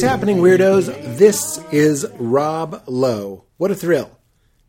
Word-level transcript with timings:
What's 0.00 0.08
happening, 0.08 0.38
weirdos? 0.38 1.18
This 1.18 1.62
is 1.70 2.06
Rob 2.18 2.84
Lowe. 2.86 3.44
What 3.58 3.70
a 3.70 3.74
thrill. 3.74 4.16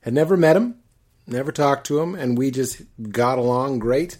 Had 0.02 0.14
never 0.14 0.36
met 0.36 0.58
him, 0.58 0.82
never 1.26 1.54
talked 1.54 1.88
to 1.88 2.02
him, 2.02 2.16
and 2.16 2.38
we 2.38 2.52
just 2.52 2.82
got 3.02 3.38
along 3.38 3.80
great 3.80 4.18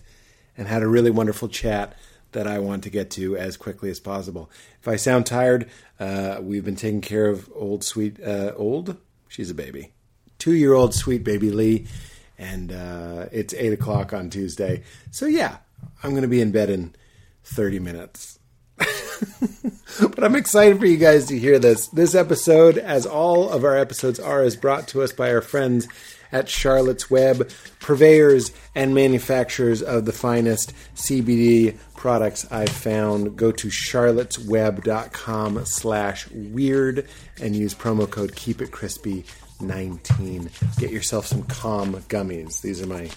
and 0.58 0.70
had 0.70 0.82
a 0.82 0.88
really 0.88 1.12
wonderful 1.12 1.50
chat 1.50 1.98
that 2.32 2.48
I 2.48 2.60
want 2.60 2.84
to 2.84 2.90
get 2.90 3.12
to 3.12 3.36
as 3.36 3.58
quickly 3.58 3.90
as 3.90 4.00
possible. 4.00 4.50
If 4.80 4.88
I 4.88 4.96
sound 4.96 5.26
tired, 5.26 5.70
uh, 6.00 6.38
we've 6.42 6.64
been 6.64 6.78
taking 6.78 7.02
care 7.02 7.28
of 7.28 7.52
old, 7.54 7.84
sweet, 7.84 8.18
uh, 8.24 8.54
old? 8.56 8.96
She's 9.28 9.50
a 9.50 9.54
baby. 9.54 9.92
Two 10.40 10.54
year 10.54 10.74
old 10.74 10.94
sweet 10.94 11.26
baby 11.26 11.52
Lee, 11.52 11.88
and 12.38 12.72
uh, 12.72 13.26
it's 13.34 13.54
8 13.54 13.74
o'clock 13.74 14.14
on 14.14 14.30
Tuesday. 14.30 14.84
So, 15.12 15.26
yeah, 15.26 15.58
I'm 16.04 16.12
going 16.12 16.22
to 16.22 16.30
be 16.30 16.40
in 16.40 16.54
bed 16.54 16.70
in 16.70 16.96
30 17.44 17.80
minutes. 17.80 18.40
but 20.00 20.24
I'm 20.24 20.36
excited 20.36 20.80
for 20.80 20.86
you 20.86 20.98
guys 20.98 21.28
to 21.28 21.38
hear 21.38 21.60
this. 21.60 21.88
This 21.88 22.16
episode, 22.16 22.78
as 22.78 23.06
all 23.06 23.50
of 23.50 23.64
our 23.64 23.78
episodes 23.78 24.20
are, 24.20 24.44
is 24.44 24.56
brought 24.56 24.88
to 24.90 25.02
us 25.02 25.12
by 25.12 25.32
our 25.32 25.42
friends 25.42 25.88
at 26.32 26.48
Charlotte's 26.50 27.10
Web, 27.10 27.52
purveyors 27.80 28.52
and 28.74 28.96
manufacturers 28.96 29.82
of 29.82 30.06
the 30.06 30.14
finest 30.14 30.74
CBD 30.96 31.78
products 31.96 32.50
I've 32.52 32.70
found. 32.70 33.36
Go 33.36 33.52
to 33.52 33.68
charlottesweb.com 33.68 35.66
slash 35.66 36.30
weird 36.32 37.08
and 37.42 37.56
use 37.56 37.76
promo 37.76 38.10
code 38.10 38.36
Keep 38.36 38.62
It 38.62 38.72
Crispy 38.72 39.26
19. 39.60 40.50
Get 40.80 40.92
yourself 40.92 41.28
some 41.28 41.44
calm 41.44 41.94
gummies. 42.04 42.62
These 42.62 42.82
are 42.82 42.88
my 42.88 43.10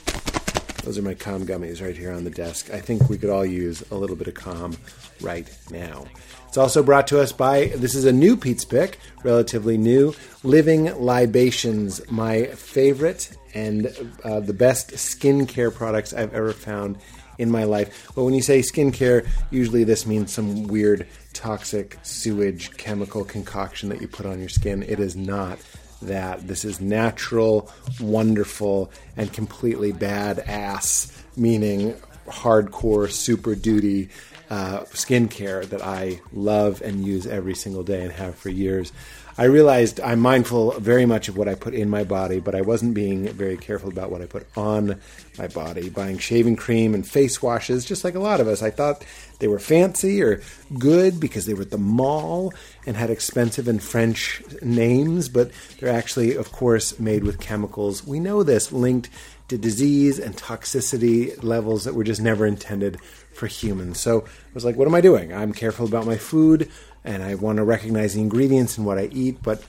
those 0.85 0.99
are 0.99 1.03
my 1.03 1.15
calm 1.15 1.47
gummies 1.47 1.81
right 1.81 1.97
here 1.97 2.13
on 2.13 2.25
the 2.25 2.31
desk. 2.31 2.71
I 2.71 2.79
think 2.79 3.09
we 3.09 3.17
could 3.17 3.31
all 3.31 3.47
use 3.47 3.83
a 3.91 3.95
little 3.95 4.17
bit 4.17 4.29
of 4.29 4.35
calm 4.35 4.77
right 5.21 5.49
now. 5.71 6.05
It's 6.49 6.59
also 6.59 6.83
brought 6.83 7.09
to 7.09 7.21
us 7.21 7.33
by 7.33 7.67
this 7.77 7.95
is 7.95 8.05
a 8.05 8.13
new 8.13 8.37
Pete's 8.37 8.65
pick, 8.65 8.99
relatively 9.25 9.77
new, 9.77 10.15
Living 10.45 10.85
Libations, 10.85 12.01
my 12.11 12.45
favorite 12.45 13.37
and 13.55 13.87
uh, 14.25 14.41
the 14.41 14.53
best 14.53 14.91
skincare 14.93 15.75
products 15.75 16.13
I've 16.13 16.33
ever 16.35 16.53
found 16.53 16.99
in 17.39 17.51
my 17.51 17.65
life. 17.65 18.09
But 18.15 18.25
when 18.25 18.35
you 18.35 18.43
say 18.43 18.61
skincare, 18.61 19.27
usually 19.51 19.85
this 19.85 20.07
means 20.07 20.33
some 20.33 20.69
weird 20.69 21.07
toxic 21.33 21.99
sewage 22.03 22.77
chemical 22.77 23.25
concoction 23.25 23.89
that 23.89 24.01
you 24.01 24.09
put 24.09 24.27
on 24.27 24.39
your 24.39 24.49
skin. 24.49 24.83
It 24.83 25.01
is 25.01 25.17
not 25.17 25.59
that 26.03 26.47
this 26.47 26.65
is 26.65 26.81
natural, 26.81 27.71
wonderful, 28.01 28.91
and 29.17 29.33
completely 29.33 29.93
badass, 29.93 31.11
meaning 31.37 31.95
hardcore, 32.27 33.11
super 33.11 33.55
duty 33.55 34.09
uh, 34.51 34.81
skincare 34.93 35.69
that 35.69 35.83
I 35.83 36.21
love 36.33 36.83
and 36.83 37.05
use 37.05 37.27
every 37.27 37.55
single 37.55 37.83
day 37.83 38.03
and 38.03 38.13
have 38.13 38.37
for 38.37 38.51
years. 38.51 38.93
I 39.37 39.45
realized 39.45 39.99
I'm 39.99 40.21
mindful 40.21 40.79
very 40.79 41.07
much 41.07 41.29
of 41.29 41.37
what 41.37 41.49
I 41.49 41.57
put 41.57 41.75
in 41.75 41.91
my 41.91 42.05
body, 42.05 42.39
but 42.39 42.55
I 42.55 42.61
wasn't 42.61 42.95
being 42.95 43.27
very 43.27 43.57
careful 43.57 43.89
about 43.89 44.13
what 44.13 44.23
I 44.23 44.27
put 44.27 44.47
on 44.57 45.01
my 45.37 45.49
body. 45.49 45.91
Buying 45.91 46.19
shaving 46.19 46.55
cream 46.55 46.95
and 46.95 47.05
face 47.05 47.43
washes, 47.43 47.85
just 47.85 48.05
like 48.05 48.15
a 48.15 48.21
lot 48.21 48.41
of 48.41 48.47
us. 48.47 48.63
I 48.63 48.71
thought 48.71 49.05
they 49.41 49.49
were 49.49 49.59
fancy 49.59 50.23
or 50.23 50.41
good 50.79 51.19
because 51.19 51.47
they 51.47 51.55
were 51.55 51.63
at 51.63 51.73
the 51.73 51.79
mall 51.79 52.53
and 52.87 52.97
had 52.97 53.11
expensive 53.11 53.67
and 53.67 53.83
French 53.83 54.41
names, 54.63 55.29
but 55.29 55.51
they're 55.81 55.93
actually, 55.93 56.37
of 56.37 56.53
course, 56.53 57.01
made 57.01 57.25
with 57.25 57.41
chemicals. 57.41 58.07
We 58.07 58.21
know 58.21 58.45
this 58.45 58.71
linked 58.71 59.11
to 59.49 59.59
disease 59.59 60.19
and 60.19 60.37
toxicity 60.37 61.43
levels 61.43 61.85
that 61.85 61.95
were 61.95 62.05
just 62.05 62.21
never 62.21 62.47
intended 62.47 62.99
for 63.35 63.47
humans. 63.47 64.01
So 64.01 64.21
I 64.21 64.55
was 64.55 64.65
like, 64.65 64.77
what 64.77 64.89
am 64.89 64.95
I 64.95 65.01
doing? 65.01 65.33
I'm 65.33 65.53
careful 65.53 65.87
about 65.87 66.07
my 66.07 66.17
food 66.17 66.71
and 67.05 67.23
I 67.23 67.35
want 67.35 67.57
to 67.57 67.65
recognize 67.65 68.15
the 68.15 68.21
ingredients 68.21 68.79
and 68.79 68.87
what 68.87 68.99
I 68.99 69.05
eat, 69.13 69.43
but 69.43 69.63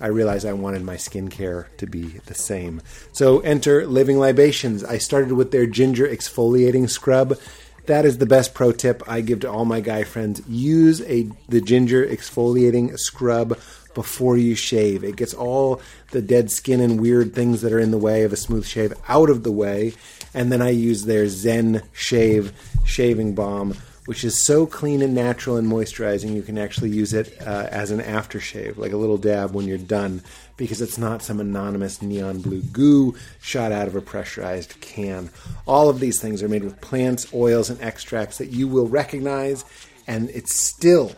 I 0.00 0.06
realized 0.06 0.46
I 0.46 0.54
wanted 0.54 0.82
my 0.82 0.96
skincare 0.96 1.66
to 1.76 1.86
be 1.86 2.20
the 2.26 2.34
same. 2.34 2.80
So 3.12 3.40
enter 3.40 3.86
Living 3.86 4.18
Libations. 4.18 4.82
I 4.82 4.98
started 4.98 5.32
with 5.32 5.52
their 5.52 5.66
ginger 5.66 6.08
exfoliating 6.08 6.88
scrub. 6.88 7.38
That 7.86 8.04
is 8.04 8.18
the 8.18 8.26
best 8.26 8.54
pro 8.54 8.72
tip 8.72 9.02
I 9.06 9.20
give 9.20 9.40
to 9.40 9.50
all 9.50 9.64
my 9.64 9.80
guy 9.80 10.04
friends. 10.04 10.42
Use 10.48 11.02
a 11.02 11.28
the 11.48 11.60
ginger 11.60 12.04
exfoliating 12.06 12.98
scrub 12.98 13.58
before 13.94 14.36
you 14.36 14.54
shave. 14.54 15.04
It 15.04 15.16
gets 15.16 15.34
all 15.34 15.80
the 16.12 16.22
dead 16.22 16.50
skin 16.50 16.80
and 16.80 17.00
weird 17.00 17.34
things 17.34 17.62
that 17.62 17.72
are 17.72 17.80
in 17.80 17.90
the 17.90 17.98
way 17.98 18.22
of 18.22 18.32
a 18.32 18.36
smooth 18.36 18.64
shave 18.64 18.94
out 19.08 19.28
of 19.28 19.42
the 19.42 19.52
way. 19.52 19.94
And 20.32 20.52
then 20.52 20.62
I 20.62 20.70
use 20.70 21.04
their 21.04 21.28
Zen 21.28 21.82
Shave 21.92 22.52
shaving 22.84 23.34
balm 23.34 23.74
which 24.10 24.24
is 24.24 24.44
so 24.44 24.66
clean 24.66 25.02
and 25.02 25.14
natural 25.14 25.56
and 25.56 25.68
moisturizing, 25.70 26.34
you 26.34 26.42
can 26.42 26.58
actually 26.58 26.90
use 26.90 27.12
it 27.12 27.40
uh, 27.46 27.68
as 27.70 27.92
an 27.92 28.00
aftershave, 28.00 28.76
like 28.76 28.90
a 28.90 28.96
little 28.96 29.18
dab 29.18 29.52
when 29.52 29.68
you're 29.68 29.78
done, 29.78 30.20
because 30.56 30.80
it's 30.80 30.98
not 30.98 31.22
some 31.22 31.38
anonymous 31.38 32.02
neon 32.02 32.40
blue 32.40 32.60
goo 32.60 33.14
shot 33.40 33.70
out 33.70 33.86
of 33.86 33.94
a 33.94 34.00
pressurized 34.00 34.80
can. 34.80 35.30
All 35.64 35.88
of 35.88 36.00
these 36.00 36.20
things 36.20 36.42
are 36.42 36.48
made 36.48 36.64
with 36.64 36.80
plants, 36.80 37.32
oils, 37.32 37.70
and 37.70 37.80
extracts 37.80 38.38
that 38.38 38.48
you 38.48 38.66
will 38.66 38.88
recognize, 38.88 39.64
and 40.08 40.28
it's 40.30 40.60
still 40.60 41.12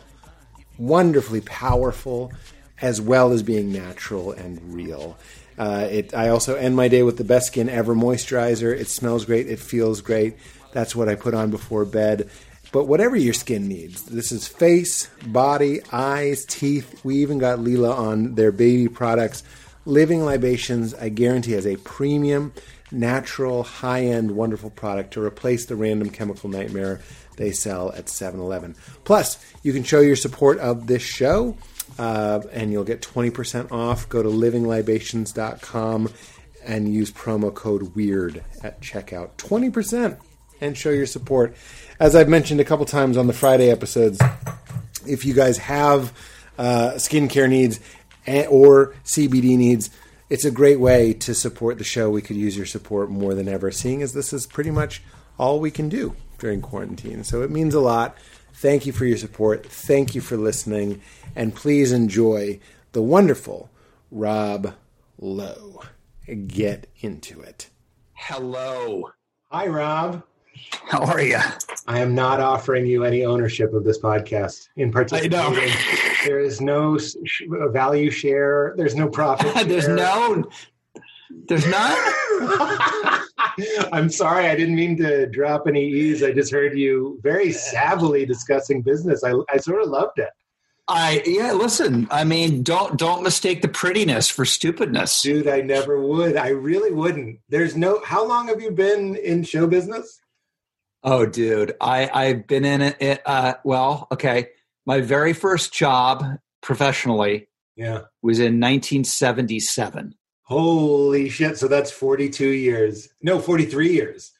wonderfully 0.77 1.41
powerful 1.41 2.31
as 2.79 3.01
well 3.01 3.31
as 3.31 3.41
being 3.41 3.71
natural 3.71 4.33
and 4.33 4.61
real. 4.73 5.17
Uh, 5.57 5.87
it, 5.89 6.13
I 6.13 6.29
also 6.29 6.55
end 6.55 6.75
my 6.75 6.89
day 6.89 7.01
with 7.01 7.17
the 7.17 7.23
best 7.23 7.47
skin 7.47 7.69
ever 7.69 7.95
moisturizer. 7.95 8.71
It 8.77 8.87
smells 8.87 9.25
great. 9.25 9.47
It 9.47 9.59
feels 9.59 10.01
great. 10.01 10.35
That's 10.73 10.95
what 10.95 11.07
I 11.07 11.15
put 11.15 11.33
on 11.33 11.51
before 11.51 11.85
bed. 11.85 12.29
But 12.71 12.87
whatever 12.87 13.15
your 13.15 13.35
skin 13.35 13.67
needs, 13.67 14.03
this 14.03 14.31
is 14.31 14.47
face, 14.47 15.07
body, 15.27 15.81
eyes, 15.91 16.43
teeth. 16.45 17.05
We 17.05 17.17
even 17.17 17.37
got 17.37 17.59
Leela 17.59 17.95
on 17.95 18.35
their 18.35 18.51
baby 18.51 18.87
products. 18.87 19.43
Living 19.85 20.25
Libations, 20.25 20.93
I 20.95 21.09
guarantee, 21.09 21.51
has 21.51 21.67
a 21.67 21.75
premium, 21.77 22.51
natural, 22.91 23.63
high 23.63 24.05
end, 24.05 24.31
wonderful 24.31 24.71
product 24.71 25.13
to 25.13 25.23
replace 25.23 25.65
the 25.65 25.75
random 25.75 26.09
chemical 26.09 26.49
nightmare 26.49 26.99
they 27.37 27.51
sell 27.51 27.91
at 27.93 28.09
7 28.09 28.39
Eleven. 28.39 28.75
Plus, 29.03 29.43
you 29.61 29.73
can 29.73 29.83
show 29.83 29.99
your 29.99 30.15
support 30.15 30.57
of 30.59 30.87
this 30.87 31.01
show 31.01 31.57
uh, 31.99 32.41
and 32.51 32.71
you'll 32.71 32.83
get 32.83 33.01
20% 33.01 33.71
off. 33.71 34.09
Go 34.09 34.23
to 34.23 34.29
livinglibations.com 34.29 36.09
and 36.65 36.93
use 36.93 37.11
promo 37.11 37.53
code 37.53 37.93
WEIRD 37.95 38.43
at 38.63 38.81
checkout. 38.81 39.35
20% 39.37 40.17
and 40.63 40.77
show 40.77 40.89
your 40.89 41.05
support. 41.05 41.55
As 41.99 42.15
I've 42.15 42.29
mentioned 42.29 42.59
a 42.59 42.63
couple 42.63 42.85
times 42.85 43.17
on 43.17 43.27
the 43.27 43.33
Friday 43.33 43.69
episodes, 43.69 44.19
if 45.05 45.25
you 45.25 45.33
guys 45.33 45.57
have 45.57 46.13
uh, 46.57 46.91
skincare 46.95 47.49
needs 47.49 47.79
or 48.49 48.95
CBD 49.03 49.57
needs, 49.57 49.89
it's 50.29 50.45
a 50.45 50.51
great 50.51 50.79
way 50.79 51.13
to 51.13 51.35
support 51.35 51.77
the 51.77 51.83
show. 51.83 52.09
We 52.09 52.21
could 52.21 52.37
use 52.37 52.55
your 52.55 52.65
support 52.65 53.09
more 53.09 53.35
than 53.35 53.47
ever, 53.47 53.71
seeing 53.71 54.01
as 54.01 54.13
this 54.13 54.33
is 54.33 54.47
pretty 54.47 54.71
much 54.71 55.03
all 55.37 55.59
we 55.59 55.69
can 55.69 55.89
do 55.89 56.15
during 56.39 56.61
quarantine. 56.61 57.23
So 57.23 57.41
it 57.41 57.51
means 57.51 57.73
a 57.73 57.79
lot. 57.79 58.17
Thank 58.53 58.85
you 58.85 58.93
for 58.93 59.05
your 59.05 59.17
support. 59.17 59.65
Thank 59.65 60.15
you 60.15 60.21
for 60.21 60.37
listening. 60.37 61.01
And 61.35 61.53
please 61.53 61.91
enjoy 61.91 62.59
the 62.93 63.01
wonderful 63.01 63.69
Rob 64.11 64.73
Lowe. 65.19 65.81
Get 66.47 66.87
into 67.01 67.41
it. 67.41 67.69
Hello. 68.13 69.11
Hi, 69.51 69.67
Rob. 69.67 70.23
How 70.85 71.03
are 71.05 71.21
you? 71.21 71.39
I 71.87 71.99
am 71.99 72.15
not 72.15 72.39
offering 72.39 72.85
you 72.85 73.03
any 73.03 73.25
ownership 73.25 73.73
of 73.73 73.83
this 73.83 73.99
podcast 73.99 74.69
in 74.75 74.91
particular. 74.91 75.37
I 75.37 75.49
know. 75.49 75.67
there 76.25 76.39
is 76.39 76.61
no 76.61 76.99
value 77.71 78.09
share. 78.11 78.73
There's 78.77 78.95
no 78.95 79.09
profit. 79.09 79.67
there's 79.67 79.87
no. 79.87 80.49
There's 81.47 81.65
none. 81.67 81.97
I'm 83.91 84.09
sorry. 84.09 84.47
I 84.47 84.55
didn't 84.55 84.75
mean 84.75 84.97
to 84.97 85.27
drop 85.27 85.67
any 85.67 85.85
ease. 85.85 86.23
I 86.23 86.31
just 86.31 86.51
heard 86.51 86.77
you 86.77 87.19
very 87.23 87.47
savvily 87.47 88.27
discussing 88.27 88.81
business. 88.81 89.23
I, 89.23 89.33
I 89.49 89.57
sort 89.57 89.81
of 89.81 89.89
loved 89.89 90.19
it. 90.19 90.29
I 90.87 91.23
yeah. 91.25 91.53
Listen, 91.53 92.07
I 92.11 92.23
mean, 92.25 92.61
don't 92.61 92.97
don't 92.97 93.23
mistake 93.23 93.61
the 93.61 93.69
prettiness 93.69 94.29
for 94.29 94.43
stupidness, 94.43 95.21
dude. 95.21 95.47
I 95.47 95.61
never 95.61 96.01
would. 96.01 96.35
I 96.35 96.49
really 96.49 96.91
wouldn't. 96.91 97.39
There's 97.47 97.77
no. 97.77 98.01
How 98.03 98.27
long 98.27 98.49
have 98.49 98.61
you 98.61 98.71
been 98.71 99.15
in 99.15 99.43
show 99.43 99.65
business? 99.65 100.19
Oh, 101.03 101.25
dude, 101.25 101.75
I 101.81 102.09
I've 102.13 102.47
been 102.47 102.65
in 102.65 102.81
it. 102.81 103.21
uh, 103.25 103.55
well, 103.63 104.07
okay. 104.11 104.49
My 104.85 105.01
very 105.01 105.33
first 105.33 105.73
job 105.73 106.23
professionally, 106.61 107.49
yeah, 107.75 108.01
was 108.21 108.39
in 108.39 108.59
1977. 108.59 110.15
Holy 110.43 111.29
shit! 111.29 111.57
So 111.57 111.67
that's 111.67 111.91
42 111.91 112.47
years. 112.47 113.09
No, 113.21 113.39
43 113.39 113.91
years. 113.93 114.31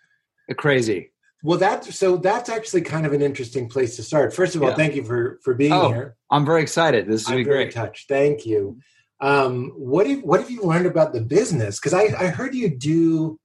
Crazy. 0.57 1.11
Well, 1.43 1.57
that's 1.57 1.97
so 1.97 2.15
that's 2.15 2.49
actually 2.49 2.81
kind 2.81 3.05
of 3.05 3.11
an 3.11 3.21
interesting 3.21 3.67
place 3.67 3.97
to 3.97 4.03
start. 4.03 4.33
First 4.33 4.55
of 4.55 4.63
all, 4.63 4.69
yeah. 4.69 4.75
thank 4.75 4.95
you 4.95 5.03
for 5.03 5.39
for 5.43 5.53
being 5.53 5.73
oh, 5.73 5.89
here. 5.89 6.15
I'm 6.29 6.45
very 6.45 6.61
excited. 6.61 7.07
This 7.07 7.23
is 7.23 7.27
I'm 7.27 7.43
very 7.43 7.65
great. 7.65 7.73
touched. 7.73 8.07
Thank 8.07 8.45
you. 8.45 8.79
Um, 9.19 9.71
what 9.75 10.07
have 10.07 10.21
what 10.23 10.39
have 10.39 10.49
you 10.49 10.63
learned 10.63 10.85
about 10.85 11.11
the 11.11 11.21
business? 11.21 11.79
Because 11.79 11.93
I, 11.93 12.03
I 12.17 12.27
heard 12.27 12.55
you 12.55 12.69
do 12.69 13.39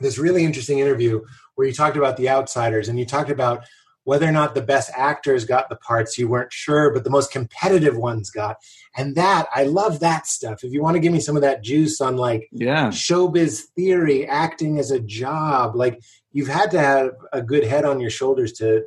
this 0.00 0.18
really 0.18 0.44
interesting 0.44 0.80
interview 0.80 1.20
where 1.58 1.66
you 1.66 1.74
talked 1.74 1.96
about 1.96 2.16
the 2.16 2.28
outsiders 2.28 2.88
and 2.88 3.00
you 3.00 3.04
talked 3.04 3.30
about 3.30 3.64
whether 4.04 4.26
or 4.26 4.30
not 4.30 4.54
the 4.54 4.62
best 4.62 4.92
actors 4.96 5.44
got 5.44 5.68
the 5.68 5.76
parts 5.76 6.16
you 6.16 6.28
weren't 6.28 6.52
sure 6.52 6.94
but 6.94 7.02
the 7.02 7.10
most 7.10 7.32
competitive 7.32 7.96
ones 7.96 8.30
got. 8.30 8.58
And 8.96 9.16
that 9.16 9.48
i 9.52 9.64
love 9.64 9.98
that 9.98 10.28
stuff. 10.28 10.62
If 10.62 10.72
you 10.72 10.80
want 10.80 10.94
to 10.94 11.00
give 11.00 11.12
me 11.12 11.18
some 11.18 11.34
of 11.34 11.42
that 11.42 11.64
juice 11.64 12.00
on 12.00 12.16
like 12.16 12.48
yeah. 12.52 12.88
showbiz 12.90 13.62
theory 13.74 14.24
acting 14.24 14.78
as 14.78 14.92
a 14.92 15.00
job 15.00 15.74
like 15.74 16.00
you've 16.30 16.46
had 16.46 16.70
to 16.70 16.78
have 16.78 17.10
a 17.32 17.42
good 17.42 17.64
head 17.64 17.84
on 17.84 17.98
your 17.98 18.10
shoulders 18.10 18.52
to 18.54 18.84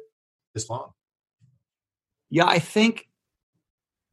this 0.53 0.69
long. 0.69 0.91
Yeah 2.29 2.45
i 2.47 2.59
think 2.59 3.09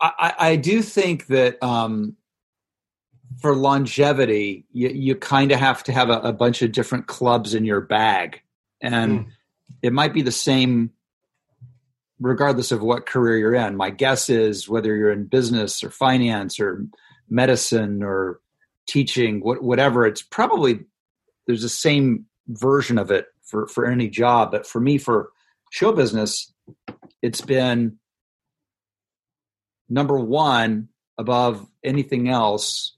i 0.01 0.35
i 0.37 0.57
do 0.57 0.83
think 0.83 1.29
that 1.29 1.63
um 1.63 2.17
for 3.41 3.55
longevity 3.55 4.67
you, 4.73 4.89
you 4.89 5.15
kind 5.15 5.53
of 5.53 5.59
have 5.59 5.83
to 5.85 5.93
have 5.93 6.11
a, 6.11 6.19
a, 6.21 6.33
bunch 6.33 6.63
of 6.63 6.73
different 6.73 7.07
clubs 7.07 7.55
in 7.55 7.65
your 7.65 7.81
bag 7.81 8.43
and 8.81 9.21
mm. 9.21 9.27
it 9.83 9.93
might 9.93 10.15
be 10.15 10.23
the 10.23 10.33
same 10.33 10.91
regardless 12.21 12.73
of 12.73 12.83
what 12.83 13.07
career 13.07 13.37
you're 13.37 13.55
in. 13.55 13.77
My 13.77 13.91
guess 13.91 14.29
is 14.29 14.69
whether 14.69 14.95
you're 14.95 15.13
in 15.13 15.25
business 15.25 15.85
or 15.85 15.91
finance 15.91 16.59
or 16.59 16.85
medicine 17.29 18.03
or 18.03 18.41
teaching, 18.87 19.41
whatever, 19.41 20.07
it's 20.07 20.23
probably 20.23 20.81
there's 21.47 21.63
the 21.63 21.69
same 21.69 22.27
version 22.49 22.99
of 22.99 23.11
it 23.11 23.27
for 23.43 23.67
for 23.69 23.87
any 23.87 24.09
job. 24.09 24.51
But 24.53 24.67
for 24.67 24.81
me, 24.81 24.99
for 24.99 25.31
show 25.71 25.93
business, 25.93 26.53
it's 27.23 27.41
been 27.41 27.99
number 29.89 30.19
one 30.19 30.89
above 31.17 31.67
anything 31.85 32.29
else. 32.29 32.95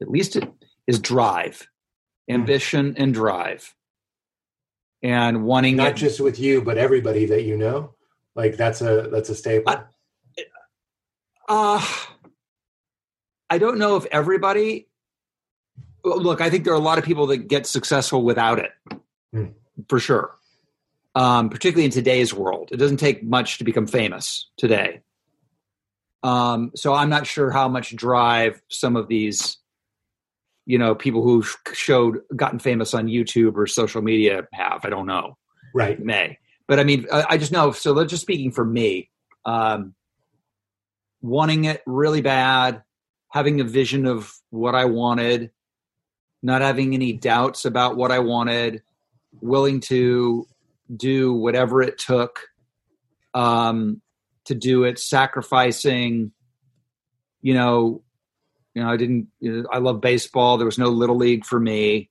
At 0.00 0.10
least 0.10 0.36
it 0.36 0.48
is 0.86 0.98
drive, 0.98 1.68
hmm. 2.28 2.34
ambition, 2.34 2.94
and 2.96 3.14
drive, 3.14 3.74
and 5.02 5.44
wanting 5.44 5.76
not 5.76 5.92
it, 5.92 5.96
just 5.96 6.20
with 6.20 6.38
you, 6.38 6.62
but 6.62 6.78
everybody 6.78 7.26
that 7.26 7.44
you 7.44 7.56
know. 7.56 7.94
Like 8.34 8.56
that's 8.56 8.80
a 8.80 9.08
that's 9.10 9.28
a 9.28 9.34
staple. 9.34 9.72
I, 9.72 9.82
uh, 11.48 11.84
I 13.48 13.58
don't 13.58 13.78
know 13.78 13.96
if 13.96 14.06
everybody. 14.06 14.86
Look, 16.04 16.40
I 16.40 16.48
think 16.48 16.64
there 16.64 16.72
are 16.72 16.76
a 16.76 16.80
lot 16.80 16.98
of 16.98 17.04
people 17.04 17.26
that 17.26 17.48
get 17.48 17.66
successful 17.66 18.22
without 18.22 18.58
it, 18.58 18.70
mm. 19.34 19.52
for 19.88 20.00
sure. 20.00 20.34
Um, 21.14 21.50
particularly 21.50 21.86
in 21.86 21.90
today's 21.90 22.32
world, 22.32 22.70
it 22.72 22.76
doesn't 22.76 22.98
take 22.98 23.22
much 23.22 23.58
to 23.58 23.64
become 23.64 23.86
famous 23.86 24.48
today. 24.56 25.02
Um, 26.22 26.70
so 26.74 26.94
I'm 26.94 27.10
not 27.10 27.26
sure 27.26 27.50
how 27.50 27.68
much 27.68 27.94
drive 27.96 28.62
some 28.68 28.96
of 28.96 29.08
these, 29.08 29.58
you 30.66 30.78
know, 30.78 30.94
people 30.94 31.22
who 31.22 31.44
showed 31.72 32.20
gotten 32.36 32.58
famous 32.58 32.94
on 32.94 33.06
YouTube 33.06 33.56
or 33.56 33.66
social 33.66 34.02
media 34.02 34.46
have. 34.52 34.84
I 34.84 34.90
don't 34.90 35.06
know. 35.06 35.36
Right. 35.74 35.98
May. 36.00 36.38
But 36.68 36.78
I 36.78 36.84
mean, 36.84 37.06
I, 37.12 37.24
I 37.30 37.36
just 37.36 37.52
know. 37.52 37.72
So 37.72 38.04
just 38.04 38.22
speaking 38.22 38.52
for 38.52 38.64
me, 38.64 39.10
um, 39.44 39.94
wanting 41.22 41.64
it 41.64 41.82
really 41.86 42.20
bad, 42.20 42.82
having 43.30 43.60
a 43.60 43.64
vision 43.64 44.06
of 44.06 44.32
what 44.50 44.74
I 44.74 44.84
wanted, 44.84 45.50
not 46.42 46.62
having 46.62 46.94
any 46.94 47.12
doubts 47.12 47.64
about 47.64 47.96
what 47.96 48.12
I 48.12 48.20
wanted, 48.20 48.82
willing 49.40 49.80
to 49.80 50.46
do 50.94 51.32
whatever 51.32 51.82
it 51.82 51.98
took 51.98 52.40
um, 53.34 54.00
to 54.44 54.54
do 54.54 54.84
it, 54.84 54.98
sacrificing, 54.98 56.32
you 57.42 57.54
know, 57.54 58.02
you 58.74 58.82
know, 58.82 58.90
I 58.90 58.96
didn't, 58.96 59.28
you 59.40 59.62
know, 59.62 59.68
I 59.70 59.78
love 59.78 60.00
baseball. 60.00 60.56
There 60.56 60.66
was 60.66 60.78
no 60.78 60.88
little 60.88 61.16
league 61.16 61.44
for 61.44 61.58
me, 61.58 62.10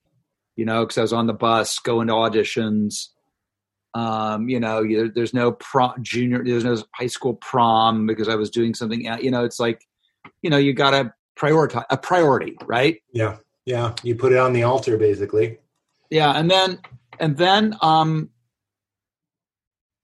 you 0.56 0.65
know, 0.65 0.81
because 0.81 0.97
I 0.97 1.01
was 1.01 1.13
on 1.13 1.27
the 1.27 1.33
bus 1.33 1.79
going 1.79 2.07
to 2.07 2.13
auditions. 2.13 3.07
Um, 3.94 4.50
you 4.50 4.59
know, 4.59 4.81
you, 4.81 5.11
there's 5.11 5.33
no 5.33 5.53
prom, 5.53 5.95
junior, 6.01 6.44
there's 6.44 6.63
no 6.63 6.77
high 6.94 7.07
school 7.07 7.33
prom 7.33 8.06
because 8.06 8.27
I 8.27 8.35
was 8.35 8.50
doing 8.50 8.73
something. 8.73 9.01
You 9.21 9.31
know, 9.31 9.45
it's 9.45 9.59
like, 9.59 9.88
you 10.41 10.50
know, 10.50 10.57
you 10.57 10.73
got 10.73 10.91
to 10.91 11.13
prioritize 11.38 11.85
a 11.89 11.97
priority, 11.97 12.57
right? 12.65 13.01
Yeah, 13.13 13.38
yeah. 13.65 13.95
You 14.03 14.15
put 14.15 14.31
it 14.31 14.38
on 14.38 14.53
the 14.53 14.63
altar, 14.63 14.97
basically. 14.97 15.57
Yeah, 16.09 16.31
and 16.31 16.50
then 16.51 16.79
and 17.19 17.38
then 17.38 17.75
um, 17.81 18.29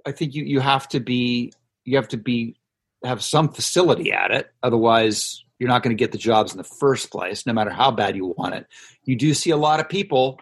I 0.05 0.11
think 0.11 0.35
you 0.35 0.43
you 0.43 0.59
have 0.59 0.87
to 0.89 0.99
be 0.99 1.51
you 1.83 1.97
have 1.97 2.07
to 2.09 2.17
be 2.17 2.55
have 3.03 3.23
some 3.23 3.49
facility 3.49 4.11
at 4.11 4.31
it, 4.31 4.51
otherwise 4.63 5.44
you're 5.59 5.69
not 5.69 5.83
going 5.83 5.95
to 5.95 5.99
get 5.99 6.11
the 6.11 6.17
jobs 6.17 6.51
in 6.51 6.57
the 6.57 6.63
first 6.63 7.11
place, 7.11 7.45
no 7.45 7.53
matter 7.53 7.69
how 7.69 7.91
bad 7.91 8.15
you 8.15 8.33
want 8.37 8.55
it. 8.55 8.67
You 9.03 9.15
do 9.15 9.33
see 9.33 9.51
a 9.51 9.57
lot 9.57 9.79
of 9.79 9.87
people. 9.87 10.39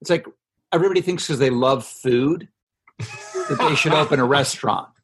It's 0.00 0.10
like 0.10 0.26
everybody 0.72 1.00
thinks 1.00 1.26
because 1.26 1.38
they 1.38 1.50
love 1.50 1.84
food 1.84 2.48
that 2.98 3.58
they 3.58 3.74
should 3.74 3.92
open 3.92 4.20
a 4.20 4.24
restaurant. 4.24 4.88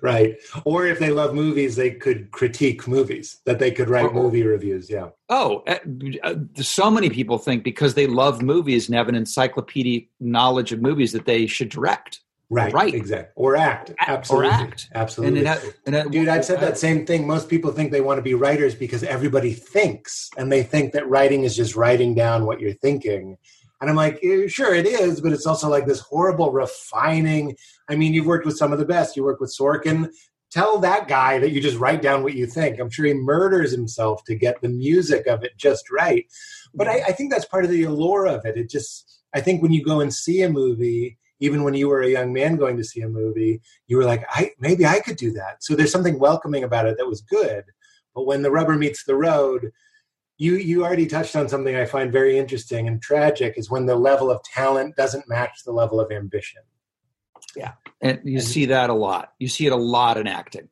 Right. 0.00 0.36
Or 0.64 0.84
if 0.84 0.98
they 0.98 1.10
love 1.10 1.32
movies, 1.32 1.76
they 1.76 1.92
could 1.92 2.32
critique 2.32 2.88
movies, 2.88 3.38
that 3.44 3.60
they 3.60 3.70
could 3.70 3.88
write 3.88 4.06
or, 4.06 4.12
movie 4.12 4.42
reviews. 4.42 4.90
Yeah. 4.90 5.10
Oh, 5.28 5.62
uh, 5.66 6.34
so 6.56 6.90
many 6.90 7.08
people 7.08 7.38
think 7.38 7.62
because 7.62 7.94
they 7.94 8.08
love 8.08 8.42
movies 8.42 8.88
and 8.88 8.96
have 8.96 9.08
an 9.08 9.14
encyclopedic 9.14 10.08
knowledge 10.18 10.72
of 10.72 10.82
movies 10.82 11.12
that 11.12 11.24
they 11.24 11.46
should 11.46 11.68
direct. 11.68 12.20
Right. 12.48 12.72
Right. 12.72 12.94
Exactly. 12.94 13.32
Or 13.34 13.56
act. 13.56 13.92
Absolutely. 13.98 14.48
Or 14.48 14.52
act. 14.52 14.88
Absolutely. 14.94 15.40
And 15.40 15.48
it, 15.48 15.76
and 15.84 15.94
it, 15.96 16.10
Dude, 16.10 16.28
I've 16.28 16.44
said 16.44 16.60
that 16.60 16.78
same 16.78 17.04
thing. 17.04 17.26
Most 17.26 17.48
people 17.48 17.72
think 17.72 17.90
they 17.90 18.00
want 18.00 18.18
to 18.18 18.22
be 18.22 18.34
writers 18.34 18.74
because 18.74 19.02
everybody 19.02 19.52
thinks, 19.52 20.30
and 20.36 20.50
they 20.50 20.62
think 20.62 20.92
that 20.92 21.08
writing 21.08 21.42
is 21.42 21.56
just 21.56 21.74
writing 21.74 22.14
down 22.14 22.46
what 22.46 22.60
you're 22.60 22.72
thinking. 22.72 23.36
And 23.80 23.90
I'm 23.90 23.96
like, 23.96 24.20
eh, 24.22 24.46
sure, 24.46 24.74
it 24.74 24.86
is, 24.86 25.20
but 25.20 25.32
it's 25.32 25.46
also 25.46 25.68
like 25.68 25.86
this 25.86 26.00
horrible 26.00 26.52
refining. 26.52 27.56
I 27.88 27.96
mean, 27.96 28.14
you've 28.14 28.26
worked 28.26 28.46
with 28.46 28.56
some 28.56 28.72
of 28.72 28.78
the 28.78 28.86
best. 28.86 29.16
You 29.16 29.24
work 29.24 29.40
with 29.40 29.54
Sorkin. 29.54 30.08
Tell 30.52 30.78
that 30.78 31.08
guy 31.08 31.40
that 31.40 31.50
you 31.50 31.60
just 31.60 31.78
write 31.78 32.00
down 32.00 32.22
what 32.22 32.34
you 32.34 32.46
think. 32.46 32.78
I'm 32.78 32.90
sure 32.90 33.06
he 33.06 33.14
murders 33.14 33.72
himself 33.72 34.22
to 34.24 34.36
get 34.36 34.60
the 34.62 34.68
music 34.68 35.26
of 35.26 35.42
it 35.42 35.58
just 35.58 35.90
right. 35.90 36.24
But 36.72 36.86
I, 36.86 37.02
I 37.08 37.12
think 37.12 37.32
that's 37.32 37.44
part 37.44 37.64
of 37.64 37.70
the 37.70 37.82
allure 37.82 38.26
of 38.26 38.46
it. 38.46 38.56
It 38.56 38.70
just, 38.70 39.20
I 39.34 39.40
think 39.40 39.60
when 39.60 39.72
you 39.72 39.84
go 39.84 40.00
and 40.00 40.14
see 40.14 40.42
a 40.42 40.48
movie, 40.48 41.18
even 41.40 41.62
when 41.64 41.74
you 41.74 41.88
were 41.88 42.02
a 42.02 42.08
young 42.08 42.32
man 42.32 42.56
going 42.56 42.76
to 42.76 42.84
see 42.84 43.00
a 43.00 43.08
movie, 43.08 43.60
you 43.86 43.96
were 43.96 44.04
like, 44.04 44.24
I, 44.30 44.52
maybe 44.58 44.86
I 44.86 45.00
could 45.00 45.16
do 45.16 45.32
that. 45.32 45.62
So 45.62 45.74
there's 45.74 45.92
something 45.92 46.18
welcoming 46.18 46.64
about 46.64 46.86
it 46.86 46.96
that 46.98 47.06
was 47.06 47.20
good. 47.20 47.64
But 48.14 48.26
when 48.26 48.42
the 48.42 48.50
rubber 48.50 48.76
meets 48.76 49.04
the 49.04 49.16
road, 49.16 49.72
you 50.38 50.56
you 50.56 50.84
already 50.84 51.06
touched 51.06 51.34
on 51.34 51.48
something 51.48 51.76
I 51.76 51.86
find 51.86 52.12
very 52.12 52.38
interesting 52.38 52.88
and 52.88 53.00
tragic 53.00 53.54
is 53.56 53.70
when 53.70 53.86
the 53.86 53.96
level 53.96 54.30
of 54.30 54.42
talent 54.42 54.96
doesn't 54.96 55.28
match 55.28 55.64
the 55.64 55.72
level 55.72 56.00
of 56.00 56.10
ambition. 56.10 56.62
Yeah, 57.54 57.72
and 58.02 58.20
you 58.24 58.38
and, 58.38 58.46
see 58.46 58.66
that 58.66 58.90
a 58.90 58.94
lot. 58.94 59.32
You 59.38 59.48
see 59.48 59.66
it 59.66 59.72
a 59.72 59.76
lot 59.76 60.18
in 60.18 60.26
acting. 60.26 60.68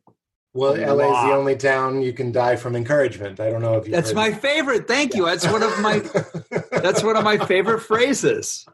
Well, 0.53 0.75
LA 0.75 1.07
is 1.07 1.29
the 1.29 1.35
only 1.35 1.57
town 1.57 2.01
you 2.01 2.13
can 2.13 2.31
die 2.31 2.55
from 2.55 2.77
encouragement. 2.77 3.41
I 3.41 3.51
don't 3.51 3.61
know 3.61 3.75
if 3.75 3.87
you. 3.87 3.93
That's 3.93 4.15
my 4.15 4.31
that. 4.31 4.41
favorite. 4.41 4.87
Thank 4.87 5.15
you. 5.15 5.25
That's 5.25 5.47
one 5.49 5.63
of 5.63 5.81
my. 5.81 5.99
that's 6.71 7.03
one 7.03 7.17
of 7.17 7.25
my 7.25 7.39
favorite 7.39 7.81
phrases. 7.81 8.65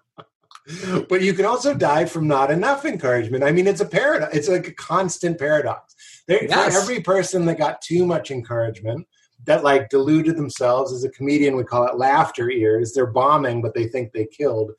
But 1.08 1.22
you 1.22 1.32
can 1.34 1.44
also 1.44 1.74
die 1.74 2.04
from 2.04 2.28
not 2.28 2.50
enough 2.50 2.84
encouragement. 2.84 3.44
I 3.44 3.52
mean, 3.52 3.66
it's 3.66 3.80
a 3.80 3.86
paradox. 3.86 4.36
It's 4.36 4.48
like 4.48 4.68
a 4.68 4.74
constant 4.74 5.38
paradox. 5.38 5.94
There, 6.28 6.44
yes. 6.44 6.74
For 6.74 6.80
every 6.80 7.00
person 7.00 7.46
that 7.46 7.58
got 7.58 7.82
too 7.82 8.06
much 8.06 8.30
encouragement, 8.30 9.06
that 9.46 9.64
like 9.64 9.88
deluded 9.88 10.36
themselves 10.36 10.92
as 10.92 11.04
a 11.04 11.10
comedian 11.10 11.56
we 11.56 11.64
call 11.64 11.86
it 11.86 11.96
laughter 11.96 12.50
ears 12.50 12.92
they're 12.92 13.06
bombing 13.06 13.62
but 13.62 13.74
they 13.74 13.86
think 13.86 14.12
they 14.12 14.26
killed 14.26 14.72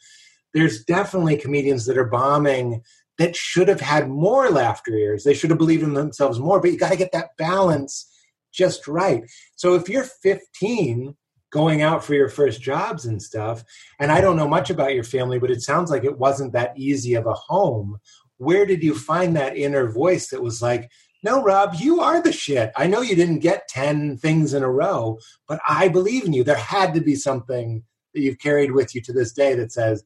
there's 0.53 0.83
definitely 0.83 1.38
comedians 1.38 1.86
that 1.86 1.98
are 1.98 2.05
bombing 2.05 2.81
that 3.17 3.36
should 3.36 3.67
have 3.67 3.81
had 3.81 4.10
more 4.10 4.50
laughter 4.50 4.93
ears 4.93 5.24
they 5.24 5.33
should 5.33 5.50
have 5.50 5.60
believed 5.60 5.83
in 5.83 5.93
themselves 5.93 6.39
more 6.39 6.60
but 6.60 6.71
you 6.71 6.77
got 6.77 6.91
to 6.91 6.98
get 6.98 7.12
that 7.12 7.36
balance 7.38 8.07
just 8.51 8.88
right 8.88 9.24
so 9.55 9.75
if 9.75 9.89
you're 9.89 10.03
15 10.03 11.15
going 11.51 11.81
out 11.81 12.03
for 12.03 12.13
your 12.13 12.29
first 12.29 12.62
jobs 12.62 13.05
and 13.05 13.22
stuff 13.22 13.63
and 14.00 14.12
i 14.12 14.22
don't 14.22 14.38
know 14.38 14.48
much 14.48 14.70
about 14.70 14.96
your 14.96 15.03
family 15.03 15.38
but 15.38 15.51
it 15.51 15.62
sounds 15.62 15.91
like 15.91 16.03
it 16.03 16.17
wasn't 16.17 16.51
that 16.53 16.77
easy 16.77 17.13
of 17.13 17.27
a 17.27 17.34
home 17.34 17.98
where 18.38 18.65
did 18.65 18.81
you 18.81 18.96
find 18.96 19.36
that 19.36 19.55
inner 19.55 19.91
voice 19.91 20.29
that 20.29 20.41
was 20.41 20.62
like 20.62 20.89
no, 21.24 21.43
Rob, 21.43 21.75
you 21.75 22.01
are 22.01 22.22
the 22.22 22.31
shit. 22.31 22.72
I 22.75 22.88
know 22.88 23.01
you 23.01 23.15
didn't 23.15 23.39
get 23.39 23.67
10 23.67 24.17
things 24.17 24.53
in 24.53 24.63
a 24.63 24.72
row, 24.72 25.20
but 25.48 25.60
I 25.67 25.88
believe 25.88 26.25
in 26.25 26.34
you. 26.34 26.43
There 26.43 26.55
had 26.55 26.93
to 26.96 27.01
be 27.01 27.15
something 27.15 27.84
that 28.13 28.22
you've 28.22 28.39
carried 28.39 28.72
with 28.72 28.96
you 28.96 29.01
to 29.01 29.13
this 29.13 29.31
day 29.31 29.53
that 29.55 29.72
says, 29.72 30.03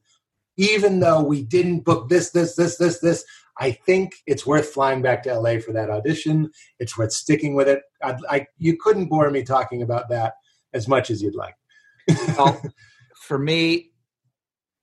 even 0.58 1.00
though 1.00 1.22
we 1.22 1.42
didn't 1.42 1.84
book 1.84 2.08
this, 2.08 2.30
this, 2.30 2.54
this, 2.54 2.76
this, 2.76 2.98
this, 2.98 3.24
I 3.58 3.70
think 3.70 4.12
it's 4.26 4.46
worth 4.46 4.68
flying 4.68 5.00
back 5.00 5.22
to 5.22 5.38
LA 5.38 5.58
for 5.58 5.72
that 5.72 5.88
audition. 5.88 6.50
It's 6.78 6.98
worth 6.98 7.12
sticking 7.12 7.54
with 7.54 7.68
it. 7.68 7.80
I, 8.02 8.16
I, 8.28 8.46
you 8.58 8.76
couldn't 8.76 9.06
bore 9.06 9.30
me 9.30 9.42
talking 9.42 9.82
about 9.82 10.10
that 10.10 10.34
as 10.74 10.88
much 10.88 11.10
as 11.10 11.22
you'd 11.22 11.34
like. 11.34 11.54
well, 12.38 12.60
for 13.22 13.38
me, 13.38 13.90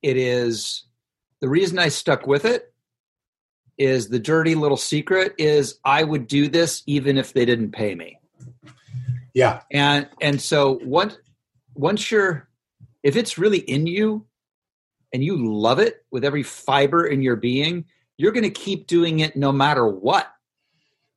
it 0.01 0.17
is 0.17 0.85
the 1.41 1.49
reason 1.49 1.79
I 1.79 1.89
stuck 1.89 2.27
with 2.27 2.45
it 2.45 2.73
is 3.77 4.09
the 4.09 4.19
dirty 4.19 4.55
little 4.55 4.77
secret 4.77 5.33
is 5.37 5.79
I 5.83 6.03
would 6.03 6.27
do 6.27 6.47
this 6.47 6.83
even 6.85 7.17
if 7.17 7.33
they 7.33 7.45
didn't 7.45 7.71
pay 7.71 7.95
me. 7.95 8.19
Yeah. 9.33 9.61
And 9.71 10.07
and 10.21 10.39
so 10.39 10.79
once 10.83 11.17
once 11.73 12.11
you're 12.11 12.47
if 13.01 13.15
it's 13.15 13.37
really 13.37 13.59
in 13.59 13.87
you 13.87 14.25
and 15.11 15.23
you 15.23 15.53
love 15.53 15.79
it 15.79 16.05
with 16.11 16.23
every 16.23 16.43
fiber 16.43 17.05
in 17.05 17.21
your 17.21 17.35
being, 17.35 17.85
you're 18.17 18.31
going 18.31 18.43
to 18.43 18.49
keep 18.49 18.87
doing 18.87 19.19
it 19.19 19.35
no 19.35 19.51
matter 19.51 19.87
what. 19.87 20.31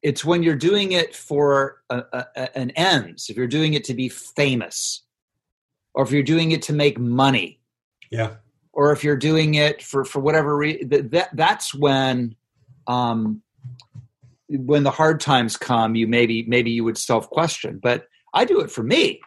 It's 0.06 0.25
when 0.25 0.44
you're 0.44 0.54
doing 0.54 0.92
it 0.92 1.16
for 1.16 1.82
a, 1.90 2.04
a, 2.12 2.56
an 2.56 2.70
ends, 2.76 3.28
if 3.28 3.36
you're 3.36 3.48
doing 3.48 3.75
it 3.75 3.82
to 3.86 3.94
be 3.94 4.08
famous, 4.08 5.02
or 5.94 6.04
if 6.04 6.12
you're 6.12 6.22
doing 6.22 6.52
it 6.52 6.62
to 6.62 6.72
make 6.72 6.96
money, 6.96 7.58
yeah, 8.12 8.34
or 8.72 8.92
if 8.92 9.02
you're 9.02 9.16
doing 9.16 9.56
it 9.56 9.82
for 9.82 10.04
for 10.04 10.20
whatever 10.20 10.56
reason, 10.56 10.90
that 11.10 11.30
that's 11.32 11.75
when, 11.75 12.36
um, 12.86 13.42
when 14.48 14.84
the 14.84 14.92
hard 14.92 15.18
times 15.18 15.56
come, 15.56 15.96
you 15.96 16.06
maybe 16.06 16.44
maybe 16.46 16.70
you 16.70 16.84
would 16.84 16.98
self 16.98 17.28
question. 17.28 17.80
But 17.82 18.06
I 18.32 18.44
do 18.44 18.60
it 18.60 18.70
for 18.70 18.84
me. 18.84 19.20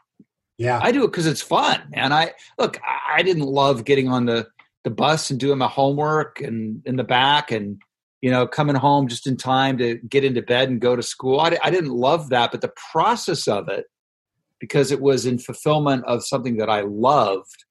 Yeah, 0.57 0.79
I 0.81 0.93
do 0.93 1.03
it 1.03 1.07
because 1.07 1.27
it's 1.27 1.41
fun, 1.41 1.89
and 1.91 2.13
I 2.13 2.35
look. 2.57 2.79
I 3.13 3.21
didn't 3.21 3.43
love 3.43 3.83
getting 3.83 4.07
on 4.07 4.27
the 4.27 4.47
the 4.85 4.91
bus 4.91 5.29
and 5.29 5.41
doing 5.41 5.57
my 5.57 5.67
homework 5.67 6.39
and 6.39 6.81
in 6.85 6.95
the 6.95 7.03
back 7.03 7.51
and 7.51 7.81
you 8.21 8.29
know 8.29 8.47
coming 8.47 8.75
home 8.75 9.07
just 9.07 9.27
in 9.27 9.37
time 9.37 9.77
to 9.77 9.95
get 9.97 10.23
into 10.23 10.41
bed 10.41 10.69
and 10.69 10.81
go 10.81 10.95
to 10.95 11.03
school. 11.03 11.39
I, 11.39 11.57
I 11.63 11.69
didn't 11.69 11.91
love 11.91 12.29
that 12.29 12.51
but 12.51 12.61
the 12.61 12.73
process 12.91 13.47
of 13.47 13.69
it 13.69 13.85
because 14.59 14.91
it 14.91 15.01
was 15.01 15.25
in 15.25 15.39
fulfillment 15.39 16.03
of 16.05 16.25
something 16.25 16.57
that 16.57 16.69
i 16.69 16.81
loved 16.81 17.65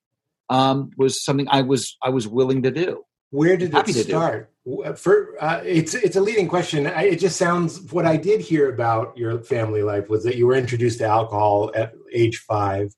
um, 0.51 0.91
was 0.97 1.23
something 1.23 1.47
i 1.51 1.61
was 1.63 1.97
i 2.03 2.09
was 2.09 2.27
willing 2.27 2.63
to 2.63 2.71
do. 2.71 3.05
Where 3.31 3.59
did 3.59 3.73
Happy 3.73 3.91
it 3.91 4.07
start? 4.07 4.51
For 4.97 5.37
uh, 5.39 5.61
it's 5.65 5.95
it's 5.95 6.17
a 6.17 6.21
leading 6.21 6.49
question. 6.49 6.87
I, 6.87 7.05
it 7.05 7.21
just 7.21 7.37
sounds 7.37 7.81
what 7.93 8.07
i 8.07 8.17
did 8.17 8.41
hear 8.41 8.73
about 8.73 9.17
your 9.17 9.41
family 9.43 9.83
life 9.83 10.09
was 10.09 10.25
that 10.25 10.37
you 10.37 10.47
were 10.47 10.55
introduced 10.55 10.99
to 10.99 11.07
alcohol 11.07 11.71
at 11.75 11.93
age 12.13 12.39
five 12.39 12.95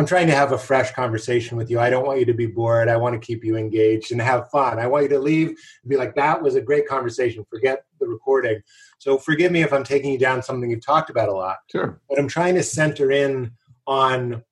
I'm 0.00 0.06
trying 0.06 0.28
to 0.28 0.34
have 0.34 0.52
a 0.52 0.58
fresh 0.58 0.92
conversation 0.92 1.58
with 1.58 1.70
you. 1.70 1.78
I 1.78 1.90
don't 1.90 2.06
want 2.06 2.20
you 2.20 2.24
to 2.24 2.32
be 2.32 2.46
bored. 2.46 2.88
I 2.88 2.96
want 2.96 3.12
to 3.12 3.26
keep 3.26 3.44
you 3.44 3.56
engaged 3.56 4.12
and 4.12 4.22
have 4.22 4.48
fun. 4.48 4.78
I 4.78 4.86
want 4.86 5.02
you 5.02 5.10
to 5.10 5.18
leave 5.18 5.48
and 5.48 5.90
be 5.90 5.98
like, 5.98 6.14
that 6.14 6.42
was 6.42 6.54
a 6.54 6.62
great 6.62 6.88
conversation. 6.88 7.44
Forget 7.50 7.84
the 8.00 8.08
recording. 8.08 8.62
So 8.98 9.18
forgive 9.18 9.52
me 9.52 9.60
if 9.60 9.74
I'm 9.74 9.84
taking 9.84 10.10
you 10.10 10.18
down 10.18 10.42
something 10.42 10.70
you've 10.70 10.86
talked 10.86 11.10
about 11.10 11.28
a 11.28 11.34
lot. 11.34 11.58
Sure. 11.70 12.00
But 12.08 12.18
I'm 12.18 12.28
trying 12.28 12.54
to 12.54 12.62
center 12.62 13.10
in 13.10 13.52
on, 13.86 14.42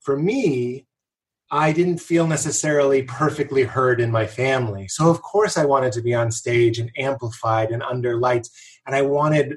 for 0.00 0.14
me, 0.14 0.86
I 1.50 1.72
didn't 1.72 2.02
feel 2.02 2.26
necessarily 2.26 3.04
perfectly 3.04 3.62
heard 3.62 4.02
in 4.02 4.10
my 4.10 4.26
family. 4.26 4.88
So, 4.88 5.08
of 5.08 5.22
course, 5.22 5.56
I 5.56 5.64
wanted 5.64 5.92
to 5.92 6.02
be 6.02 6.12
on 6.12 6.30
stage 6.30 6.78
and 6.78 6.90
amplified 6.98 7.70
and 7.70 7.82
under 7.82 8.18
lights. 8.18 8.50
And 8.86 8.94
I 8.94 9.00
wanted 9.00 9.56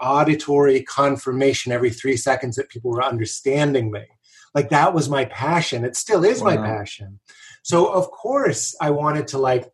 auditory 0.00 0.84
confirmation 0.84 1.72
every 1.72 1.90
three 1.90 2.16
seconds 2.16 2.54
that 2.54 2.68
people 2.68 2.92
were 2.92 3.02
understanding 3.02 3.90
me 3.90 4.04
like 4.54 4.70
that 4.70 4.94
was 4.94 5.08
my 5.08 5.24
passion 5.26 5.84
it 5.84 5.96
still 5.96 6.24
is 6.24 6.40
wow. 6.40 6.54
my 6.54 6.56
passion 6.56 7.20
so 7.62 7.92
of 7.92 8.10
course 8.10 8.74
i 8.80 8.90
wanted 8.90 9.26
to 9.28 9.38
like 9.38 9.70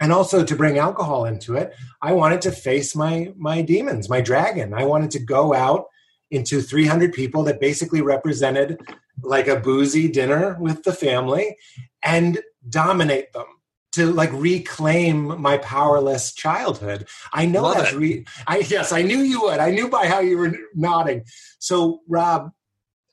and 0.00 0.12
also 0.12 0.44
to 0.44 0.56
bring 0.56 0.78
alcohol 0.78 1.24
into 1.24 1.54
it 1.54 1.74
i 2.02 2.12
wanted 2.12 2.40
to 2.40 2.52
face 2.52 2.94
my 2.94 3.32
my 3.36 3.62
demons 3.62 4.08
my 4.08 4.20
dragon 4.20 4.74
i 4.74 4.84
wanted 4.84 5.10
to 5.10 5.18
go 5.18 5.54
out 5.54 5.86
into 6.30 6.60
300 6.60 7.12
people 7.12 7.42
that 7.42 7.60
basically 7.60 8.02
represented 8.02 8.80
like 9.22 9.48
a 9.48 9.58
boozy 9.58 10.08
dinner 10.08 10.56
with 10.60 10.82
the 10.84 10.92
family 10.92 11.56
and 12.02 12.38
dominate 12.68 13.32
them 13.32 13.46
to 13.92 14.12
like 14.12 14.30
reclaim 14.32 15.40
my 15.40 15.58
powerless 15.58 16.32
childhood. 16.32 17.08
I 17.32 17.46
know 17.46 17.62
Love 17.62 17.78
that's 17.78 17.94
re- 17.94 18.24
I 18.46 18.58
yes, 18.58 18.92
I 18.92 19.02
knew 19.02 19.18
you 19.18 19.42
would. 19.42 19.58
I 19.58 19.70
knew 19.70 19.88
by 19.88 20.06
how 20.06 20.20
you 20.20 20.36
were 20.38 20.54
nodding. 20.74 21.24
So 21.58 22.00
Rob, 22.06 22.52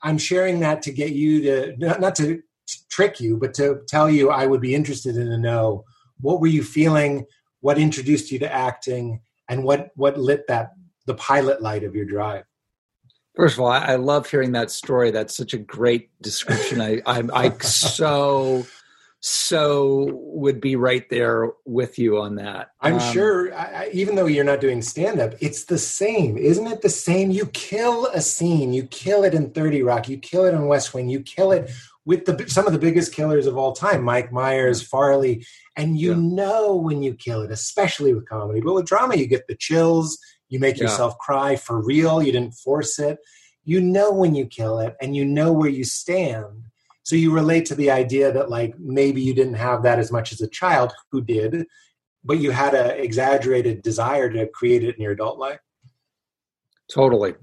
I'm 0.03 0.17
sharing 0.17 0.59
that 0.59 0.81
to 0.83 0.91
get 0.91 1.11
you 1.11 1.41
to 1.43 1.99
not 1.99 2.15
to 2.15 2.41
trick 2.89 3.19
you, 3.19 3.37
but 3.37 3.53
to 3.55 3.81
tell 3.87 4.09
you 4.09 4.29
I 4.29 4.45
would 4.45 4.61
be 4.61 4.75
interested 4.75 5.17
in 5.17 5.27
to 5.27 5.37
know 5.37 5.83
what 6.19 6.39
were 6.39 6.47
you 6.47 6.63
feeling, 6.63 7.25
what 7.61 7.77
introduced 7.77 8.31
you 8.31 8.39
to 8.39 8.51
acting, 8.51 9.21
and 9.49 9.63
what 9.63 9.89
what 9.95 10.17
lit 10.17 10.47
that 10.47 10.71
the 11.05 11.15
pilot 11.15 11.61
light 11.61 11.83
of 11.83 11.95
your 11.95 12.05
drive. 12.05 12.43
First 13.35 13.55
of 13.55 13.61
all, 13.61 13.67
I, 13.67 13.79
I 13.79 13.95
love 13.95 14.29
hearing 14.29 14.53
that 14.53 14.71
story. 14.71 15.11
That's 15.11 15.35
such 15.35 15.53
a 15.53 15.57
great 15.57 16.09
description. 16.21 16.79
I, 16.79 17.01
I'm 17.05 17.29
I 17.33 17.49
so 17.59 18.65
so 19.27 20.07
would 20.11 20.61
be 20.61 20.75
right 20.75 21.09
there 21.09 21.49
with 21.65 21.97
you 21.97 22.21
on 22.21 22.35
that. 22.35 22.69
I'm 22.79 22.99
um, 22.99 23.11
sure, 23.11 23.51
I, 23.55 23.89
even 23.91 24.13
though 24.13 24.27
you're 24.27 24.43
not 24.43 24.61
doing 24.61 24.83
stand 24.83 25.19
up, 25.19 25.33
it's 25.39 25.65
the 25.65 25.79
same, 25.79 26.37
isn't 26.37 26.67
it? 26.67 26.83
The 26.83 26.89
same. 26.89 27.31
You 27.31 27.47
kill 27.47 28.05
a 28.05 28.21
scene, 28.21 28.71
you 28.71 28.83
kill 28.83 29.23
it 29.23 29.33
in 29.33 29.49
30 29.49 29.81
Rock, 29.81 30.07
you 30.07 30.19
kill 30.19 30.45
it 30.45 30.53
in 30.53 30.67
West 30.67 30.93
Wing, 30.93 31.09
you 31.09 31.21
kill 31.21 31.51
it 31.51 31.71
with 32.05 32.25
the 32.25 32.47
some 32.47 32.67
of 32.67 32.73
the 32.73 32.77
biggest 32.77 33.15
killers 33.15 33.47
of 33.47 33.57
all 33.57 33.73
time, 33.73 34.03
Mike 34.03 34.31
Myers, 34.31 34.83
Farley, 34.83 35.43
and 35.75 35.99
you 35.99 36.11
yeah. 36.11 36.19
know 36.19 36.75
when 36.75 37.01
you 37.01 37.15
kill 37.15 37.41
it, 37.41 37.49
especially 37.49 38.13
with 38.13 38.29
comedy. 38.29 38.61
But 38.61 38.75
with 38.75 38.85
drama, 38.85 39.15
you 39.15 39.25
get 39.25 39.47
the 39.47 39.55
chills, 39.55 40.19
you 40.49 40.59
make 40.59 40.77
yeah. 40.77 40.83
yourself 40.83 41.17
cry 41.17 41.55
for 41.55 41.83
real, 41.83 42.21
you 42.21 42.31
didn't 42.31 42.53
force 42.53 42.99
it. 42.99 43.17
You 43.63 43.81
know 43.81 44.11
when 44.11 44.35
you 44.35 44.45
kill 44.45 44.77
it, 44.77 44.95
and 45.01 45.15
you 45.15 45.25
know 45.25 45.51
where 45.51 45.71
you 45.71 45.83
stand 45.83 46.64
so 47.05 47.15
you 47.15 47.31
relate 47.31 47.67
to 47.67 47.75
the 47.75 47.91
idea 47.91 48.31
that 48.31 48.49
like 48.49 48.73
maybe 48.79 49.21
you 49.21 49.35
didn't 49.35 49.53
have 49.53 49.83
that 49.83 49.99
as 49.99 50.11
much 50.11 50.31
as 50.31 50.41
a 50.41 50.47
child 50.47 50.91
who 51.11 51.21
did, 51.21 51.67
but 52.23 52.39
you 52.39 52.49
had 52.49 52.73
an 52.73 52.99
exaggerated 52.99 53.83
desire 53.83 54.27
to 54.31 54.47
create 54.47 54.83
it 54.83 54.95
in 54.95 55.03
your 55.03 55.11
adult 55.11 55.37
life. 55.37 55.59
Totally. 56.91 57.35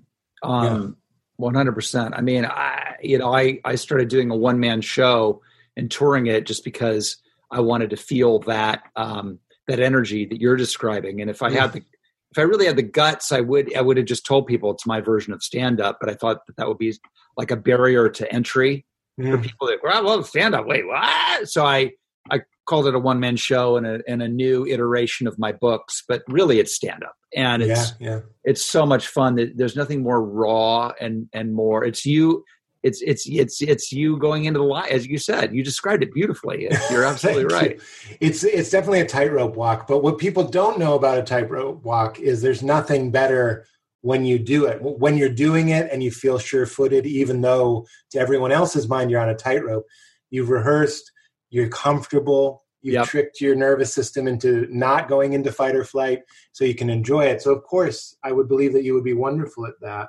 Um, 0.42 0.96
yeah. 1.38 1.48
100%. 1.48 2.10
I 2.12 2.20
mean, 2.22 2.44
I, 2.44 2.96
you 3.02 3.18
know, 3.18 3.32
I, 3.32 3.60
I 3.64 3.76
started 3.76 4.08
doing 4.08 4.30
a 4.30 4.36
one 4.36 4.58
man 4.58 4.80
show 4.80 5.40
and 5.76 5.88
touring 5.88 6.26
it 6.26 6.44
just 6.44 6.64
because 6.64 7.18
I 7.52 7.60
wanted 7.60 7.90
to 7.90 7.96
feel 7.96 8.40
that, 8.40 8.82
um, 8.96 9.38
that 9.68 9.78
energy 9.78 10.26
that 10.26 10.40
you're 10.40 10.56
describing. 10.56 11.20
And 11.20 11.30
if 11.30 11.40
I 11.40 11.52
had 11.52 11.72
the, 11.72 11.84
if 12.32 12.38
I 12.38 12.42
really 12.42 12.66
had 12.66 12.76
the 12.76 12.82
guts, 12.82 13.30
I 13.30 13.40
would, 13.40 13.76
I 13.76 13.80
would 13.80 13.96
have 13.96 14.06
just 14.06 14.26
told 14.26 14.48
people 14.48 14.72
it's 14.72 14.86
my 14.86 15.00
version 15.00 15.32
of 15.32 15.40
stand 15.40 15.80
up, 15.80 15.98
but 16.00 16.10
I 16.10 16.14
thought 16.14 16.46
that 16.48 16.56
that 16.56 16.66
would 16.66 16.78
be 16.78 16.94
like 17.36 17.52
a 17.52 17.56
barrier 17.56 18.08
to 18.08 18.32
entry 18.34 18.84
for 19.16 19.38
people 19.38 19.66
that 19.68 19.78
well, 19.82 19.96
I 19.96 20.00
love 20.00 20.26
stand 20.26 20.54
up. 20.54 20.66
Wait, 20.66 20.86
what? 20.86 21.48
So 21.48 21.64
I 21.64 21.92
I 22.30 22.40
called 22.66 22.86
it 22.86 22.94
a 22.94 22.98
one 22.98 23.20
man 23.20 23.36
show 23.36 23.76
and 23.76 23.86
a 23.86 24.00
and 24.08 24.22
a 24.22 24.28
new 24.28 24.66
iteration 24.66 25.26
of 25.26 25.38
my 25.38 25.52
books, 25.52 26.02
but 26.08 26.22
really 26.28 26.58
it's 26.58 26.74
stand 26.74 27.02
up, 27.04 27.14
and 27.34 27.62
it's 27.62 27.94
yeah, 27.98 28.10
yeah. 28.10 28.20
it's 28.44 28.64
so 28.64 28.86
much 28.86 29.08
fun. 29.08 29.34
That 29.36 29.56
there's 29.56 29.76
nothing 29.76 30.02
more 30.02 30.22
raw 30.22 30.92
and 31.00 31.28
and 31.32 31.54
more. 31.54 31.84
It's 31.84 32.06
you. 32.06 32.44
It's 32.82 33.00
it's 33.02 33.28
it's 33.28 33.62
it's 33.62 33.92
you 33.92 34.16
going 34.18 34.44
into 34.44 34.58
the 34.58 34.64
light, 34.64 34.90
as 34.90 35.06
you 35.06 35.18
said. 35.18 35.54
You 35.54 35.62
described 35.62 36.02
it 36.02 36.12
beautifully. 36.12 36.68
You're 36.90 37.04
absolutely 37.04 37.44
right. 37.44 37.80
You. 38.08 38.16
It's 38.20 38.42
it's 38.42 38.70
definitely 38.70 39.00
a 39.00 39.06
tightrope 39.06 39.56
walk. 39.56 39.86
But 39.86 40.02
what 40.02 40.18
people 40.18 40.44
don't 40.44 40.78
know 40.78 40.94
about 40.94 41.18
a 41.18 41.22
tightrope 41.22 41.84
walk 41.84 42.18
is 42.18 42.42
there's 42.42 42.62
nothing 42.62 43.12
better 43.12 43.66
when 44.02 44.24
you 44.24 44.38
do 44.38 44.66
it. 44.66 44.78
When 44.80 45.16
you're 45.16 45.28
doing 45.28 45.70
it 45.70 45.90
and 45.90 46.02
you 46.02 46.10
feel 46.10 46.38
sure 46.38 46.66
footed, 46.66 47.06
even 47.06 47.40
though 47.40 47.86
to 48.10 48.18
everyone 48.18 48.52
else's 48.52 48.88
mind 48.88 49.10
you're 49.10 49.20
on 49.20 49.30
a 49.30 49.34
tightrope, 49.34 49.86
you've 50.30 50.50
rehearsed, 50.50 51.10
you're 51.50 51.68
comfortable, 51.68 52.64
you've 52.82 52.94
yep. 52.94 53.06
tricked 53.06 53.40
your 53.40 53.54
nervous 53.54 53.94
system 53.94 54.26
into 54.26 54.66
not 54.70 55.08
going 55.08 55.32
into 55.32 55.52
fight 55.52 55.76
or 55.76 55.84
flight 55.84 56.22
so 56.50 56.64
you 56.64 56.74
can 56.74 56.90
enjoy 56.90 57.24
it. 57.24 57.40
So, 57.40 57.52
of 57.52 57.62
course, 57.62 58.16
I 58.24 58.32
would 58.32 58.48
believe 58.48 58.72
that 58.72 58.84
you 58.84 58.94
would 58.94 59.04
be 59.04 59.14
wonderful 59.14 59.66
at 59.66 59.80
that. 59.80 60.08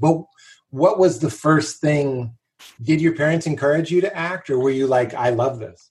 But 0.00 0.22
what 0.70 0.98
was 0.98 1.18
the 1.18 1.30
first 1.30 1.80
thing? 1.80 2.34
Did 2.82 3.00
your 3.00 3.14
parents 3.14 3.46
encourage 3.46 3.90
you 3.90 4.00
to 4.00 4.16
act, 4.16 4.48
or 4.48 4.58
were 4.58 4.70
you 4.70 4.86
like, 4.86 5.14
I 5.14 5.30
love 5.30 5.58
this? 5.58 5.90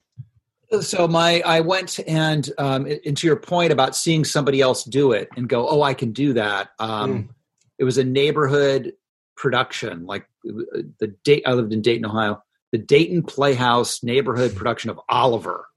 So 0.82 1.08
my 1.08 1.42
i 1.46 1.60
went 1.60 2.00
and 2.08 2.52
um 2.58 2.86
into 2.86 3.28
your 3.28 3.36
point 3.36 3.72
about 3.72 3.96
seeing 3.96 4.26
somebody 4.26 4.62
else 4.62 4.84
do 4.84 5.12
it 5.12 5.30
and 5.36 5.48
go 5.48 5.68
oh 5.68 5.82
i 5.82 5.94
can 5.94 6.12
do 6.12 6.34
that 6.34 6.70
um 6.80 7.14
mm. 7.14 7.30
it 7.78 7.84
was 7.84 7.98
a 7.98 8.04
neighborhood 8.04 8.94
production 9.36 10.06
like 10.06 10.28
the 10.44 11.16
date 11.24 11.44
i 11.46 11.54
lived 11.54 11.74
in 11.74 11.82
dayton 11.82 12.06
ohio 12.06 12.42
the 12.72 12.78
dayton 12.78 13.24
playhouse 13.24 14.04
neighborhood 14.04 14.56
production 14.56 14.90
of 14.90 15.00
oliver 15.10 15.68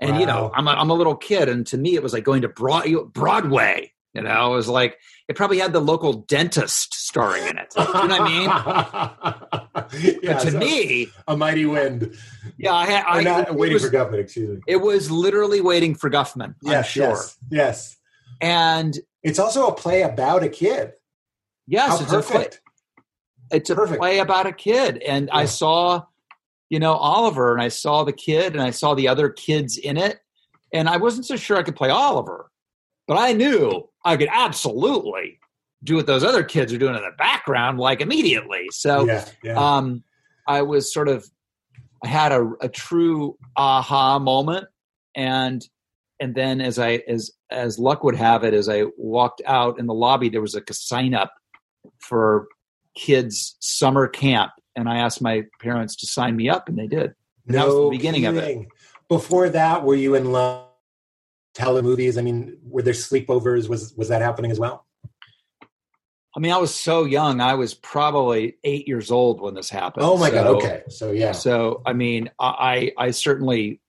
and 0.00 0.12
wow. 0.12 0.18
you 0.18 0.26
know 0.26 0.50
I'm 0.54 0.66
a, 0.66 0.72
I'm 0.72 0.90
a 0.90 0.94
little 0.94 1.16
kid 1.16 1.48
and 1.48 1.66
to 1.68 1.78
me 1.78 1.94
it 1.94 2.02
was 2.02 2.12
like 2.12 2.24
going 2.24 2.42
to 2.42 2.48
broad, 2.48 2.86
broadway 3.12 3.92
you 4.14 4.22
know 4.22 4.52
it 4.52 4.56
was 4.56 4.68
like 4.68 4.98
it 5.28 5.36
probably 5.36 5.58
had 5.58 5.72
the 5.72 5.80
local 5.80 6.12
dentist 6.12 6.94
starring 6.94 7.46
in 7.46 7.58
it. 7.58 7.72
You 7.76 7.84
know 7.84 7.92
what 7.92 8.20
I 8.20 8.28
mean? 8.28 10.18
yeah, 10.22 10.32
but 10.34 10.40
to 10.40 10.50
me, 10.58 11.08
a 11.26 11.36
mighty 11.36 11.64
wind. 11.64 12.14
Yeah, 12.58 12.74
I 12.74 12.86
had. 12.86 13.04
I, 13.06 13.22
not 13.22 13.54
waiting 13.54 13.74
was, 13.74 13.84
for 13.84 13.90
Guffman. 13.90 14.18
Excuse 14.18 14.50
me. 14.50 14.60
It 14.66 14.76
was 14.76 15.10
literally 15.10 15.60
waiting 15.60 15.94
for 15.94 16.10
Guffman. 16.10 16.54
Yes, 16.62 16.84
I'm 16.84 16.90
sure. 16.90 17.08
Yes, 17.08 17.38
yes. 17.50 17.96
And 18.40 18.98
it's 19.22 19.38
also 19.38 19.68
a 19.68 19.74
play 19.74 20.02
about 20.02 20.42
a 20.42 20.48
kid. 20.48 20.92
Yes, 21.66 21.88
How 21.88 22.00
it's 22.00 22.10
perfect. 22.10 22.30
a 22.30 22.38
play. 23.50 23.58
It's 23.58 23.70
a 23.70 23.74
perfect. 23.74 24.00
play 24.00 24.18
about 24.18 24.46
a 24.46 24.52
kid, 24.52 24.98
and 24.98 25.28
yeah. 25.28 25.36
I 25.36 25.44
saw, 25.44 26.02
you 26.68 26.78
know, 26.78 26.94
Oliver, 26.94 27.52
and 27.52 27.62
I 27.62 27.68
saw 27.68 28.04
the 28.04 28.12
kid, 28.12 28.52
and 28.52 28.60
I 28.60 28.70
saw 28.70 28.94
the 28.94 29.08
other 29.08 29.30
kids 29.30 29.78
in 29.78 29.96
it, 29.96 30.20
and 30.72 30.88
I 30.88 30.96
wasn't 30.96 31.26
so 31.26 31.36
sure 31.36 31.56
I 31.56 31.62
could 31.62 31.76
play 31.76 31.90
Oliver, 31.90 32.50
but 33.06 33.16
I 33.16 33.32
knew 33.32 33.88
I 34.04 34.16
could 34.16 34.28
absolutely 34.30 35.38
do 35.84 35.96
what 35.96 36.06
those 36.06 36.24
other 36.24 36.44
kids 36.44 36.72
are 36.72 36.78
doing 36.78 36.94
in 36.94 37.02
the 37.02 37.12
background 37.18 37.78
like 37.78 38.00
immediately. 38.00 38.68
So 38.70 39.06
yeah, 39.06 39.24
yeah. 39.42 39.54
Um, 39.58 40.04
I 40.46 40.62
was 40.62 40.92
sort 40.92 41.08
of 41.08 41.26
I 42.04 42.08
had 42.08 42.32
a, 42.32 42.52
a 42.60 42.68
true 42.68 43.36
aha 43.56 44.18
moment 44.18 44.66
and 45.14 45.66
and 46.20 46.34
then 46.34 46.60
as 46.60 46.78
I 46.78 47.02
as 47.08 47.32
as 47.50 47.78
luck 47.78 48.04
would 48.04 48.14
have 48.14 48.44
it, 48.44 48.54
as 48.54 48.68
I 48.68 48.84
walked 48.96 49.42
out 49.44 49.78
in 49.78 49.86
the 49.86 49.94
lobby, 49.94 50.28
there 50.28 50.40
was 50.40 50.54
a 50.54 50.62
sign 50.70 51.14
up 51.14 51.32
for 51.98 52.46
kids' 52.94 53.56
summer 53.58 54.06
camp, 54.06 54.52
and 54.76 54.88
I 54.88 54.98
asked 54.98 55.20
my 55.20 55.42
parents 55.60 55.96
to 55.96 56.06
sign 56.06 56.36
me 56.36 56.48
up, 56.48 56.68
and 56.68 56.78
they 56.78 56.86
did. 56.86 57.14
And 57.46 57.56
that 57.56 57.66
was 57.66 57.74
the 57.74 57.90
beginning 57.90 58.26
of 58.26 58.36
it. 58.36 58.66
Before 59.08 59.48
that, 59.50 59.84
were 59.84 59.96
you 59.96 60.14
in 60.14 60.30
love? 60.30 60.66
Telemovies. 61.54 62.18
I 62.18 62.22
mean, 62.22 62.58
were 62.64 62.82
there 62.82 62.94
sleepovers? 62.94 63.68
Was 63.68 63.94
was 63.96 64.08
that 64.08 64.22
happening 64.22 64.50
as 64.50 64.58
well? 64.58 64.86
I 66.34 66.40
mean, 66.40 66.52
I 66.52 66.56
was 66.56 66.74
so 66.74 67.04
young. 67.04 67.40
I 67.40 67.54
was 67.54 67.74
probably 67.74 68.56
eight 68.64 68.88
years 68.88 69.10
old 69.10 69.40
when 69.40 69.54
this 69.54 69.68
happened. 69.68 70.06
Oh 70.06 70.16
my 70.16 70.30
god. 70.30 70.46
Okay. 70.46 70.82
So 70.88 71.12
yeah. 71.12 71.32
So, 71.32 71.82
I 71.84 71.92
mean, 71.92 72.30
I 72.40 72.92
I 72.96 73.10
certainly 73.10 73.80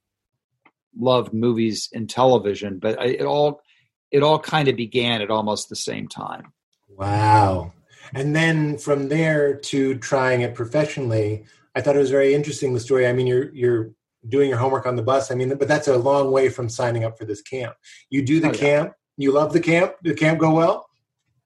loved 0.96 1.32
movies 1.32 1.88
and 1.92 2.08
television, 2.08 2.78
but 2.78 3.00
I, 3.00 3.06
it 3.06 3.24
all 3.24 3.62
it 4.10 4.22
all 4.22 4.38
kind 4.38 4.68
of 4.68 4.76
began 4.76 5.22
at 5.22 5.30
almost 5.30 5.68
the 5.68 5.76
same 5.76 6.06
time. 6.06 6.52
Wow. 6.88 7.72
And 8.12 8.36
then 8.36 8.76
from 8.78 9.08
there 9.08 9.54
to 9.56 9.96
trying 9.96 10.42
it 10.42 10.54
professionally, 10.54 11.46
I 11.74 11.80
thought 11.80 11.96
it 11.96 12.00
was 12.00 12.10
very 12.10 12.34
interesting 12.34 12.74
the 12.74 12.80
story. 12.80 13.06
I 13.06 13.14
mean, 13.14 13.26
you're 13.26 13.52
you're 13.54 13.90
doing 14.28 14.48
your 14.48 14.58
homework 14.58 14.86
on 14.86 14.96
the 14.96 15.02
bus. 15.02 15.30
I 15.30 15.34
mean, 15.34 15.54
but 15.56 15.68
that's 15.68 15.88
a 15.88 15.96
long 15.96 16.30
way 16.30 16.48
from 16.48 16.68
signing 16.68 17.04
up 17.04 17.18
for 17.18 17.24
this 17.24 17.42
camp. 17.42 17.74
You 18.10 18.22
do 18.22 18.40
the 18.40 18.48
Oh, 18.48 18.52
yeah. 18.52 18.58
camp. 18.58 18.92
You 19.16 19.32
love 19.32 19.52
the 19.52 19.60
camp. 19.60 19.94
Did 20.02 20.16
the 20.16 20.18
camp 20.18 20.38
go 20.40 20.50
well? 20.54 20.86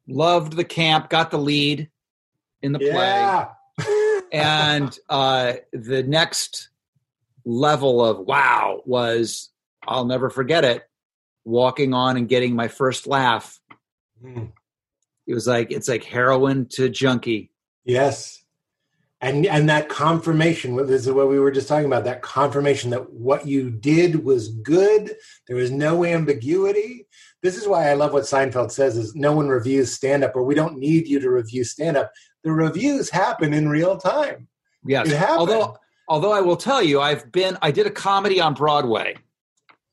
Loved 0.07 0.55
the 0.55 0.65
camp, 0.65 1.11
got 1.11 1.31
the 1.31 1.39
lead 1.39 1.91
in 2.63 2.73
the 2.73 2.79
play. 2.79 3.45
And 4.31 4.99
uh, 5.09 5.55
the 5.73 6.03
next 6.03 6.69
level 7.47 8.05
of 8.05 8.19
wow 8.19 8.83
was 8.85 9.49
I'll 9.87 10.05
never 10.05 10.29
forget 10.29 10.65
it. 10.65 10.83
Walking 11.47 11.95
on 11.95 12.19
and 12.19 12.29
getting 12.29 12.55
my 12.55 12.69
first 12.69 13.07
laugh. 13.07 13.59
Mm, 14.23 14.53
It 15.27 15.33
was 15.33 15.47
like 15.47 15.71
it's 15.73 15.89
like 15.89 16.05
heroin 16.05 16.67
to 16.73 16.91
junkie. 16.91 17.51
yes. 17.85 18.43
And 19.21 19.47
and 19.47 19.69
that 19.69 19.89
confirmation, 19.89 20.77
this 20.77 21.07
is 21.07 21.13
what 21.13 21.29
we 21.29 21.41
were 21.41 21.51
just 21.51 21.67
talking 21.67 21.87
about, 21.87 22.05
that 22.05 22.23
confirmation 22.23 22.91
that 22.91 23.13
what 23.13 23.47
you 23.49 23.69
did 23.69 24.25
was 24.25 24.49
good. 24.49 25.17
There 25.49 25.57
was 25.57 25.73
no 25.73 26.05
ambiguity. 26.05 27.09
This 27.43 27.57
is 27.57 27.67
why 27.67 27.91
I 27.91 27.95
love 27.95 28.13
what 28.13 28.25
Seinfeld 28.25 28.71
says 28.71 28.97
is 28.97 29.17
no 29.17 29.33
one 29.33 29.49
reviews 29.49 29.93
stand 29.93 30.23
up 30.23 30.37
or 30.37 30.45
we 30.45 30.55
don't 30.55 30.79
need 30.79 31.09
you 31.09 31.19
to 31.19 31.31
review 31.31 31.65
stand 31.65 31.97
up. 31.97 32.13
The 32.45 32.53
reviews 32.53 33.11
happen 33.11 33.53
in 33.53 33.69
real 33.69 33.97
time. 33.97 34.47
Yes. 34.85 35.13
Although 35.13 35.77
although 36.09 36.33
I 36.33 36.41
will 36.41 36.57
tell 36.57 36.83
you, 36.83 37.01
I've 37.01 37.33
been 37.33 37.59
I 37.61 37.73
did 37.73 37.89
a 37.89 37.91
comedy 37.91 38.41
on 38.41 38.55
Broadway. 38.55 39.17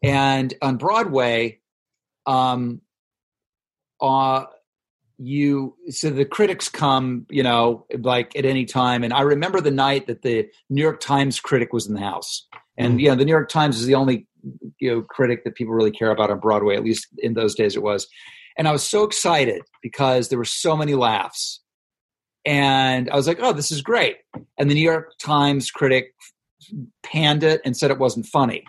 And 0.03 0.53
on 0.61 0.77
Broadway, 0.77 1.61
um 2.27 2.81
uh 3.99 4.45
you 5.17 5.75
so 5.89 6.09
the 6.09 6.25
critics 6.25 6.69
come, 6.69 7.25
you 7.29 7.43
know, 7.43 7.85
like 7.99 8.35
at 8.35 8.45
any 8.45 8.65
time. 8.65 9.03
And 9.03 9.13
I 9.13 9.21
remember 9.21 9.61
the 9.61 9.71
night 9.71 10.07
that 10.07 10.21
the 10.21 10.47
New 10.69 10.81
York 10.81 10.99
Times 10.99 11.39
critic 11.39 11.73
was 11.73 11.87
in 11.87 11.93
the 11.93 12.01
house. 12.01 12.47
And 12.77 12.97
Mm. 12.97 13.01
you 13.01 13.09
know, 13.09 13.15
the 13.15 13.25
New 13.25 13.31
York 13.31 13.49
Times 13.49 13.79
is 13.79 13.85
the 13.85 13.95
only 13.95 14.27
you 14.79 14.91
know 14.91 15.01
critic 15.01 15.43
that 15.43 15.55
people 15.55 15.73
really 15.73 15.91
care 15.91 16.11
about 16.11 16.29
on 16.31 16.39
Broadway, 16.39 16.75
at 16.75 16.83
least 16.83 17.07
in 17.19 17.33
those 17.33 17.55
days 17.55 17.75
it 17.75 17.83
was. 17.83 18.07
And 18.57 18.67
I 18.67 18.71
was 18.71 18.85
so 18.87 19.03
excited 19.03 19.61
because 19.81 20.29
there 20.29 20.37
were 20.37 20.45
so 20.45 20.77
many 20.77 20.93
laughs. 20.95 21.61
And 22.45 23.09
I 23.09 23.15
was 23.15 23.27
like, 23.27 23.39
oh, 23.41 23.53
this 23.53 23.71
is 23.71 23.81
great. 23.81 24.17
And 24.57 24.69
the 24.69 24.75
New 24.75 24.83
York 24.83 25.13
Times 25.19 25.71
critic 25.71 26.13
panned 27.03 27.43
it 27.43 27.59
and 27.65 27.75
said 27.75 27.91
it 27.91 27.99
wasn't 27.99 28.27
funny. 28.27 28.63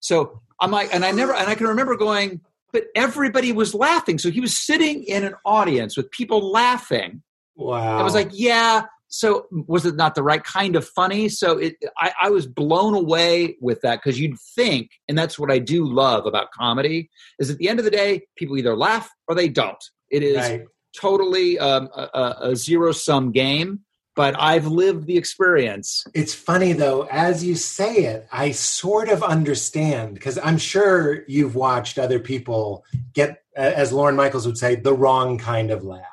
So 0.00 0.42
I'm 0.60 0.70
like, 0.70 0.94
and 0.94 1.04
I 1.04 1.10
never, 1.10 1.32
and 1.34 1.48
I 1.48 1.54
can 1.54 1.66
remember 1.68 1.96
going, 1.96 2.40
but 2.72 2.84
everybody 2.94 3.52
was 3.52 3.74
laughing. 3.74 4.18
So 4.18 4.30
he 4.30 4.40
was 4.40 4.56
sitting 4.56 5.04
in 5.04 5.24
an 5.24 5.34
audience 5.44 5.96
with 5.96 6.10
people 6.10 6.50
laughing. 6.50 7.22
Wow. 7.54 7.98
I 7.98 8.02
was 8.02 8.14
like, 8.14 8.30
yeah. 8.32 8.86
So 9.08 9.46
was 9.50 9.84
it 9.84 9.94
not 9.94 10.14
the 10.14 10.22
right 10.22 10.42
kind 10.42 10.74
of 10.74 10.88
funny? 10.88 11.28
So 11.28 11.58
it, 11.58 11.76
I, 11.98 12.12
I 12.22 12.30
was 12.30 12.46
blown 12.46 12.94
away 12.94 13.56
with 13.60 13.82
that 13.82 13.96
because 13.96 14.18
you'd 14.18 14.38
think, 14.56 14.90
and 15.06 15.18
that's 15.18 15.38
what 15.38 15.50
I 15.50 15.58
do 15.58 15.84
love 15.86 16.24
about 16.24 16.50
comedy, 16.50 17.10
is 17.38 17.50
at 17.50 17.58
the 17.58 17.68
end 17.68 17.78
of 17.78 17.84
the 17.84 17.90
day, 17.90 18.22
people 18.36 18.56
either 18.56 18.74
laugh 18.74 19.10
or 19.28 19.34
they 19.34 19.50
don't. 19.50 19.84
It 20.10 20.22
is 20.22 20.38
right. 20.38 20.64
totally 20.98 21.58
um, 21.58 21.90
a, 21.94 22.08
a, 22.14 22.36
a 22.50 22.56
zero 22.56 22.92
sum 22.92 23.32
game, 23.32 23.80
but 24.14 24.34
I've 24.38 24.66
lived 24.66 25.06
the 25.06 25.16
experience. 25.16 26.04
It's 26.14 26.34
funny 26.34 26.72
though, 26.72 27.08
as 27.10 27.44
you 27.44 27.54
say 27.54 28.04
it, 28.04 28.28
I 28.30 28.50
sort 28.50 29.08
of 29.08 29.22
understand 29.22 30.14
because 30.14 30.38
I'm 30.38 30.58
sure 30.58 31.24
you've 31.28 31.54
watched 31.54 31.98
other 31.98 32.18
people 32.18 32.84
get, 33.14 33.42
as 33.56 33.92
Lorne 33.92 34.16
Michaels 34.16 34.46
would 34.46 34.58
say, 34.58 34.74
the 34.74 34.94
wrong 34.94 35.38
kind 35.38 35.70
of 35.70 35.84
laugh. 35.84 36.04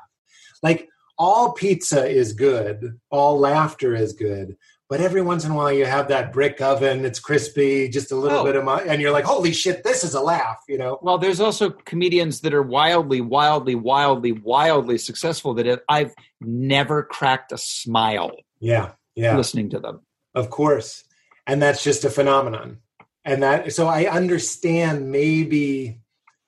Like 0.63 0.87
all 1.17 1.51
pizza 1.51 2.07
is 2.07 2.33
good, 2.33 2.97
all 3.09 3.37
laughter 3.37 3.93
is 3.95 4.13
good, 4.13 4.55
but 4.89 4.99
every 4.99 5.21
once 5.21 5.45
in 5.45 5.51
a 5.51 5.55
while 5.55 5.71
you 5.71 5.85
have 5.85 6.07
that 6.07 6.33
brick 6.33 6.59
oven, 6.61 7.05
it's 7.05 7.19
crispy, 7.19 7.87
just 7.87 8.11
a 8.11 8.15
little 8.15 8.39
Oh. 8.39 8.43
bit 8.43 8.55
of 8.55 8.63
my, 8.65 8.81
and 8.81 8.99
you're 9.01 9.11
like, 9.11 9.23
holy 9.25 9.51
shit, 9.53 9.83
this 9.83 10.03
is 10.03 10.15
a 10.15 10.19
laugh, 10.19 10.63
you 10.67 10.79
know? 10.79 10.97
Well, 11.03 11.19
there's 11.19 11.39
also 11.39 11.69
comedians 11.69 12.41
that 12.41 12.53
are 12.55 12.63
wildly, 12.63 13.21
wildly, 13.21 13.75
wildly, 13.75 14.31
wildly 14.31 14.97
successful 14.97 15.53
that 15.53 15.67
have- 15.67 15.81
I've 15.87 16.13
never 16.41 17.03
cracked 17.03 17.51
a 17.51 17.57
smile 17.57 18.31
Yeah, 18.59 18.93
yeah. 19.15 19.37
listening 19.37 19.69
to 19.69 19.79
them. 19.79 20.01
Of 20.33 20.49
course. 20.49 21.03
And 21.45 21.61
that's 21.61 21.83
just 21.83 22.03
a 22.03 22.09
phenomenon. 22.09 22.79
And 23.25 23.43
that 23.43 23.73
so 23.73 23.87
I 23.87 24.05
understand 24.05 25.11
maybe 25.11 25.99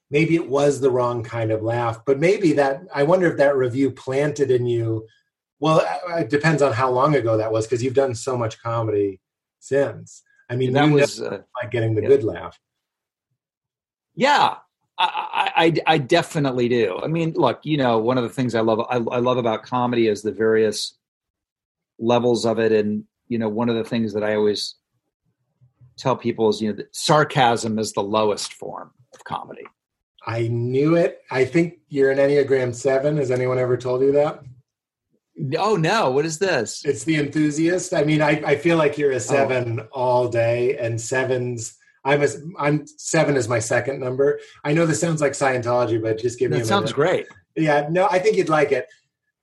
maybe 0.10 0.36
it 0.36 0.50
was 0.50 0.82
the 0.82 0.90
wrong 0.92 1.24
kind 1.24 1.52
of 1.52 1.62
laugh, 1.64 2.04
but 2.06 2.20
maybe 2.20 2.54
that 2.54 2.82
I 2.94 3.04
wonder 3.04 3.28
if 3.32 3.38
that 3.38 3.56
review 3.56 3.92
planted 3.92 4.52
in 4.52 4.66
you 4.66 5.08
well, 5.62 5.80
uh, 5.80 6.16
it 6.16 6.30
depends 6.30 6.62
on 6.64 6.74
how 6.74 6.90
long 6.90 7.16
ago 7.16 7.38
that 7.38 7.52
was 7.52 7.66
because 7.68 7.84
you've 7.84 7.94
done 7.94 8.16
so 8.16 8.36
much 8.36 8.62
comedy 8.62 9.22
since. 9.60 10.24
I 10.50 10.56
mean, 10.56 10.74
that 10.74 10.90
was, 10.90 11.22
uh, 11.22 11.44
like 11.62 11.72
getting 11.72 11.94
the 11.96 12.02
yeah. 12.02 12.08
good 12.10 12.24
laugh. 12.24 12.60
yeah, 14.16 14.56
I, 14.98 15.52
I, 15.56 15.74
I, 15.88 15.98
definitely 16.00 16.68
do. 16.68 17.00
I 17.02 17.08
mean, 17.08 17.34
look, 17.36 17.62
you 17.64 17.78
know, 17.78 18.00
one 18.00 18.18
of 18.18 18.24
the 18.24 18.30
things 18.30 18.54
I 18.56 18.62
love, 18.62 18.82
I, 18.82 18.96
I 18.96 19.20
love 19.20 19.38
about 19.38 19.64
comedy 19.64 20.08
is 20.08 20.24
the 20.24 20.32
various 20.32 20.98
levels 22.00 22.46
of 22.46 22.60
it, 22.60 22.72
and 22.72 23.06
you 23.28 23.38
know, 23.38 23.48
one 23.48 23.70
of 23.70 23.76
the 23.76 23.84
things 23.84 24.14
that 24.14 24.24
I 24.24 24.36
always 24.36 24.76
tell 25.96 26.18
people 26.18 26.50
is, 26.50 26.60
you 26.60 26.70
know, 26.70 26.76
that 26.78 26.94
sarcasm 26.96 27.78
is 27.78 27.94
the 27.94 28.04
lowest 28.04 28.54
form 28.54 28.92
of 29.14 29.24
comedy. 29.24 29.64
I 30.26 30.48
knew 30.48 30.96
it. 30.96 31.22
I 31.30 31.46
think 31.46 31.80
you're 31.88 32.12
an 32.12 32.18
Enneagram 32.18 32.74
7. 32.76 33.18
Has 33.18 33.32
anyone 33.32 33.60
ever 33.60 33.78
told 33.78 34.02
you 34.02 34.12
that? 34.14 34.44
Oh 35.58 35.76
no, 35.76 36.12
what 36.12 36.26
is 36.26 36.40
this? 36.40 36.84
It's 36.86 37.04
the 37.04 37.16
enthusiast. 37.16 37.94
I 37.94 38.04
mean, 38.04 38.22
I, 38.22 38.42
I 38.46 38.56
feel 38.58 38.78
like 38.78 38.98
you're 38.98 39.12
a 39.12 39.16
oh. 39.16 39.20
seven 39.20 39.80
all 39.92 40.28
day, 40.28 40.78
and 40.78 41.00
sevens. 41.00 41.78
I'm 42.04 42.24
a, 42.24 42.28
I'm 42.60 42.86
seven 42.88 43.38
is 43.38 43.48
my 43.48 43.60
second 43.60 44.00
number. 44.00 44.40
I 44.64 44.74
know 44.74 44.86
this 44.86 45.00
sounds 45.00 45.22
like 45.22 45.34
Scientology, 45.34 46.02
but 46.02 46.20
just 46.20 46.40
give 46.40 46.52
me. 46.52 46.58
That 46.58 46.66
sounds 46.66 46.96
minute. 46.96 46.96
great. 46.96 47.28
Yeah, 47.56 47.88
no, 47.90 48.08
I 48.10 48.20
think 48.20 48.38
you'd 48.38 48.50
like 48.50 48.72
it. 48.72 48.88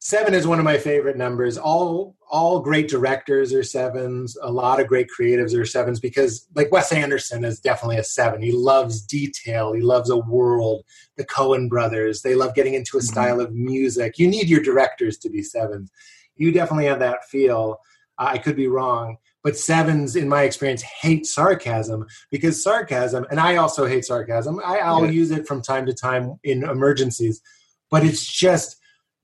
Seven 0.08 0.32
is 0.32 0.46
one 0.46 0.58
of 0.58 0.64
my 0.64 0.78
favorite 0.78 1.18
numbers. 1.18 1.58
All 1.58 2.16
all 2.30 2.60
great 2.60 2.88
directors 2.88 3.52
are 3.52 3.62
sevens. 3.62 4.38
A 4.40 4.50
lot 4.50 4.80
of 4.80 4.86
great 4.86 5.08
creatives 5.14 5.54
are 5.54 5.66
sevens 5.66 6.00
because, 6.00 6.48
like 6.54 6.72
Wes 6.72 6.92
Anderson, 6.92 7.44
is 7.44 7.60
definitely 7.60 7.98
a 7.98 8.04
seven. 8.04 8.40
He 8.40 8.50
loves 8.50 9.02
detail. 9.02 9.74
He 9.74 9.82
loves 9.82 10.08
a 10.08 10.16
world. 10.16 10.86
The 11.18 11.26
Coen 11.26 11.68
brothers, 11.68 12.22
they 12.22 12.34
love 12.34 12.54
getting 12.54 12.72
into 12.72 12.96
a 12.96 13.02
Mhm. 13.02 13.04
style 13.04 13.38
of 13.38 13.52
music. 13.52 14.18
You 14.18 14.28
need 14.28 14.48
your 14.48 14.62
directors 14.62 15.18
to 15.18 15.28
be 15.28 15.42
sevens. 15.42 15.90
You 16.36 16.52
definitely 16.52 16.86
have 16.86 17.00
that 17.00 17.28
feel. 17.28 17.76
I 18.16 18.38
could 18.38 18.56
be 18.56 18.66
wrong, 18.66 19.18
but 19.44 19.58
sevens, 19.58 20.16
in 20.16 20.26
my 20.26 20.44
experience, 20.44 20.80
hate 20.80 21.26
sarcasm 21.26 22.06
because 22.30 22.62
sarcasm, 22.62 23.26
and 23.30 23.38
I 23.38 23.56
also 23.56 23.84
hate 23.84 24.06
sarcasm. 24.06 24.58
I, 24.64 24.78
I'll 24.78 25.04
Yeah. 25.04 25.10
use 25.10 25.30
it 25.32 25.46
from 25.46 25.60
time 25.60 25.84
to 25.84 25.92
time 25.92 26.38
in 26.44 26.62
emergencies, 26.62 27.42
but 27.90 28.06
it's 28.06 28.24
just 28.24 28.76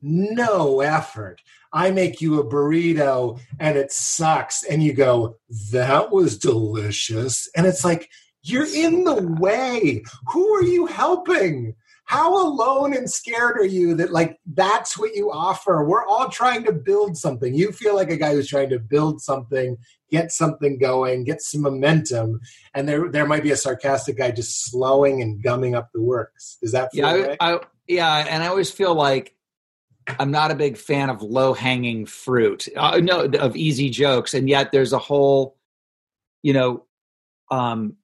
no 0.05 0.81
effort. 0.81 1.41
I 1.73 1.91
make 1.91 2.21
you 2.21 2.39
a 2.39 2.47
burrito 2.47 3.41
and 3.59 3.77
it 3.77 3.91
sucks, 3.91 4.63
and 4.63 4.83
you 4.83 4.93
go, 4.93 5.37
That 5.73 6.13
was 6.13 6.39
delicious. 6.39 7.49
And 7.57 7.67
it's 7.67 7.85
like, 7.85 8.11
You're 8.43 8.67
in 8.67 9.05
the 9.05 9.23
way. 9.41 10.05
Who 10.33 10.55
are 10.55 10.63
you 10.63 10.87
helping? 10.87 11.75
How 12.07 12.47
alone 12.47 12.95
and 12.95 13.11
scared 13.11 13.57
are 13.57 13.65
you 13.65 13.95
that, 13.95 14.13
like, 14.13 14.39
that's 14.53 14.99
what 14.99 15.15
you 15.15 15.33
offer? 15.33 15.83
We're 15.83 16.05
all 16.05 16.29
trying 16.29 16.65
to 16.65 16.73
build 16.73 17.17
something. 17.17 17.55
You 17.55 17.73
feel 17.73 17.95
like 17.95 18.11
a 18.11 18.19
guy 18.19 18.35
who's 18.35 18.47
trying 18.47 18.69
to 18.71 18.79
build 18.79 19.23
something, 19.23 19.79
get 20.11 20.31
something 20.31 20.79
going, 20.79 21.25
get 21.25 21.41
some 21.41 21.63
momentum, 21.63 22.41
and 22.75 22.87
there, 22.87 23.11
there 23.11 23.27
might 23.27 23.43
be 23.43 23.53
a 23.53 23.57
sarcastic 23.57 24.19
guy 24.19 24.33
just 24.33 24.67
slowing 24.67 25.23
and 25.23 25.43
gumming 25.43 25.75
up 25.75 25.89
the 25.95 26.03
works. 26.03 26.59
Does 26.61 26.73
that 26.73 26.93
feel 26.93 27.07
Yeah, 27.07 27.27
right? 27.27 27.37
I, 27.41 27.55
I, 27.55 27.61
yeah, 27.89 28.27
and 28.29 28.43
I 28.43 28.49
always 28.49 28.71
feel 28.71 28.95
like 28.95 29.34
I'm 30.19 30.31
not 30.31 30.51
a 30.51 30.55
big 30.55 30.77
fan 30.77 31.11
of 31.11 31.23
low 31.23 31.55
hanging 31.55 32.07
fruit. 32.07 32.69
Uh, 32.77 33.01
no, 33.03 33.25
of 33.25 33.57
easy 33.57 33.91
jokes, 33.91 34.35
and 34.35 34.49
yet 34.49 34.73
there's 34.73 34.93
a 34.93 34.99
whole, 34.99 35.57
you 36.43 36.53
know, 36.53 36.85
um, 37.51 37.97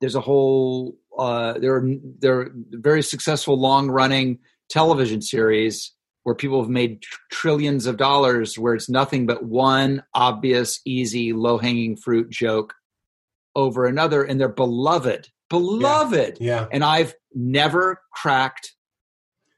there's 0.00 0.14
a 0.14 0.20
whole 0.20 0.96
uh, 1.18 1.58
there 1.58 1.74
are 1.74 1.88
there 2.20 2.40
are 2.40 2.50
very 2.70 3.02
successful 3.02 3.58
long 3.58 3.90
running 3.90 4.38
television 4.68 5.20
series 5.20 5.92
where 6.22 6.34
people 6.34 6.60
have 6.60 6.70
made 6.70 7.02
tr- 7.02 7.18
trillions 7.32 7.86
of 7.86 7.96
dollars 7.96 8.58
where 8.58 8.74
it's 8.74 8.88
nothing 8.88 9.26
but 9.26 9.44
one 9.44 10.02
obvious, 10.14 10.80
easy, 10.84 11.32
low 11.32 11.58
hanging 11.58 11.96
fruit 11.96 12.30
joke 12.30 12.74
over 13.56 13.86
another, 13.86 14.22
and 14.22 14.40
they're 14.40 14.48
beloved, 14.48 15.28
beloved. 15.50 16.38
Yeah. 16.40 16.66
And 16.70 16.84
I've 16.84 17.14
never 17.34 18.02
cracked 18.12 18.74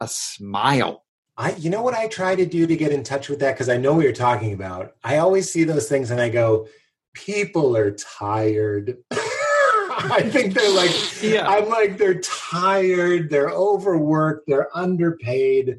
a 0.01 0.09
smile. 0.09 1.05
I, 1.40 1.55
you 1.57 1.70
know 1.70 1.81
what 1.81 1.94
I 1.94 2.07
try 2.07 2.35
to 2.37 2.44
do 2.44 2.66
to 2.66 2.76
get 2.76 2.92
in 2.92 3.03
touch 3.03 3.31
with 3.31 3.38
that 3.40 3.55
because 3.55 3.70
I 3.70 3.79
know 3.79 3.94
what 3.94 4.03
you're 4.05 4.12
talking 4.12 4.53
about. 4.53 4.94
I 5.03 5.16
always 5.16 5.50
see 5.50 5.64
those 5.64 5.88
things 5.88 6.11
and 6.11 6.20
I 6.20 6.29
go, 6.29 6.68
people 7.14 7.74
are 7.79 7.92
tired. 7.92 8.98
I 9.11 10.29
think 10.31 10.53
they're 10.53 10.74
like, 10.74 10.90
Yeah. 11.22 11.48
I'm 11.48 11.70
like, 11.70 11.96
they're 11.96 12.20
tired, 12.20 13.31
they're 13.31 13.48
overworked, 13.48 14.48
they're 14.48 14.68
underpaid. 14.76 15.79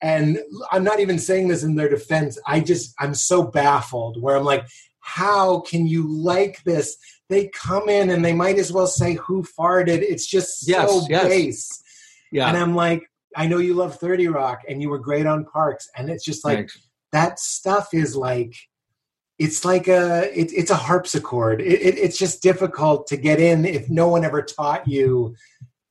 And 0.00 0.38
I'm 0.70 0.84
not 0.84 1.00
even 1.00 1.18
saying 1.18 1.48
this 1.48 1.64
in 1.64 1.74
their 1.74 1.88
defense. 1.88 2.38
I 2.46 2.60
just, 2.60 2.94
I'm 3.00 3.14
so 3.14 3.42
baffled 3.42 4.22
where 4.22 4.36
I'm 4.36 4.44
like, 4.44 4.64
how 5.00 5.60
can 5.60 5.88
you 5.88 6.06
like 6.08 6.62
this? 6.62 6.96
They 7.28 7.48
come 7.48 7.88
in 7.88 8.10
and 8.10 8.24
they 8.24 8.32
might 8.32 8.58
as 8.58 8.72
well 8.72 8.86
say 8.86 9.14
who 9.14 9.42
farted. 9.42 10.02
It's 10.02 10.26
just 10.26 10.66
so 10.66 10.70
Yes, 10.70 11.06
yes. 11.10 11.24
base. 11.24 11.82
Yeah. 12.30 12.48
And 12.48 12.56
I'm 12.56 12.76
like, 12.76 13.09
I 13.36 13.46
know 13.46 13.58
you 13.58 13.74
love 13.74 13.96
30 13.98 14.28
Rock 14.28 14.60
and 14.68 14.82
you 14.82 14.88
were 14.88 14.98
great 14.98 15.26
on 15.26 15.44
Parks. 15.44 15.88
And 15.96 16.10
it's 16.10 16.24
just 16.24 16.44
like, 16.44 16.58
Thanks. 16.58 16.78
that 17.12 17.38
stuff 17.38 17.88
is 17.94 18.16
like 18.16 18.54
it's 19.38 19.64
like 19.64 19.88
a 19.88 20.30
it, 20.38 20.52
it's 20.52 20.70
a 20.70 20.76
harpsichord 20.76 21.62
it, 21.62 21.80
it, 21.80 21.96
it's 21.98 22.18
just 22.18 22.42
difficult 22.42 23.06
to 23.06 23.16
get 23.16 23.40
in 23.40 23.64
if 23.64 23.88
no 23.88 24.06
one 24.06 24.22
ever 24.22 24.42
taught 24.42 24.86
you 24.86 25.34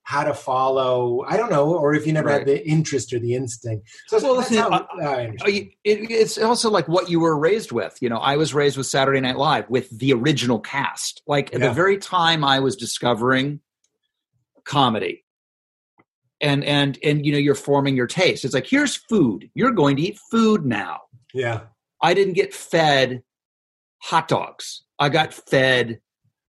how 0.04 0.24
to 0.24 0.36
follow 0.36 1.24
i 1.28 1.36
don't 1.36 1.50
know 1.50 1.74
or 1.76 1.96
if 1.96 2.06
you 2.06 2.14
never 2.14 2.28
Right. 2.30 2.40
had 2.40 2.48
the 2.48 2.68
interest 2.68 3.12
or 3.12 3.18
the 3.18 3.34
instinct 3.34 3.90
so 4.08 4.20
Well, 4.22 4.38
listen, 4.38 4.58
how, 4.58 4.70
I- 4.70 5.04
I 5.04 5.26
Uh, 5.42 5.48
it, 5.48 5.72
it's 5.84 6.38
also 6.38 6.70
like 6.70 6.88
what 6.88 7.10
you 7.10 7.20
were 7.20 7.36
raised 7.40 7.72
with. 7.72 7.98
You 8.02 8.10
know, 8.10 8.18
I 8.18 8.36
was 8.38 8.54
raised 8.54 8.78
with 8.78 8.86
Saturday 8.86 9.20
Night 9.20 9.38
Live 9.38 9.68
with 9.68 9.90
the 9.98 10.14
original 10.14 10.60
cast. 10.60 11.24
Like 11.26 11.52
at 11.54 11.60
Yeah. 11.60 11.70
the 11.70 11.74
very 11.74 11.98
time 11.98 12.44
I 12.44 12.60
was 12.60 12.76
discovering 12.76 13.62
comedy, 14.64 15.24
and 16.42 16.64
and 16.64 16.98
and 17.04 17.26
you 17.26 17.32
know, 17.32 17.38
you're 17.38 17.56
forming 17.56 17.96
your 17.96 18.08
taste. 18.08 18.46
It's 18.46 18.54
like 18.54 18.68
here's 18.68 18.96
food. 18.96 19.50
You're 19.54 19.72
going 19.72 19.96
to 19.98 20.02
eat 20.04 20.20
food 20.32 20.66
now. 20.66 21.02
yeah 21.34 21.62
I 22.02 22.14
didn't 22.14 22.34
get 22.34 22.54
fed 22.54 23.24
hot 24.02 24.28
dogs. 24.30 24.84
I 24.98 25.10
got 25.10 25.34
fed 25.34 26.00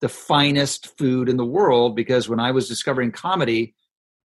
the 0.00 0.08
finest 0.08 0.96
food 0.98 1.28
in 1.28 1.36
the 1.38 1.44
world 1.44 1.96
because 1.96 2.28
when 2.28 2.38
I 2.38 2.50
was 2.50 2.68
discovering 2.68 3.10
comedy, 3.12 3.74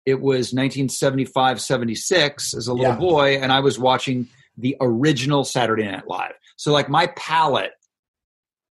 it 0.05 0.15
was 0.15 0.51
1975, 0.51 1.61
76 1.61 2.53
as 2.55 2.67
a 2.67 2.73
little 2.73 2.93
Yeah. 2.93 2.97
boy, 2.97 3.37
and 3.37 3.51
I 3.51 3.59
was 3.59 3.77
watching 3.77 4.27
the 4.57 4.75
original 4.81 5.43
Saturday 5.43 5.85
Night 5.85 6.07
Live. 6.07 6.33
So, 6.57 6.73
like, 6.73 6.89
my 6.89 7.07
palate 7.15 7.71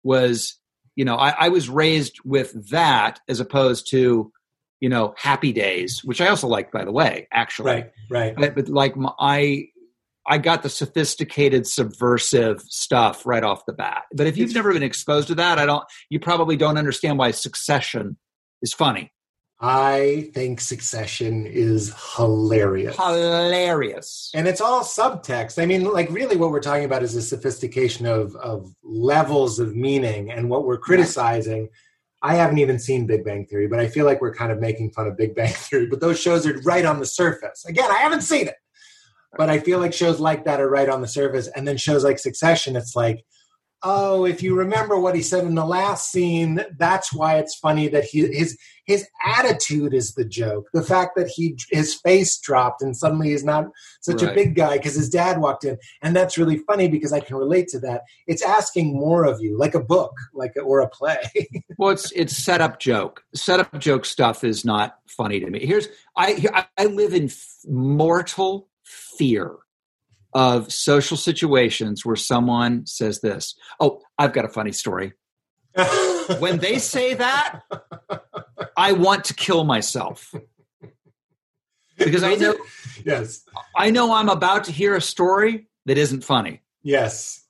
was, 0.04 0.56
you 0.96 1.06
know, 1.06 1.16
I, 1.16 1.30
I 1.32 1.50
was 1.50 1.70
raised 1.70 2.20
with 2.24 2.70
that 2.70 3.20
as 3.28 3.40
opposed 3.40 3.90
to, 3.92 4.32
you 4.80 4.90
know, 4.90 5.14
Happy 5.18 5.52
Days, 5.54 6.04
which 6.04 6.22
I 6.22 6.28
also 6.28 6.48
like, 6.48 6.72
by 6.72 6.86
the 6.86 6.92
way, 6.92 7.28
actually 7.32 7.72
right 7.72 7.92
right 8.10 8.36
but, 8.36 8.56
but 8.56 8.70
like 8.70 8.96
my, 8.96 9.12
I 9.20 9.68
I 10.30 10.38
got 10.38 10.62
the 10.62 10.70
sophisticated 10.70 11.66
subversive 11.66 12.62
stuff 12.62 13.26
right 13.26 13.44
off 13.44 13.66
the 13.66 13.74
bat. 13.74 14.04
But 14.14 14.28
if 14.28 14.36
you've 14.38 14.54
never 14.54 14.74
been 14.74 14.84
exposed 14.84 15.30
to 15.30 15.36
that, 15.36 15.58
I 15.58 15.66
don't 15.66 15.84
you 16.10 16.20
probably 16.20 16.58
don't 16.58 16.78
understand 16.78 17.18
why 17.18 17.32
succession 17.32 18.18
is 18.62 18.74
funny. 18.74 19.12
i 19.60 20.30
think 20.36 20.62
succession 20.62 21.48
is 21.48 21.92
hilarious 22.16 22.96
Hilarious. 22.96 24.30
and 24.36 24.48
it's 24.48 24.62
all 24.62 24.82
subtext 24.84 25.62
i 25.62 25.66
mean 25.66 25.84
like 25.84 26.10
really 26.12 26.38
what 26.38 26.52
we're 26.52 26.60
talking 26.60 26.86
about 26.86 27.02
is 27.02 27.16
a 27.16 27.22
sophistication 27.22 28.06
of 28.06 28.36
of 28.36 28.72
levels 28.84 29.60
of 29.60 29.76
meaning 29.76 30.32
and 30.32 30.50
what 30.50 30.64
we're 30.66 30.78
criticizing 30.78 31.70
i 32.22 32.36
haven't 32.36 32.58
even 32.58 32.80
seen 32.80 33.06
big 33.06 33.24
bang 33.24 33.46
theory 33.46 33.68
but 33.68 33.80
i 33.80 33.88
feel 33.88 34.06
like 34.06 34.22
we're 34.22 34.34
kind 34.34 34.52
of 34.52 34.60
making 34.60 34.90
fun 34.92 35.08
of 35.08 35.18
big 35.18 35.36
bang 35.36 35.54
theory 35.54 35.88
but 35.88 36.00
those 36.00 36.20
shows 36.20 36.46
are 36.46 36.58
right 36.62 36.86
on 36.86 37.00
the 37.00 37.06
surface. 37.06 37.66
Again 37.66 37.90
i 37.92 37.98
haven't 37.98 38.22
seen 38.22 38.48
it 38.48 38.56
but 39.38 39.50
i 39.50 39.60
feel 39.60 39.80
like 39.80 39.94
shows 39.94 40.20
like 40.20 40.46
that 40.46 40.60
are 40.60 40.70
right 40.70 40.90
on 40.90 41.02
the 41.02 41.08
surface. 41.08 41.48
And 41.48 41.68
then 41.68 41.78
shows 41.78 42.04
like 42.04 42.20
succession 42.20 42.76
it's 42.76 42.96
like 42.96 43.24
oh 43.84 44.26
if 44.26 44.42
you 44.42 44.56
remember 44.56 45.00
what 45.00 45.16
he 45.16 45.22
said 45.22 45.46
in 45.46 45.56
the 45.56 45.66
last 45.66 46.12
scene 46.12 46.60
that's 46.78 47.14
why 47.14 47.38
it's 47.38 47.56
funny 47.56 47.88
that 47.88 48.04
he 48.04 48.28
his 48.36 48.58
his 48.88 49.06
attitude 49.24 49.94
is 49.94 50.16
the 50.16 50.24
joke. 50.24 50.70
The 50.74 50.82
fact 50.82 51.18
that 51.18 51.28
he 51.28 51.60
his 51.70 51.94
face 51.94 52.38
dropped 52.40 52.82
and 52.82 52.96
suddenly 52.96 53.30
he's 53.30 53.44
not 53.44 53.66
such 54.02 54.24
a 54.24 54.34
big 54.34 54.56
guy 54.56 54.78
because 54.78 54.96
his 54.96 55.10
dad 55.10 55.40
walked 55.40 55.66
in. 55.66 55.78
And 56.02 56.16
that's 56.16 56.38
really 56.38 56.60
funny 56.60 56.88
because 56.88 57.12
i 57.12 57.20
can 57.20 57.36
relate 57.36 57.68
to 57.70 57.80
that. 57.80 58.04
It's 58.28 58.42
asking 58.42 58.94
more 58.94 59.26
of 59.26 59.42
you 59.42 59.58
like 59.60 59.76
a 59.76 59.84
book 59.84 60.14
like 60.34 60.54
a, 60.58 60.62
or 60.62 60.80
a 60.80 60.90
play. 60.90 61.22
Well, 61.78 61.92
it's 61.92 62.12
it's 62.14 62.36
setup 62.36 62.80
joke. 62.80 63.24
Setup 63.36 63.78
joke 63.78 64.06
stuff 64.06 64.44
is 64.44 64.66
not 64.66 64.98
funny 65.08 65.40
to 65.40 65.50
me. 65.50 65.66
Here's 65.66 65.88
I 66.16 66.68
I 66.78 66.86
live 66.86 67.14
in 67.14 67.26
f- 67.26 67.58
mortal 67.68 68.70
fear 68.84 69.58
of 70.38 70.72
social 70.72 71.18
situations 71.18 72.06
where 72.06 72.16
someone 72.16 72.86
says 72.86 73.22
this. 73.22 73.56
Oh, 73.80 74.04
I've 74.20 74.34
got 74.34 74.46
a 74.46 74.50
funny 74.50 74.72
story. 74.72 75.14
when 76.38 76.60
they 76.60 76.78
say 76.78 77.16
that, 77.16 77.62
I 78.78 78.92
want 78.92 79.26
to 79.26 79.34
kill 79.34 79.64
myself 79.64 80.32
because 81.98 82.22
I 82.22 82.36
know 82.36 82.56
yes 83.04 83.44
I 83.76 83.90
know 83.90 84.14
I'm 84.14 84.30
about 84.30 84.66
to 84.66 84.72
hear 84.72 84.96
a 84.96 85.02
story 85.02 85.68
that 85.88 85.98
isn't 85.98 86.24
funny. 86.24 86.62
Yes. 86.84 87.44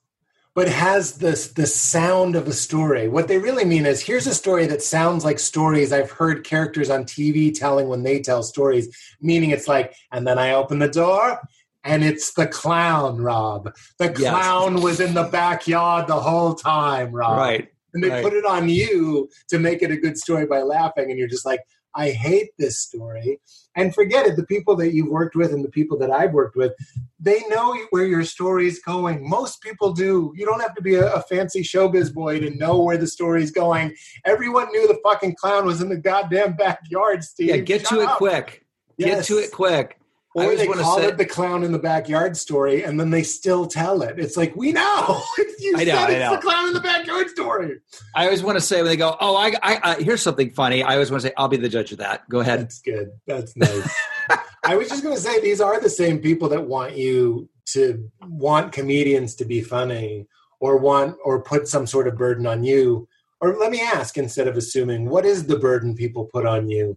But 0.54 0.68
has 0.68 1.18
this 1.18 1.52
the 1.52 1.66
sound 1.66 2.36
of 2.36 2.48
a 2.48 2.54
story. 2.54 3.06
What 3.06 3.28
they 3.28 3.36
really 3.36 3.66
mean 3.66 3.84
is 3.84 4.00
here's 4.00 4.26
a 4.26 4.34
story 4.34 4.66
that 4.66 4.80
sounds 4.82 5.26
like 5.26 5.38
stories 5.38 5.92
I've 5.92 6.10
heard 6.10 6.42
characters 6.42 6.88
on 6.88 7.04
TV 7.04 7.56
telling 7.56 7.88
when 7.88 8.02
they 8.02 8.20
tell 8.20 8.42
stories, 8.42 8.88
meaning 9.20 9.50
it's 9.50 9.68
like, 9.68 9.94
and 10.10 10.26
then 10.26 10.38
I 10.38 10.52
open 10.52 10.78
the 10.78 10.88
door 10.88 11.38
and 11.84 12.04
it's 12.04 12.32
the 12.34 12.46
clown, 12.46 13.18
Rob. 13.18 13.74
The 13.98 14.14
Yes. 14.18 14.30
clown 14.30 14.82
was 14.82 15.00
in 15.00 15.14
the 15.14 15.24
backyard 15.24 16.06
the 16.06 16.20
whole 16.20 16.54
time, 16.54 17.12
Rob. 17.12 17.38
Right. 17.38 17.68
And 17.94 18.04
they 18.04 18.10
right. 18.10 18.22
put 18.22 18.34
it 18.34 18.44
on 18.44 18.68
you 18.68 19.28
to 19.48 19.58
make 19.58 19.82
it 19.82 19.90
a 19.90 19.96
good 19.96 20.18
story 20.18 20.46
by 20.46 20.62
laughing, 20.62 21.10
and 21.10 21.18
you're 21.18 21.28
just 21.28 21.46
like, 21.46 21.60
I 21.94 22.10
hate 22.10 22.50
this 22.58 22.78
story. 22.78 23.40
And 23.74 23.94
forget 23.94 24.26
it, 24.26 24.36
the 24.36 24.44
people 24.46 24.76
that 24.76 24.92
you've 24.92 25.08
worked 25.08 25.34
with 25.34 25.52
and 25.52 25.64
the 25.64 25.70
people 25.70 25.98
that 25.98 26.10
I've 26.10 26.32
worked 26.32 26.54
with, 26.56 26.72
they 27.18 27.40
know 27.48 27.76
where 27.90 28.04
your 28.04 28.24
story's 28.24 28.80
going. 28.80 29.28
Most 29.28 29.62
people 29.62 29.92
do. 29.92 30.32
You 30.36 30.44
don't 30.44 30.60
have 30.60 30.74
to 30.74 30.82
be 30.82 30.96
a, 30.96 31.12
a 31.12 31.22
fancy 31.22 31.62
showbiz 31.62 32.12
boy 32.12 32.40
to 32.40 32.50
know 32.50 32.80
where 32.80 32.98
the 32.98 33.06
story's 33.06 33.50
going. 33.50 33.94
Everyone 34.24 34.68
knew 34.70 34.86
the 34.86 34.98
fucking 35.02 35.36
clown 35.36 35.64
was 35.64 35.80
in 35.80 35.88
the 35.88 35.96
goddamn 35.96 36.56
backyard, 36.56 37.24
Steve. 37.24 37.48
Yeah, 37.48 37.56
get 37.58 37.80
Shut 37.82 37.90
to 37.90 38.00
it 38.02 38.08
up. 38.08 38.18
quick. 38.18 38.64
Get 38.98 39.24
to 39.24 39.38
it 39.38 39.50
quick. 39.52 39.97
I 40.38 40.42
Or 40.42 40.44
always 40.44 40.58
they 40.60 40.66
call 40.66 40.98
say- 40.98 41.08
it 41.08 41.18
the 41.18 41.26
clown 41.26 41.62
in 41.64 41.72
the 41.72 41.78
backyard 41.78 42.36
story, 42.36 42.84
and 42.84 42.98
then 42.98 43.10
they 43.10 43.22
still 43.22 43.66
tell 43.66 44.02
it. 44.02 44.18
It's 44.18 44.36
like 44.36 44.54
we 44.56 44.72
know. 44.72 45.22
you 45.58 45.74
I 45.76 45.84
know, 45.84 45.92
said 45.92 45.96
I 45.96 46.10
it's 46.12 46.20
know. 46.20 46.36
the 46.36 46.42
clown 46.42 46.68
in 46.68 46.74
the 46.74 46.80
backyard 46.80 47.28
story. 47.30 47.78
I 48.14 48.24
always 48.24 48.42
want 48.42 48.56
to 48.56 48.60
say 48.60 48.76
when 48.82 48.86
they 48.90 48.96
go, 48.96 49.16
"Oh, 49.20 49.36
I, 49.36 49.52
I, 49.62 49.80
I 49.82 49.94
here's 50.02 50.22
something 50.22 50.50
funny." 50.50 50.82
I 50.82 50.94
always 50.94 51.10
want 51.10 51.22
to 51.22 51.28
say, 51.28 51.34
"I'll 51.36 51.48
be 51.48 51.56
the 51.56 51.68
judge 51.68 51.92
of 51.92 51.98
that." 51.98 52.28
Go 52.28 52.40
ahead. 52.40 52.60
That's 52.60 52.80
good. 52.80 53.10
That's 53.26 53.56
nice. 53.56 53.94
I 54.64 54.76
was 54.76 54.88
just 54.88 55.02
going 55.02 55.14
to 55.14 55.20
say 55.20 55.40
these 55.40 55.60
are 55.60 55.80
the 55.80 55.88
same 55.90 56.18
people 56.18 56.48
that 56.50 56.66
want 56.66 56.96
you 56.96 57.48
to 57.66 58.10
want 58.28 58.72
comedians 58.72 59.34
to 59.36 59.44
be 59.44 59.60
funny 59.62 60.26
or 60.60 60.76
want 60.76 61.16
or 61.24 61.40
put 61.42 61.68
some 61.68 61.86
sort 61.86 62.08
of 62.08 62.16
burden 62.16 62.46
on 62.46 62.64
you. 62.64 63.08
Or 63.40 63.56
let 63.56 63.70
me 63.70 63.80
ask 63.80 64.18
instead 64.18 64.48
of 64.48 64.56
assuming, 64.56 65.08
what 65.08 65.24
is 65.24 65.46
the 65.46 65.56
burden 65.58 65.94
people 65.94 66.24
put 66.32 66.44
on 66.44 66.68
you? 66.68 66.96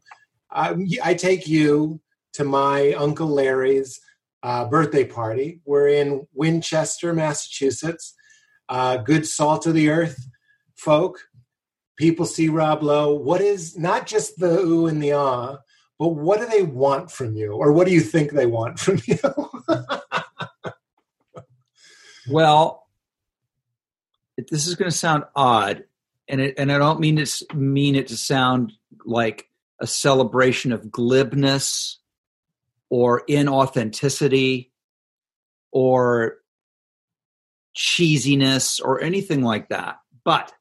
Um, 0.54 0.88
I 1.04 1.13
take 1.13 1.47
you 1.47 2.01
to 2.34 2.44
my 2.44 2.94
Uncle 2.94 3.28
Larry's 3.28 4.00
uh, 4.44 4.65
birthday 4.65 5.06
party. 5.06 5.62
We're 5.65 5.89
in 5.89 6.28
Winchester, 6.34 7.13
Massachusetts. 7.13 8.13
Uh, 8.70 8.98
good 8.98 9.28
salt 9.28 9.65
of 9.67 9.74
the 9.74 9.89
earth 9.89 10.28
folk. 10.76 11.20
People 11.98 12.26
see 12.26 12.50
Rob 12.50 12.82
Lowe. 12.84 13.13
What 13.13 13.41
is 13.41 13.78
not 13.78 14.08
just 14.08 14.39
the 14.39 14.60
ooh 14.60 14.88
and 14.88 15.04
the 15.04 15.13
ah, 15.13 15.58
but 16.00 16.10
what 16.10 16.39
do 16.39 16.48
they 16.48 16.63
want 16.63 17.12
from 17.12 17.36
you, 17.36 17.52
or 17.52 17.72
what 17.72 17.86
do 17.86 17.94
you 17.94 18.02
think 18.02 18.32
they 18.32 18.48
want 18.48 18.80
from 18.80 19.00
you? 19.06 19.20
Well, 22.30 22.88
this 24.38 24.67
is 24.67 24.76
going 24.76 24.89
to 24.89 24.98
sound 24.98 25.26
odd, 25.36 25.84
and 26.28 26.39
it, 26.39 26.56
and 26.58 26.72
I 26.72 26.78
don't 26.78 27.00
mean 27.00 27.17
it 27.17 27.41
mean 27.54 27.96
it 27.96 28.08
to 28.08 28.17
sound 28.17 28.74
like 29.06 29.50
a 29.80 29.88
celebration 29.88 30.72
of 30.72 30.91
glibness 30.91 31.98
or 32.91 33.23
inauthenticity 33.27 34.69
or 35.71 36.36
cheesiness 37.75 38.80
or 38.84 39.01
anything 39.01 39.41
like 39.41 39.69
that. 39.69 39.95
But 40.25 40.51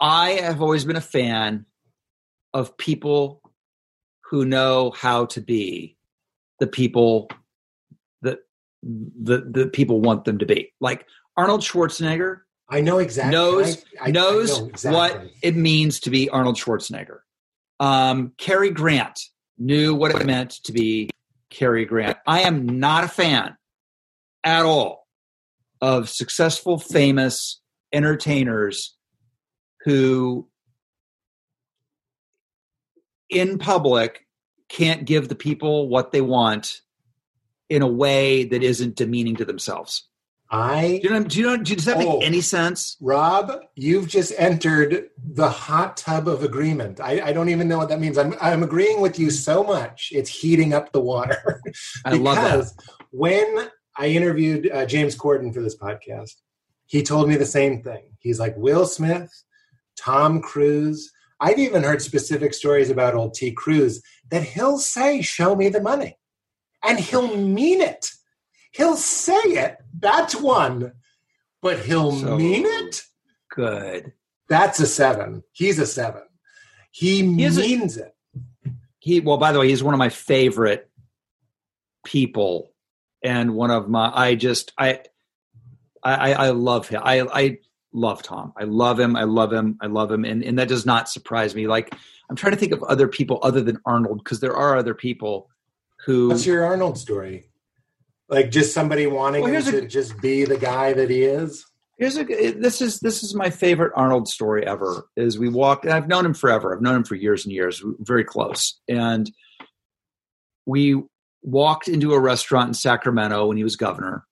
I 0.00 0.32
have 0.32 0.62
always 0.62 0.84
been 0.84 0.96
a 0.96 1.00
fan 1.00 1.64
of 2.54 2.76
people 2.76 3.42
who 4.30 4.44
know 4.44 4.92
how 4.94 5.24
to 5.26 5.40
be 5.40 5.96
the 6.60 6.66
people 6.66 7.30
that 8.22 8.40
the 8.82 9.38
the 9.50 9.66
people 9.72 10.00
want 10.02 10.24
them 10.26 10.38
to 10.38 10.46
be. 10.46 10.72
Like 10.80 11.06
Arnold 11.36 11.62
Schwarzenegger 11.62 12.40
I 12.68 12.82
know 12.82 12.98
exactly. 12.98 13.32
knows 13.32 13.76
I, 13.98 14.04
I- 14.04 14.08
I 14.08 14.10
knows 14.10 14.60
know 14.60 14.66
exactly. 14.66 14.96
what 14.96 15.30
it 15.42 15.56
means 15.56 16.00
to 16.00 16.10
be 16.10 16.28
Arnold 16.28 16.56
Schwarzenegger. 16.56 17.20
Um, 17.80 18.32
Cary 18.36 18.70
Grant 18.70 19.18
knew 19.58 19.94
what 19.94 20.14
it 20.14 20.26
meant 20.26 20.50
to 20.64 20.72
be 20.72 21.10
Cary 21.50 21.84
Grant. 21.84 22.18
I 22.26 22.42
am 22.42 22.78
not 22.78 23.04
a 23.04 23.08
fan 23.08 23.56
at 24.44 24.64
all 24.64 25.06
of 25.80 26.08
successful, 26.08 26.78
famous 26.78 27.60
entertainers 27.92 28.96
who, 29.84 30.48
in 33.30 33.58
public, 33.58 34.26
can't 34.68 35.04
give 35.04 35.28
the 35.28 35.34
people 35.34 35.88
what 35.88 36.12
they 36.12 36.20
want 36.20 36.80
in 37.68 37.82
a 37.82 37.86
way 37.86 38.44
that 38.44 38.62
isn't 38.62 38.96
demeaning 38.96 39.36
to 39.36 39.44
themselves. 39.44 40.07
I 40.50 41.00
Do 41.02 41.08
you 41.08 41.10
know? 41.20 41.24
Do 41.24 41.38
you 41.38 41.46
know? 41.46 41.56
Does 41.58 41.84
that 41.84 41.98
make 41.98 42.08
Oh. 42.08 42.20
any 42.20 42.40
sense? 42.40 42.96
Rob, 43.00 43.60
you've 43.74 44.08
just 44.08 44.32
entered 44.38 45.10
the 45.22 45.48
hot 45.50 45.98
tub 45.98 46.26
of 46.26 46.42
agreement. 46.42 47.00
I, 47.00 47.20
I 47.20 47.32
don't 47.34 47.50
even 47.50 47.68
know 47.68 47.76
what 47.76 47.90
that 47.90 48.00
means. 48.00 48.16
I'm 48.16 48.34
I'm 48.40 48.62
agreeing 48.62 49.00
with 49.02 49.18
you 49.18 49.30
so 49.30 49.62
much. 49.62 50.08
It's 50.10 50.30
heating 50.30 50.72
up 50.72 50.92
the 50.92 51.00
water. 51.02 51.60
I 52.06 52.14
love 52.14 52.36
that. 52.36 52.44
Because 52.56 52.74
when 53.10 53.68
I 53.98 54.08
interviewed 54.08 54.70
uh, 54.70 54.86
James 54.86 55.16
Corden 55.16 55.52
for 55.52 55.60
this 55.60 55.76
podcast, 55.76 56.36
he 56.86 57.02
told 57.02 57.28
me 57.28 57.36
the 57.36 57.44
same 57.44 57.82
thing. 57.82 58.12
He's 58.18 58.40
like 58.40 58.54
Will 58.56 58.86
Smith, 58.86 59.30
Tom 59.98 60.40
Cruise. 60.40 61.10
I've 61.40 61.58
even 61.58 61.82
heard 61.82 62.00
specific 62.00 62.54
stories 62.54 62.88
about 62.90 63.14
old 63.14 63.34
T. 63.34 63.52
Cruise 63.52 64.02
that 64.30 64.42
he'll 64.44 64.78
say, 64.78 65.20
"Show 65.20 65.54
me 65.54 65.68
the 65.68 65.82
money," 65.82 66.16
and 66.82 66.98
he'll 66.98 67.36
mean 67.36 67.82
it. 67.82 68.10
He'll 68.72 68.96
say 68.96 69.34
it. 69.34 69.76
That's 69.98 70.34
one, 70.36 70.92
but 71.62 71.80
he'll 71.80 72.12
So- 72.12 72.36
mean 72.36 72.64
it. 72.66 73.02
Good. 73.50 74.12
That's 74.48 74.78
a 74.80 74.86
seven. 74.86 75.42
He's 75.52 75.78
a 75.78 75.86
seven. 75.86 76.22
He 76.90 77.20
a- 77.20 77.24
means 77.24 77.96
it. 77.96 78.14
He 78.98 79.20
well, 79.20 79.36
by 79.36 79.52
the 79.52 79.58
way, 79.60 79.68
he's 79.68 79.82
one 79.82 79.94
of 79.94 79.98
my 79.98 80.08
favorite 80.08 80.90
people, 82.04 82.72
and 83.22 83.54
one 83.54 83.70
of 83.70 83.88
my. 83.88 84.10
I 84.14 84.34
just 84.34 84.72
I 84.78 85.00
I, 86.02 86.32
I 86.34 86.50
love 86.50 86.88
him. 86.88 87.00
I 87.04 87.20
I 87.20 87.58
love 87.92 88.22
Tom. 88.22 88.52
I 88.56 88.64
love 88.64 88.98
him. 88.98 89.16
I 89.16 89.24
love 89.24 89.52
him. 89.52 89.78
I 89.80 89.86
love 89.86 90.10
him, 90.10 90.24
and 90.24 90.42
and 90.42 90.58
that 90.58 90.68
does 90.68 90.86
not 90.86 91.08
surprise 91.08 91.54
me. 91.54 91.66
Like 91.66 91.94
I'm 92.30 92.36
trying 92.36 92.52
to 92.52 92.58
think 92.58 92.72
of 92.72 92.82
other 92.84 93.08
people 93.08 93.38
other 93.42 93.62
than 93.62 93.78
Arnold 93.84 94.22
because 94.24 94.40
there 94.40 94.56
are 94.56 94.76
other 94.76 94.94
people 94.94 95.48
who. 96.04 96.28
What's 96.28 96.46
your 96.46 96.64
Arnold 96.64 96.98
story? 96.98 97.47
Like 98.28 98.50
just 98.50 98.74
somebody 98.74 99.06
wanting 99.06 99.42
Well, 99.42 99.52
him 99.52 99.66
a- 99.68 99.80
to 99.80 99.86
just 99.88 100.20
be 100.20 100.44
the 100.44 100.58
guy 100.58 100.92
that 100.92 101.08
he 101.10 101.22
is. 101.22 101.64
Here's 101.98 102.16
a 102.16 102.24
this 102.52 102.80
is 102.80 103.00
this 103.00 103.22
is 103.24 103.34
my 103.34 103.50
favorite 103.50 103.92
Arnold 103.96 104.28
story 104.28 104.64
ever. 104.66 105.08
Is 105.16 105.36
we 105.38 105.48
walked. 105.48 105.84
and 105.84 105.92
I've 105.92 106.06
known 106.06 106.24
him 106.26 106.34
forever. 106.34 106.72
I've 106.74 106.82
known 106.82 106.94
him 106.96 107.04
for 107.04 107.16
years 107.16 107.44
and 107.44 107.52
years. 107.52 107.82
Very 108.00 108.22
close, 108.22 108.78
and 108.88 109.28
we 110.64 111.02
walked 111.42 111.88
into 111.88 112.12
a 112.12 112.20
restaurant 112.20 112.68
in 112.68 112.74
Sacramento 112.74 113.46
when 113.46 113.56
he 113.56 113.64
was 113.64 113.74
governor, 113.74 114.24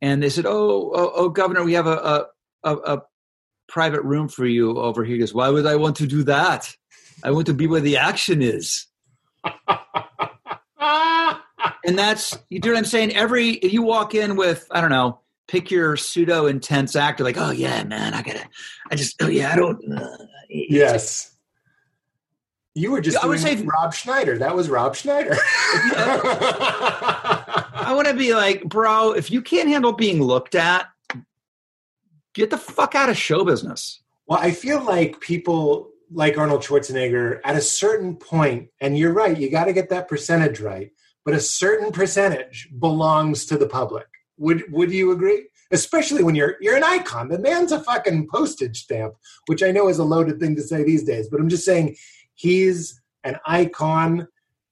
and 0.00 0.22
they 0.22 0.30
said, 0.30 0.46
"Oh, 0.46 0.90
oh, 0.94 1.12
oh 1.14 1.28
governor, 1.28 1.64
we 1.64 1.74
have 1.74 1.86
a 1.86 2.26
a, 2.64 2.72
a 2.72 2.76
a 2.96 3.02
private 3.68 4.02
room 4.02 4.28
for 4.28 4.46
you 4.46 4.78
over 4.78 5.04
here." 5.04 5.16
He 5.16 5.20
goes, 5.20 5.34
"Why 5.34 5.50
would 5.50 5.66
I 5.66 5.76
want 5.76 5.96
to 5.96 6.06
do 6.06 6.22
that? 6.24 6.72
I 7.22 7.30
want 7.32 7.46
to 7.48 7.54
be 7.54 7.66
where 7.66 7.82
the 7.82 7.98
action 7.98 8.40
is." 8.40 8.86
And 11.86 11.98
that's 11.98 12.38
you 12.48 12.60
do 12.60 12.70
what 12.70 12.78
I'm 12.78 12.84
saying. 12.84 13.14
Every 13.14 13.50
if 13.50 13.72
you 13.72 13.82
walk 13.82 14.14
in 14.14 14.36
with 14.36 14.66
I 14.70 14.80
don't 14.80 14.90
know, 14.90 15.20
pick 15.46 15.70
your 15.70 15.96
pseudo 15.96 16.46
intense 16.46 16.96
actor, 16.96 17.24
like, 17.24 17.36
oh 17.36 17.50
yeah, 17.50 17.84
man, 17.84 18.14
I 18.14 18.22
gotta, 18.22 18.44
I 18.90 18.94
just, 18.94 19.22
oh 19.22 19.28
yeah, 19.28 19.52
I 19.52 19.56
don't. 19.56 19.78
Uh, 19.92 20.16
yes. 20.48 21.30
You 22.74 22.90
were 22.90 23.00
just 23.00 23.22
I 23.22 23.26
would 23.26 23.38
say- 23.38 23.62
Rob 23.62 23.94
Schneider. 23.94 24.38
That 24.38 24.56
was 24.56 24.68
Rob 24.68 24.96
Schneider. 24.96 25.36
I 27.76 27.92
want 27.94 28.08
to 28.08 28.14
be 28.14 28.34
like, 28.34 28.64
bro, 28.64 29.12
if 29.12 29.30
you 29.30 29.42
can't 29.42 29.68
handle 29.68 29.92
being 29.92 30.20
looked 30.22 30.54
at, 30.56 30.86
get 32.32 32.50
the 32.50 32.58
fuck 32.58 32.94
out 32.96 33.10
of 33.10 33.16
show 33.16 33.44
business. 33.44 34.00
Well, 34.26 34.40
I 34.40 34.50
feel 34.50 34.82
like 34.82 35.20
people 35.20 35.90
like 36.10 36.36
Arnold 36.38 36.62
Schwarzenegger 36.62 37.40
at 37.44 37.56
a 37.56 37.60
certain 37.60 38.16
point, 38.16 38.70
and 38.80 38.98
you're 38.98 39.12
right, 39.12 39.36
you 39.36 39.50
got 39.50 39.66
to 39.66 39.72
get 39.72 39.90
that 39.90 40.08
percentage 40.08 40.60
right, 40.60 40.90
but 41.24 41.34
a 41.34 41.40
certain 41.40 41.92
percentage 41.92 42.68
belongs 42.78 43.46
to 43.46 43.56
the 43.56 43.68
public. 43.68 44.06
Would 44.38 44.64
would 44.70 44.92
you 44.92 45.12
agree? 45.12 45.48
Especially 45.70 46.22
when 46.22 46.34
you're 46.34 46.56
you're 46.60 46.76
an 46.76 46.84
icon. 46.84 47.28
The 47.28 47.38
man's 47.38 47.72
a 47.72 47.82
fucking 47.82 48.28
postage 48.28 48.82
stamp, 48.82 49.14
which 49.46 49.62
I 49.62 49.70
know 49.70 49.88
is 49.88 49.98
a 49.98 50.04
loaded 50.04 50.40
thing 50.40 50.56
to 50.56 50.62
say 50.62 50.82
these 50.82 51.04
days, 51.04 51.28
but 51.28 51.40
I'm 51.40 51.48
just 51.48 51.64
saying 51.64 51.96
he's 52.34 53.00
an 53.22 53.38
icon 53.46 54.28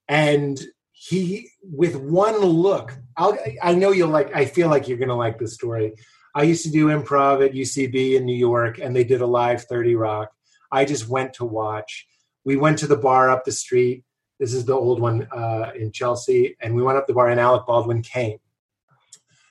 and 0.09 0.61
he 0.91 1.49
with 1.63 1.97
one 1.97 2.39
look 2.39 2.97
I'll, 3.17 3.37
i 3.61 3.75
know 3.75 3.91
you'll 3.91 4.11
like 4.11 4.35
i 4.37 4.45
feel 4.45 4.69
like 4.69 4.87
you're 4.87 4.99
gonna 4.99 5.17
like 5.17 5.39
this 5.39 5.55
story 5.55 5.95
I 6.35 6.45
used 6.45 6.65
to 6.65 6.71
do 6.71 6.87
improv 6.87 7.45
at 7.45 7.53
UCB 7.53 8.17
in 8.17 8.25
New 8.25 8.37
York, 8.37 8.79
and 8.79 8.97
they 8.97 9.05
did 9.05 9.21
a 9.21 9.27
live 9.27 9.65
30 9.65 9.97
Rock. 9.97 10.33
I 10.71 10.85
just 10.85 11.09
went 11.09 11.35
to 11.35 11.45
watch. 11.45 12.07
We 12.45 12.57
went 12.57 12.79
to 12.79 12.87
the 12.87 12.97
bar 12.97 13.31
up 13.31 13.45
the 13.45 13.53
street. 13.53 14.05
This 14.43 14.55
is 14.55 14.65
the 14.65 14.75
old 14.75 15.01
one 15.01 15.29
uh, 15.31 15.71
in 15.79 15.93
Chelsea, 15.93 16.57
and 16.61 16.75
we 16.75 16.83
went 16.83 16.99
up 16.99 17.07
the 17.07 17.15
bar, 17.15 17.29
and 17.29 17.39
Alec 17.39 17.65
Baldwin 17.65 18.03
came. 18.03 18.39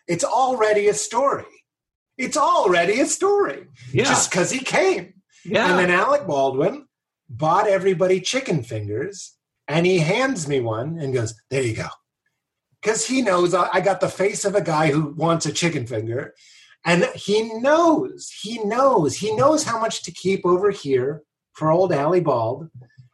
It's 0.06 0.26
already 0.26 0.90
a 0.90 0.94
story. 0.94 1.46
It's 2.18 2.36
already 2.36 3.00
a 3.00 3.06
story. 3.06 3.68
Yeah, 3.94 4.04
Just 4.04 4.30
because 4.30 4.52
he 4.52 4.60
came. 4.60 5.14
yeah. 5.46 5.70
And 5.70 5.80
then 5.80 5.92
Alec 5.92 6.28
Baldwin 6.28 6.88
bought 7.30 7.70
everybody 7.70 8.20
chicken 8.20 8.64
fingers 8.64 9.38
and 9.66 9.86
he 9.86 10.00
hands 10.00 10.46
me 10.50 10.60
one 10.60 11.00
and 11.00 11.14
goes, 11.14 11.36
There 11.50 11.64
you 11.64 11.74
go. 11.74 11.88
Because 12.82 13.08
he 13.08 13.22
knows 13.22 13.54
I 13.54 13.80
got 13.80 14.02
the 14.02 14.10
face 14.10 14.44
of 14.44 14.56
a 14.56 14.62
guy 14.62 14.92
who 14.92 15.14
wants 15.14 15.46
a 15.46 15.54
chicken 15.54 15.88
finger. 15.88 16.34
And 16.84 17.06
he 17.16 17.44
knows, 17.60 18.30
he 18.42 18.62
knows, 18.66 19.16
he 19.16 19.34
knows 19.34 19.64
how 19.64 19.80
much 19.80 20.04
to 20.04 20.12
keep 20.12 20.46
over 20.46 20.70
here 20.70 21.22
for 21.54 21.72
old 21.72 21.94
Allie 21.94 22.20
Bald. 22.20 22.70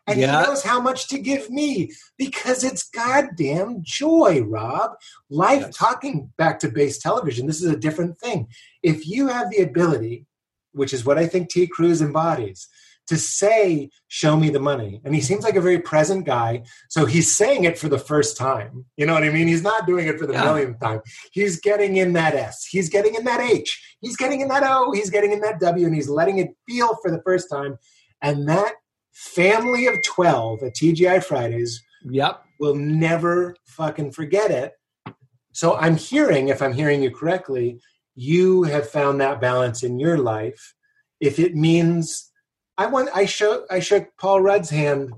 And 0.07 0.19
Yeah. 0.19 0.39
he 0.41 0.47
knows 0.47 0.63
how 0.63 0.79
much 0.79 1.07
to 1.09 1.19
give 1.19 1.49
me 1.49 1.91
because 2.17 2.63
it's 2.63 2.83
goddamn 2.89 3.79
joy, 3.81 4.41
Rob. 4.41 4.91
Life, 5.29 5.61
Yes. 5.61 5.75
talking 5.75 6.31
back 6.37 6.59
to 6.59 6.69
base 6.69 6.97
television, 6.97 7.45
this 7.45 7.61
is 7.61 7.69
a 7.71 7.77
different 7.77 8.17
thing. 8.19 8.47
If 8.81 9.05
you 9.07 9.27
have 9.27 9.49
the 9.51 9.57
ability, 9.61 10.25
which 10.71 10.93
is 10.93 11.05
what 11.05 11.17
I 11.17 11.27
think 11.27 11.49
T. 11.49 11.67
Cruise 11.67 12.01
embodies, 12.01 12.67
to 13.07 13.17
say, 13.17 13.89
Show 14.09 14.37
me 14.37 14.49
the 14.49 14.59
money. 14.59 15.01
And 15.03 15.13
he 15.15 15.21
seems 15.21 15.43
like 15.43 15.55
a 15.55 15.61
very 15.61 15.79
present 15.79 16.25
guy. 16.25 16.63
So 16.89 17.05
he's 17.05 17.35
saying 17.35 17.63
it 17.65 17.77
for 17.77 17.87
the 17.89 17.99
first 17.99 18.35
time. 18.37 18.85
You 18.97 19.05
know 19.05 19.13
what 19.13 19.23
I 19.23 19.29
mean? 19.29 19.47
He's 19.47 19.61
not 19.61 19.85
doing 19.87 20.07
it 20.07 20.17
for 20.19 20.25
the 20.25 20.33
Yeah. 20.33 20.43
millionth 20.45 20.79
time. 20.79 21.01
He's 21.31 21.59
getting 21.59 21.97
in 21.97 22.13
that 22.13 22.35
S. 22.35 22.65
He's 22.65 22.89
getting 22.89 23.15
in 23.15 23.23
that 23.25 23.39
H. 23.41 23.97
He's 24.01 24.15
getting 24.17 24.41
in 24.41 24.47
that 24.49 24.63
O. 24.63 24.91
He's 24.93 25.09
getting 25.09 25.31
in 25.33 25.41
that 25.41 25.59
W. 25.59 25.85
And 25.85 25.95
he's 25.95 26.09
letting 26.09 26.37
it 26.37 26.49
feel 26.67 26.97
for 27.01 27.11
the 27.11 27.21
first 27.23 27.49
time. 27.49 27.77
And 28.21 28.47
that 28.49 28.73
family 29.17 29.87
of 29.87 30.03
12 30.03 30.61
at 30.61 30.75
TGI 30.75 31.23
Fridays 31.23 31.83
yep. 32.03 32.43
will 32.59 32.75
never 32.75 33.55
fucking 33.65 34.11
forget 34.11 34.51
it. 34.51 34.73
So 35.53 35.75
I'm 35.75 35.97
hearing, 35.97 36.49
if 36.49 36.61
I'm 36.61 36.73
hearing 36.73 37.01
you 37.01 37.09
correctly, 37.09 37.81
you 38.13 38.63
have 38.63 38.87
found 38.87 39.19
that 39.19 39.41
balance 39.41 39.81
in 39.81 39.99
your 39.99 40.19
life. 40.19 40.75
If 41.19 41.39
it 41.39 41.55
means 41.55 42.31
I 42.77 42.85
want 42.85 43.09
I 43.13 43.25
shook 43.25 43.65
I 43.71 43.79
shook 43.79 44.09
Paul 44.19 44.41
Rudd's 44.41 44.69
hand 44.69 45.13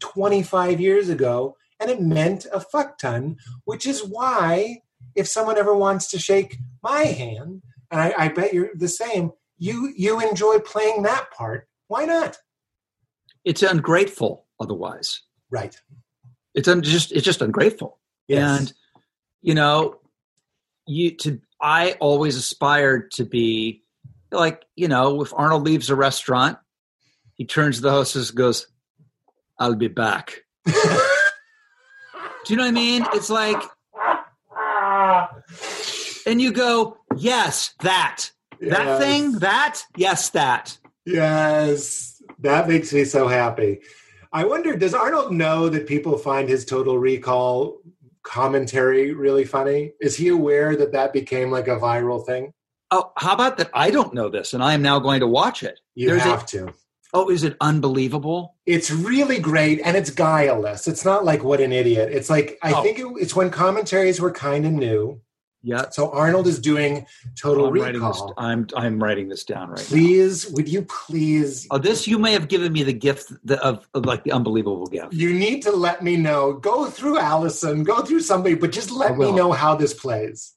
25 0.00 0.80
years 0.80 1.10
ago 1.10 1.56
and 1.78 1.90
it 1.90 2.00
meant 2.00 2.46
a 2.54 2.60
fuck 2.60 2.96
ton, 2.96 3.36
which 3.64 3.86
is 3.86 4.02
why 4.02 4.78
if 5.14 5.28
someone 5.28 5.58
ever 5.58 5.74
wants 5.74 6.08
to 6.10 6.18
shake 6.18 6.56
my 6.82 7.02
hand, 7.02 7.60
and 7.90 8.00
I, 8.00 8.14
I 8.16 8.28
bet 8.28 8.54
you're 8.54 8.70
the 8.74 8.88
same, 8.88 9.32
you 9.58 9.92
you 9.94 10.20
enjoy 10.20 10.58
playing 10.60 11.02
that 11.02 11.30
part. 11.32 11.68
Why 11.88 12.06
not? 12.06 12.38
It's 13.44 13.62
ungrateful 13.62 14.46
otherwise. 14.60 15.20
Right. 15.50 15.76
It's 16.54 16.68
un- 16.68 16.82
just 16.82 17.12
it's 17.12 17.24
just 17.24 17.42
ungrateful. 17.42 17.98
Yes. 18.28 18.58
And 18.60 18.72
you 19.40 19.54
know, 19.54 20.00
you 20.86 21.16
to 21.18 21.40
I 21.60 21.92
always 22.00 22.36
aspired 22.36 23.10
to 23.12 23.24
be 23.24 23.82
like, 24.30 24.64
you 24.76 24.88
know, 24.88 25.22
if 25.22 25.32
Arnold 25.34 25.64
leaves 25.64 25.90
a 25.90 25.96
restaurant, 25.96 26.58
he 27.34 27.44
turns 27.46 27.76
to 27.76 27.82
the 27.82 27.90
hostess 27.90 28.30
and 28.30 28.38
goes, 28.38 28.66
I'll 29.58 29.74
be 29.76 29.88
back. 29.88 30.42
Do 30.66 30.72
you 32.48 32.56
know 32.56 32.62
what 32.64 32.68
I 32.68 32.72
mean? 32.72 33.04
It's 33.12 33.30
like 33.30 33.62
and 36.26 36.40
you 36.40 36.52
go, 36.52 36.96
Yes, 37.16 37.74
that. 37.80 38.30
That 38.60 38.86
Yes. 38.86 38.98
thing, 39.00 39.32
that, 39.40 39.82
yes, 39.96 40.30
that. 40.30 40.78
Yes, 41.04 42.11
that 42.42 42.68
makes 42.68 42.92
me 42.92 43.04
so 43.04 43.26
happy. 43.28 43.80
I 44.32 44.44
wonder, 44.44 44.76
does 44.76 44.94
Arnold 44.94 45.32
know 45.32 45.68
that 45.68 45.86
people 45.86 46.16
find 46.16 46.48
his 46.48 46.64
Total 46.64 46.98
Recall 46.98 47.80
commentary 48.22 49.12
really 49.12 49.44
funny? 49.44 49.92
Is 50.00 50.16
he 50.16 50.28
aware 50.28 50.74
that 50.76 50.92
that 50.92 51.12
became 51.12 51.50
like 51.50 51.68
a 51.68 51.76
viral 51.78 52.24
thing? 52.24 52.52
Oh, 52.90 53.12
how 53.16 53.34
about 53.34 53.56
that? 53.58 53.70
I 53.74 53.90
don't 53.90 54.14
know 54.14 54.28
this, 54.28 54.52
and 54.52 54.62
I 54.62 54.74
am 54.74 54.82
now 54.82 54.98
going 54.98 55.20
to 55.20 55.26
watch 55.26 55.62
it. 55.62 55.80
You 55.94 56.08
There's 56.08 56.22
have 56.22 56.44
a, 56.44 56.46
to. 56.46 56.74
Oh, 57.14 57.30
is 57.30 57.44
it 57.44 57.56
unbelievable? 57.60 58.56
It's 58.64 58.90
really 58.90 59.38
great 59.38 59.80
and 59.84 59.96
it's 59.96 60.08
guileless. 60.10 60.88
It's 60.88 61.04
not 61.04 61.24
like 61.26 61.44
what 61.44 61.60
an 61.60 61.72
idiot. 61.72 62.08
It's 62.10 62.30
like 62.30 62.58
I 62.62 62.72
Oh. 62.72 62.82
think 62.82 62.98
it, 62.98 63.06
it's 63.20 63.36
when 63.36 63.50
commentaries 63.50 64.18
were 64.20 64.30
kind 64.30 64.64
of 64.64 64.72
new. 64.72 65.20
Yeah. 65.62 65.90
So 65.90 66.10
Arnold 66.10 66.46
is 66.48 66.58
doing 66.58 67.06
Total 67.36 67.66
I'm 67.66 67.72
writing 67.74 68.00
this. 68.00 68.22
I'm 68.36 68.66
I'm 68.76 69.02
writing 69.02 69.28
this 69.28 69.44
down 69.44 69.70
right 69.70 69.78
now. 69.78 69.84
Please, 69.86 70.50
would 70.50 70.68
you 70.68 70.82
please? 70.82 71.66
Oh, 71.70 71.78
this 71.78 72.08
you 72.08 72.18
may 72.18 72.32
have 72.32 72.48
given 72.48 72.72
me 72.72 72.82
the 72.82 72.92
gift 72.92 73.32
the, 73.44 73.62
of, 73.62 73.88
of 73.94 74.04
like 74.04 74.24
the 74.24 74.32
unbelievable 74.32 74.86
gift. 74.86 75.12
You 75.12 75.32
need 75.32 75.62
to 75.62 75.70
let 75.72 76.02
me 76.02 76.16
know. 76.16 76.54
Go 76.54 76.86
through 76.90 77.18
Allison, 77.18 77.84
go 77.84 78.02
through 78.02 78.20
somebody, 78.20 78.56
but 78.56 78.72
just 78.72 78.90
let 78.90 79.16
me 79.16 79.30
know 79.30 79.52
how 79.52 79.76
this 79.76 79.94
plays. 79.94 80.54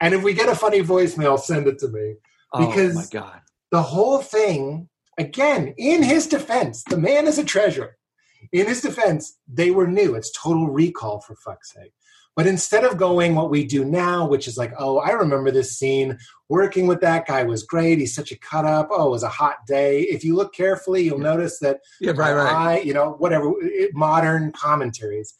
And 0.00 0.12
if 0.12 0.22
we 0.22 0.34
get 0.34 0.48
a 0.50 0.54
funny 0.54 0.82
voicemail, 0.82 1.38
send 1.38 1.66
it 1.66 1.78
to 1.78 1.88
me. 1.88 2.16
Oh 2.52 2.66
Because- 2.66 2.94
my 2.94 3.06
god. 3.10 3.40
the 3.70 3.82
whole 3.82 4.20
thing 4.20 4.88
again 5.18 5.74
in 5.78 6.02
his 6.02 6.26
defense 6.26 6.82
the 6.90 6.96
man 6.98 7.26
is 7.26 7.38
a 7.38 7.44
treasure 7.44 7.96
in 8.52 8.66
his 8.66 8.80
defense 8.80 9.38
they 9.46 9.70
were 9.70 9.86
new 9.86 10.14
it's 10.16 10.30
total 10.32 10.68
recall 10.68 11.20
for 11.20 11.34
fuck's 11.36 11.72
sake 11.72 11.92
but 12.36 12.46
instead 12.46 12.84
of 12.84 12.96
going 12.96 13.34
what 13.34 13.50
we 13.50 13.64
do 13.64 13.84
now 13.84 14.26
which 14.26 14.48
is 14.48 14.56
like 14.56 14.72
oh 14.78 14.98
i 14.98 15.10
remember 15.10 15.50
this 15.50 15.78
scene. 15.78 16.18
Working 16.50 16.86
with 16.86 17.00
that 17.00 17.26
guy 17.26 17.42
was 17.42 17.62
great. 17.62 17.98
He's 17.98 18.14
such 18.14 18.30
a 18.30 18.38
cut 18.38 18.66
up. 18.66 18.88
Oh 18.90 19.06
it 19.08 19.10
was 19.10 19.22
a 19.22 19.28
hot 19.30 19.66
day. 19.66 20.02
If 20.02 20.22
you 20.24 20.36
look 20.36 20.54
carefully 20.54 21.02
you'll 21.02 21.18
notice 21.18 21.58
that 21.60 21.80
Yeah, 22.00 22.12
right, 22.14 22.34
right. 22.34 22.54
I, 22.54 22.78
you 22.80 22.92
know 22.92 23.12
whatever 23.12 23.50
it, 23.62 23.94
modern 23.94 24.52
commentaries 24.52 25.34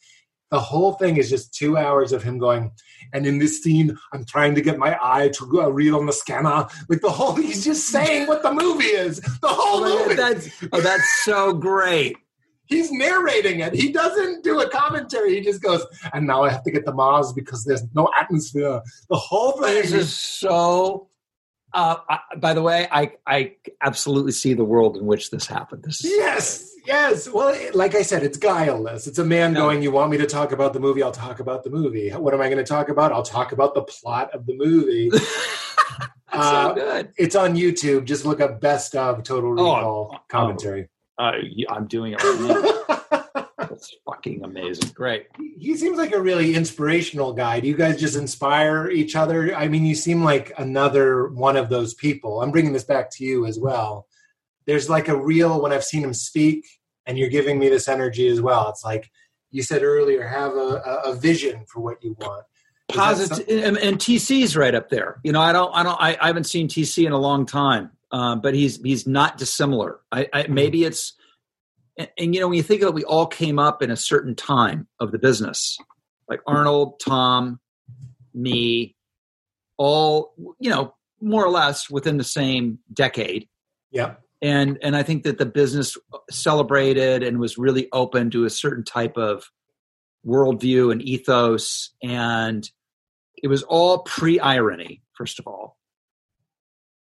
the 0.51 0.59
whole 0.59 0.93
thing 0.93 1.17
is 1.17 1.29
just 1.29 1.53
two 1.53 1.75
hours 1.77 2.11
of 2.13 2.21
him 2.23 2.37
going 2.37 2.71
and 3.13 3.25
in 3.25 3.39
this 3.39 3.61
scene 3.63 3.97
i'm 4.13 4.23
trying 4.25 4.53
to 4.55 4.61
get 4.61 4.77
my 4.77 4.97
eye 5.01 5.27
to 5.29 5.45
go 5.47 5.63
uh, 5.65 5.67
read 5.69 5.91
on 5.93 6.05
the 6.05 6.13
scanner. 6.13 6.65
Like 6.89 7.01
the 7.01 7.09
whole 7.11 7.35
he's 7.35 7.63
just 7.65 7.87
saying 7.89 8.27
what 8.27 8.41
the 8.43 8.51
movie 8.53 8.85
is. 8.85 9.19
The 9.19 9.47
whole 9.47 9.83
Oh, 9.85 9.99
movie. 10.03 10.15
that's 10.15 10.49
oh, 10.73 10.81
that's 10.81 11.23
so 11.23 11.53
great. 11.53 12.17
He's 12.67 12.91
narrating 12.91 13.59
it 13.59 13.73
he 13.73 13.91
doesn't 13.91 14.43
do 14.43 14.59
a 14.61 14.69
commentary 14.69 15.35
he 15.35 15.41
just 15.41 15.61
goes 15.61 15.85
and 16.13 16.25
now 16.27 16.43
i 16.43 16.49
have 16.49 16.63
to 16.63 16.71
get 16.71 16.85
the 16.85 16.93
mars 16.93 17.31
because 17.33 17.63
there's 17.63 17.83
no 17.93 18.09
atmosphere 18.19 18.81
the 19.09 19.15
whole 19.15 19.53
thing 19.53 19.75
This 19.81 19.93
is 19.93 20.13
so. 20.13 21.09
Uh, 21.73 21.97
I, 22.07 22.19
by 22.37 22.53
the 22.53 22.61
way, 22.61 22.87
I 22.89 23.11
I 23.27 23.55
absolutely 23.81 24.31
see 24.31 24.53
the 24.53 24.63
world 24.63 24.95
in 24.95 25.05
which 25.05 25.29
this 25.29 25.45
happened. 25.45 25.83
This 25.83 26.05
is 26.05 26.11
Yes, 26.11 26.71
yes. 26.87 27.27
Well, 27.27 27.53
like 27.73 27.95
I 27.95 28.01
said, 28.01 28.23
it's 28.23 28.37
guileless. 28.37 29.07
It's 29.07 29.19
a 29.19 29.25
man 29.25 29.51
No. 29.51 29.63
going, 29.63 29.81
You 29.81 29.91
want 29.91 30.09
me 30.09 30.15
to 30.19 30.25
talk 30.25 30.53
about 30.53 30.71
the 30.71 30.79
movie? 30.79 31.03
I'll 31.03 31.11
talk 31.11 31.41
about 31.41 31.65
the 31.65 31.69
movie. 31.69 32.11
What 32.11 32.33
am 32.33 32.39
I 32.39 32.45
going 32.47 32.63
to 32.63 32.69
talk 32.75 32.87
about? 32.87 33.11
I'll 33.11 33.23
talk 33.23 33.51
about 33.51 33.73
the 33.73 33.81
plot 33.81 34.33
of 34.33 34.45
the 34.45 34.55
movie. 34.55 35.11
Uh, 36.33 36.69
so 36.69 36.75
good. 36.75 37.09
it's 37.17 37.35
on 37.35 37.55
YouTube. 37.55 38.03
Just 38.03 38.25
look 38.25 38.41
up 38.41 38.59
Best 38.59 38.93
of 38.95 39.23
Total 39.23 39.49
Oh, 39.51 39.53
Recall 39.53 40.11
oh. 40.13 40.17
commentary. 40.27 40.89
Uh, 41.17 41.33
I'm 41.69 41.87
doing 41.87 42.13
it 42.13 42.23
right 42.23 42.41
now. 42.41 43.45
That's 43.57 43.93
fucking 44.05 44.43
amazing. 44.43 44.91
Great. 44.93 45.27
he 45.37 45.75
seems 45.75 45.97
like 45.97 46.13
a 46.13 46.21
really 46.21 46.55
inspirational 46.55 47.33
guy. 47.33 47.59
Do 47.59 47.67
you 47.67 47.75
guys 47.75 47.99
just 47.99 48.15
inspire 48.15 48.89
each 48.89 49.15
other? 49.15 49.55
I 49.55 49.67
mean, 49.67 49.85
you 49.85 49.95
seem 49.95 50.23
like 50.23 50.53
another 50.57 51.27
one 51.29 51.57
of 51.57 51.69
those 51.69 51.93
people. 51.93 52.41
I'm 52.41 52.51
bringing 52.51 52.73
this 52.73 52.83
back 52.83 53.09
to 53.11 53.23
you 53.23 53.45
as 53.45 53.59
well. 53.59 54.07
There's 54.65 54.89
like 54.89 55.07
a 55.07 55.17
real, 55.17 55.61
when 55.61 55.71
I've 55.73 55.83
seen 55.83 56.03
him 56.03 56.13
speak, 56.13 56.65
and 57.05 57.17
you're 57.17 57.29
giving 57.29 57.59
me 57.59 57.69
this 57.69 57.87
energy 57.87 58.27
as 58.27 58.41
well. 58.41 58.69
It's 58.69 58.83
like 58.83 59.09
you 59.51 59.61
said 59.61 59.83
earlier, 59.83 60.27
have 60.27 60.53
a, 60.53 60.81
a, 61.05 61.11
a 61.11 61.15
vision 61.15 61.65
for 61.67 61.79
what 61.81 62.03
you 62.03 62.15
want. 62.19 62.45
Is 62.89 62.95
Positive 62.95 63.63
and, 63.63 63.77
and 63.77 63.97
TC's 63.97 64.55
right 64.55 64.75
up 64.75 64.89
there. 64.89 65.19
You 65.23 65.31
know, 65.31 65.41
I 65.41 65.53
don't, 65.53 65.71
I 65.73 65.83
don't, 65.83 65.99
I, 65.99 66.17
I 66.21 66.27
haven't 66.27 66.43
seen 66.43 66.67
TC 66.67 67.05
in 67.05 67.13
a 67.13 67.17
long 67.17 67.45
time, 67.45 67.91
um, 68.15 68.39
but 68.39 68.53
he's 68.53 68.81
he's 68.81 69.05
not 69.05 69.37
dissimilar. 69.37 69.99
I, 70.09 70.29
I 70.31 70.47
maybe 70.47 70.85
it's, 70.85 71.15
and, 71.99 72.09
and 72.17 72.33
you 72.33 72.39
know, 72.39 72.47
when 72.47 72.55
you 72.55 72.63
think 72.63 72.81
of 72.81 72.87
it, 72.87 72.93
we 72.93 73.03
all 73.03 73.27
came 73.27 73.59
up 73.59 73.81
in 73.81 73.91
a 73.91 73.97
certain 73.97 74.35
time 74.35 74.87
of 75.01 75.11
the 75.11 75.19
business, 75.19 75.77
like 76.29 76.39
Arnold, 76.47 77.01
Tom, 77.01 77.59
me, 78.33 78.95
all 79.75 80.33
you 80.59 80.69
know, 80.69 80.95
more 81.19 81.43
or 81.43 81.49
less 81.49 81.89
within 81.89 82.15
the 82.15 82.23
same 82.23 82.79
decade. 82.93 83.49
Yep. 83.91 84.21
and 84.41 84.77
and 84.81 84.95
I 84.95 85.03
think 85.03 85.23
that 85.23 85.37
the 85.37 85.45
business 85.45 85.97
celebrated 86.29 87.21
and 87.21 87.37
was 87.37 87.57
really 87.57 87.89
open 87.91 88.29
to 88.31 88.45
a 88.45 88.49
certain 88.49 88.85
type 88.85 89.17
of 89.17 89.51
worldview 90.25 90.89
and 90.89 91.01
ethos, 91.01 91.93
and 92.01 92.69
it 93.43 93.49
was 93.49 93.63
all 93.63 93.99
pre 93.99 94.39
irony. 94.39 95.01
First 95.17 95.37
of 95.37 95.47
all, 95.47 95.77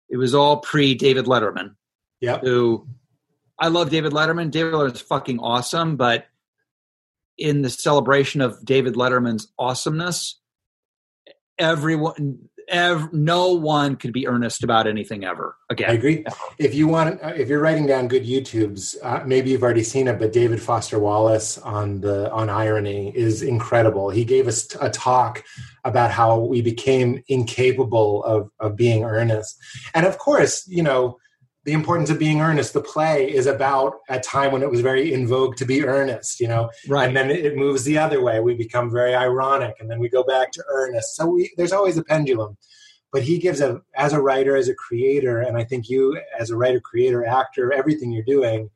it 0.08 0.16
was 0.16 0.34
all 0.34 0.58
pre 0.58 0.94
David 0.94 1.26
Letterman, 1.26 1.74
Yep. 2.20 2.42
who 2.42 2.86
I 3.58 3.68
love. 3.68 3.90
David 3.90 4.12
Letterman. 4.12 4.50
David 4.50 4.74
Letterman's 4.74 5.00
fucking 5.00 5.38
awesome, 5.40 5.96
but 5.96 6.26
in 7.38 7.62
the 7.62 7.70
celebration 7.70 8.40
of 8.40 8.64
David 8.64 8.94
Letterman's 8.94 9.52
awesomeness, 9.58 10.38
everyone. 11.58 12.48
Ev- 12.68 13.12
no 13.12 13.52
one 13.52 13.96
could 13.96 14.12
be 14.12 14.26
earnest 14.26 14.64
about 14.64 14.86
anything 14.86 15.24
ever 15.24 15.56
again. 15.70 15.90
I 15.90 15.94
agree. 15.94 16.24
If 16.58 16.74
you 16.74 16.88
want, 16.88 17.22
uh, 17.22 17.28
if 17.36 17.48
you're 17.48 17.60
writing 17.60 17.86
down 17.86 18.08
good 18.08 18.24
YouTubes, 18.24 18.96
uh, 19.02 19.22
maybe 19.24 19.50
you've 19.50 19.62
already 19.62 19.84
seen 19.84 20.08
it, 20.08 20.18
but 20.18 20.32
David 20.32 20.60
Foster 20.60 20.98
Wallace 20.98 21.58
on 21.58 22.00
the 22.00 22.30
on 22.32 22.50
irony 22.50 23.16
is 23.16 23.42
incredible. 23.42 24.10
He 24.10 24.24
gave 24.24 24.48
us 24.48 24.74
a 24.80 24.90
talk 24.90 25.44
about 25.84 26.10
how 26.10 26.40
we 26.40 26.60
became 26.60 27.22
incapable 27.28 28.24
of 28.24 28.50
of 28.58 28.76
being 28.76 29.04
earnest, 29.04 29.58
and 29.94 30.06
of 30.06 30.18
course, 30.18 30.66
you 30.66 30.82
know. 30.82 31.18
The 31.66 31.72
importance 31.72 32.10
of 32.10 32.18
being 32.18 32.40
earnest. 32.40 32.72
The 32.72 32.80
play 32.80 33.30
is 33.30 33.46
about 33.46 33.96
a 34.08 34.18
time 34.20 34.52
when 34.52 34.62
it 34.62 34.70
was 34.70 34.80
very 34.80 35.12
in 35.12 35.26
vogue 35.26 35.56
to 35.56 35.64
be 35.64 35.84
earnest, 35.84 36.40
you 36.40 36.48
know, 36.48 36.70
Right. 36.88 37.08
and 37.08 37.16
then 37.16 37.28
it 37.30 37.56
moves 37.56 37.82
the 37.84 37.98
other 37.98 38.22
way. 38.22 38.38
We 38.40 38.54
become 38.54 38.90
very 38.90 39.14
ironic, 39.14 39.74
and 39.80 39.90
then 39.90 39.98
we 39.98 40.08
go 40.08 40.22
back 40.22 40.52
to 40.52 40.64
earnest. 40.68 41.16
So 41.16 41.26
we, 41.26 41.52
there's 41.56 41.72
always 41.72 41.98
a 41.98 42.04
pendulum. 42.04 42.56
But 43.12 43.22
he 43.22 43.38
gives 43.38 43.60
a, 43.60 43.80
as 43.94 44.12
a 44.12 44.20
writer, 44.22 44.56
as 44.56 44.68
a 44.68 44.74
creator, 44.74 45.40
and 45.40 45.56
I 45.56 45.64
think 45.64 45.88
you, 45.88 46.20
as 46.38 46.50
a 46.50 46.56
writer, 46.56 46.80
creator, 46.80 47.26
actor, 47.26 47.72
everything 47.72 48.12
you're 48.12 48.24
doing, 48.24 48.70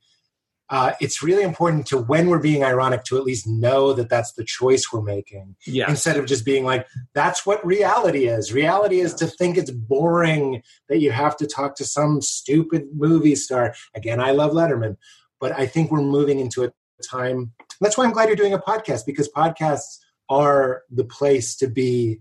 uh, 0.70 0.92
it's 1.00 1.20
really 1.22 1.42
important 1.42 1.84
to 1.88 1.98
when 1.98 2.28
we're 2.28 2.38
being 2.38 2.62
ironic 2.62 3.02
to 3.04 3.18
at 3.18 3.24
least 3.24 3.46
know 3.46 3.92
that 3.92 4.08
that's 4.08 4.32
the 4.34 4.44
choice 4.44 4.92
we're 4.92 5.02
making 5.02 5.56
Yes. 5.66 5.88
instead 5.90 6.16
of 6.16 6.26
just 6.26 6.44
being 6.44 6.64
like 6.64 6.86
that's 7.14 7.44
what 7.44 7.64
reality 7.66 8.26
is 8.26 8.52
reality 8.52 9.00
is 9.00 9.12
to 9.14 9.26
think 9.26 9.56
it's 9.58 9.70
boring 9.70 10.62
that 10.88 10.98
you 11.00 11.10
have 11.10 11.36
to 11.38 11.46
talk 11.46 11.74
to 11.76 11.84
some 11.84 12.20
stupid 12.20 12.84
movie 12.94 13.34
star 13.34 13.74
again 13.94 14.20
i 14.20 14.30
love 14.30 14.52
letterman 14.52 14.96
but 15.40 15.52
i 15.58 15.66
think 15.66 15.90
we're 15.90 16.02
moving 16.02 16.38
into 16.38 16.62
a 16.64 16.70
time 17.10 17.52
that's 17.80 17.96
why 17.98 18.04
i'm 18.04 18.12
glad 18.12 18.28
you're 18.28 18.36
doing 18.36 18.52
a 18.54 18.58
podcast 18.58 19.04
because 19.06 19.28
podcasts 19.28 19.98
are 20.28 20.82
the 20.90 21.04
place 21.04 21.56
to 21.56 21.66
be 21.66 22.20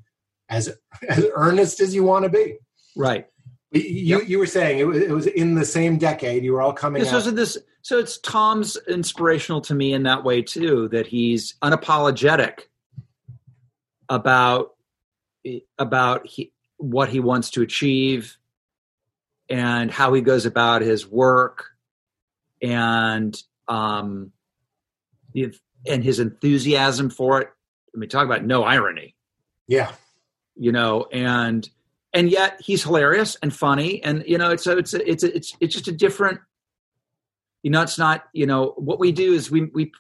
as 0.50 0.76
as 1.10 1.26
earnest 1.36 1.80
as 1.80 1.94
you 1.94 2.04
want 2.04 2.24
to 2.24 2.30
be 2.30 2.58
Right. 2.96 3.28
You 3.72 4.20
Yep. 4.20 4.30
you 4.30 4.40
were 4.40 4.46
saying 4.46 4.80
it 4.80 4.88
was, 4.88 4.98
it 4.98 5.12
was 5.12 5.28
in 5.28 5.56
the 5.56 5.66
same 5.66 5.98
decade 5.98 6.44
you 6.44 6.54
were 6.54 6.62
all 6.62 6.74
coming 6.74 7.02
This 7.02 7.12
out 7.12 7.16
wasn't 7.16 7.36
this. 7.36 7.58
So 7.82 7.98
it's 8.00 8.18
Tom's 8.18 8.78
inspirational 8.88 9.62
to 9.62 9.76
me 9.76 9.94
in 9.94 10.04
that 10.04 10.24
way 10.24 10.42
too. 10.42 10.88
That 10.90 11.08
he's 11.08 11.56
unapologetic 11.62 12.62
about 14.10 14.76
about 15.78 16.28
he, 16.28 16.52
what 16.78 17.10
he 17.10 17.20
wants 17.20 17.52
to 17.52 17.62
achieve 17.62 18.38
and 19.50 19.92
how 19.92 20.14
he 20.14 20.22
goes 20.22 20.46
about 20.46 20.82
his 20.82 21.08
work 21.08 21.68
and 22.62 23.42
um 23.68 24.32
and 25.86 26.04
his 26.04 26.20
enthusiasm 26.20 27.10
for 27.10 27.42
it. 27.42 27.50
I 27.94 27.98
mean, 27.98 28.10
talk 28.10 28.26
about 28.26 28.44
no 28.44 28.64
irony. 28.64 29.16
yeah 29.68 29.92
you 30.56 30.72
know 30.74 31.06
and 31.12 31.70
and 32.14 32.30
yet 32.30 32.60
he's 32.64 32.84
hilarious 32.84 33.38
and 33.42 33.54
funny 33.54 34.04
and 34.04 34.24
you 34.28 34.38
know 34.38 34.50
it's 34.52 34.66
a, 34.68 34.78
it's 34.78 34.94
a, 34.94 35.10
it's 35.10 35.24
a, 35.24 35.36
it's 35.36 35.58
it's 35.60 35.74
just 35.74 35.88
a 35.88 35.92
different 35.92 36.40
you 37.64 37.70
know 37.72 37.82
it's 37.82 37.98
not 37.98 38.24
you 38.34 38.46
know 38.46 38.74
what 38.78 39.00
we 39.00 39.12
do 39.12 39.34
is 39.34 39.52
we 39.52 39.66
we 39.66 39.92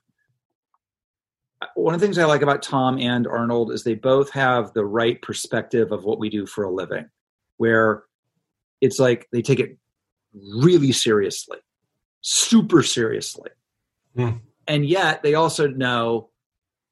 one 1.75 1.93
of 1.93 1.99
the 1.99 2.05
things 2.05 2.17
i 2.17 2.25
like 2.25 2.41
about 2.41 2.61
tom 2.61 2.97
and 2.97 3.27
arnold 3.27 3.71
is 3.71 3.83
they 3.83 3.95
both 3.95 4.31
have 4.31 4.73
the 4.73 4.85
right 4.85 5.21
perspective 5.21 5.91
of 5.91 6.03
what 6.03 6.19
we 6.19 6.29
do 6.29 6.45
for 6.45 6.63
a 6.63 6.71
living 6.71 7.09
where 7.57 8.03
it's 8.81 8.97
like 8.99 9.27
they 9.31 9.41
take 9.41 9.59
it 9.59 9.77
really 10.33 10.91
seriously 10.91 11.57
super 12.21 12.83
seriously 12.83 13.51
Hmm. 14.15 14.37
and 14.67 14.85
yet 14.85 15.21
they 15.21 15.35
also 15.35 15.67
know 15.67 16.29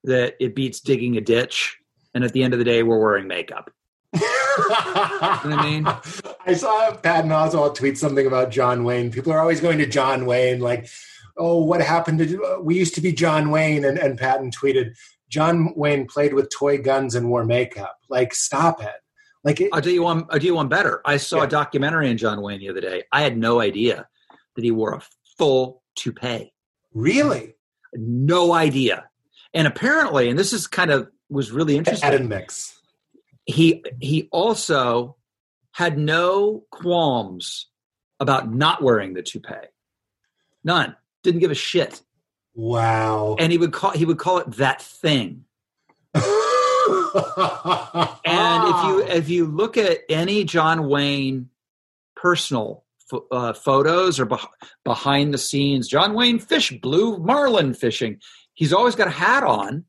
that 0.03 0.35
it 0.39 0.53
beats 0.55 0.79
digging 0.81 1.17
a 1.17 1.21
ditch 1.21 1.77
and 2.13 2.23
at 2.23 2.31
the 2.31 2.43
end 2.43 2.53
of 2.53 2.59
the 2.59 2.63
day 2.63 2.83
we're 2.83 2.99
wearing 2.99 3.27
makeup 3.27 3.71
I 4.69 5.61
mean? 5.63 5.87
I 6.45 6.53
saw 6.53 6.95
Patton 6.95 7.31
Oswalt 7.31 7.75
tweet 7.75 7.97
something 7.97 8.25
about 8.27 8.51
John 8.51 8.83
Wayne. 8.83 9.11
People 9.11 9.31
are 9.31 9.39
always 9.39 9.61
going 9.61 9.77
to 9.79 9.85
John 9.85 10.25
Wayne, 10.25 10.59
like, 10.59 10.87
oh, 11.37 11.63
what 11.63 11.81
happened 11.81 12.19
to? 12.19 12.59
We 12.61 12.75
used 12.77 12.95
to 12.95 13.01
be 13.01 13.11
John 13.11 13.51
Wayne, 13.51 13.85
and, 13.85 13.97
and 13.97 14.17
Patton 14.17 14.51
tweeted, 14.51 14.95
John 15.29 15.73
Wayne 15.75 16.07
played 16.07 16.33
with 16.33 16.49
toy 16.49 16.77
guns 16.77 17.13
and 17.15 17.29
wore 17.29 17.45
makeup. 17.45 17.97
Like, 18.09 18.33
stop 18.33 18.81
it. 18.81 18.95
Like, 19.43 19.61
it, 19.61 19.69
I'll 19.73 19.81
do 19.81 19.91
you 19.91 20.03
one. 20.03 20.25
I'll 20.29 20.39
do 20.39 20.47
you 20.47 20.55
one 20.55 20.67
better. 20.69 21.01
I 21.05 21.17
saw 21.17 21.37
Yeah. 21.37 21.43
a 21.43 21.47
documentary 21.47 22.09
on 22.09 22.17
John 22.17 22.41
Wayne 22.41 22.59
the 22.59 22.69
other 22.69 22.81
day. 22.81 23.03
I 23.11 23.21
had 23.21 23.37
no 23.37 23.59
idea 23.59 24.07
that 24.55 24.63
he 24.63 24.71
wore 24.71 24.93
a 24.95 25.01
full 25.37 25.83
toupee. 25.95 26.53
really 26.93 27.55
No 27.93 28.53
idea. 28.53 29.09
And 29.53 29.67
apparently, 29.67 30.29
and 30.29 30.37
this 30.37 30.53
is 30.53 30.67
kind 30.67 30.91
of 30.91 31.09
was 31.29 31.51
really 31.51 31.77
interesting. 31.77 32.09
And 32.11 32.29
mix. 32.29 32.76
He 33.47 33.83
he 33.99 34.27
also 34.31 35.15
had 35.71 35.97
no 35.97 36.65
qualms 36.69 37.67
about 38.19 38.53
not 38.53 38.83
wearing 38.83 39.13
the 39.13 39.23
toupee. 39.23 39.53
None. 40.63 40.95
Didn't 41.23 41.39
give 41.39 41.51
a 41.51 41.55
shit. 41.55 42.01
Wow. 42.53 43.35
And 43.39 43.51
he 43.51 43.57
would 43.57 43.73
call 43.73 43.91
he 43.91 44.05
would 44.05 44.19
call 44.19 44.37
it 44.39 44.51
that 44.57 44.81
thing. 44.81 45.45
And 48.25 48.63
if 48.69 48.83
you 48.85 49.07
if 49.07 49.29
you 49.29 49.45
look 49.45 49.77
at 49.77 49.99
any 50.09 50.43
John 50.43 50.87
Wayne 50.87 51.49
personal 52.15 52.85
uh, 53.31 53.53
photos 53.53 54.19
or 54.19 54.25
beh- 54.25 54.47
behind 54.83 55.33
the 55.33 55.37
scenes, 55.37 55.87
John 55.87 56.13
Wayne 56.13 56.39
fish 56.39 56.71
blue 56.81 57.17
marlin 57.17 57.73
fishing. 57.73 58.19
He's 58.53 58.73
always 58.73 58.95
got 58.95 59.07
a 59.07 59.11
hat 59.11 59.43
on. 59.43 59.85